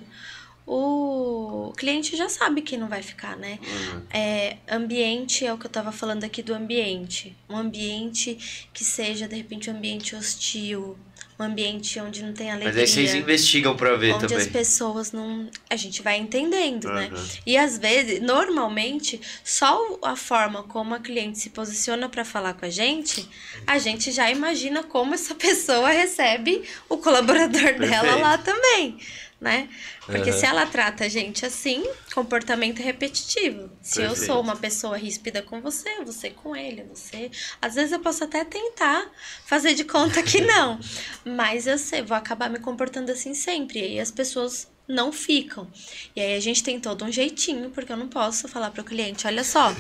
o 0.65 1.71
cliente 1.77 2.17
já 2.17 2.27
sabe 2.27 2.63
que 2.63 2.75
não 2.77 2.87
vai 2.87 3.03
ficar, 3.03 3.37
né? 3.37 3.59
Uhum. 3.61 4.01
É, 4.09 4.57
ambiente 4.67 5.45
é 5.45 5.53
o 5.53 5.57
que 5.59 5.67
eu 5.67 5.69
estava 5.69 5.91
falando 5.91 6.23
aqui 6.23 6.41
do 6.41 6.55
ambiente. 6.55 7.37
Um 7.47 7.55
ambiente 7.55 8.67
que 8.73 8.83
seja, 8.83 9.27
de 9.27 9.35
repente, 9.35 9.69
um 9.69 9.75
ambiente 9.75 10.15
hostil, 10.15 10.97
um 11.39 11.43
ambiente 11.43 11.99
onde 11.99 12.23
não 12.23 12.33
tem 12.33 12.49
alegria. 12.49 12.73
Mas 12.73 12.81
aí 12.81 12.87
vocês 12.87 13.13
investigam 13.13 13.75
para 13.75 13.95
ver 13.95 14.13
onde 14.13 14.21
também. 14.21 14.37
Onde 14.37 14.47
as 14.47 14.51
pessoas 14.51 15.11
não. 15.11 15.49
A 15.69 15.75
gente 15.75 16.01
vai 16.01 16.17
entendendo, 16.17 16.85
uhum. 16.85 16.93
né? 16.93 17.11
E 17.45 17.57
às 17.57 17.77
vezes, 17.77 18.19
normalmente, 18.21 19.21
só 19.43 19.99
a 20.01 20.15
forma 20.15 20.63
como 20.63 20.95
a 20.95 20.99
cliente 20.99 21.37
se 21.37 21.49
posiciona 21.49 22.09
para 22.09 22.25
falar 22.25 22.53
com 22.53 22.65
a 22.65 22.69
gente, 22.69 23.27
a 23.65 23.77
gente 23.77 24.11
já 24.11 24.31
imagina 24.31 24.83
como 24.83 25.13
essa 25.13 25.33
pessoa 25.35 25.89
recebe 25.89 26.63
o 26.89 26.97
colaborador 26.97 27.61
Perfeito. 27.61 27.89
dela 27.89 28.15
lá 28.15 28.37
também 28.37 28.97
né? 29.39 29.69
Porque 30.05 30.31
uhum. 30.31 30.37
se 30.37 30.45
ela 30.45 30.65
trata 30.65 31.05
a 31.05 31.07
gente 31.07 31.45
assim, 31.45 31.83
comportamento 32.13 32.79
repetitivo. 32.79 33.69
Se 33.81 33.99
Perfeito. 33.99 34.21
eu 34.21 34.25
sou 34.25 34.41
uma 34.41 34.55
pessoa 34.55 34.97
ríspida 34.97 35.41
com 35.41 35.61
você, 35.61 36.03
você 36.03 36.31
com 36.31 36.55
ele, 36.55 36.83
você. 36.83 37.29
Às 37.61 37.75
vezes 37.75 37.91
eu 37.91 37.99
posso 37.99 38.23
até 38.23 38.43
tentar 38.43 39.09
fazer 39.45 39.75
de 39.75 39.83
conta 39.83 40.23
que 40.23 40.41
não, 40.41 40.79
mas 41.23 41.67
eu 41.67 41.77
sei, 41.77 42.01
vou 42.01 42.17
acabar 42.17 42.49
me 42.49 42.59
comportando 42.59 43.11
assim 43.11 43.33
sempre. 43.33 43.79
E 43.79 43.83
aí 43.83 43.99
as 43.99 44.09
pessoas 44.09 44.67
não 44.87 45.11
ficam. 45.11 45.67
E 46.15 46.21
aí 46.21 46.35
a 46.35 46.39
gente 46.39 46.63
tem 46.63 46.79
todo 46.79 47.05
um 47.05 47.11
jeitinho, 47.11 47.69
porque 47.69 47.91
eu 47.91 47.97
não 47.97 48.07
posso 48.07 48.47
falar 48.47 48.71
para 48.71 48.81
o 48.81 48.85
cliente, 48.85 49.27
olha 49.27 49.43
só, 49.43 49.71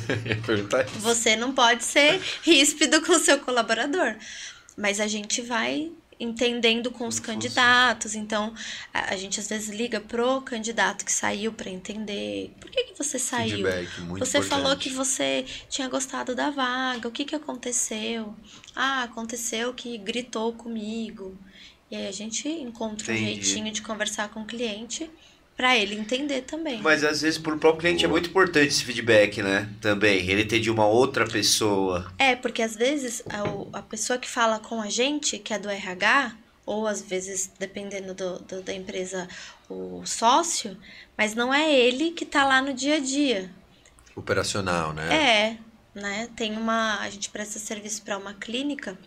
você 0.99 1.35
não 1.35 1.53
pode 1.53 1.83
ser 1.83 2.21
ríspido 2.43 3.01
com 3.01 3.13
o 3.13 3.19
seu 3.19 3.39
colaborador. 3.39 4.15
Mas 4.75 4.99
a 4.99 5.07
gente 5.07 5.41
vai 5.41 5.91
entendendo 6.19 6.91
com 6.91 7.07
os 7.07 7.19
candidatos. 7.19 8.15
Então, 8.15 8.53
a, 8.93 9.13
a, 9.13 9.17
gente 9.17 9.39
às 9.39 9.47
vezes 9.47 9.69
liga 9.69 9.99
pro 9.99 10.41
candidato 10.41 11.05
que 11.05 11.11
saiu 11.11 11.51
para 11.51 11.69
entender 11.69 12.51
por 12.59 12.69
que, 12.71 12.85
que 12.85 12.97
você 12.97 13.19
saiu. 13.19 13.57
Feedback, 13.57 14.01
muito 14.01 14.25
você 14.25 14.37
importante. 14.37 14.61
falou 14.61 14.77
que 14.77 14.89
você 14.89 15.45
tinha 15.69 15.87
gostado 15.87 16.35
da 16.35 16.49
vaga, 16.49 17.07
o 17.07 17.11
que, 17.11 17.25
que 17.25 17.35
aconteceu? 17.35 18.35
Ah, 18.75 19.03
aconteceu 19.03 19.73
que 19.73 19.97
gritou 19.97 20.53
comigo. 20.53 21.37
E 21.89 21.95
aí 21.95 22.07
a 22.07 22.11
gente 22.11 22.47
encontra 22.49 23.13
Entendi. 23.13 23.23
um 23.23 23.33
jeitinho 23.33 23.71
de 23.71 23.81
conversar 23.81 24.29
com 24.29 24.41
o 24.41 24.45
cliente 24.45 25.09
para 25.57 25.75
ele 25.75 25.95
entender 25.95 26.43
também. 26.43 26.79
Mas 26.79 27.03
às 27.03 27.21
vezes 27.21 27.39
pro 27.39 27.57
próprio 27.57 27.81
cliente 27.81 28.05
é 28.05 28.07
muito 28.07 28.29
importante 28.29 28.67
esse 28.67 28.85
feedback, 28.85 29.41
né? 29.41 29.67
Também, 29.81 30.29
ele 30.29 30.45
ter 30.45 30.59
de 30.59 30.69
uma 30.69 30.85
outra 30.85 31.27
pessoa. 31.27 32.13
É, 32.19 32.35
porque 32.35 32.61
às 32.61 32.75
vezes 32.75 33.23
a, 33.27 33.79
a 33.79 33.81
pessoa 33.81 34.19
que 34.19 34.29
fala 34.29 34.59
com 34.59 34.79
a 34.79 34.87
gente, 34.87 35.39
que 35.39 35.51
é 35.51 35.57
do 35.57 35.67
RH, 35.67 36.35
ou 36.63 36.85
às 36.85 37.01
vezes, 37.01 37.49
dependendo 37.57 38.13
do, 38.13 38.39
do, 38.39 38.61
da 38.61 38.73
empresa, 38.73 39.27
o 39.67 40.05
sócio, 40.05 40.77
mas 41.17 41.33
não 41.33 41.51
é 41.51 41.73
ele 41.73 42.11
que 42.11 42.25
tá 42.25 42.45
lá 42.45 42.61
no 42.61 42.73
dia 42.73 42.97
a 42.97 42.99
dia. 42.99 43.49
Operacional, 44.15 44.93
né? 44.93 45.13
É, 45.13 45.57
né? 45.99 46.29
Tem 46.35 46.55
uma. 46.55 46.99
A 46.99 47.09
gente 47.09 47.31
presta 47.31 47.57
serviço 47.57 48.03
para 48.03 48.17
uma 48.17 48.33
clínica 48.33 48.97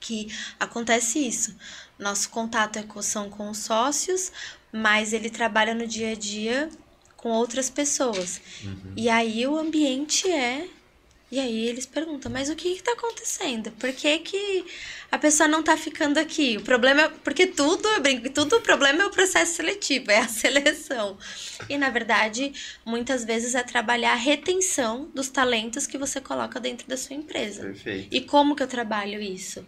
que 0.00 0.28
acontece 0.58 1.18
isso. 1.18 1.54
Nosso 1.98 2.30
contato 2.30 2.78
é 2.78 3.02
são 3.02 3.28
com 3.28 3.50
os 3.50 3.58
sócios, 3.58 4.32
mas 4.74 5.12
ele 5.12 5.30
trabalha 5.30 5.72
no 5.72 5.86
dia 5.86 6.10
a 6.10 6.14
dia 6.16 6.68
com 7.16 7.30
outras 7.30 7.70
pessoas. 7.70 8.40
Uhum. 8.64 8.92
E 8.96 9.08
aí 9.08 9.46
o 9.46 9.56
ambiente 9.56 10.28
é. 10.28 10.66
E 11.30 11.38
aí 11.38 11.68
eles 11.68 11.86
perguntam, 11.86 12.30
mas 12.30 12.50
o 12.50 12.56
que 12.56 12.68
está 12.68 12.92
acontecendo? 12.92 13.70
Por 13.72 13.92
que, 13.92 14.18
que 14.18 14.64
a 15.10 15.18
pessoa 15.18 15.48
não 15.48 15.60
está 15.60 15.76
ficando 15.76 16.18
aqui? 16.18 16.56
O 16.56 16.62
problema 16.62 17.02
é. 17.02 17.08
Porque 17.08 17.46
tudo, 17.46 17.88
eu 17.88 18.00
brinco, 18.00 18.28
tudo 18.30 18.56
o 18.56 18.60
problema 18.60 19.04
é 19.04 19.06
o 19.06 19.10
processo 19.10 19.54
seletivo, 19.54 20.10
é 20.10 20.18
a 20.18 20.26
seleção. 20.28 21.16
E 21.68 21.78
na 21.78 21.88
verdade, 21.88 22.52
muitas 22.84 23.24
vezes 23.24 23.54
é 23.54 23.62
trabalhar 23.62 24.12
a 24.12 24.16
retenção 24.16 25.08
dos 25.14 25.28
talentos 25.28 25.86
que 25.86 25.96
você 25.96 26.20
coloca 26.20 26.58
dentro 26.58 26.88
da 26.88 26.96
sua 26.96 27.14
empresa. 27.14 27.62
Perfeito. 27.62 28.08
E 28.10 28.20
como 28.22 28.56
que 28.56 28.62
eu 28.62 28.68
trabalho 28.68 29.20
isso? 29.20 29.64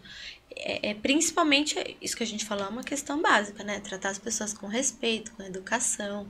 É, 0.56 0.90
é, 0.90 0.94
principalmente 0.94 1.96
isso 2.00 2.16
que 2.16 2.22
a 2.22 2.26
gente 2.26 2.44
falou 2.44 2.64
é 2.64 2.68
uma 2.68 2.82
questão 2.82 3.20
básica, 3.20 3.62
né? 3.62 3.78
Tratar 3.80 4.08
as 4.08 4.18
pessoas 4.18 4.54
com 4.54 4.66
respeito, 4.66 5.32
com 5.32 5.42
educação. 5.42 6.26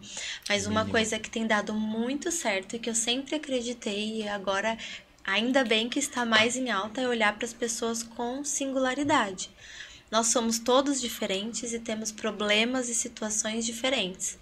Mas 0.48 0.66
uma 0.66 0.84
coisa 0.84 1.18
que 1.18 1.30
tem 1.30 1.46
dado 1.46 1.72
muito 1.72 2.32
certo 2.32 2.74
e 2.74 2.78
que 2.78 2.90
eu 2.90 2.94
sempre 2.94 3.36
acreditei 3.36 4.22
e 4.22 4.28
agora 4.28 4.76
ainda 5.24 5.64
bem 5.64 5.88
que 5.88 5.98
está 5.98 6.24
mais 6.24 6.56
em 6.56 6.70
alta 6.70 7.00
é 7.00 7.08
olhar 7.08 7.36
para 7.36 7.44
as 7.44 7.52
pessoas 7.52 8.02
com 8.02 8.44
singularidade. 8.44 9.50
Nós 10.10 10.28
somos 10.28 10.58
todos 10.58 11.00
diferentes 11.00 11.72
e 11.72 11.78
temos 11.78 12.10
problemas 12.10 12.88
e 12.88 12.94
situações 12.94 13.64
diferentes. 13.64 14.38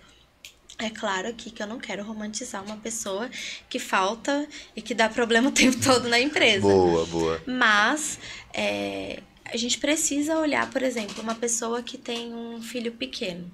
É 0.79 0.91
claro 0.91 1.29
aqui 1.29 1.51
que 1.51 1.63
eu 1.63 1.67
não 1.67 1.79
quero 1.79 2.03
romantizar 2.03 2.63
uma 2.65 2.77
pessoa 2.77 3.31
que 3.69 3.79
falta 3.79 4.47
e 4.75 4.83
que 4.83 4.95
dá 4.95 5.09
problema 5.09 5.49
o 5.49 5.53
tempo 5.53 5.79
todo 5.83 6.09
na 6.09 6.19
empresa. 6.19 6.63
Boa, 6.63 7.07
boa. 7.07 7.43
Mas 7.47 8.19
é, 8.53 9.23
a 9.45 9.57
gente 9.57 9.79
precisa 9.79 10.39
olhar, 10.39 10.71
por 10.71 10.83
exemplo, 10.83 11.23
uma 11.23 11.35
pessoa 11.35 11.83
que 11.83 11.99
tem 11.99 12.35
um 12.35 12.61
filho 12.63 12.93
pequeno. 12.93 13.51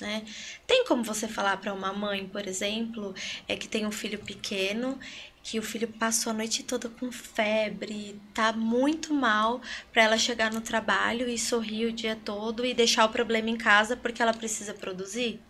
Né? 0.00 0.24
Tem 0.66 0.84
como 0.84 1.04
você 1.04 1.28
falar 1.28 1.56
para 1.58 1.72
uma 1.72 1.92
mãe, 1.92 2.26
por 2.26 2.46
exemplo, 2.46 3.14
é 3.46 3.56
que 3.56 3.68
tem 3.68 3.86
um 3.86 3.92
filho 3.92 4.18
pequeno, 4.18 4.98
que 5.42 5.58
o 5.58 5.62
filho 5.62 5.86
passou 5.86 6.30
a 6.30 6.34
noite 6.34 6.62
toda 6.62 6.88
com 6.88 7.12
febre, 7.12 8.18
tá 8.32 8.52
muito 8.52 9.12
mal, 9.12 9.60
para 9.92 10.02
ela 10.02 10.18
chegar 10.18 10.52
no 10.52 10.60
trabalho 10.60 11.28
e 11.28 11.38
sorrir 11.38 11.86
o 11.86 11.92
dia 11.92 12.16
todo 12.16 12.64
e 12.64 12.74
deixar 12.74 13.04
o 13.04 13.10
problema 13.10 13.50
em 13.50 13.56
casa 13.56 13.96
porque 13.96 14.22
ela 14.22 14.32
precisa 14.32 14.74
produzir? 14.74 15.40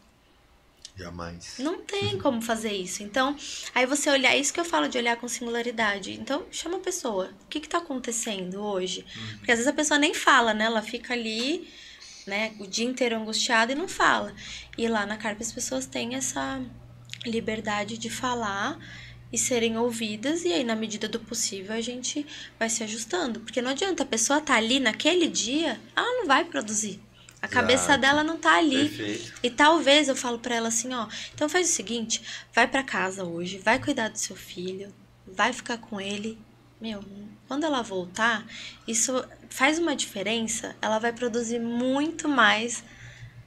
Jamais. 0.96 1.56
Não 1.58 1.80
tem 1.80 2.16
como 2.18 2.40
fazer 2.40 2.72
isso. 2.72 3.02
Então, 3.02 3.36
aí 3.74 3.84
você 3.84 4.08
olhar, 4.10 4.36
isso 4.36 4.54
que 4.54 4.60
eu 4.60 4.64
falo 4.64 4.88
de 4.88 4.96
olhar 4.96 5.16
com 5.16 5.26
singularidade. 5.26 6.12
Então, 6.12 6.46
chama 6.52 6.76
a 6.76 6.80
pessoa. 6.80 7.30
O 7.44 7.48
que 7.48 7.58
está 7.58 7.78
acontecendo 7.78 8.62
hoje? 8.62 9.04
Uhum. 9.16 9.38
Porque 9.38 9.50
às 9.50 9.58
vezes 9.58 9.66
a 9.66 9.74
pessoa 9.74 9.98
nem 9.98 10.14
fala, 10.14 10.54
né? 10.54 10.66
Ela 10.66 10.82
fica 10.82 11.12
ali, 11.12 11.68
né, 12.26 12.54
o 12.60 12.66
dia 12.66 12.86
inteiro 12.86 13.16
angustiada 13.16 13.72
e 13.72 13.74
não 13.74 13.88
fala. 13.88 14.34
E 14.78 14.86
lá 14.86 15.04
na 15.04 15.16
CARP 15.16 15.40
as 15.40 15.52
pessoas 15.52 15.84
têm 15.84 16.14
essa 16.14 16.62
liberdade 17.26 17.98
de 17.98 18.08
falar 18.08 18.78
e 19.32 19.38
serem 19.38 19.76
ouvidas, 19.76 20.44
e 20.44 20.52
aí, 20.52 20.62
na 20.62 20.76
medida 20.76 21.08
do 21.08 21.18
possível, 21.18 21.74
a 21.74 21.80
gente 21.80 22.24
vai 22.56 22.70
se 22.70 22.84
ajustando. 22.84 23.40
Porque 23.40 23.60
não 23.60 23.72
adianta, 23.72 24.04
a 24.04 24.06
pessoa 24.06 24.40
tá 24.40 24.54
ali 24.54 24.78
naquele 24.78 25.26
dia, 25.26 25.80
ela 25.96 26.20
não 26.20 26.26
vai 26.26 26.44
produzir. 26.44 27.00
A 27.44 27.48
cabeça 27.48 27.84
Exato. 27.84 28.00
dela 28.00 28.24
não 28.24 28.38
tá 28.38 28.56
ali. 28.56 28.88
Perfeito. 28.88 29.34
E 29.42 29.50
talvez 29.50 30.08
eu 30.08 30.16
falo 30.16 30.38
para 30.38 30.54
ela 30.54 30.68
assim, 30.68 30.94
ó, 30.94 31.06
então 31.34 31.46
faz 31.46 31.68
o 31.68 31.72
seguinte, 31.72 32.22
vai 32.54 32.66
para 32.66 32.82
casa 32.82 33.22
hoje, 33.22 33.58
vai 33.58 33.78
cuidar 33.78 34.08
do 34.08 34.16
seu 34.16 34.34
filho, 34.34 34.90
vai 35.26 35.52
ficar 35.52 35.76
com 35.76 36.00
ele. 36.00 36.38
Meu, 36.80 37.04
quando 37.46 37.64
ela 37.64 37.82
voltar, 37.82 38.46
isso 38.88 39.22
faz 39.50 39.78
uma 39.78 39.94
diferença, 39.94 40.74
ela 40.80 40.98
vai 40.98 41.12
produzir 41.12 41.58
muito 41.58 42.30
mais 42.30 42.82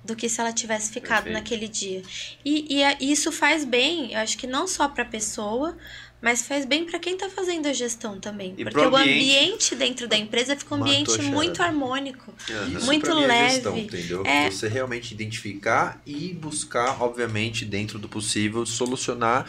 do 0.04 0.16
que 0.16 0.30
se 0.30 0.40
ela 0.40 0.54
tivesse 0.54 0.92
ficado 0.92 1.24
Perfeito. 1.24 1.36
naquele 1.36 1.68
dia. 1.68 2.04
E, 2.46 2.80
e, 2.80 3.12
isso 3.12 3.32
faz 3.32 3.66
bem, 3.66 4.14
eu 4.14 4.20
acho 4.20 4.38
que 4.38 4.46
não 4.46 4.68
só 4.68 4.88
para 4.88 5.02
a 5.02 5.08
pessoa, 5.08 5.76
mas 6.22 6.48
faz 6.48 6.66
bem 6.66 6.86
para 6.86 6.98
quem 6.98 7.16
tá 7.16 7.30
fazendo 7.30 7.68
a 7.68 7.74
gestão 7.74 8.20
também. 8.20 8.54
E 8.58 8.64
porque 8.64 8.80
pro 8.80 8.92
o 8.92 8.96
ambiente. 8.96 9.12
ambiente 9.12 9.76
dentro 9.76 10.08
da 10.08 10.18
empresa 10.18 10.56
fica 10.56 10.74
um 10.74 10.80
ambiente 10.80 11.22
muito 11.22 11.62
harmônico. 11.62 12.34
Uhum. 12.50 12.78
Isso 12.78 12.86
Muito 12.86 13.10
é 13.10 13.14
leve. 13.14 13.54
gestão, 13.54 13.78
entendeu? 13.78 14.24
É. 14.26 14.50
Você 14.50 14.68
realmente 14.68 15.14
identificar 15.14 16.02
e 16.06 16.34
buscar, 16.34 17.02
obviamente, 17.02 17.66
dentro 17.66 18.00
do 18.00 18.10
possível, 18.10 18.66
solucionar 18.66 19.46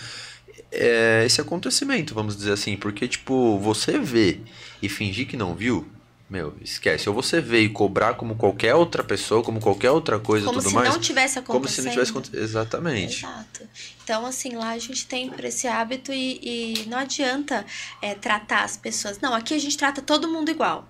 é, 0.70 1.23
esse 1.24 1.40
acontecimento, 1.40 2.15
vamos 2.15 2.36
dizer 2.36 2.53
assim. 2.53 2.77
Porque, 2.77 3.09
tipo, 3.09 3.59
você 3.59 3.99
vê 3.99 4.39
e 4.82 4.89
fingir 4.89 5.27
que 5.27 5.36
não 5.36 5.55
viu, 5.55 5.89
meu, 6.29 6.55
esquece. 6.61 7.09
Ou 7.09 7.15
você 7.15 7.39
e 7.39 7.69
cobrar 7.71 8.15
como 8.15 8.37
qualquer 8.37 8.75
outra 8.75 9.03
pessoa, 9.03 9.43
como 9.43 9.61
qualquer 9.61 9.91
outra 9.91 10.19
coisa 10.19 10.45
Como 10.45 10.59
tudo 10.59 10.69
se 10.69 10.75
mais. 10.75 10.91
não 10.91 11.01
tivesse 11.01 11.39
acontecendo. 11.39 11.61
como 11.63 11.69
se 11.69 11.83
não 11.83 11.91
tivesse 11.91 12.11
acontecido. 12.11 12.43
Exatamente. 12.43 13.25
Exato. 13.25 13.61
Então, 14.05 14.27
assim, 14.27 14.55
lá 14.55 14.71
a 14.71 14.79
gente 14.79 15.07
tem 15.07 15.31
por 15.31 15.45
esse 15.45 15.67
hábito 15.67 16.13
e, 16.13 16.39
e 16.43 16.87
não 16.87 16.99
adianta 16.99 17.65
é, 18.03 18.15
tratar 18.15 18.65
as 18.65 18.77
pessoas. 18.77 19.19
Não, 19.21 19.33
aqui 19.35 19.55
a 19.55 19.59
gente 19.59 19.77
trata 19.77 20.03
todo 20.03 20.29
mundo 20.29 20.51
igual. 20.51 20.87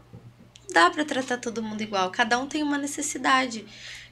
Não 0.69 0.75
dá 0.75 0.91
pra 0.91 1.05
tratar 1.05 1.39
todo 1.39 1.63
mundo 1.63 1.83
igual. 1.83 2.11
Cada 2.11 2.39
um 2.39 2.47
tem 2.47 2.63
uma 2.63 2.79
necessidade. 2.79 3.65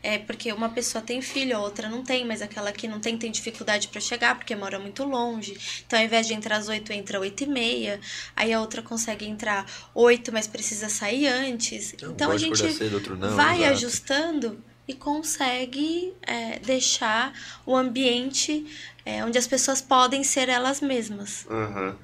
É 0.02 0.18
porque 0.18 0.52
uma 0.52 0.68
pessoa 0.68 1.02
tem 1.02 1.20
filho, 1.20 1.56
a 1.56 1.60
outra 1.60 1.88
não 1.88 2.02
tem, 2.04 2.24
mas 2.24 2.40
aquela 2.40 2.70
que 2.70 2.86
não 2.86 3.00
tem 3.00 3.18
tem 3.18 3.30
dificuldade 3.30 3.88
para 3.88 4.00
chegar 4.00 4.36
porque 4.36 4.54
mora 4.54 4.78
muito 4.78 5.02
longe. 5.04 5.56
Então, 5.84 5.98
ao 5.98 6.04
invés 6.04 6.26
de 6.26 6.34
entrar 6.34 6.56
às 6.58 6.68
8, 6.68 6.92
entra 6.92 7.18
às 7.18 7.22
8 7.22 7.44
e 7.44 7.46
meia. 7.46 8.00
Aí 8.36 8.52
a 8.52 8.60
outra 8.60 8.82
consegue 8.82 9.26
entrar 9.26 9.66
8, 9.94 10.32
mas 10.32 10.46
precisa 10.46 10.88
sair 10.88 11.26
antes. 11.26 11.94
Um 12.02 12.10
então 12.10 12.30
a 12.30 12.38
gente 12.38 12.56
cedo, 12.72 13.16
não, 13.16 13.34
vai 13.34 13.58
exato. 13.58 13.72
ajustando 13.72 14.64
e 14.86 14.94
consegue 14.94 16.14
é, 16.22 16.60
deixar 16.60 17.32
o 17.64 17.74
ambiente 17.74 18.64
é, 19.04 19.24
onde 19.24 19.38
as 19.38 19.46
pessoas 19.46 19.80
podem 19.80 20.22
ser 20.22 20.48
elas 20.48 20.80
mesmas. 20.80 21.46
Uhum. 21.50 21.94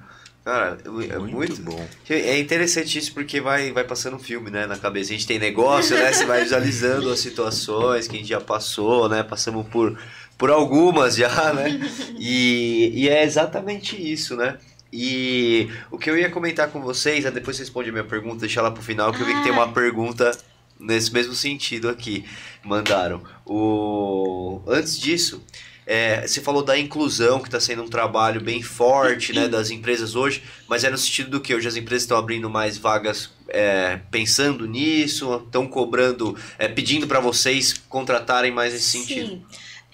Cara, 0.44 0.76
é 0.84 0.88
Muito, 0.88 1.20
muito, 1.36 1.62
bom. 1.62 1.88
É 2.10 2.36
interessante 2.38 2.98
isso 2.98 3.14
porque 3.14 3.40
vai, 3.40 3.70
vai 3.70 3.84
passando 3.84 4.16
um 4.16 4.18
filme, 4.18 4.50
né, 4.50 4.66
na 4.66 4.76
cabeça. 4.76 5.10
A 5.10 5.12
gente 5.14 5.26
tem 5.26 5.38
negócio, 5.38 5.96
né? 5.96 6.12
Você 6.12 6.26
vai 6.26 6.42
visualizando 6.42 7.10
as 7.10 7.20
situações 7.20 8.08
que 8.08 8.16
a 8.16 8.18
gente 8.18 8.28
já 8.28 8.40
passou, 8.40 9.08
né? 9.08 9.22
Passamos 9.22 9.66
por, 9.68 9.96
por 10.36 10.50
algumas 10.50 11.14
já, 11.14 11.52
né? 11.54 11.80
E, 12.18 12.90
e 13.04 13.08
é 13.08 13.22
exatamente 13.22 13.94
isso, 13.96 14.34
né? 14.36 14.58
E 14.92 15.70
o 15.90 15.96
que 15.96 16.10
eu 16.10 16.18
ia 16.18 16.28
comentar 16.28 16.68
com 16.70 16.80
vocês, 16.80 17.24
é 17.24 17.30
depois 17.30 17.56
você 17.56 17.62
responde 17.62 17.88
a 17.90 17.92
minha 17.92 18.04
pergunta, 18.04 18.40
deixa 18.40 18.58
ela 18.60 18.70
pro 18.72 18.82
final, 18.82 19.12
que 19.12 19.22
eu 19.22 19.26
vi 19.26 19.34
que 19.34 19.42
tem 19.44 19.52
uma 19.52 19.64
Ah. 19.64 19.68
pergunta 19.68 20.36
nesse 20.78 21.12
mesmo 21.12 21.34
sentido 21.34 21.88
aqui. 21.88 22.24
Mandaram. 22.64 23.22
O... 23.46 24.60
Antes 24.66 24.98
disso, 24.98 25.42
é, 25.86 26.26
você 26.26 26.40
falou 26.40 26.62
da 26.62 26.78
inclusão, 26.78 27.40
que 27.40 27.48
está 27.48 27.58
sendo 27.60 27.82
um 27.82 27.88
trabalho 27.88 28.40
bem 28.40 28.62
forte 28.62 29.32
né, 29.32 29.48
das 29.48 29.70
empresas 29.70 30.14
hoje, 30.14 30.42
mas 30.68 30.84
é 30.84 30.90
no 30.90 30.96
sentido 30.98 31.30
do 31.30 31.40
que 31.40 31.54
hoje 31.54 31.66
as 31.68 31.76
empresas 31.76 32.02
estão 32.04 32.16
abrindo 32.16 32.48
mais 32.48 32.78
vagas 32.78 33.30
é, 33.48 33.98
pensando 34.10 34.66
nisso, 34.66 35.42
estão 35.44 35.66
cobrando, 35.66 36.36
é, 36.58 36.68
pedindo 36.68 37.06
para 37.06 37.20
vocês 37.20 37.74
contratarem 37.88 38.50
mais 38.52 38.72
nesse 38.72 38.86
sentido. 38.90 39.28
Sim. 39.28 39.44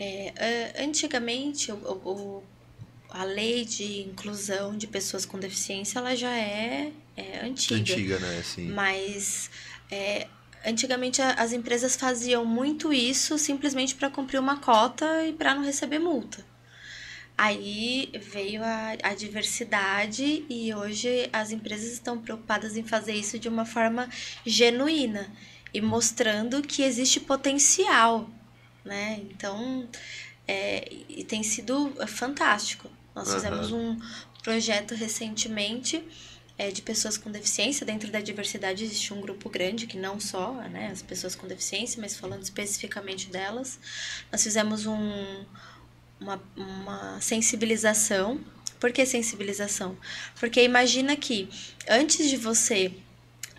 É, 0.01 0.75
antigamente, 0.85 1.73
o, 1.73 1.75
o- 1.77 2.43
a 3.11 3.25
lei 3.25 3.65
de 3.65 4.03
inclusão 4.03 4.77
de 4.77 4.87
pessoas 4.87 5.25
com 5.25 5.39
deficiência 5.39 5.99
ela 5.99 6.15
já 6.15 6.37
é, 6.37 6.93
é 7.17 7.41
antiga. 7.45 7.81
Antiga, 7.81 8.19
né? 8.19 8.39
Assim. 8.39 8.69
Mas 8.69 9.51
é, 9.91 10.27
antigamente 10.69 11.21
as 11.23 11.53
empresas 11.53 11.97
faziam 11.97 12.45
muito 12.45 12.93
isso 12.93 13.39
simplesmente 13.39 13.95
para 13.95 14.11
cumprir 14.11 14.39
uma 14.39 14.59
cota 14.59 15.25
e 15.27 15.33
para 15.33 15.55
não 15.55 15.65
receber 15.65 15.99
multa. 15.99 16.45
Aí 17.37 18.11
veio 18.21 18.63
a, 18.65 18.97
a 19.03 19.15
diversidade 19.15 20.45
e 20.49 20.75
hoje 20.75 21.29
as 21.33 21.53
empresas 21.53 21.93
estão 21.93 22.19
preocupadas 22.19 22.77
em 22.77 22.83
fazer 22.83 23.15
isso 23.15 23.39
de 23.39 23.49
uma 23.49 23.65
forma 23.65 24.09
genuína 24.45 25.31
e 25.73 25.81
mostrando 25.81 26.61
que 26.63 26.83
existe 26.83 27.21
potencial, 27.21 28.29
né? 28.85 29.21
Então, 29.31 29.89
é, 30.49 30.89
e 31.09 31.23
tem 31.23 31.43
sido 31.43 31.95
fantástico. 32.09 32.91
Nós 33.15 33.29
Aham. 33.29 33.37
fizemos 33.37 33.73
um 33.73 33.97
projeto 34.43 34.95
recentemente 34.95 36.03
é, 36.59 36.71
de 36.71 36.83
pessoas 36.83 37.17
com 37.17 37.31
deficiência. 37.31 37.87
Dentro 37.87 38.11
da 38.11 38.21
diversidade 38.21 38.85
existe 38.85 39.15
um 39.15 39.21
grupo 39.21 39.49
grande, 39.49 39.87
que 39.87 39.97
não 39.97 40.19
só 40.19 40.55
né, 40.69 40.91
as 40.93 41.01
pessoas 41.01 41.37
com 41.37 41.47
deficiência, 41.47 42.01
mas 42.01 42.17
falando 42.17 42.43
especificamente 42.43 43.31
delas. 43.31 43.79
Nós 44.31 44.43
fizemos 44.43 44.85
um, 44.85 45.45
uma, 46.21 46.43
uma 46.57 47.21
sensibilização. 47.21 48.41
Por 48.81 48.93
que 48.93 49.07
sensibilização? 49.07 49.97
Porque 50.39 50.63
imagina 50.63 51.17
que 51.17 51.49
antes 51.89 52.29
de 52.29 52.37
você 52.37 52.93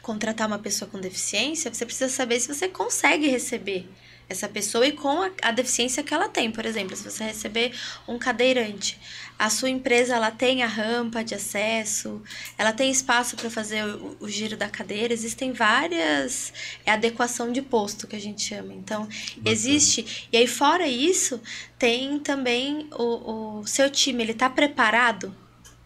contratar 0.02 0.48
uma 0.48 0.60
pessoa 0.60 0.90
com 0.90 1.00
deficiência, 1.00 1.74
você 1.74 1.86
precisa 1.86 2.10
saber 2.10 2.40
se 2.40 2.54
você 2.54 2.68
consegue 2.68 3.28
receber 3.28 3.88
essa 4.30 4.48
pessoa 4.48 4.86
e 4.86 4.92
com 4.92 5.24
a, 5.24 5.32
a 5.42 5.52
deficiência 5.52 6.04
que 6.04 6.14
ela 6.14 6.30
tem. 6.30 6.52
Por 6.52 6.66
exemplo, 6.66 6.96
se 6.96 7.04
você 7.04 7.24
receber 7.24 7.74
um 8.08 8.20
cadeirante, 8.20 8.98
a 9.38 9.50
sua 9.50 9.70
empresa 9.70 10.16
ela 10.16 10.30
tem 10.30 10.64
a 10.64 10.68
rampa 10.68 11.24
de 11.24 11.34
acesso, 11.34 12.22
ela 12.58 12.72
tem 12.72 12.92
espaço 12.92 13.36
para 13.36 13.50
fazer 13.50 13.84
o, 13.86 14.18
o 14.20 14.30
giro 14.30 14.56
da 14.56 14.70
cadeira, 14.70 15.14
existem 15.14 15.52
várias 15.52 16.54
é 16.86 16.92
adequação 16.92 17.52
de 17.52 17.62
posto 17.62 18.06
que 18.06 18.16
a 18.16 18.22
gente 18.22 18.42
chama. 18.42 18.74
Então, 18.74 19.08
existe. 19.44 20.28
E 20.32 20.38
aí 20.38 20.46
fora 20.46 20.88
isso, 20.88 21.42
tem 21.78 22.20
também 22.20 22.88
o, 22.92 23.60
o 23.62 23.68
seu 23.68 23.90
time, 23.90 24.24
ele 24.24 24.34
tá 24.34 24.50
preparado 24.50 25.36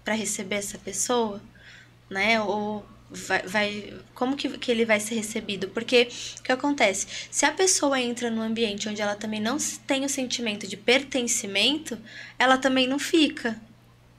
para 0.03 0.14
receber 0.14 0.56
essa 0.56 0.78
pessoa, 0.78 1.41
né? 2.10 2.41
Ou 2.41 2.86
vai, 3.14 3.41
vai 3.44 3.94
como 4.14 4.35
que, 4.35 4.57
que 4.57 4.72
ele 4.72 4.85
vai 4.85 4.99
ser 4.99 5.15
recebido? 5.15 5.69
Porque 5.69 6.10
o 6.40 6.44
que 6.44 6.52
acontece? 6.52 7.07
Se 7.30 7.45
a 7.45 7.52
pessoa 7.52 7.99
entra 7.99 8.30
num 8.30 8.41
ambiente 8.41 8.90
onde 8.90 9.02
ela 9.02 9.15
também 9.15 9.40
não 9.40 9.57
tem 9.88 10.03
o 10.06 10.10
sentimento 10.10 10.68
de 10.68 10.76
pertencimento, 10.76 11.98
ela 12.38 12.57
também 12.57 12.88
não 12.88 12.99
fica. 12.99 13.60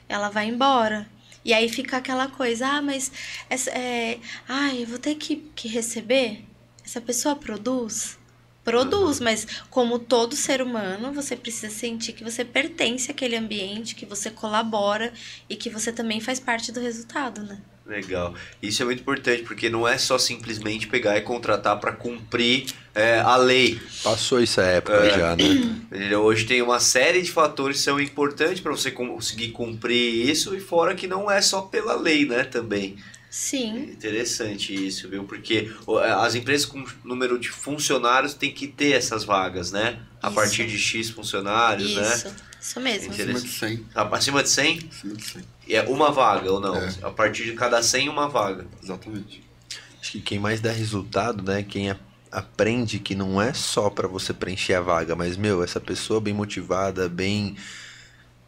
Ela 0.09 0.29
vai 0.29 0.47
embora. 0.47 1.07
E 1.45 1.53
aí 1.53 1.69
fica 1.69 1.99
aquela 1.99 2.29
coisa, 2.29 2.67
ah, 2.67 2.83
mas 2.83 3.13
essa, 3.51 3.71
é, 3.71 4.19
ah, 4.49 4.75
eu 4.75 4.87
vou 4.87 4.99
ter 4.99 5.15
que, 5.17 5.37
que 5.55 5.69
receber? 5.69 6.43
Essa 6.85 7.01
pessoa 7.01 7.37
produz? 7.37 8.19
Produz, 8.65 9.21
mas 9.21 9.47
como 9.69 9.99
todo 9.99 10.35
ser 10.35 10.63
humano, 10.63 11.13
você 11.13 11.37
precisa 11.37 11.69
sentir 11.69 12.15
que 12.15 12.25
você 12.25 12.45
pertence 12.47 13.11
àquele 13.11 13.37
ambiente, 13.37 13.95
que 13.95 14.07
você 14.07 14.31
colabora 14.31 15.13
e 15.49 15.55
que 15.55 15.69
você 15.69 15.93
também 15.93 16.19
faz 16.19 16.41
parte 16.41 16.73
do 16.73 16.81
resultado, 16.81 17.43
né? 17.43 17.61
Legal. 17.87 18.35
Isso 18.63 18.81
é 18.83 18.85
muito 18.87 19.01
importante, 19.01 19.43
porque 19.43 19.69
não 19.69 19.87
é 19.87 19.99
só 19.99 20.17
simplesmente 20.19 20.87
pegar 20.87 21.19
e 21.19 21.21
contratar 21.21 21.79
para 21.79 21.93
cumprir 21.93 22.67
é, 22.95 23.21
a 23.21 23.37
lei. 23.37 23.79
Passou 24.03 24.41
essa 24.41 24.63
época 24.63 24.97
É. 24.97 25.19
já, 25.19 25.37
né? 25.37 26.17
Hoje 26.17 26.47
tem 26.47 26.63
uma 26.63 26.81
série 26.81 27.21
de 27.21 27.31
fatores 27.31 27.77
que 27.79 27.83
são 27.83 28.01
importantes 28.01 28.61
para 28.61 28.73
você 28.73 28.91
conseguir 28.91 29.51
cumprir 29.51 30.31
isso, 30.31 30.55
e 30.55 30.61
fora 30.61 30.95
que 30.95 31.07
não 31.07 31.31
é 31.31 31.43
só 31.43 31.61
pela 31.63 31.95
lei, 31.95 32.25
né, 32.25 32.45
também. 32.45 32.97
Sim, 33.29 33.91
Interessante 33.91 34.73
isso, 34.73 35.09
viu? 35.09 35.25
Porque 35.25 35.69
ó, 35.89 35.99
as 36.25 36.37
empresas 36.37 36.65
com 36.65 36.85
número 37.03 37.37
de 37.37 37.49
funcionários 37.51 38.33
têm 38.33 38.53
que 38.53 38.69
ter 38.69 38.93
essas 38.93 39.25
vagas, 39.25 39.73
né? 39.73 39.99
A 40.23 40.29
Isso. 40.29 40.37
partir 40.37 40.67
de 40.69 40.79
X 40.79 41.11
funcionários, 41.11 41.97
né? 41.97 42.15
isso, 42.15 42.33
isso 42.61 42.81
mesmo. 42.81 43.11
Acima 43.11 43.41
de 43.41 43.49
100. 43.49 43.87
Acima 43.93 44.43
de 44.43 44.49
100? 44.51 44.89
Acima 44.89 45.15
de 45.17 45.25
100. 45.25 45.45
É 45.69 45.83
uma 45.83 46.11
vaga 46.11 46.51
ou 46.53 46.61
não? 46.61 46.77
É. 46.77 46.95
A 47.03 47.11
partir 47.11 47.45
de 47.45 47.53
cada 47.55 47.83
100, 47.83 48.09
uma 48.09 48.29
vaga. 48.29 48.67
Exatamente. 48.83 49.43
Acho 50.01 50.13
que 50.13 50.21
quem 50.21 50.39
mais 50.39 50.61
dá 50.61 50.71
resultado, 50.71 51.43
né? 51.43 51.63
Quem 51.63 51.91
a- 51.91 51.97
aprende 52.31 52.99
que 52.99 53.15
não 53.15 53.41
é 53.41 53.53
só 53.55 53.89
pra 53.89 54.07
você 54.07 54.35
preencher 54.35 54.75
a 54.75 54.81
vaga, 54.81 55.15
mas, 55.17 55.37
meu, 55.37 55.63
essa 55.63 55.81
pessoa 55.81 56.21
bem 56.21 56.35
motivada, 56.35 57.09
bem. 57.09 57.57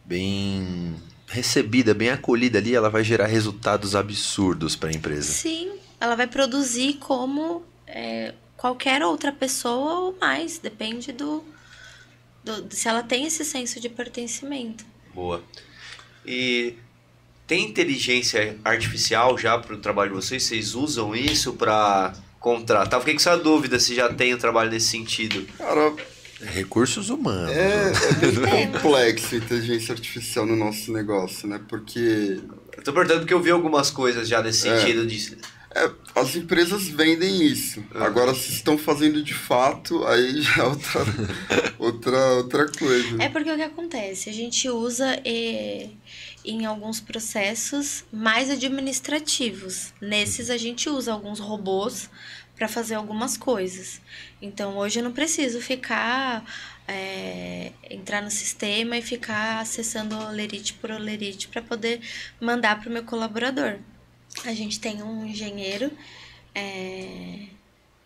bem 0.05 0.95
recebida, 1.27 1.93
bem 1.93 2.09
acolhida 2.09 2.57
ali, 2.57 2.73
ela 2.73 2.89
vai 2.89 3.03
gerar 3.03 3.25
resultados 3.27 3.95
absurdos 3.95 4.75
pra 4.77 4.91
empresa. 4.91 5.29
Sim, 5.33 5.73
ela 5.99 6.15
vai 6.15 6.25
produzir 6.27 6.93
como 6.99 7.63
é, 7.85 8.33
qualquer 8.55 9.03
outra 9.03 9.31
pessoa 9.33 9.99
ou 9.99 10.17
mais, 10.21 10.57
depende 10.57 11.11
do, 11.11 11.43
do 12.43 12.73
se 12.73 12.87
ela 12.87 13.03
tem 13.03 13.25
esse 13.25 13.43
senso 13.43 13.77
de 13.81 13.89
pertencimento. 13.89 14.85
Boa. 15.13 15.43
E 16.25 16.75
tem 17.47 17.63
inteligência 17.65 18.57
artificial 18.63 19.37
já 19.37 19.57
para 19.57 19.73
o 19.73 19.77
trabalho 19.77 20.09
de 20.11 20.15
vocês? 20.17 20.43
Vocês 20.43 20.75
usam 20.75 21.15
isso 21.15 21.53
para 21.53 22.13
contratar? 22.39 22.99
Fiquei 22.99 23.13
com 23.15 23.19
essa 23.21 23.37
dúvida 23.37 23.79
se 23.79 23.95
já 23.95 24.13
tem 24.13 24.33
o 24.33 24.37
trabalho 24.37 24.69
nesse 24.69 24.87
sentido. 24.89 25.47
Cara, 25.57 25.93
Recursos 26.39 27.09
humanos. 27.09 27.49
é, 27.51 27.91
é 28.21 28.31
bem 28.31 28.67
Temos. 28.67 28.81
complexo 28.83 29.33
a 29.33 29.37
inteligência 29.39 29.93
artificial 29.93 30.45
no 30.45 30.55
nosso 30.55 30.91
negócio, 30.93 31.47
né? 31.47 31.59
Porque 31.67 32.39
Eu 32.77 32.83
tô 32.83 32.93
perguntando 32.93 33.21
porque 33.21 33.33
eu 33.33 33.41
vi 33.41 33.49
algumas 33.49 33.89
coisas 33.89 34.27
já 34.27 34.43
nesse 34.43 34.67
É. 34.69 34.77
sentido 34.77 35.07
de. 35.07 35.35
É, 35.73 35.89
as 36.15 36.35
empresas 36.35 36.87
vendem 36.87 37.43
isso. 37.43 37.79
Uhum. 37.93 38.03
Agora, 38.03 38.33
se 38.35 38.51
estão 38.51 38.77
fazendo 38.77 39.21
de 39.23 39.33
fato, 39.33 40.05
aí 40.05 40.41
já 40.43 40.61
é 40.61 40.65
outra, 40.65 41.01
outra, 41.79 42.17
outra 42.35 42.71
coisa. 42.71 43.15
É 43.21 43.29
porque 43.29 43.51
o 43.51 43.55
que 43.55 43.61
acontece? 43.63 44.29
A 44.29 44.33
gente 44.33 44.69
usa 44.69 45.19
eh, 45.25 45.89
em 46.49 46.65
alguns 46.65 46.99
processos 46.99 48.05
mais 48.11 48.49
administrativos. 48.49 49.93
Nesses, 50.01 50.49
a 50.49 50.57
gente 50.57 50.89
usa 50.89 51.11
alguns 51.11 51.39
robôs 51.39 52.09
para 52.55 52.67
fazer 52.67 52.95
algumas 52.95 53.37
coisas. 53.37 54.01
Então, 54.41 54.77
hoje 54.77 54.99
eu 54.99 55.03
não 55.03 55.11
preciso 55.11 55.61
ficar. 55.61 56.43
eh, 56.87 57.73
entrar 57.89 58.21
no 58.21 58.31
sistema 58.31 58.97
e 58.97 59.01
ficar 59.01 59.59
acessando 59.59 60.15
olerite 60.17 60.73
por 60.73 60.89
olerite 60.89 61.49
para 61.49 61.61
poder 61.61 61.99
mandar 62.39 62.79
para 62.79 62.89
o 62.89 62.93
meu 62.93 63.03
colaborador. 63.03 63.79
A 64.45 64.53
gente 64.53 64.79
tem 64.79 65.03
um 65.03 65.25
engenheiro 65.25 65.91
é, 66.55 67.47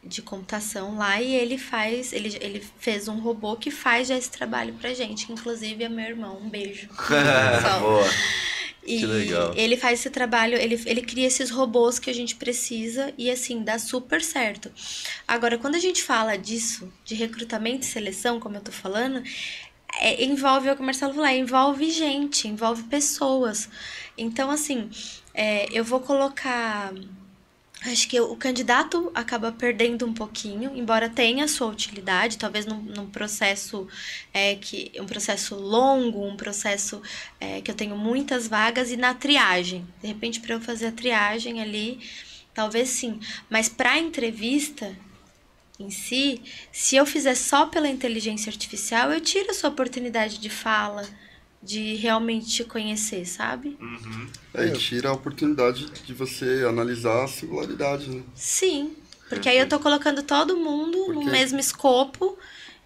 de 0.04 0.22
computação 0.22 0.98
lá 0.98 1.22
e 1.22 1.34
ele 1.36 1.58
faz, 1.58 2.12
ele, 2.12 2.38
ele 2.42 2.64
fez 2.80 3.08
um 3.08 3.20
robô 3.20 3.56
que 3.56 3.70
faz 3.70 4.08
já 4.08 4.18
esse 4.18 4.32
trabalho 4.32 4.74
pra 4.74 4.94
gente, 4.94 5.28
que 5.28 5.34
inclusive 5.34 5.84
é 5.84 5.90
meu 5.90 6.06
irmão, 6.06 6.40
um 6.42 6.50
beijo. 6.50 6.90
Boa. 7.80 8.10
E 8.84 8.98
Que 8.98 9.06
legal. 9.06 9.54
ele 9.56 9.78
faz 9.78 10.00
esse 10.00 10.10
trabalho, 10.10 10.58
ele, 10.58 10.82
ele 10.88 11.04
cria 11.04 11.28
esses 11.28 11.52
robôs 11.52 12.00
que 12.00 12.10
a 12.10 12.14
gente 12.14 12.36
precisa 12.36 13.14
e 13.16 13.30
assim, 13.30 13.64
dá 13.64 13.78
super 13.78 14.24
certo. 14.24 14.72
Agora, 15.28 15.58
quando 15.60 15.76
a 15.76 15.80
gente 15.80 16.02
fala 16.02 16.36
disso, 16.36 16.92
de 17.06 17.14
recrutamento 17.14 17.84
e 17.84 17.86
seleção, 17.86 18.40
como 18.40 18.56
eu 18.56 18.62
tô 18.62 18.72
falando, 18.72 19.22
é, 20.00 20.24
envolve, 20.24 20.68
é 20.68 20.74
o 20.74 20.76
que 20.76 20.82
o 20.82 20.86
Marcelo 20.86 21.14
falou, 21.14 21.28
é, 21.28 21.38
envolve 21.38 21.92
gente, 21.92 22.48
envolve 22.48 22.84
pessoas. 22.84 23.70
Então, 24.18 24.50
assim, 24.50 24.90
é, 25.34 25.68
eu 25.72 25.84
vou 25.84 26.00
colocar. 26.00 26.92
Acho 27.84 28.08
que 28.08 28.20
o 28.22 28.36
candidato 28.36 29.12
acaba 29.16 29.52
perdendo 29.52 30.06
um 30.06 30.14
pouquinho, 30.14 30.72
embora 30.76 31.10
tenha 31.10 31.48
sua 31.48 31.66
utilidade, 31.68 32.38
talvez 32.38 32.64
num, 32.64 32.80
num 32.80 33.10
processo 33.10 33.88
é, 34.32 34.56
que 34.56 34.92
um 35.00 35.06
processo 35.08 35.56
longo, 35.56 36.24
um 36.24 36.38
processo 36.38 37.02
é, 37.40 37.60
que 37.60 37.72
eu 37.72 37.76
tenho 37.76 37.98
muitas 37.98 38.48
vagas 38.48 38.92
e 38.92 38.98
na 38.98 39.16
triagem. 39.16 39.88
De 40.00 40.08
repente, 40.08 40.40
para 40.40 40.54
eu 40.54 40.62
fazer 40.62 40.88
a 40.88 40.92
triagem 40.92 41.60
ali, 41.60 42.00
talvez 42.54 42.88
sim. 42.90 43.20
Mas 43.50 43.68
para 43.68 43.94
a 43.94 44.00
entrevista 44.00 44.96
em 45.80 45.90
si, 45.90 46.40
se 46.72 46.96
eu 46.96 47.06
fizer 47.06 47.34
só 47.34 47.66
pela 47.66 47.90
inteligência 47.90 48.52
artificial, 48.52 49.12
eu 49.12 49.20
tiro 49.20 49.50
a 49.50 49.56
sua 49.56 49.72
oportunidade 49.72 50.38
de 50.38 50.52
fala, 50.52 51.04
de 51.64 51.96
realmente 51.96 52.48
te 52.48 52.64
conhecer, 52.64 53.26
sabe? 53.26 53.78
Uhum. 53.80 54.28
É, 54.54 54.66
e 54.68 54.72
tira 54.74 55.10
a 55.10 55.14
oportunidade 55.14 55.86
de 56.06 56.14
você 56.14 56.66
analisar 56.68 57.24
a 57.24 57.28
singularidade, 57.28 58.10
né? 58.10 58.24
Sim. 58.36 58.92
Porque 59.30 59.48
aí 59.48 59.58
eu 59.60 59.70
tô 59.70 59.80
colocando 59.80 60.24
todo 60.24 60.58
mundo 60.58 60.98
no 61.10 61.14
Porque- 61.16 61.30
mesmo 61.30 61.60
escopo 61.60 62.38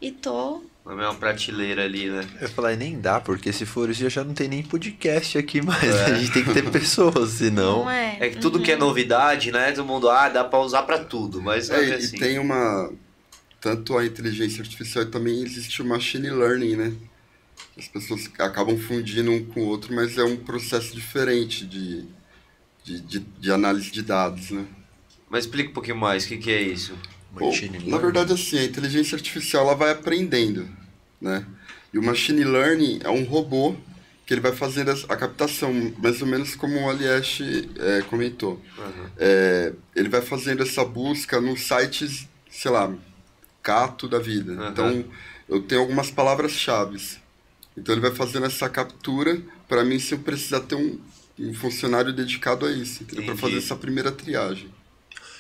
e 0.02 0.12
tô. 0.12 0.62
Na 0.86 0.94
mesma 0.94 1.16
prateleira 1.16 1.84
ali, 1.84 2.08
né? 2.12 2.28
Eu 2.40 2.48
falei, 2.50 2.76
nem 2.76 3.00
dá, 3.02 3.20
porque 3.20 3.52
se 3.52 3.66
for 3.66 3.90
isso 3.90 4.08
já 4.08 4.24
não 4.24 4.36
tem 4.36 4.48
nem 4.48 4.62
podcast 4.62 5.36
aqui 5.36 5.60
mais. 5.60 5.82
A 6.06 6.14
gente 6.14 6.32
tem 6.32 6.44
que 6.44 6.54
ter 6.54 6.70
pessoas, 6.70 7.32
senão. 7.32 7.80
Não 7.86 7.90
é? 7.90 8.18
É 8.20 8.30
que 8.30 8.38
tudo 8.38 8.60
que 8.62 8.72
é 8.72 8.76
novidade, 8.76 9.52
né? 9.52 9.72
Todo 9.72 9.84
mundo, 9.88 10.08
ah, 10.08 10.30
dá 10.30 10.44
pra 10.44 10.60
usar 10.60 10.84
pra 10.84 11.00
tudo, 11.04 11.42
mas 11.42 11.72
É, 11.72 11.78
é, 11.84 11.90
e- 11.90 11.94
assim. 11.94 12.16
e 12.16 12.20
tem 12.20 12.38
uma. 12.38 12.92
Tanto 13.60 13.98
a 13.98 14.06
inteligência 14.06 14.62
artificial 14.62 15.06
e 15.06 15.08
também 15.08 15.42
existe 15.42 15.82
o 15.82 15.86
machine 15.86 16.30
learning, 16.30 16.76
né? 16.76 16.94
As 17.78 17.88
pessoas 17.88 18.30
acabam 18.40 18.78
fundindo 18.78 19.32
um 19.32 19.44
com 19.46 19.62
o 19.62 19.66
outro, 19.66 19.94
mas 19.94 20.18
é 20.18 20.24
um 20.24 20.38
processo 20.38 20.96
diferente 20.96 21.66
de, 21.66 22.06
de, 22.84 23.02
de, 23.02 23.20
de 23.20 23.52
análise 23.52 23.92
de 23.92 24.02
dados, 24.02 24.52
né? 24.52 24.66
Mas 25.30 25.46
explica 25.46 25.70
um 25.70 25.74
pouquinho 25.74 25.98
mais, 25.98 26.26
o 26.26 26.28
que, 26.30 26.38
que 26.38 26.52
é 26.52 26.62
isso? 26.62 26.98
Bom, 27.32 27.52
na 27.88 27.98
verdade, 27.98 28.32
assim, 28.32 28.58
a 28.58 28.64
inteligência 28.64 29.16
artificial 29.16 29.66
ela 29.66 29.76
vai 29.76 29.92
aprendendo, 29.92 30.70
né? 31.20 31.46
E 31.94 31.98
o 32.00 32.04
machine 32.04 32.44
learning 32.44 33.00
é 33.04 33.10
um 33.10 33.24
robô 33.24 33.76
que 34.26 34.34
ele 34.34 34.42
vai 34.42 34.52
fazendo 34.54 34.92
a 35.08 35.16
captação, 35.16 35.72
mais 35.98 36.22
ou 36.22 36.28
menos 36.28 36.56
como 36.56 36.80
o 36.80 36.90
Aliesh 36.90 37.42
é, 37.78 38.02
comentou. 38.10 38.62
Uhum. 38.78 39.10
É, 39.18 39.74
ele 39.96 40.10
vai 40.10 40.22
fazendo 40.22 40.64
essa 40.64 40.84
busca 40.84 41.40
nos 41.40 41.62
sites, 41.62 42.28
sei 42.50 42.72
lá, 42.72 42.94
Cato 43.62 44.08
da 44.08 44.20
vida. 44.20 44.54
Aham. 44.54 44.72
Então, 44.72 45.06
eu 45.48 45.62
tenho 45.62 45.82
algumas 45.82 46.10
palavras-chave. 46.10 46.98
Então, 47.78 47.94
ele 47.94 48.02
vai 48.02 48.12
fazendo 48.12 48.46
essa 48.46 48.70
captura 48.70 49.42
para 49.68 49.84
mim, 49.84 50.00
se 50.00 50.14
eu 50.14 50.20
precisar 50.20 50.62
ter 50.62 50.76
um, 50.76 51.00
um 51.40 51.54
funcionário 51.54 52.14
dedicado 52.14 52.66
a 52.66 52.72
isso, 52.72 53.04
para 53.06 53.36
fazer 53.36 53.58
essa 53.58 53.76
primeira 53.76 54.12
triagem. 54.12 54.70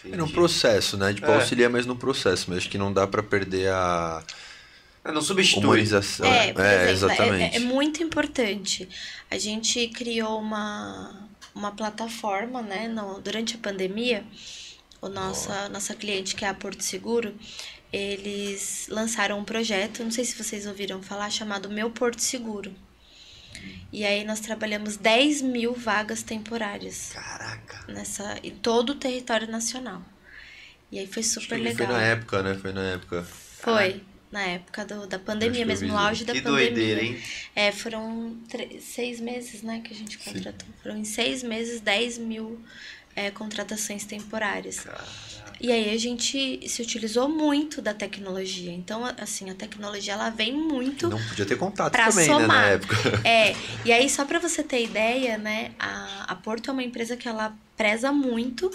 É 0.04 0.10
num 0.10 0.16
Entendi. 0.26 0.34
processo, 0.34 0.98
né? 0.98 1.14
Tipo, 1.14 1.28
É. 1.28 1.36
auxilia 1.36 1.70
mais 1.70 1.86
no 1.86 1.96
processo, 1.96 2.46
mas 2.50 2.60
acho 2.60 2.70
que 2.70 2.78
não 2.78 2.92
dá 2.94 3.08
pra 3.08 3.24
perder 3.24 3.70
a 3.72 4.24
É, 5.04 5.12
Não 5.12 5.22
substitui. 5.22 5.64
humanização. 5.64 6.26
É, 6.26 6.52
por 6.52 6.62
exemplo, 6.64 6.88
é- 6.88 6.92
exatamente. 6.92 7.54
É, 7.56 7.58
é 7.58 7.60
muito 7.60 8.02
importante. 8.04 8.90
A 9.30 9.38
gente 9.38 9.88
criou 9.90 10.40
uma, 10.40 11.28
uma 11.54 11.72
plataforma, 11.72 12.62
né? 12.64 12.88
No, 12.88 13.22
durante 13.22 13.54
a 13.56 13.58
pandemia, 13.60 14.24
o 15.02 15.08
nossa, 15.08 15.70
nossa 15.70 15.94
cliente, 15.94 16.36
que 16.36 16.44
é 16.44 16.48
a 16.50 16.54
Porto 16.56 16.84
Seguro, 16.84 17.36
eles 17.92 18.88
lançaram 18.90 19.40
um 19.40 19.46
projeto, 19.46 20.04
não 20.04 20.12
sei 20.12 20.26
se 20.26 20.42
vocês 20.42 20.66
ouviram 20.66 21.02
falar, 21.02 21.30
chamado 21.30 21.70
Meu 21.70 21.90
Porto 21.90 22.20
Seguro. 22.20 22.74
E 23.92 24.04
aí 24.04 24.24
nós 24.24 24.40
trabalhamos 24.40 24.98
10 24.98 25.42
mil 25.42 25.74
vagas 25.74 26.22
temporárias 26.22 27.12
Caraca. 27.14 27.92
nessa, 27.92 28.38
em 28.44 28.52
todo 28.52 28.92
o 28.92 28.96
território 28.96 29.48
nacional. 29.48 30.02
E 30.92 31.00
aí 31.00 31.08
foi 31.08 31.24
super 31.24 31.58
legal. 31.58 31.88
Foi 31.88 31.96
na 31.96 32.02
época, 32.02 32.44
né? 32.44 32.56
Foi 32.56 32.74
na 32.74 32.84
época. 32.84 33.24
Foi, 33.24 34.04
na 34.32 34.42
época 34.42 34.86
do, 34.86 35.08
da 35.08 35.18
pandemia 35.18 35.62
que 35.62 35.66
mesmo, 35.66 35.88
no 35.88 35.98
auge 35.98 36.26
da 36.26 36.34
Que 36.34 36.42
pandemia. 36.42 36.68
doideira, 36.70 37.02
hein? 37.02 37.22
É, 37.56 37.72
foram 37.72 38.38
seis 38.82 39.20
meses, 39.20 39.62
né, 39.62 39.82
que 39.84 39.94
a 39.94 39.96
gente 39.96 40.18
contratou. 40.18 40.68
Foram 40.84 40.98
em 40.98 41.06
seis 41.06 41.42
meses, 41.42 41.80
10 41.80 42.18
mil 42.18 42.62
é, 43.16 43.32
contratações 43.32 44.04
temporárias. 44.06 44.86
E 45.60 45.72
aí 45.72 45.90
a 45.94 45.98
gente 45.98 46.68
se 46.68 46.82
utilizou 46.82 47.30
muito 47.30 47.82
da 47.82 47.94
tecnologia. 47.94 48.72
Então, 48.72 49.04
assim, 49.18 49.50
a 49.50 49.56
tecnologia 49.56 50.14
ela 50.14 50.30
vem 50.30 50.52
muito 50.54 51.10
Não 51.10 51.22
podia 51.28 51.46
ter 51.46 51.56
contato 51.58 51.94
também, 51.94 52.28
né? 52.28 52.34
Na 52.34 52.42
somar. 52.42 52.68
época. 52.72 52.96
é, 53.28 53.56
e 53.86 53.92
aí 53.92 54.10
só 54.10 54.26
para 54.26 54.40
você 54.40 54.64
ter 54.64 54.84
ideia, 54.84 55.38
né, 55.38 55.72
a, 55.80 56.26
a 56.32 56.36
Porto 56.36 56.70
é 56.70 56.74
uma 56.74 56.84
empresa 56.84 57.16
que 57.16 57.28
ela 57.28 57.56
preza 57.78 58.12
muito 58.12 58.70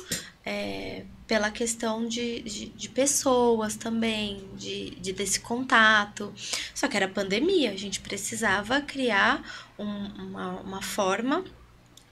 é, 0.45 1.05
pela 1.27 1.51
questão 1.51 2.07
de, 2.09 2.41
de, 2.43 2.67
de 2.67 2.89
pessoas 2.89 3.77
também, 3.77 4.43
de, 4.57 4.91
de 4.97 5.13
desse 5.13 5.41
contato. 5.41 6.33
Só 6.75 6.89
que 6.89 6.97
era 6.97 7.09
pandemia, 7.09 7.71
a 7.73 7.77
gente 7.77 8.01
precisava 8.01 8.81
criar 8.81 9.69
um- 9.79 10.07
uma, 10.29 10.51
uma 10.61 10.83
forma 10.83 11.45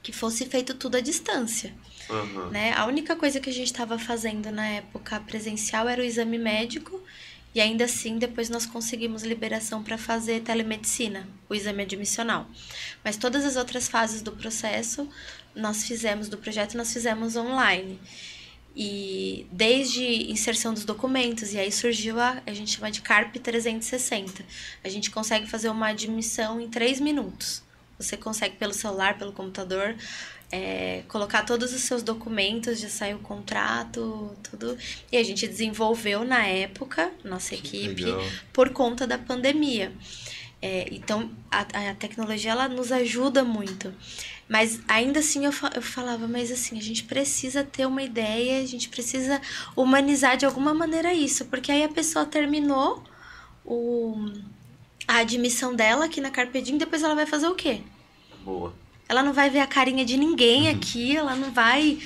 que 0.01 0.11
fosse 0.13 0.45
feito 0.45 0.73
tudo 0.75 0.95
à 0.97 1.01
distância 1.01 1.73
Uhum. 2.09 2.49
né? 2.49 2.73
A 2.73 2.85
única 2.85 3.15
coisa 3.15 3.39
que 3.39 3.49
a 3.49 3.53
gente 3.53 3.67
estava 3.67 3.99
fazendo 3.99 4.51
na 4.51 4.67
época 4.67 5.19
presencial 5.19 5.87
era 5.87 6.01
o 6.01 6.05
exame 6.05 6.37
médico 6.37 7.01
e 7.53 7.61
ainda 7.61 7.85
assim 7.85 8.17
depois 8.17 8.49
nós 8.49 8.65
conseguimos 8.65 9.23
liberação 9.23 9.83
para 9.83 9.97
fazer 9.97 10.41
telemedicina, 10.41 11.27
o 11.47 11.55
exame 11.55 11.83
admissional. 11.83 12.47
Mas 13.03 13.17
todas 13.17 13.45
as 13.45 13.55
outras 13.55 13.87
fases 13.87 14.21
do 14.21 14.31
processo 14.31 15.07
nós 15.55 15.83
fizemos 15.83 16.29
do 16.29 16.37
projeto 16.37 16.77
nós 16.77 16.91
fizemos 16.93 17.35
online. 17.35 17.99
E 18.75 19.47
desde 19.51 20.31
inserção 20.31 20.73
dos 20.73 20.85
documentos, 20.85 21.53
e 21.53 21.59
aí 21.59 21.71
surgiu 21.71 22.19
a, 22.19 22.41
a 22.45 22.53
gente 22.53 22.71
chama 22.71 22.91
de 22.91 23.01
CARP 23.01 23.35
360. 23.35 24.43
A 24.83 24.89
gente 24.89 25.11
consegue 25.11 25.47
fazer 25.47 25.69
uma 25.69 25.87
admissão 25.87 26.61
em 26.61 26.69
três 26.69 26.99
minutos. 26.99 27.63
Você 27.97 28.15
consegue 28.15 28.55
pelo 28.55 28.73
celular, 28.73 29.17
pelo 29.17 29.33
computador, 29.33 29.95
é, 30.51 31.03
colocar 31.07 31.43
todos 31.43 31.73
os 31.73 31.81
seus 31.81 32.01
documentos, 32.01 32.79
já 32.79 32.89
saiu 32.89 33.17
o 33.17 33.21
contrato, 33.21 34.35
tudo. 34.43 34.77
E 35.11 35.17
a 35.17 35.23
gente 35.23 35.47
desenvolveu 35.47 36.23
na 36.23 36.45
época, 36.45 37.11
nossa 37.23 37.53
equipe, 37.55 38.05
por 38.51 38.69
conta 38.71 39.05
da 39.05 39.17
pandemia. 39.17 39.91
É, 40.61 40.87
então, 40.91 41.29
a, 41.49 41.89
a 41.91 41.95
tecnologia 41.95 42.51
ela 42.51 42.67
nos 42.67 42.91
ajuda 42.91 43.43
muito. 43.43 43.93
Mas 44.47 44.81
ainda 44.87 45.19
assim 45.19 45.45
eu, 45.45 45.53
eu 45.75 45.81
falava, 45.81 46.27
mas 46.27 46.51
assim, 46.51 46.77
a 46.77 46.81
gente 46.81 47.03
precisa 47.03 47.63
ter 47.63 47.85
uma 47.85 48.01
ideia, 48.01 48.61
a 48.61 48.65
gente 48.65 48.89
precisa 48.89 49.39
humanizar 49.75 50.35
de 50.35 50.45
alguma 50.45 50.73
maneira 50.73 51.13
isso, 51.13 51.45
porque 51.45 51.71
aí 51.71 51.83
a 51.83 51.89
pessoa 51.89 52.25
terminou 52.25 53.03
o, 53.63 54.31
a 55.07 55.17
admissão 55.17 55.75
dela 55.75 56.05
aqui 56.05 56.19
na 56.19 56.31
Carpedim, 56.31 56.79
depois 56.79 57.03
ela 57.03 57.13
vai 57.13 57.27
fazer 57.27 57.47
o 57.47 57.53
quê? 57.53 57.83
Boa. 58.43 58.73
Ela 59.09 59.23
não 59.23 59.33
vai 59.33 59.49
ver 59.49 59.59
a 59.59 59.67
carinha 59.67 60.05
de 60.05 60.15
ninguém 60.15 60.69
aqui, 60.69 61.17
ela 61.17 61.35
não 61.35 61.51
vai 61.51 61.97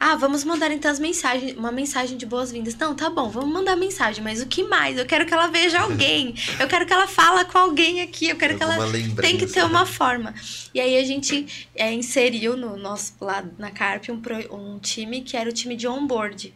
Ah, 0.00 0.14
vamos 0.14 0.44
mandar 0.44 0.70
então 0.70 0.88
as 0.90 1.00
mensagens, 1.00 1.56
uma 1.56 1.72
mensagem 1.72 2.16
de 2.16 2.24
boas-vindas. 2.24 2.74
Não, 2.76 2.94
tá 2.94 3.10
bom, 3.10 3.28
vamos 3.28 3.52
mandar 3.52 3.74
mensagem, 3.76 4.22
mas 4.22 4.40
o 4.40 4.46
que 4.46 4.62
mais? 4.62 4.96
Eu 4.96 5.04
quero 5.04 5.26
que 5.26 5.34
ela 5.34 5.48
veja 5.48 5.80
alguém. 5.80 6.34
Eu 6.60 6.68
quero 6.68 6.86
que 6.86 6.92
ela 6.92 7.08
fala 7.08 7.44
com 7.44 7.58
alguém 7.58 8.00
aqui. 8.00 8.28
Eu 8.28 8.36
quero 8.36 8.56
que 8.56 8.62
ela 8.62 8.76
tem 9.20 9.36
que 9.36 9.46
ter 9.46 9.64
uma 9.64 9.84
forma. 9.84 10.32
E 10.72 10.80
aí 10.80 10.96
a 10.96 11.04
gente 11.04 11.68
é, 11.74 11.92
inseriu 11.92 12.56
no 12.56 12.76
nosso 12.76 13.14
lado 13.20 13.50
na 13.58 13.70
Carp 13.72 14.04
um, 14.08 14.20
um 14.56 14.78
time 14.78 15.20
que 15.22 15.36
era 15.36 15.50
o 15.50 15.52
time 15.52 15.74
de 15.74 15.88
onboard. 15.88 16.54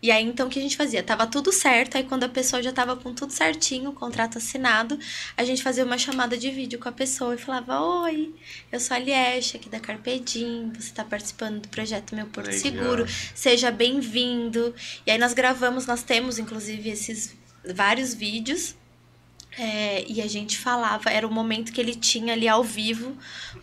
E 0.00 0.12
aí, 0.12 0.24
então, 0.24 0.46
o 0.46 0.50
que 0.50 0.58
a 0.58 0.62
gente 0.62 0.76
fazia? 0.76 1.02
Tava 1.02 1.26
tudo 1.26 1.52
certo, 1.52 1.96
aí 1.96 2.04
quando 2.04 2.22
a 2.22 2.28
pessoa 2.28 2.62
já 2.62 2.72
tava 2.72 2.94
com 2.96 3.12
tudo 3.12 3.32
certinho, 3.32 3.90
o 3.90 3.92
contrato 3.92 4.38
assinado, 4.38 4.98
a 5.36 5.44
gente 5.44 5.62
fazia 5.62 5.84
uma 5.84 5.98
chamada 5.98 6.36
de 6.36 6.50
vídeo 6.50 6.78
com 6.78 6.88
a 6.88 6.92
pessoa 6.92 7.34
e 7.34 7.38
falava, 7.38 7.80
oi, 7.80 8.32
eu 8.70 8.78
sou 8.78 8.96
a 8.96 9.00
Liesha, 9.00 9.58
aqui 9.58 9.68
da 9.68 9.80
Carpedim, 9.80 10.72
você 10.72 10.92
tá 10.92 11.04
participando 11.04 11.62
do 11.62 11.68
projeto 11.68 12.14
Meu 12.14 12.26
Porto 12.26 12.46
Legal. 12.46 12.60
Seguro, 12.60 13.06
seja 13.34 13.72
bem-vindo. 13.72 14.72
E 15.04 15.10
aí 15.10 15.18
nós 15.18 15.32
gravamos, 15.32 15.86
nós 15.86 16.04
temos, 16.04 16.38
inclusive, 16.38 16.90
esses 16.90 17.36
vários 17.74 18.14
vídeos 18.14 18.76
é, 19.58 20.04
e 20.08 20.22
a 20.22 20.26
gente 20.26 20.56
falava, 20.56 21.10
era 21.10 21.26
o 21.26 21.30
momento 21.30 21.72
que 21.72 21.80
ele 21.80 21.94
tinha 21.94 22.32
ali 22.32 22.46
ao 22.46 22.62
vivo 22.62 23.16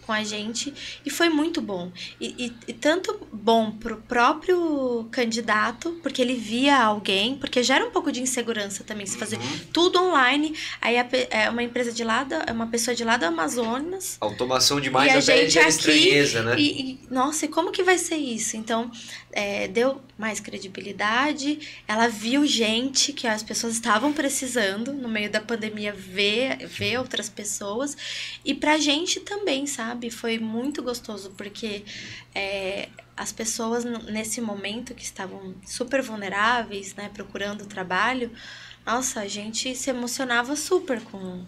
com 0.05 0.11
a 0.11 0.23
gente, 0.23 0.73
e 1.05 1.09
foi 1.09 1.29
muito 1.29 1.61
bom. 1.61 1.91
E, 2.19 2.45
e, 2.45 2.53
e 2.67 2.73
tanto 2.73 3.27
bom 3.31 3.71
pro 3.71 3.97
próprio 3.97 5.07
candidato, 5.09 5.97
porque 6.03 6.21
ele 6.21 6.35
via 6.35 6.77
alguém, 6.77 7.37
porque 7.37 7.63
gera 7.63 7.85
um 7.85 7.91
pouco 7.91 8.11
de 8.11 8.21
insegurança 8.21 8.83
também, 8.83 9.05
se 9.05 9.17
fazer 9.17 9.37
uhum. 9.37 9.59
tudo 9.71 9.99
online, 10.01 10.53
aí 10.81 10.95
é 11.31 11.49
uma 11.49 11.63
empresa 11.63 11.91
de 11.91 12.03
lá, 12.03 12.27
é 12.45 12.51
uma 12.51 12.67
pessoa 12.67 12.93
de 12.93 13.03
lá 13.03 13.17
do 13.17 13.25
Amazonas. 13.25 14.17
Automação 14.19 14.81
demais, 14.81 15.13
e 15.13 15.17
a 15.17 15.19
gente 15.21 15.57
aqui, 15.57 15.69
estranheza, 15.69 16.43
né? 16.43 16.55
E, 16.57 16.81
e, 16.81 16.99
nossa, 17.09 17.45
e 17.45 17.47
como 17.47 17.71
que 17.71 17.83
vai 17.83 17.97
ser 17.97 18.17
isso? 18.17 18.57
Então, 18.57 18.91
é, 19.35 19.67
deu 19.67 20.01
mais 20.17 20.39
credibilidade, 20.39 21.81
ela 21.85 22.07
viu 22.07 22.47
gente 22.47 23.11
que 23.11 23.27
as 23.27 23.43
pessoas 23.43 23.73
estavam 23.73 24.13
precisando 24.13 24.93
no 24.93 25.09
meio 25.09 25.29
da 25.29 25.41
pandemia 25.41 25.91
ver, 25.91 26.65
ver 26.65 26.97
outras 26.97 27.27
pessoas 27.27 27.97
e 28.45 28.53
pra 28.53 28.77
gente 28.77 29.19
também, 29.19 29.67
sabe? 29.67 30.09
Foi 30.09 30.39
muito 30.39 30.81
gostoso 30.81 31.31
porque 31.37 31.83
é, 32.33 32.87
as 33.17 33.33
pessoas 33.33 33.83
nesse 33.83 34.39
momento 34.39 34.95
que 34.95 35.03
estavam 35.03 35.53
super 35.65 36.01
vulneráveis, 36.01 36.95
né, 36.95 37.11
procurando 37.13 37.65
trabalho, 37.65 38.31
nossa, 38.85 39.21
a 39.21 39.27
gente 39.27 39.75
se 39.75 39.89
emocionava 39.89 40.55
super 40.55 41.01
com, 41.01 41.43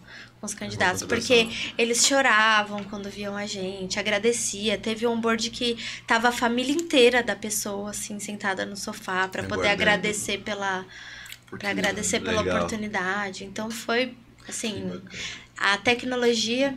os 0.48 0.53
candidatos, 0.56 1.03
porque 1.03 1.48
eles 1.78 2.06
choravam 2.06 2.84
quando 2.86 3.10
viam 3.10 3.38
a 3.38 3.45
gente, 3.45 3.99
agradecia. 3.99 4.78
Teve 4.78 5.06
um 5.06 5.19
board 5.19 5.49
que 5.52 5.78
tava 6.07 6.30
a 6.30 6.32
família 6.32 6.74
inteira 6.74 7.22
da 7.22 7.36
pessoa 7.36 7.91
assim 7.91 8.19
sentada 8.19 8.65
no 8.65 8.76
sofá 8.76 9.28
para 9.28 9.44
poder 9.44 9.69
agradecer 9.69 10.40
pela 10.40 10.86
para 11.52 11.69
agradecer 11.69 12.19
pela 12.19 12.41
Legal. 12.41 12.57
oportunidade. 12.57 13.45
Então 13.45 13.69
foi 13.69 14.15
assim, 14.48 15.02
a 15.57 15.78
tecnologia, 15.78 16.76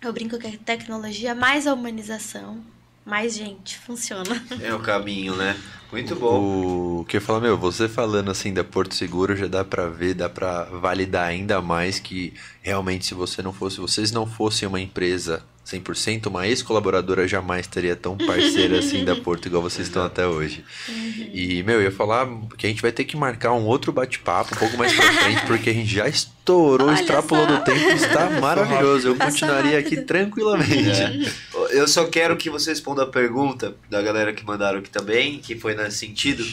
eu 0.00 0.12
brinco 0.12 0.38
que 0.38 0.46
a 0.46 0.56
tecnologia 0.58 1.34
mais 1.34 1.66
a 1.66 1.74
humanização, 1.74 2.64
mais 3.08 3.34
gente, 3.34 3.78
funciona. 3.78 4.44
É 4.60 4.74
o 4.74 4.80
caminho, 4.80 5.34
né? 5.34 5.58
Muito 5.90 6.14
bom. 6.14 7.00
O 7.00 7.04
que 7.06 7.16
eu 7.16 7.20
falo, 7.20 7.40
meu, 7.40 7.56
você 7.56 7.88
falando 7.88 8.30
assim 8.30 8.52
da 8.52 8.62
Porto 8.62 8.94
Seguro 8.94 9.34
já 9.34 9.46
dá 9.46 9.64
para 9.64 9.88
ver, 9.88 10.12
dá 10.12 10.28
para 10.28 10.64
validar 10.64 11.26
ainda 11.26 11.62
mais 11.62 11.98
que 11.98 12.34
realmente 12.60 13.06
se 13.06 13.14
você 13.14 13.40
não 13.40 13.52
fosse, 13.52 13.80
vocês 13.80 14.12
não 14.12 14.26
fossem 14.26 14.68
uma 14.68 14.78
empresa 14.78 15.42
100%, 15.68 16.26
uma 16.26 16.48
ex-colaboradora 16.48 17.28
jamais 17.28 17.66
teria 17.66 17.94
tão 17.94 18.16
parceira 18.16 18.78
assim 18.78 19.04
da 19.04 19.14
Porto 19.14 19.46
igual 19.46 19.62
vocês 19.62 19.86
estão 19.86 20.02
até 20.02 20.26
hoje. 20.26 20.64
Uhum. 20.88 21.30
E, 21.34 21.62
meu, 21.62 21.76
eu 21.76 21.82
ia 21.82 21.90
falar 21.90 22.26
que 22.56 22.66
a 22.66 22.70
gente 22.70 22.80
vai 22.80 22.90
ter 22.90 23.04
que 23.04 23.16
marcar 23.16 23.52
um 23.52 23.66
outro 23.66 23.92
bate-papo 23.92 24.54
um 24.54 24.58
pouco 24.58 24.78
mais 24.78 24.94
pra 24.94 25.12
frente, 25.12 25.46
porque 25.46 25.68
a 25.68 25.72
gente 25.74 25.94
já 25.94 26.08
estourou, 26.08 26.88
Olha 26.88 26.98
extrapolou 26.98 27.46
só. 27.46 27.56
do 27.56 27.64
tempo, 27.64 27.90
está 27.90 28.30
maravilhoso. 28.40 29.08
Eu 29.08 29.16
continuaria 29.16 29.78
aqui 29.78 30.00
tranquilamente. 30.00 31.02
É. 31.02 31.32
Eu 31.70 31.86
só 31.86 32.06
quero 32.06 32.36
que 32.38 32.48
você 32.48 32.70
responda 32.70 33.02
a 33.02 33.06
pergunta 33.06 33.76
da 33.90 34.00
galera 34.00 34.32
que 34.32 34.44
mandaram 34.44 34.78
aqui 34.78 34.88
também, 34.88 35.38
que 35.38 35.54
foi 35.54 35.74
nesse 35.74 35.98
sentido. 35.98 36.44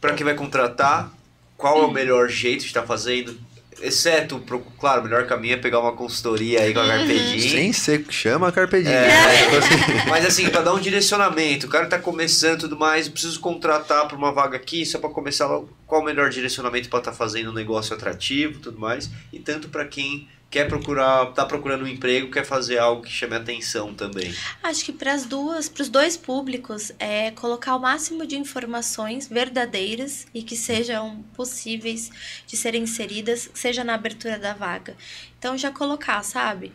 Para 0.00 0.14
quem 0.14 0.24
vai 0.24 0.34
contratar, 0.34 1.12
qual 1.56 1.82
é 1.82 1.86
o 1.86 1.92
melhor 1.92 2.28
jeito 2.28 2.62
de 2.62 2.66
estar 2.66 2.82
fazendo? 2.82 3.38
Exceto, 3.82 4.40
claro, 4.78 5.00
o 5.00 5.04
melhor 5.04 5.26
caminho 5.26 5.54
é 5.54 5.56
pegar 5.56 5.80
uma 5.80 5.92
consultoria 5.92 6.60
aí 6.62 6.72
com 6.72 6.80
a 6.80 6.86
Carpedim. 6.86 7.40
Sem 7.40 7.72
ser, 7.72 8.04
chama 8.10 8.52
a. 8.52 8.88
É, 8.88 9.08
né? 9.08 9.42
tipo 9.42 9.56
assim. 9.56 9.74
Mas 10.08 10.24
assim, 10.24 10.48
para 10.48 10.62
dar 10.62 10.72
um 10.72 10.78
direcionamento, 10.78 11.66
o 11.66 11.68
cara 11.68 11.86
tá 11.86 11.98
começando 11.98 12.58
e 12.58 12.60
tudo 12.60 12.78
mais, 12.78 13.06
eu 13.06 13.12
preciso 13.12 13.40
contratar 13.40 14.06
para 14.06 14.16
uma 14.16 14.30
vaga 14.30 14.56
aqui, 14.56 14.86
só 14.86 14.98
para 14.98 15.10
começar, 15.10 15.48
qual 15.92 16.00
o 16.00 16.04
melhor 16.06 16.30
direcionamento 16.30 16.88
para 16.88 17.00
estar 17.00 17.10
tá 17.10 17.16
fazendo 17.18 17.50
um 17.50 17.52
negócio 17.52 17.94
atrativo 17.94 18.58
tudo 18.60 18.78
mais. 18.80 19.10
E 19.30 19.38
tanto 19.38 19.68
para 19.68 19.84
quem 19.84 20.26
quer 20.50 20.66
procurar, 20.66 21.26
tá 21.32 21.44
procurando 21.44 21.84
um 21.84 21.86
emprego, 21.86 22.30
quer 22.30 22.46
fazer 22.46 22.78
algo 22.78 23.02
que 23.02 23.10
chame 23.10 23.36
atenção 23.36 23.92
também. 23.92 24.34
Acho 24.62 24.86
que 24.86 24.92
para 24.92 25.12
as 25.12 25.26
duas, 25.26 25.68
para 25.68 25.82
os 25.82 25.90
dois 25.90 26.16
públicos, 26.16 26.92
é 26.98 27.30
colocar 27.32 27.76
o 27.76 27.78
máximo 27.78 28.24
de 28.24 28.36
informações 28.36 29.28
verdadeiras 29.28 30.26
e 30.32 30.42
que 30.42 30.56
sejam 30.56 31.22
possíveis 31.34 32.10
de 32.46 32.56
serem 32.56 32.84
inseridas, 32.84 33.50
seja 33.52 33.84
na 33.84 33.92
abertura 33.92 34.38
da 34.38 34.54
vaga. 34.54 34.96
Então 35.38 35.58
já 35.58 35.70
colocar, 35.70 36.22
sabe? 36.22 36.72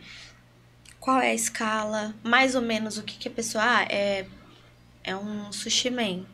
Qual 1.00 1.20
é 1.20 1.30
a 1.30 1.34
escala, 1.34 2.14
mais 2.22 2.54
ou 2.54 2.62
menos 2.62 2.98
o 2.98 3.02
que, 3.02 3.18
que 3.18 3.26
a 3.26 3.32
pessoa 3.32 3.64
ah, 3.64 3.82
é 3.90 4.26
é 5.02 5.16
um 5.16 5.50
sushi 5.50 5.90
man 5.90 6.24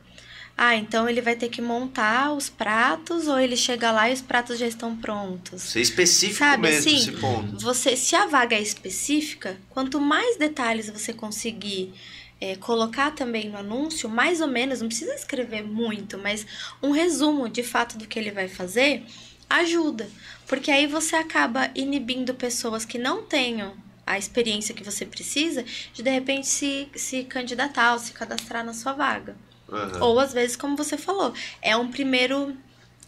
ah, 0.56 0.76
então 0.76 1.09
ele 1.09 1.20
vai 1.20 1.35
ter 1.35 1.48
que 1.48 1.60
montar 1.60 2.32
os 2.32 2.48
pratos 2.48 3.26
ou 3.26 3.39
ele 3.39 3.56
chega 3.56 3.90
lá 3.90 4.09
e 4.09 4.12
os 4.12 4.20
pratos 4.20 4.56
já 4.59 4.66
estão 4.66 4.97
prontos. 4.97 5.62
Ser 5.62 5.81
específico 5.81 6.39
Sabe, 6.39 6.68
mesmo 6.68 6.78
assim, 6.78 6.97
esse 6.97 7.12
ponto. 7.12 7.60
Você, 7.60 7.97
se 7.97 8.14
a 8.14 8.26
vaga 8.26 8.55
é 8.55 8.62
específica, 8.62 9.56
quanto 9.68 10.01
mais 10.01 10.36
detalhes 10.36 10.89
você 10.89 11.12
conseguir 11.12 11.93
é, 12.40 12.55
colocar 12.55 13.10
também 13.10 13.48
no 13.48 13.59
anúncio, 13.59 14.09
mais 14.09 14.40
ou 14.40 14.47
menos, 14.47 14.81
não 14.81 14.86
precisa 14.86 15.14
escrever 15.14 15.64
muito, 15.64 16.18
mas 16.18 16.47
um 16.81 16.93
resumo 16.93 17.48
de 17.48 17.64
fato 17.64 17.98
do 17.98 18.06
que 18.06 18.16
ele 18.16 18.31
vai 18.31 18.47
fazer 18.47 19.02
ajuda. 19.51 20.09
Porque 20.47 20.70
aí 20.70 20.86
você 20.86 21.16
acaba 21.16 21.68
inibindo 21.74 22.32
pessoas 22.32 22.85
que 22.85 22.98
não 22.98 23.24
tenham 23.24 23.74
a 24.06 24.18
experiência 24.18 24.74
que 24.74 24.85
você 24.85 25.05
precisa 25.05 25.64
de 25.93 26.02
de 26.02 26.10
repente 26.10 26.47
se, 26.47 26.89
se 26.94 27.24
candidatar 27.24 27.94
ou 27.94 27.98
se 27.98 28.12
cadastrar 28.12 28.64
na 28.64 28.74
sua 28.74 28.93
vaga. 28.93 29.35
Uhum. 29.74 30.02
Ou 30.02 30.20
às 30.20 30.32
vezes, 30.32 30.56
como 30.56 30.76
você 30.76 30.96
falou, 30.96 31.34
é 31.60 31.76
um 31.76 31.90
primeiro 31.90 32.56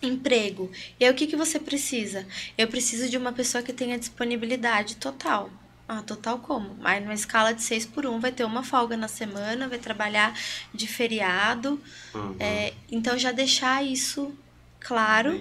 emprego. 0.02 0.70
E 0.98 1.04
aí 1.04 1.10
o 1.10 1.14
que, 1.14 1.26
que 1.26 1.36
você 1.36 1.58
precisa? 1.58 2.26
Eu 2.58 2.68
preciso 2.68 3.08
de 3.08 3.16
uma 3.16 3.32
pessoa 3.32 3.62
que 3.62 3.72
tenha 3.72 3.98
disponibilidade 3.98 4.96
total. 4.96 5.50
Ah, 5.88 6.02
total 6.02 6.40
como? 6.40 6.76
Aí 6.82 7.00
numa 7.00 7.14
escala 7.14 7.54
de 7.54 7.62
6 7.62 7.86
por 7.86 8.06
1 8.06 8.18
vai 8.18 8.32
ter 8.32 8.44
uma 8.44 8.64
folga 8.64 8.96
na 8.96 9.06
semana, 9.06 9.68
vai 9.68 9.78
trabalhar 9.78 10.36
de 10.74 10.86
feriado. 10.86 11.80
Uhum. 12.12 12.36
É, 12.40 12.74
então 12.90 13.16
já 13.16 13.30
deixar 13.30 13.84
isso 13.84 14.36
claro 14.80 15.40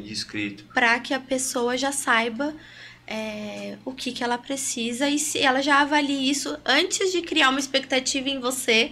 para 0.73 0.99
que 0.99 1.13
a 1.13 1.19
pessoa 1.19 1.77
já 1.77 1.91
saiba 1.91 2.53
é, 3.07 3.77
o 3.85 3.91
que, 3.91 4.11
que 4.11 4.23
ela 4.23 4.37
precisa 4.37 5.07
e 5.09 5.19
se 5.19 5.39
ela 5.39 5.61
já 5.61 5.81
avalie 5.81 6.29
isso 6.29 6.57
antes 6.65 7.11
de 7.11 7.21
criar 7.21 7.49
uma 7.49 7.59
expectativa 7.59 8.29
em 8.29 8.39
você 8.39 8.91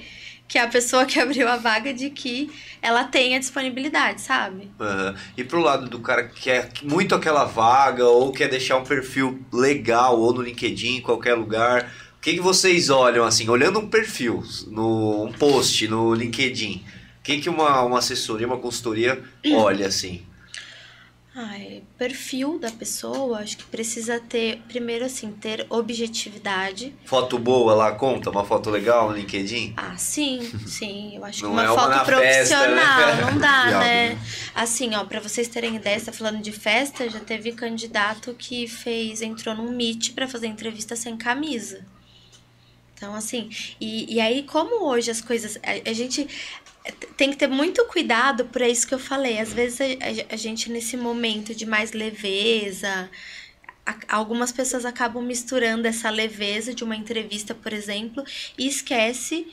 que 0.54 0.60
é 0.60 0.62
a 0.62 0.68
pessoa 0.68 1.04
que 1.04 1.18
abriu 1.20 1.50
a 1.50 1.58
vaga 1.58 1.92
de 1.92 2.12
que 2.12 2.52
ela 2.80 3.06
tenha 3.06 3.40
disponibilidade, 3.40 4.22
sabe? 4.22 4.70
Uhum. 4.80 5.16
E 5.36 5.44
pro 5.44 5.60
lado 5.60 5.90
do 5.90 5.98
cara 5.98 6.28
que 6.28 6.42
quer 6.42 6.70
muito 6.84 7.16
aquela 7.16 7.44
vaga 7.44 8.06
ou 8.06 8.32
quer 8.32 8.50
deixar 8.50 8.78
um 8.78 8.84
perfil 8.84 9.44
legal 9.52 10.20
ou 10.20 10.32
no 10.32 10.44
LinkedIn, 10.44 10.98
em 10.98 11.02
qualquer 11.02 11.34
lugar, 11.34 11.92
o 12.18 12.22
que, 12.22 12.36
que 12.36 12.40
vocês 12.40 12.92
olham 12.92 13.26
assim, 13.26 13.50
olhando 13.50 13.80
um 13.80 13.88
perfil, 13.88 14.44
no, 14.68 15.26
um 15.26 15.32
post 15.32 15.88
no 15.88 16.14
LinkedIn, 16.14 16.86
o 17.20 17.24
que, 17.24 17.40
que 17.40 17.50
uma, 17.50 17.82
uma 17.82 17.98
assessoria, 17.98 18.46
uma 18.46 18.60
consultoria 18.60 19.24
olha 19.56 19.88
assim? 19.88 20.22
Ai, 21.36 21.82
perfil 21.98 22.60
da 22.60 22.70
pessoa, 22.70 23.40
acho 23.40 23.58
que 23.58 23.64
precisa 23.64 24.20
ter, 24.20 24.62
primeiro 24.68 25.04
assim, 25.04 25.32
ter 25.32 25.66
objetividade. 25.68 26.94
Foto 27.06 27.40
boa 27.40 27.74
lá 27.74 27.92
conta? 27.94 28.30
Uma 28.30 28.46
foto 28.46 28.70
legal 28.70 29.10
no 29.10 29.16
LinkedIn? 29.16 29.74
Ah, 29.76 29.98
sim, 29.98 30.42
sim. 30.68 31.16
Eu 31.16 31.26
acho 31.26 31.40
que 31.40 31.46
uma, 31.48 31.64
é 31.64 31.72
uma 31.72 31.76
foto 31.76 32.06
profissional, 32.06 32.76
festa, 32.76 33.16
né? 33.16 33.32
não 33.32 33.40
dá, 33.40 33.66
né? 33.82 34.20
Assim, 34.54 34.94
ó, 34.94 35.04
pra 35.06 35.20
vocês 35.20 35.48
terem 35.48 35.76
ideia, 35.76 35.98
você 35.98 36.06
tá 36.06 36.12
falando 36.12 36.40
de 36.40 36.52
festa, 36.52 37.10
já 37.10 37.20
teve 37.20 37.52
candidato 37.54 38.36
que 38.36 38.68
fez, 38.68 39.24
entrou 39.24 39.56
num 39.56 39.72
Meet 39.72 40.14
para 40.14 40.28
fazer 40.28 40.46
entrevista 40.46 40.96
sem 40.96 41.18
camisa. 41.18 41.84
Então, 42.96 43.16
assim, 43.16 43.50
e, 43.82 44.14
e 44.14 44.22
aí, 44.22 44.44
como 44.44 44.86
hoje 44.86 45.12
as 45.12 45.20
coisas. 45.20 45.58
A, 45.58 45.90
a 45.90 45.94
gente 45.94 46.28
tem 47.16 47.30
que 47.32 47.38
ter 47.38 47.48
muito 47.48 47.86
cuidado 47.86 48.46
para 48.46 48.68
isso 48.68 48.88
que 48.88 48.94
eu 48.94 49.00
falei. 49.00 49.40
Às 49.40 49.54
vezes 49.54 49.80
a, 49.82 50.34
a, 50.34 50.36
gente, 50.36 50.70
nesse 50.70 50.98
momento 50.98 51.56
de 51.56 51.66
mais 51.66 51.94
leveza, 51.94 53.10
a, 53.86 53.98
algumas 54.10 54.52
pessoas 54.52 54.86
acabam 54.86 55.24
misturando 55.24 55.88
essa 55.88 56.10
leveza 56.10 56.74
de 56.74 56.84
uma 56.84 56.96
entrevista, 56.96 57.56
por 57.56 57.72
exemplo, 57.72 58.24
e 58.58 58.68
esquece 58.68 59.48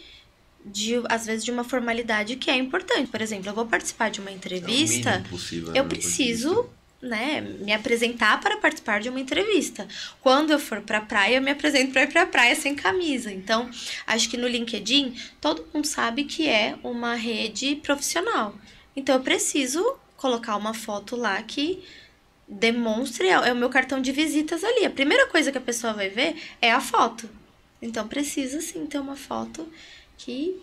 de, 0.65 0.94
às 1.09 1.27
vezes, 1.27 1.44
de 1.44 1.51
uma 1.51 1.65
formalidade 1.65 2.36
que 2.36 2.51
é 2.51 2.57
importante. 2.57 3.11
Por 3.11 3.20
exemplo, 3.20 3.48
eu 3.48 3.55
vou 3.55 3.66
participar 3.66 4.11
de 4.11 4.20
uma 4.20 4.31
É 4.31 4.35
entrevista, 4.35 5.19
né, 5.19 5.24
eu 5.74 5.85
de 5.85 5.89
preciso, 5.89 6.69
né, 7.02 7.40
me 7.40 7.72
apresentar 7.72 8.40
para 8.40 8.59
participar 8.59 9.01
de 9.01 9.09
uma 9.09 9.20
entrevista. 9.20 9.89
Quando 10.20 10.51
eu 10.51 10.59
for 10.59 10.82
pra 10.82 11.01
praia, 11.01 11.36
eu 11.36 11.43
me 11.43 11.51
apresento 11.51 11.93
para 11.93 12.02
ir 12.02 12.09
pra 12.09 12.27
praia 12.27 12.55
sem 12.55 12.74
camisa. 12.74 13.32
Então, 13.32 13.70
acho 14.06 14.28
que 14.28 14.36
no 14.36 14.47
LinkedIn, 14.47 15.14
todo 15.40 15.66
mundo 15.72 15.86
sabe 15.86 16.24
que 16.24 16.48
é 16.48 16.77
uma 16.82 17.14
rede 17.14 17.77
profissional. 17.77 18.55
Então, 18.94 19.14
eu 19.14 19.22
preciso 19.22 19.97
colocar 20.16 20.56
uma 20.56 20.74
foto 20.74 21.16
lá 21.16 21.43
que 21.43 21.82
demonstre, 22.47 23.28
é 23.28 23.32
é 23.32 23.52
o 23.52 23.56
meu 23.56 23.70
cartão 23.70 24.01
de 24.02 24.12
visitas 24.12 24.62
ali. 24.62 24.85
A 24.85 24.90
primeira 24.90 25.27
coisa 25.28 25.51
que 25.51 25.59
a 25.59 25.62
pessoa 25.62 25.94
vai 25.94 26.10
ver 26.10 26.36
é 26.60 26.70
a 26.70 26.81
foto. 26.81 27.31
Então, 27.81 28.06
precisa 28.06 28.60
sim 28.60 28.86
ter 28.86 28.98
uma 28.98 29.16
foto 29.16 29.66
que 30.18 30.60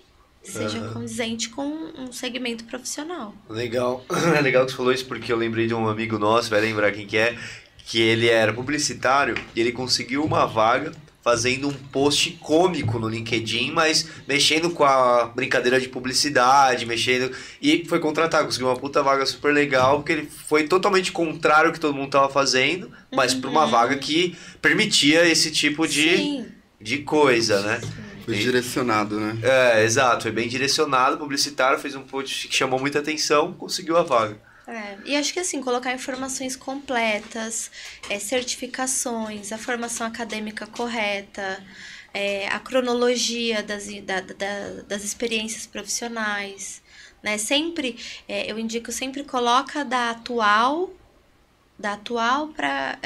seja 0.52 0.80
condizente 0.90 1.50
com 1.50 1.92
um 1.98 2.12
segmento 2.12 2.64
profissional. 2.66 3.34
Legal. 3.50 4.06
É 4.36 4.40
legal 4.42 4.66
que 4.66 4.72
você 4.72 4.78
falou 4.78 4.92
isso 4.92 5.06
porque 5.06 5.32
eu 5.32 5.38
lembrei 5.38 5.68
de 5.68 5.74
um 5.74 5.88
amigo 5.88 6.18
nosso, 6.18 6.50
vai 6.50 6.62
lembrar 6.62 6.92
quem 6.92 7.06
que 7.06 7.18
é, 7.18 7.38
que 7.86 8.00
ele 8.00 8.28
era 8.28 8.54
publicitário 8.54 9.36
e 9.56 9.60
ele 9.60 9.72
conseguiu 9.72 10.24
uma 10.24 10.46
vaga 10.46 10.92
fazendo 11.28 11.68
um 11.68 11.74
post 11.74 12.32
cômico 12.40 12.98
no 12.98 13.10
LinkedIn, 13.10 13.72
mas 13.72 14.08
mexendo 14.26 14.70
com 14.70 14.86
a 14.86 15.26
brincadeira 15.26 15.78
de 15.78 15.90
publicidade, 15.90 16.86
mexendo 16.86 17.30
e 17.62 17.84
foi 17.86 18.00
contratado, 18.00 18.46
conseguiu 18.46 18.68
uma 18.68 18.78
puta 18.78 19.04
vaga 19.04 19.26
super 19.26 19.54
legal, 19.54 19.98
porque 19.98 20.14
ele 20.14 20.30
foi 20.48 20.64
totalmente 20.64 21.12
contrário 21.12 21.68
ao 21.68 21.74
que 21.74 21.82
todo 21.82 21.94
mundo 21.94 22.12
tava 22.12 22.30
fazendo, 22.30 22.90
mas 23.14 23.34
para 23.34 23.50
uma 23.50 23.66
vaga 23.66 23.98
que 23.98 24.38
permitia 24.62 25.28
esse 25.28 25.52
tipo 25.52 25.86
de, 25.86 26.16
Sim. 26.16 26.46
de 26.80 27.00
coisa, 27.00 27.60
né? 27.62 27.82
Foi 28.28 28.36
E- 28.36 28.40
direcionado, 28.40 29.20
né? 29.20 29.40
É, 29.42 29.84
exato, 29.84 30.24
foi 30.24 30.32
bem 30.32 30.48
direcionado, 30.48 31.18
publicitário, 31.18 31.80
fez 31.80 31.96
um 31.96 32.04
post 32.06 32.48
que 32.48 32.56
chamou 32.56 32.80
muita 32.80 33.00
atenção, 33.00 33.54
conseguiu 33.54 33.98
a 33.98 34.04
vaga. 34.04 34.40
É, 34.70 34.98
e 35.06 35.16
acho 35.16 35.32
que 35.34 35.40
assim, 35.40 35.62
colocar 35.62 35.94
informações 35.94 36.56
completas, 36.58 37.72
é, 38.10 38.20
certificações, 38.20 39.52
a 39.54 39.58
formação 39.58 40.06
acadêmica 40.06 40.68
correta, 40.68 41.66
é, 42.14 42.48
a 42.50 42.60
cronologia 42.60 43.64
das, 43.64 43.88
da- 44.04 44.20
da- 44.22 44.82
das 44.86 45.04
experiências 45.06 45.66
profissionais, 45.66 46.82
né? 47.24 47.38
Sempre, 47.38 47.98
é, 48.28 48.52
eu 48.52 48.60
indico 48.60 48.92
sempre 48.92 49.24
coloca 49.24 49.86
da 49.86 50.10
atual 50.12 50.90
da 51.78 51.94
atual 51.94 52.48
para 52.50 52.98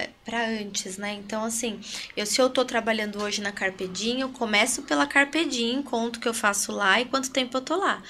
antes, 0.61 0.98
né? 0.98 1.14
Então, 1.14 1.43
assim, 1.43 1.80
eu 2.15 2.26
se 2.26 2.41
eu 2.41 2.49
tô 2.49 2.64
trabalhando 2.64 3.22
hoje 3.22 3.41
na 3.41 3.52
Carpedim, 3.52 4.22
eu 4.22 4.30
começo 4.30 4.84
pela 4.84 5.06
Carpedim, 5.06 5.81
conto 5.81 6.19
que 6.19 6.27
eu 6.27 6.34
faço 6.34 6.72
lá 6.72 6.99
e 7.02 7.06
quanto 7.06 7.31
tempo 7.31 7.57
eu 7.57 7.61
tô 7.61 7.76
lá. 7.76 8.02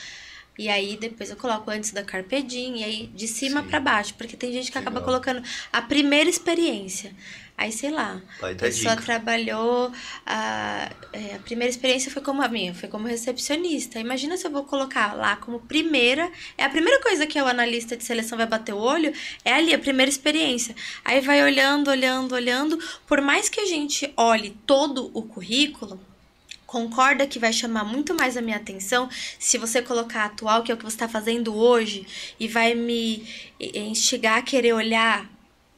E 0.57 0.69
aí 0.69 0.97
depois 0.97 1.29
eu 1.29 1.35
coloco 1.35 1.71
antes 1.71 1.91
da 1.91 2.03
Carpedim, 2.03 2.77
e 2.77 2.83
aí 2.83 3.07
de 3.07 3.27
cima 3.27 3.63
para 3.63 3.79
baixo, 3.79 4.13
porque 4.15 4.37
tem 4.37 4.51
gente 4.53 4.71
que 4.71 4.77
acaba 4.77 5.01
colocando 5.01 5.41
a 5.71 5.81
primeira 5.81 6.29
experiência. 6.29 7.15
Aí, 7.61 7.71
sei 7.71 7.91
lá, 7.91 8.19
Vai 8.39 8.53
a 8.53 8.55
pessoa 8.55 8.95
dica. 8.95 9.05
trabalhou. 9.05 9.91
A, 10.25 10.89
é, 11.13 11.35
a 11.35 11.39
primeira 11.39 11.69
experiência 11.69 12.09
foi 12.09 12.23
como 12.23 12.41
a 12.41 12.47
minha, 12.47 12.73
foi 12.73 12.89
como 12.89 13.05
recepcionista. 13.05 13.99
Imagina 13.99 14.35
se 14.35 14.47
eu 14.47 14.49
vou 14.49 14.63
colocar 14.63 15.13
lá 15.13 15.35
como 15.35 15.59
primeira. 15.59 16.31
É 16.57 16.63
a 16.63 16.69
primeira 16.71 16.99
coisa 17.03 17.27
que 17.27 17.39
o 17.39 17.45
analista 17.45 17.95
de 17.95 18.03
seleção 18.03 18.35
vai 18.35 18.47
bater 18.47 18.73
o 18.73 18.79
olho, 18.79 19.13
é 19.45 19.53
ali, 19.53 19.75
a 19.75 19.77
primeira 19.77 20.09
experiência. 20.09 20.75
Aí 21.05 21.21
vai 21.21 21.43
olhando, 21.43 21.91
olhando, 21.91 22.33
olhando. 22.33 22.79
Por 23.05 23.21
mais 23.21 23.47
que 23.47 23.59
a 23.59 23.65
gente 23.67 24.11
olhe 24.17 24.57
todo 24.65 25.11
o 25.13 25.21
currículo, 25.21 26.01
concorda 26.65 27.27
que 27.27 27.37
vai 27.37 27.53
chamar 27.53 27.83
muito 27.83 28.15
mais 28.15 28.35
a 28.35 28.41
minha 28.41 28.57
atenção 28.57 29.07
se 29.37 29.59
você 29.59 29.83
colocar 29.83 30.25
atual, 30.25 30.63
que 30.63 30.71
é 30.71 30.73
o 30.73 30.77
que 30.77 30.83
você 30.83 30.95
está 30.95 31.07
fazendo 31.07 31.55
hoje, 31.55 32.07
e 32.39 32.47
vai 32.47 32.73
me 32.73 33.23
instigar 33.59 34.39
a 34.39 34.41
querer 34.41 34.73
olhar 34.73 35.29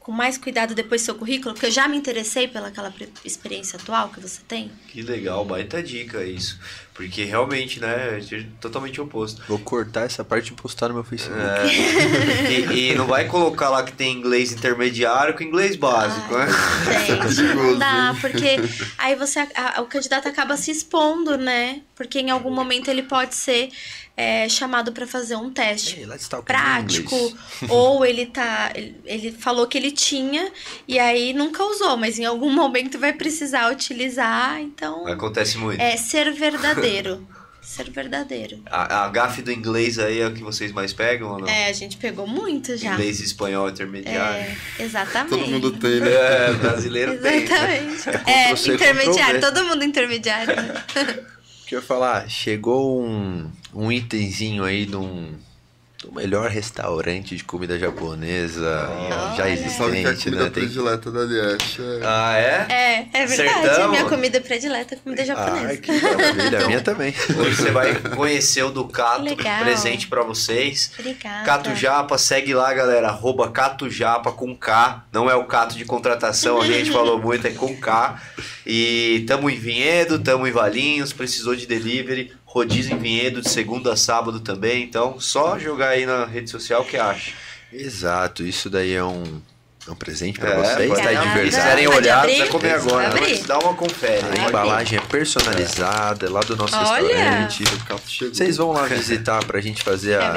com 0.04 0.12
mais 0.12 0.36
cuidado 0.36 0.74
depois 0.74 1.00
do 1.00 1.06
seu 1.06 1.14
currículo, 1.14 1.54
porque 1.54 1.64
eu 1.66 1.70
já 1.70 1.88
me 1.88 1.96
interessei 1.96 2.46
pelaquela 2.46 2.92
experiência 3.24 3.78
atual 3.78 4.10
que 4.10 4.20
você 4.20 4.42
tem. 4.46 4.70
Que 4.88 5.00
legal, 5.00 5.42
baita 5.46 5.82
dica 5.82 6.22
isso. 6.22 6.60
Porque 6.92 7.24
realmente, 7.24 7.80
né, 7.80 8.20
é 8.20 8.44
totalmente 8.60 9.00
oposto. 9.00 9.42
Vou 9.48 9.58
cortar 9.58 10.02
essa 10.04 10.22
parte 10.22 10.52
e 10.52 10.52
postar 10.52 10.88
no 10.88 10.94
meu 10.94 11.02
Facebook. 11.04 11.40
É, 11.40 12.52
e, 12.52 12.90
e 12.90 12.94
não 12.94 13.06
vai 13.06 13.26
colocar 13.26 13.70
lá 13.70 13.82
que 13.82 13.92
tem 13.92 14.12
inglês 14.16 14.52
intermediário 14.52 15.34
com 15.34 15.42
inglês 15.42 15.74
básico, 15.74 16.32
né? 16.36 16.46
Gente, 17.06 17.42
não 17.56 17.78
dá, 17.78 18.14
porque 18.20 18.56
aí 18.98 19.16
você, 19.16 19.40
a- 19.40 19.80
o 19.80 19.86
candidato 19.86 20.28
acaba 20.28 20.56
se 20.56 20.70
expondo, 20.70 21.36
né? 21.38 21.80
Porque 21.96 22.20
em 22.20 22.30
algum 22.30 22.50
momento 22.50 22.88
ele 22.88 23.02
pode 23.02 23.34
ser 23.34 23.70
é, 24.16 24.48
chamado 24.48 24.92
para 24.92 25.06
fazer 25.06 25.36
um 25.36 25.50
teste 25.50 26.00
Hey, 26.00 26.06
prático, 26.44 27.16
ou 27.68 28.04
ele 28.06 28.26
tá. 28.26 28.72
Ele, 29.04 29.32
falou 29.32 29.66
que 29.66 29.76
ele 29.76 29.90
tinha 29.90 30.52
e 30.86 30.98
aí 30.98 31.32
nunca 31.32 31.64
usou, 31.64 31.96
mas 31.96 32.18
em 32.18 32.24
algum 32.24 32.50
momento 32.54 32.98
vai 32.98 33.12
precisar 33.12 33.72
utilizar, 33.72 34.60
então 34.60 35.06
Acontece 35.06 35.58
muito. 35.58 35.80
é 35.80 35.96
ser 35.96 36.32
verdadeiro. 36.32 37.26
Ser 37.64 37.88
verdadeiro. 37.88 38.60
A, 38.66 39.06
a 39.06 39.08
gafe 39.08 39.40
do 39.40 39.50
inglês 39.50 39.98
aí 39.98 40.20
é 40.20 40.26
o 40.26 40.34
que 40.34 40.42
vocês 40.42 40.70
mais 40.70 40.92
pegam 40.92 41.30
ou 41.30 41.38
não? 41.38 41.48
É, 41.48 41.70
a 41.70 41.72
gente 41.72 41.96
pegou 41.96 42.26
muito 42.26 42.76
já. 42.76 42.92
Inglês 42.92 43.20
e 43.20 43.24
espanhol 43.24 43.70
intermediário. 43.70 44.54
É, 44.78 44.82
exatamente. 44.82 45.30
Todo 45.30 45.50
mundo 45.50 45.70
tem, 45.70 45.98
né? 45.98 46.10
É, 46.12 46.52
brasileiro 46.52 47.16
tem. 47.22 47.40
né? 47.40 47.86
Exatamente. 47.86 48.30
É, 48.30 48.44
Ctrl-C, 48.52 48.74
intermediário, 48.74 49.40
todo 49.40 49.64
mundo 49.64 49.82
intermediário. 49.82 50.54
O 50.54 51.66
que 51.66 51.74
eu 51.74 51.80
ia 51.80 51.82
falar? 51.82 52.28
Chegou 52.28 53.02
um, 53.02 53.50
um 53.74 53.90
itemzinho 53.90 54.64
aí 54.64 54.86
de 54.86 54.96
um, 54.96 55.34
do 56.04 56.12
melhor 56.12 56.50
restaurante 56.50 57.34
de 57.34 57.42
comida 57.42 57.78
japonesa 57.78 58.60
já 58.60 58.88
Olha. 58.90 59.16
Sabe 59.16 59.34
que 59.34 59.42
a 59.42 59.48
existente, 59.48 60.24
comida 60.24 60.44
né? 60.44 60.50
Tem... 60.50 60.62
predileta 60.64 61.10
da 61.10 61.24
Liette 61.24 61.82
é... 61.82 62.00
Ah, 62.04 62.36
é? 62.36 62.66
É, 62.68 63.08
é 63.22 63.26
verdade. 63.26 63.66
Sertão? 63.66 63.90
Minha 63.90 64.04
comida 64.04 64.40
predileta 64.40 64.94
é 64.94 64.98
comida 64.98 65.24
japonesa. 65.24 65.68
Ai, 65.68 65.76
que 65.78 65.92
maravilha. 65.92 66.58
A 66.58 66.66
minha 66.66 66.80
também. 66.82 67.14
Hoje 67.38 67.56
você 67.56 67.70
vai 67.70 67.94
conhecer 68.14 68.62
o 68.64 68.70
Ducato, 68.70 69.22
Legal. 69.22 69.64
presente 69.64 70.06
pra 70.06 70.22
vocês. 70.22 70.92
Obrigada. 70.98 71.46
Cato 71.46 71.74
Japa, 71.74 72.18
segue 72.18 72.52
lá, 72.52 72.72
galera. 72.74 73.08
Arroba 73.08 73.50
Cato 73.50 73.88
Japa 73.88 74.30
com 74.30 74.54
K. 74.54 75.04
Não 75.10 75.30
é 75.30 75.34
o 75.34 75.44
Cato 75.44 75.74
de 75.74 75.84
contratação, 75.84 76.60
a 76.60 76.66
gente 76.66 76.90
falou 76.90 77.18
muito, 77.18 77.46
é 77.46 77.50
com 77.50 77.74
K. 77.76 78.20
E 78.66 79.24
tamo 79.26 79.48
em 79.48 79.56
Vinhedo, 79.56 80.18
tamo 80.18 80.46
em 80.46 80.52
Valinhos, 80.52 81.12
precisou 81.12 81.56
de 81.56 81.66
delivery. 81.66 82.32
Rodízio 82.54 82.94
em 82.94 82.98
Vinhedo 82.98 83.40
de 83.42 83.48
segunda 83.50 83.92
a 83.92 83.96
sábado 83.96 84.38
também. 84.38 84.84
Então, 84.84 85.18
só 85.18 85.58
jogar 85.58 85.88
aí 85.88 86.06
na 86.06 86.24
rede 86.24 86.48
social 86.48 86.84
que 86.84 86.96
acha. 86.96 87.32
Exato, 87.72 88.44
isso 88.44 88.70
daí 88.70 88.94
é 88.94 89.02
um, 89.02 89.42
é 89.88 89.90
um 89.90 89.96
presente 89.96 90.38
pra 90.38 90.50
É, 90.50 90.56
vocês, 90.62 90.88
pode 90.88 91.02
tá 91.02 91.08
de. 91.08 91.16
Se 91.16 91.24
verdade. 91.24 91.44
quiserem 91.50 91.88
olhar, 91.88 92.18
abrir? 92.20 92.34
precisa 92.36 92.50
comer 92.52 92.74
agora, 92.74 93.12
dá 93.44 93.58
uma 93.58 93.74
confere. 93.74 94.20
A 94.24 94.28
né? 94.28 94.46
embalagem 94.48 94.98
é 94.98 95.02
personalizada, 95.02 96.26
é 96.26 96.30
lá 96.30 96.40
do 96.42 96.54
nosso 96.56 96.76
Olha! 96.76 97.08
restaurante. 97.08 97.64
Vocês 98.32 98.56
vão 98.56 98.70
lá 98.70 98.84
visitar 98.86 99.44
pra 99.44 99.60
gente 99.60 99.82
fazer 99.82 100.20
a, 100.20 100.36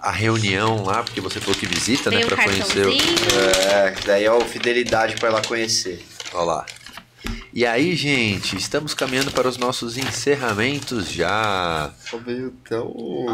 a 0.00 0.10
reunião 0.10 0.84
lá, 0.84 1.04
porque 1.04 1.20
você 1.20 1.38
falou 1.38 1.54
que 1.54 1.66
visita, 1.66 2.10
Tem 2.10 2.18
né? 2.18 2.24
um 2.24 2.28
Pra 2.28 2.42
conhecer 2.42 2.84
o. 2.86 2.90
É, 2.90 3.94
daí 4.04 4.24
é 4.24 4.32
o 4.32 4.40
fidelidade 4.40 5.14
pra 5.14 5.28
ela 5.28 5.42
conhecer. 5.42 6.04
Olha 6.34 6.44
lá. 6.44 6.66
E 7.52 7.66
aí, 7.66 7.96
gente, 7.96 8.56
estamos 8.56 8.94
caminhando 8.94 9.32
para 9.32 9.48
os 9.48 9.56
nossos 9.58 9.96
encerramentos 9.98 11.10
já. 11.10 11.90
Só 12.08 12.16
veio 12.18 12.54
até 12.64 12.78
o... 12.78 13.26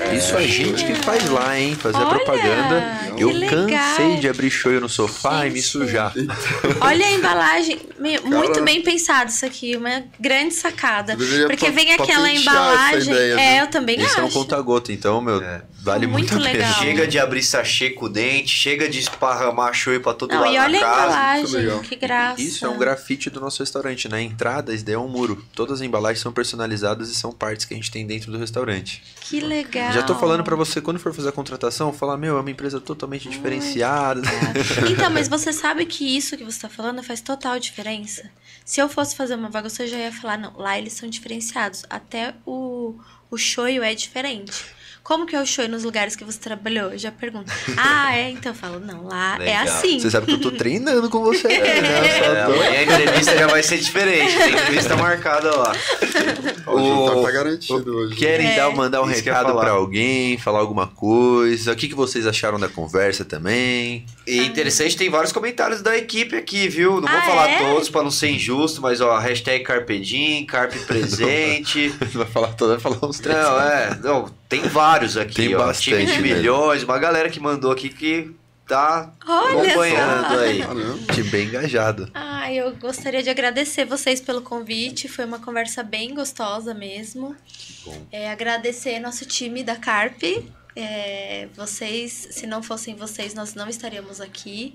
Ai. 0.00 0.16
Isso 0.16 0.36
a 0.36 0.42
gente 0.42 0.84
que 0.84 0.94
faz 0.94 1.28
lá, 1.28 1.58
hein? 1.58 1.74
Fazer 1.74 1.96
a 1.98 2.00
Olha, 2.06 2.10
propaganda. 2.10 3.00
Eu 3.18 3.30
legal. 3.30 3.66
cansei 3.66 4.16
de 4.18 4.28
abrir 4.28 4.50
shoyu 4.50 4.80
no 4.80 4.88
sofá 4.88 5.46
e 5.46 5.50
me 5.50 5.56
Gente. 5.56 5.66
sujar. 5.68 6.12
Olha 6.80 7.06
a 7.06 7.10
embalagem. 7.12 7.78
Meu, 7.98 8.22
muito 8.24 8.52
Cara, 8.52 8.62
bem 8.64 8.82
pensado 8.82 9.30
isso 9.30 9.44
aqui. 9.44 9.76
Uma 9.76 10.04
grande 10.18 10.54
sacada. 10.54 11.16
Porque 11.46 11.70
vem 11.70 11.92
aquela 11.92 12.30
embalagem. 12.30 13.12
ideia, 13.12 13.40
é, 13.40 13.54
viu? 13.54 13.64
eu 13.64 13.70
também 13.70 14.00
Esse 14.00 14.18
é 14.18 14.22
um 14.22 14.26
acho. 14.26 14.34
conta-gota, 14.34 14.92
então, 14.92 15.20
meu, 15.20 15.42
É. 15.42 15.62
vale 15.82 16.06
Muito 16.06 16.32
muito, 16.32 16.46
a 16.46 16.50
pena. 16.50 16.64
legal. 16.64 16.80
Chega 16.82 17.06
de 17.06 17.18
abrir 17.18 17.42
sachê 17.42 17.90
com 17.90 18.06
o 18.06 18.08
dente, 18.08 18.48
chega 18.54 18.88
de 18.88 18.98
esparramar 19.00 19.74
shoyu 19.74 20.00
pra 20.00 20.14
todo 20.14 20.30
Não, 20.32 20.40
lado 20.42 20.54
e 20.54 20.58
olha 20.58 20.80
na 20.80 20.86
a 20.86 20.90
casa. 20.94 21.60
Embalagem. 21.60 21.82
Que 21.88 21.96
graça. 21.96 22.40
Isso 22.40 22.64
é 22.64 22.68
um 22.68 22.78
grafite 22.78 22.99
do 23.30 23.40
nosso 23.40 23.60
restaurante. 23.62 24.08
Na 24.08 24.20
entrada, 24.20 24.74
isso 24.74 24.84
daí 24.84 24.94
é 24.94 24.98
um 24.98 25.08
muro. 25.08 25.44
Todas 25.54 25.80
as 25.80 25.86
embalagens 25.86 26.20
são 26.20 26.32
personalizadas 26.32 27.10
e 27.10 27.14
são 27.14 27.32
partes 27.32 27.66
que 27.66 27.74
a 27.74 27.76
gente 27.76 27.90
tem 27.90 28.06
dentro 28.06 28.30
do 28.30 28.38
restaurante. 28.38 29.02
Que 29.20 29.40
legal. 29.40 29.92
Já 29.92 30.02
tô 30.02 30.14
falando 30.14 30.44
pra 30.44 30.56
você, 30.56 30.80
quando 30.80 30.98
for 30.98 31.12
fazer 31.12 31.28
a 31.28 31.32
contratação, 31.32 31.92
falar, 31.92 32.16
meu, 32.16 32.36
é 32.36 32.40
uma 32.40 32.50
empresa 32.50 32.80
totalmente 32.80 33.28
diferenciada. 33.28 34.20
Então, 34.90 35.10
mas 35.10 35.28
você 35.28 35.52
sabe 35.52 35.86
que 35.86 36.16
isso 36.16 36.36
que 36.36 36.44
você 36.44 36.60
tá 36.60 36.68
falando 36.68 37.02
faz 37.02 37.20
total 37.20 37.58
diferença? 37.58 38.30
Se 38.64 38.80
eu 38.80 38.88
fosse 38.88 39.16
fazer 39.16 39.34
uma 39.34 39.48
vaga, 39.48 39.68
você 39.68 39.86
já 39.86 39.96
ia 39.96 40.12
falar, 40.12 40.38
não, 40.38 40.56
lá 40.56 40.78
eles 40.78 40.92
são 40.92 41.08
diferenciados. 41.08 41.84
Até 41.88 42.34
o, 42.46 42.94
o 43.30 43.36
shoyu 43.36 43.82
é 43.82 43.94
diferente. 43.94 44.52
Como 45.02 45.26
que 45.26 45.34
é 45.34 45.40
o 45.42 45.46
show 45.46 45.66
nos 45.68 45.82
lugares 45.84 46.14
que 46.14 46.24
você 46.24 46.38
trabalhou? 46.38 46.90
Eu 46.92 46.98
já 46.98 47.10
pergunto. 47.10 47.50
Ah, 47.76 48.16
é? 48.16 48.30
Então 48.30 48.52
eu 48.52 48.56
falo, 48.56 48.78
não, 48.80 49.04
lá 49.06 49.36
é 49.36 49.38
Legal. 49.38 49.62
assim. 49.64 49.98
Você 49.98 50.10
sabe 50.10 50.26
que 50.26 50.32
eu 50.32 50.40
tô 50.40 50.50
treinando 50.50 51.08
com 51.08 51.20
você, 51.22 51.48
né? 51.48 51.56
É, 52.20 52.44
tô- 52.44 52.52
amanhã 52.52 52.70
a 52.78 52.82
entrevista 52.82 53.36
já 53.38 53.46
vai 53.46 53.62
ser 53.62 53.78
diferente. 53.78 54.36
Tem 54.36 54.52
entrevista 54.52 54.96
marcada 54.96 55.54
lá. 55.56 55.72
O 56.66 56.78
jantar 56.78 57.16
O- 57.16 57.22
tá 57.24 57.30
garantido 57.30 57.96
hoje. 57.96 58.16
Querem 58.16 58.46
É. 58.48 58.56
dar, 58.56 58.70
mandar 58.70 59.02
um 59.02 59.10
Isso 59.10 59.24
recado 59.24 59.54
pra 59.58 59.70
alguém, 59.70 60.36
falar 60.38 60.58
alguma 60.60 60.86
coisa? 60.86 61.72
O 61.72 61.76
que, 61.76 61.88
que 61.88 61.94
vocês 61.94 62.26
acharam 62.26 62.58
da 62.58 62.68
conversa 62.68 63.24
também? 63.24 64.04
E 64.26 64.38
interessante, 64.44 64.96
tem 64.96 65.08
vários 65.10 65.32
comentários 65.32 65.82
da 65.82 65.96
equipe 65.96 66.36
aqui, 66.36 66.68
viu? 66.68 67.00
Não 67.00 67.08
vou 67.08 67.18
Ah, 67.18 67.22
falar 67.22 67.48
é? 67.50 67.58
todos 67.58 67.88
pra 67.88 68.02
não 68.02 68.10
ser 68.10 68.30
injusto, 68.30 68.80
mas 68.80 69.00
ó, 69.00 69.18
hashtag 69.18 69.64
Carpedim, 69.64 70.44
Carpe 70.46 70.78
presente. 70.86 71.88
Vai 72.12 72.26
falar 72.26 72.52
toda, 72.54 72.76
vai 72.76 72.80
falar 72.92 73.08
uns 73.08 73.18
três. 73.18 73.36
não, 73.38 73.60
é, 73.60 73.98
não, 74.02 74.34
tem 74.48 74.60
vários 74.62 75.16
aqui, 75.16 75.34
Tem 75.34 75.54
ó. 75.54 75.58
bastante, 75.58 76.06
Time 76.06 76.06
de 76.06 76.22
milhões, 76.22 76.82
uma 76.82 76.98
galera 76.98 77.28
que 77.28 77.40
mandou 77.40 77.72
aqui 77.72 77.88
que 77.88 78.30
tá 78.68 79.12
Olha 79.26 79.62
acompanhando 79.64 80.28
só. 80.28 80.38
aí. 80.40 80.62
Time 81.12 81.28
bem 81.30 81.46
engajado. 81.46 82.08
Ah, 82.14 82.52
eu 82.52 82.72
gostaria 82.76 83.20
de 83.22 83.28
agradecer 83.28 83.84
vocês 83.84 84.20
pelo 84.20 84.42
convite. 84.42 85.08
Foi 85.08 85.24
uma 85.24 85.40
conversa 85.40 85.82
bem 85.82 86.14
gostosa 86.14 86.72
mesmo. 86.72 87.34
bom. 87.84 88.06
É, 88.12 88.30
agradecer 88.30 89.00
nosso 89.00 89.24
time 89.26 89.64
da 89.64 89.74
Carp. 89.74 90.22
É, 90.76 91.48
vocês, 91.56 92.28
se 92.30 92.46
não 92.46 92.62
fossem 92.62 92.94
vocês, 92.94 93.34
nós 93.34 93.54
não 93.54 93.68
estaríamos 93.68 94.20
aqui. 94.20 94.74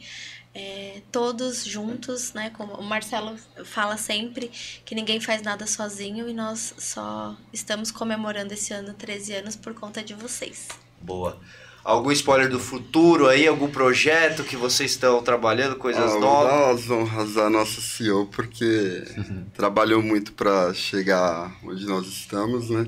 É, 0.58 1.02
todos 1.12 1.66
juntos, 1.66 2.32
né? 2.34 2.50
Como 2.52 2.74
o 2.76 2.84
Marcelo 2.84 3.36
fala 3.66 3.98
sempre 3.98 4.50
que 4.86 4.96
ninguém 4.96 5.20
faz 5.20 5.42
nada 5.42 5.68
sozinho 5.68 6.30
e 6.30 6.34
nós 6.34 6.74
só 6.78 7.36
estamos 7.52 7.92
comemorando 7.92 8.54
esse 8.54 8.74
ano 8.74 8.94
13 8.94 9.34
anos 9.34 9.56
por 9.58 9.74
conta 9.74 10.02
de 10.02 10.14
vocês. 10.14 10.70
Boa. 11.02 11.38
Algum 11.84 12.10
spoiler 12.12 12.50
do 12.50 12.60
futuro 12.60 13.28
aí? 13.28 13.46
Algum 13.46 13.70
projeto 13.70 14.44
que 14.46 14.56
vocês 14.56 14.92
estão 14.92 15.22
trabalhando, 15.22 15.76
coisas 15.76 16.04
Ah, 16.04 16.08
vou 16.08 16.22
novas? 16.22 16.50
dar 16.52 16.70
as 16.72 16.90
honras 16.90 17.38
à 17.38 17.50
nossa 17.50 17.82
CEO, 17.82 18.26
porque 18.28 19.04
trabalhou 19.54 20.02
muito 20.02 20.32
para 20.34 20.74
chegar 20.74 21.54
onde 21.64 21.86
nós 21.86 22.08
estamos, 22.08 22.70
né? 22.70 22.88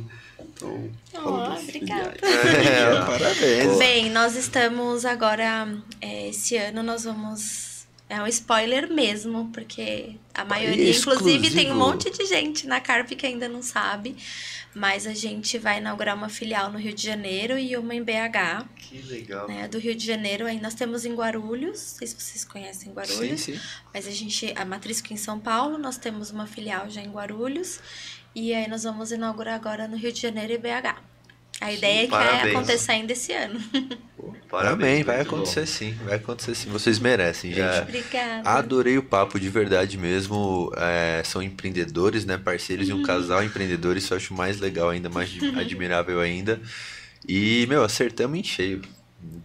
Então, 0.57 0.89
Oh, 1.23 1.59
obrigada. 1.59 2.13
É, 2.23 3.05
parabéns. 3.05 3.77
Bem, 3.77 4.09
nós 4.09 4.35
estamos 4.35 5.05
agora. 5.05 5.67
é, 6.01 6.29
esse 6.29 6.55
ano 6.57 6.83
nós 6.83 7.03
vamos. 7.03 7.85
É 8.09 8.21
um 8.21 8.27
spoiler 8.27 8.89
mesmo, 8.91 9.49
porque 9.53 10.15
a 10.33 10.45
maioria, 10.45 10.91
inclusive, 10.97 11.49
tem 11.51 11.71
um 11.71 11.73
exclusivo. 11.73 11.75
monte 11.75 12.09
de 12.09 12.25
gente 12.25 12.65
na 12.65 12.79
Carp 12.79 13.09
que 13.09 13.25
ainda 13.25 13.49
não 13.49 13.61
sabe. 13.61 14.15
Mas 14.73 15.05
a 15.07 15.13
gente 15.13 15.57
vai 15.57 15.79
inaugurar 15.79 16.15
uma 16.15 16.29
filial 16.29 16.71
no 16.71 16.77
Rio 16.77 16.93
de 16.93 17.03
Janeiro 17.03 17.57
e 17.57 17.75
uma 17.75 17.95
em 17.95 18.03
BH. 18.03 18.65
Que 18.77 19.01
legal. 19.01 19.47
Né? 19.47 19.67
Do 19.67 19.77
Rio 19.79 19.95
de 19.95 20.05
Janeiro 20.05 20.45
aí 20.45 20.61
nós 20.61 20.73
temos 20.75 21.03
em 21.03 21.15
Guarulhos. 21.15 21.79
Não 21.91 21.97
sei 21.97 22.07
se 22.07 22.15
vocês 22.15 22.45
conhecem 22.45 22.93
Guarulhos. 22.93 23.41
Sim, 23.41 23.55
sim. 23.55 23.59
Mas 23.93 24.07
a 24.07 24.11
gente, 24.11 24.53
a 24.55 24.63
matriz 24.63 24.99
aqui 24.99 25.13
em 25.13 25.17
São 25.17 25.39
Paulo, 25.39 25.77
nós 25.77 25.97
temos 25.97 26.29
uma 26.29 26.45
filial 26.47 26.89
já 26.89 27.01
em 27.01 27.09
Guarulhos. 27.11 27.79
E 28.35 28.53
aí 28.53 28.67
nós 28.67 28.83
vamos 28.83 29.11
inaugurar 29.11 29.55
agora 29.55 29.87
no 29.87 29.97
Rio 29.97 30.11
de 30.11 30.21
Janeiro 30.21 30.53
e 30.53 30.57
BH. 30.57 30.95
A 31.59 31.73
ideia 31.73 32.01
é 32.01 32.03
que 32.03 32.09
parabéns. 32.11 32.41
vai 32.41 32.51
acontecer 32.51 32.91
ainda 32.91 33.13
esse 33.13 33.33
ano. 33.33 33.59
Parabéns, 34.47 35.03
vai 35.05 35.21
acontecer 35.21 35.65
sim. 35.65 35.93
Vai 36.05 36.15
acontecer 36.15 36.53
sim. 36.53 36.69
Vocês 36.69 36.99
merecem, 36.99 37.51
gente. 37.51 37.61
É. 37.77 37.81
Obrigada. 37.81 38.47
Adorei 38.49 38.97
o 38.97 39.03
papo 39.03 39.39
de 39.39 39.49
verdade 39.49 39.97
mesmo. 39.97 40.71
É, 40.77 41.23
são 41.25 41.41
empreendedores, 41.41 42.25
né? 42.25 42.37
Parceiros 42.37 42.87
e 42.87 42.93
um 42.93 43.01
casal 43.01 43.43
empreendedor. 43.43 43.97
Isso 43.97 44.13
eu 44.13 44.17
acho 44.17 44.33
mais 44.35 44.59
legal 44.59 44.89
ainda, 44.89 45.09
mais 45.09 45.29
de- 45.29 45.47
admirável 45.59 46.19
ainda. 46.21 46.61
E, 47.27 47.65
meu, 47.67 47.83
acertamos 47.83 48.37
em 48.37 48.43
cheio. 48.43 48.81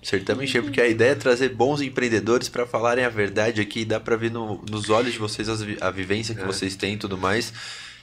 Acertamos 0.02 0.44
em 0.44 0.46
cheio, 0.46 0.64
porque 0.64 0.80
a 0.82 0.86
ideia 0.86 1.12
é 1.12 1.14
trazer 1.14 1.48
bons 1.48 1.80
empreendedores 1.80 2.48
para 2.48 2.66
falarem 2.66 3.04
a 3.04 3.08
verdade 3.08 3.60
aqui. 3.62 3.86
Dá 3.86 3.98
para 3.98 4.16
ver 4.16 4.30
no- 4.30 4.62
nos 4.70 4.90
olhos 4.90 5.14
de 5.14 5.18
vocês 5.18 5.48
as 5.48 5.60
a 5.80 5.90
vivência 5.90 6.34
que 6.34 6.42
É. 6.42 6.46
vocês 6.46 6.76
têm 6.76 6.94
e 6.94 6.98
tudo 6.98 7.16
mais. 7.16 7.52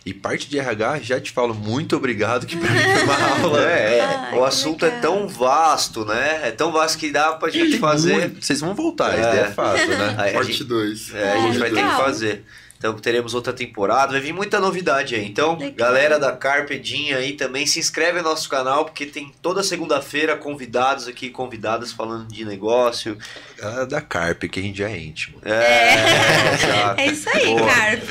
E 0.05 0.13
parte 0.13 0.49
de 0.49 0.57
RH, 0.57 0.99
já 1.01 1.19
te 1.19 1.31
falo 1.31 1.53
muito 1.53 1.95
obrigado, 1.95 2.45
que 2.45 2.55
pra 2.55 2.69
mim 2.71 2.79
foi 2.79 3.03
uma 3.03 3.15
aula. 3.43 3.69
É, 3.69 3.97
é. 3.97 4.01
Ai, 4.01 4.37
o 4.37 4.45
assunto 4.45 4.85
é 4.85 4.89
tão 4.91 5.27
vasto, 5.27 6.05
né? 6.05 6.47
É 6.47 6.51
tão 6.51 6.71
vasto 6.71 6.97
que 6.97 7.11
dá 7.11 7.33
pra 7.33 7.49
gente 7.49 7.71
Tem 7.71 7.79
fazer. 7.79 8.13
muito- 8.13 8.43
Vocês 8.45 8.61
vão 8.61 8.73
voltar, 8.73 9.13
É. 9.19 9.41
é 9.41 9.45
fácil, 9.51 9.89
né? 9.89 10.15
Aí 10.17 10.29
a 10.31 10.33
Parte 10.35 10.51
gente, 10.53 10.63
2. 10.63 11.13
é, 11.13 11.33
a 11.33 11.37
gente 11.41 11.57
vai 11.59 11.69
ter 11.69 11.83
que 11.83 11.95
fazer. 11.97 12.45
Então 12.79 12.97
teremos 12.97 13.33
outra 13.33 13.51
temporada, 13.51 14.13
vai 14.13 14.21
vir 14.21 14.31
muita 14.31 14.57
novidade 14.57 15.13
aí. 15.13 15.25
Então, 15.25 15.57
Legal. 15.57 15.73
galera 15.75 16.17
da 16.17 16.31
Carpedinha 16.31 17.17
aí 17.17 17.33
também 17.33 17.65
se 17.65 17.77
inscreve 17.77 18.21
no 18.21 18.29
nosso 18.29 18.47
canal, 18.47 18.85
porque 18.85 19.05
tem 19.05 19.33
toda 19.41 19.61
segunda-feira 19.61 20.37
convidados 20.37 21.05
aqui, 21.05 21.29
convidadas 21.29 21.91
falando 21.91 22.29
de 22.29 22.45
negócio. 22.45 23.17
Galera 23.57 23.85
da 23.85 23.99
Carpe, 23.99 24.47
que 24.47 24.61
a 24.61 24.63
gente 24.63 24.77
já 24.77 24.89
é 24.89 24.97
íntimo. 24.97 25.39
É, 25.43 26.53
exato. 26.53 26.99
É 26.99 27.05
isso 27.07 27.29
aí, 27.33 27.45
Boa. 27.47 27.67
Carp. 27.67 28.09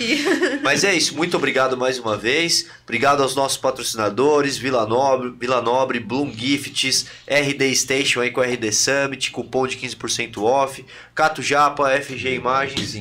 Mas 0.63 0.85
é 0.85 0.95
isso, 0.95 1.17
muito 1.17 1.37
obrigado 1.39 1.75
mais 1.75 1.99
uma 1.99 2.17
vez. 2.19 2.67
Obrigado 2.85 3.23
aos 3.23 3.35
nossos 3.35 3.57
patrocinadores, 3.57 4.59
Vila 4.59 4.87
Nobre, 4.87 5.35
Vila 5.39 5.63
Nobre, 5.63 5.99
Bloom 5.99 6.31
Gifts, 6.31 7.07
RD 7.27 7.75
Station 7.75 8.21
aí 8.21 8.31
com 8.31 8.43
RD 8.43 8.71
Summit, 8.73 9.31
cupom 9.31 9.67
de 9.67 9.79
15% 9.79 10.43
off, 10.43 10.85
Cato 11.15 11.41
Japa, 11.43 11.91
FG 12.01 12.35
Imagens. 12.35 12.95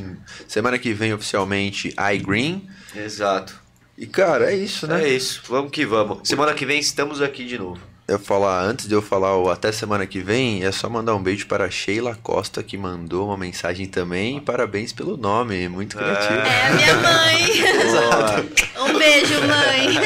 Semana 0.48 0.80
que 0.80 0.94
vem, 0.94 1.14
oficialmente, 1.14 1.57
iGreen. 1.66 2.68
Exato. 2.96 3.60
E, 3.98 4.06
cara, 4.06 4.52
é 4.52 4.56
isso, 4.56 4.86
né? 4.86 5.04
É 5.04 5.10
isso, 5.10 5.42
vamos 5.48 5.72
que 5.72 5.86
vamos. 5.86 6.28
Semana 6.28 6.54
que 6.54 6.66
vem 6.66 6.80
estamos 6.80 7.22
aqui 7.22 7.46
de 7.46 7.58
novo. 7.58 7.80
Eu 8.08 8.18
falar, 8.18 8.64
antes 8.64 8.88
de 8.88 8.94
eu 8.94 9.02
falar 9.02 9.36
o 9.36 9.50
até 9.50 9.70
semana 9.70 10.06
que 10.08 10.20
vem, 10.22 10.64
é 10.64 10.72
só 10.72 10.90
mandar 10.90 11.14
um 11.14 11.22
beijo 11.22 11.46
para 11.46 11.66
a 11.66 11.70
Sheila 11.70 12.18
Costa, 12.24 12.64
que 12.64 12.78
mandou 12.78 13.28
uma 13.28 13.36
mensagem 13.36 13.86
também. 13.86 14.40
Parabéns 14.40 14.94
pelo 14.94 15.18
nome, 15.18 15.68
muito 15.68 15.98
criativo. 15.98 16.40
É 16.40 16.68
a 16.68 16.74
minha 16.74 16.96
mãe. 16.96 17.48
Boa. 18.78 18.90
Um 18.90 18.98
beijo, 18.98 19.34
mãe. 19.42 19.98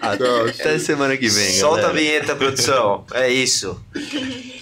Até 0.00 0.78
semana 0.78 1.16
que 1.16 1.28
vem, 1.28 1.50
Solta 1.54 1.82
galera. 1.82 1.98
a 1.98 2.00
vinheta, 2.00 2.36
produção. 2.36 3.04
É 3.12 3.28
isso. 3.28 3.82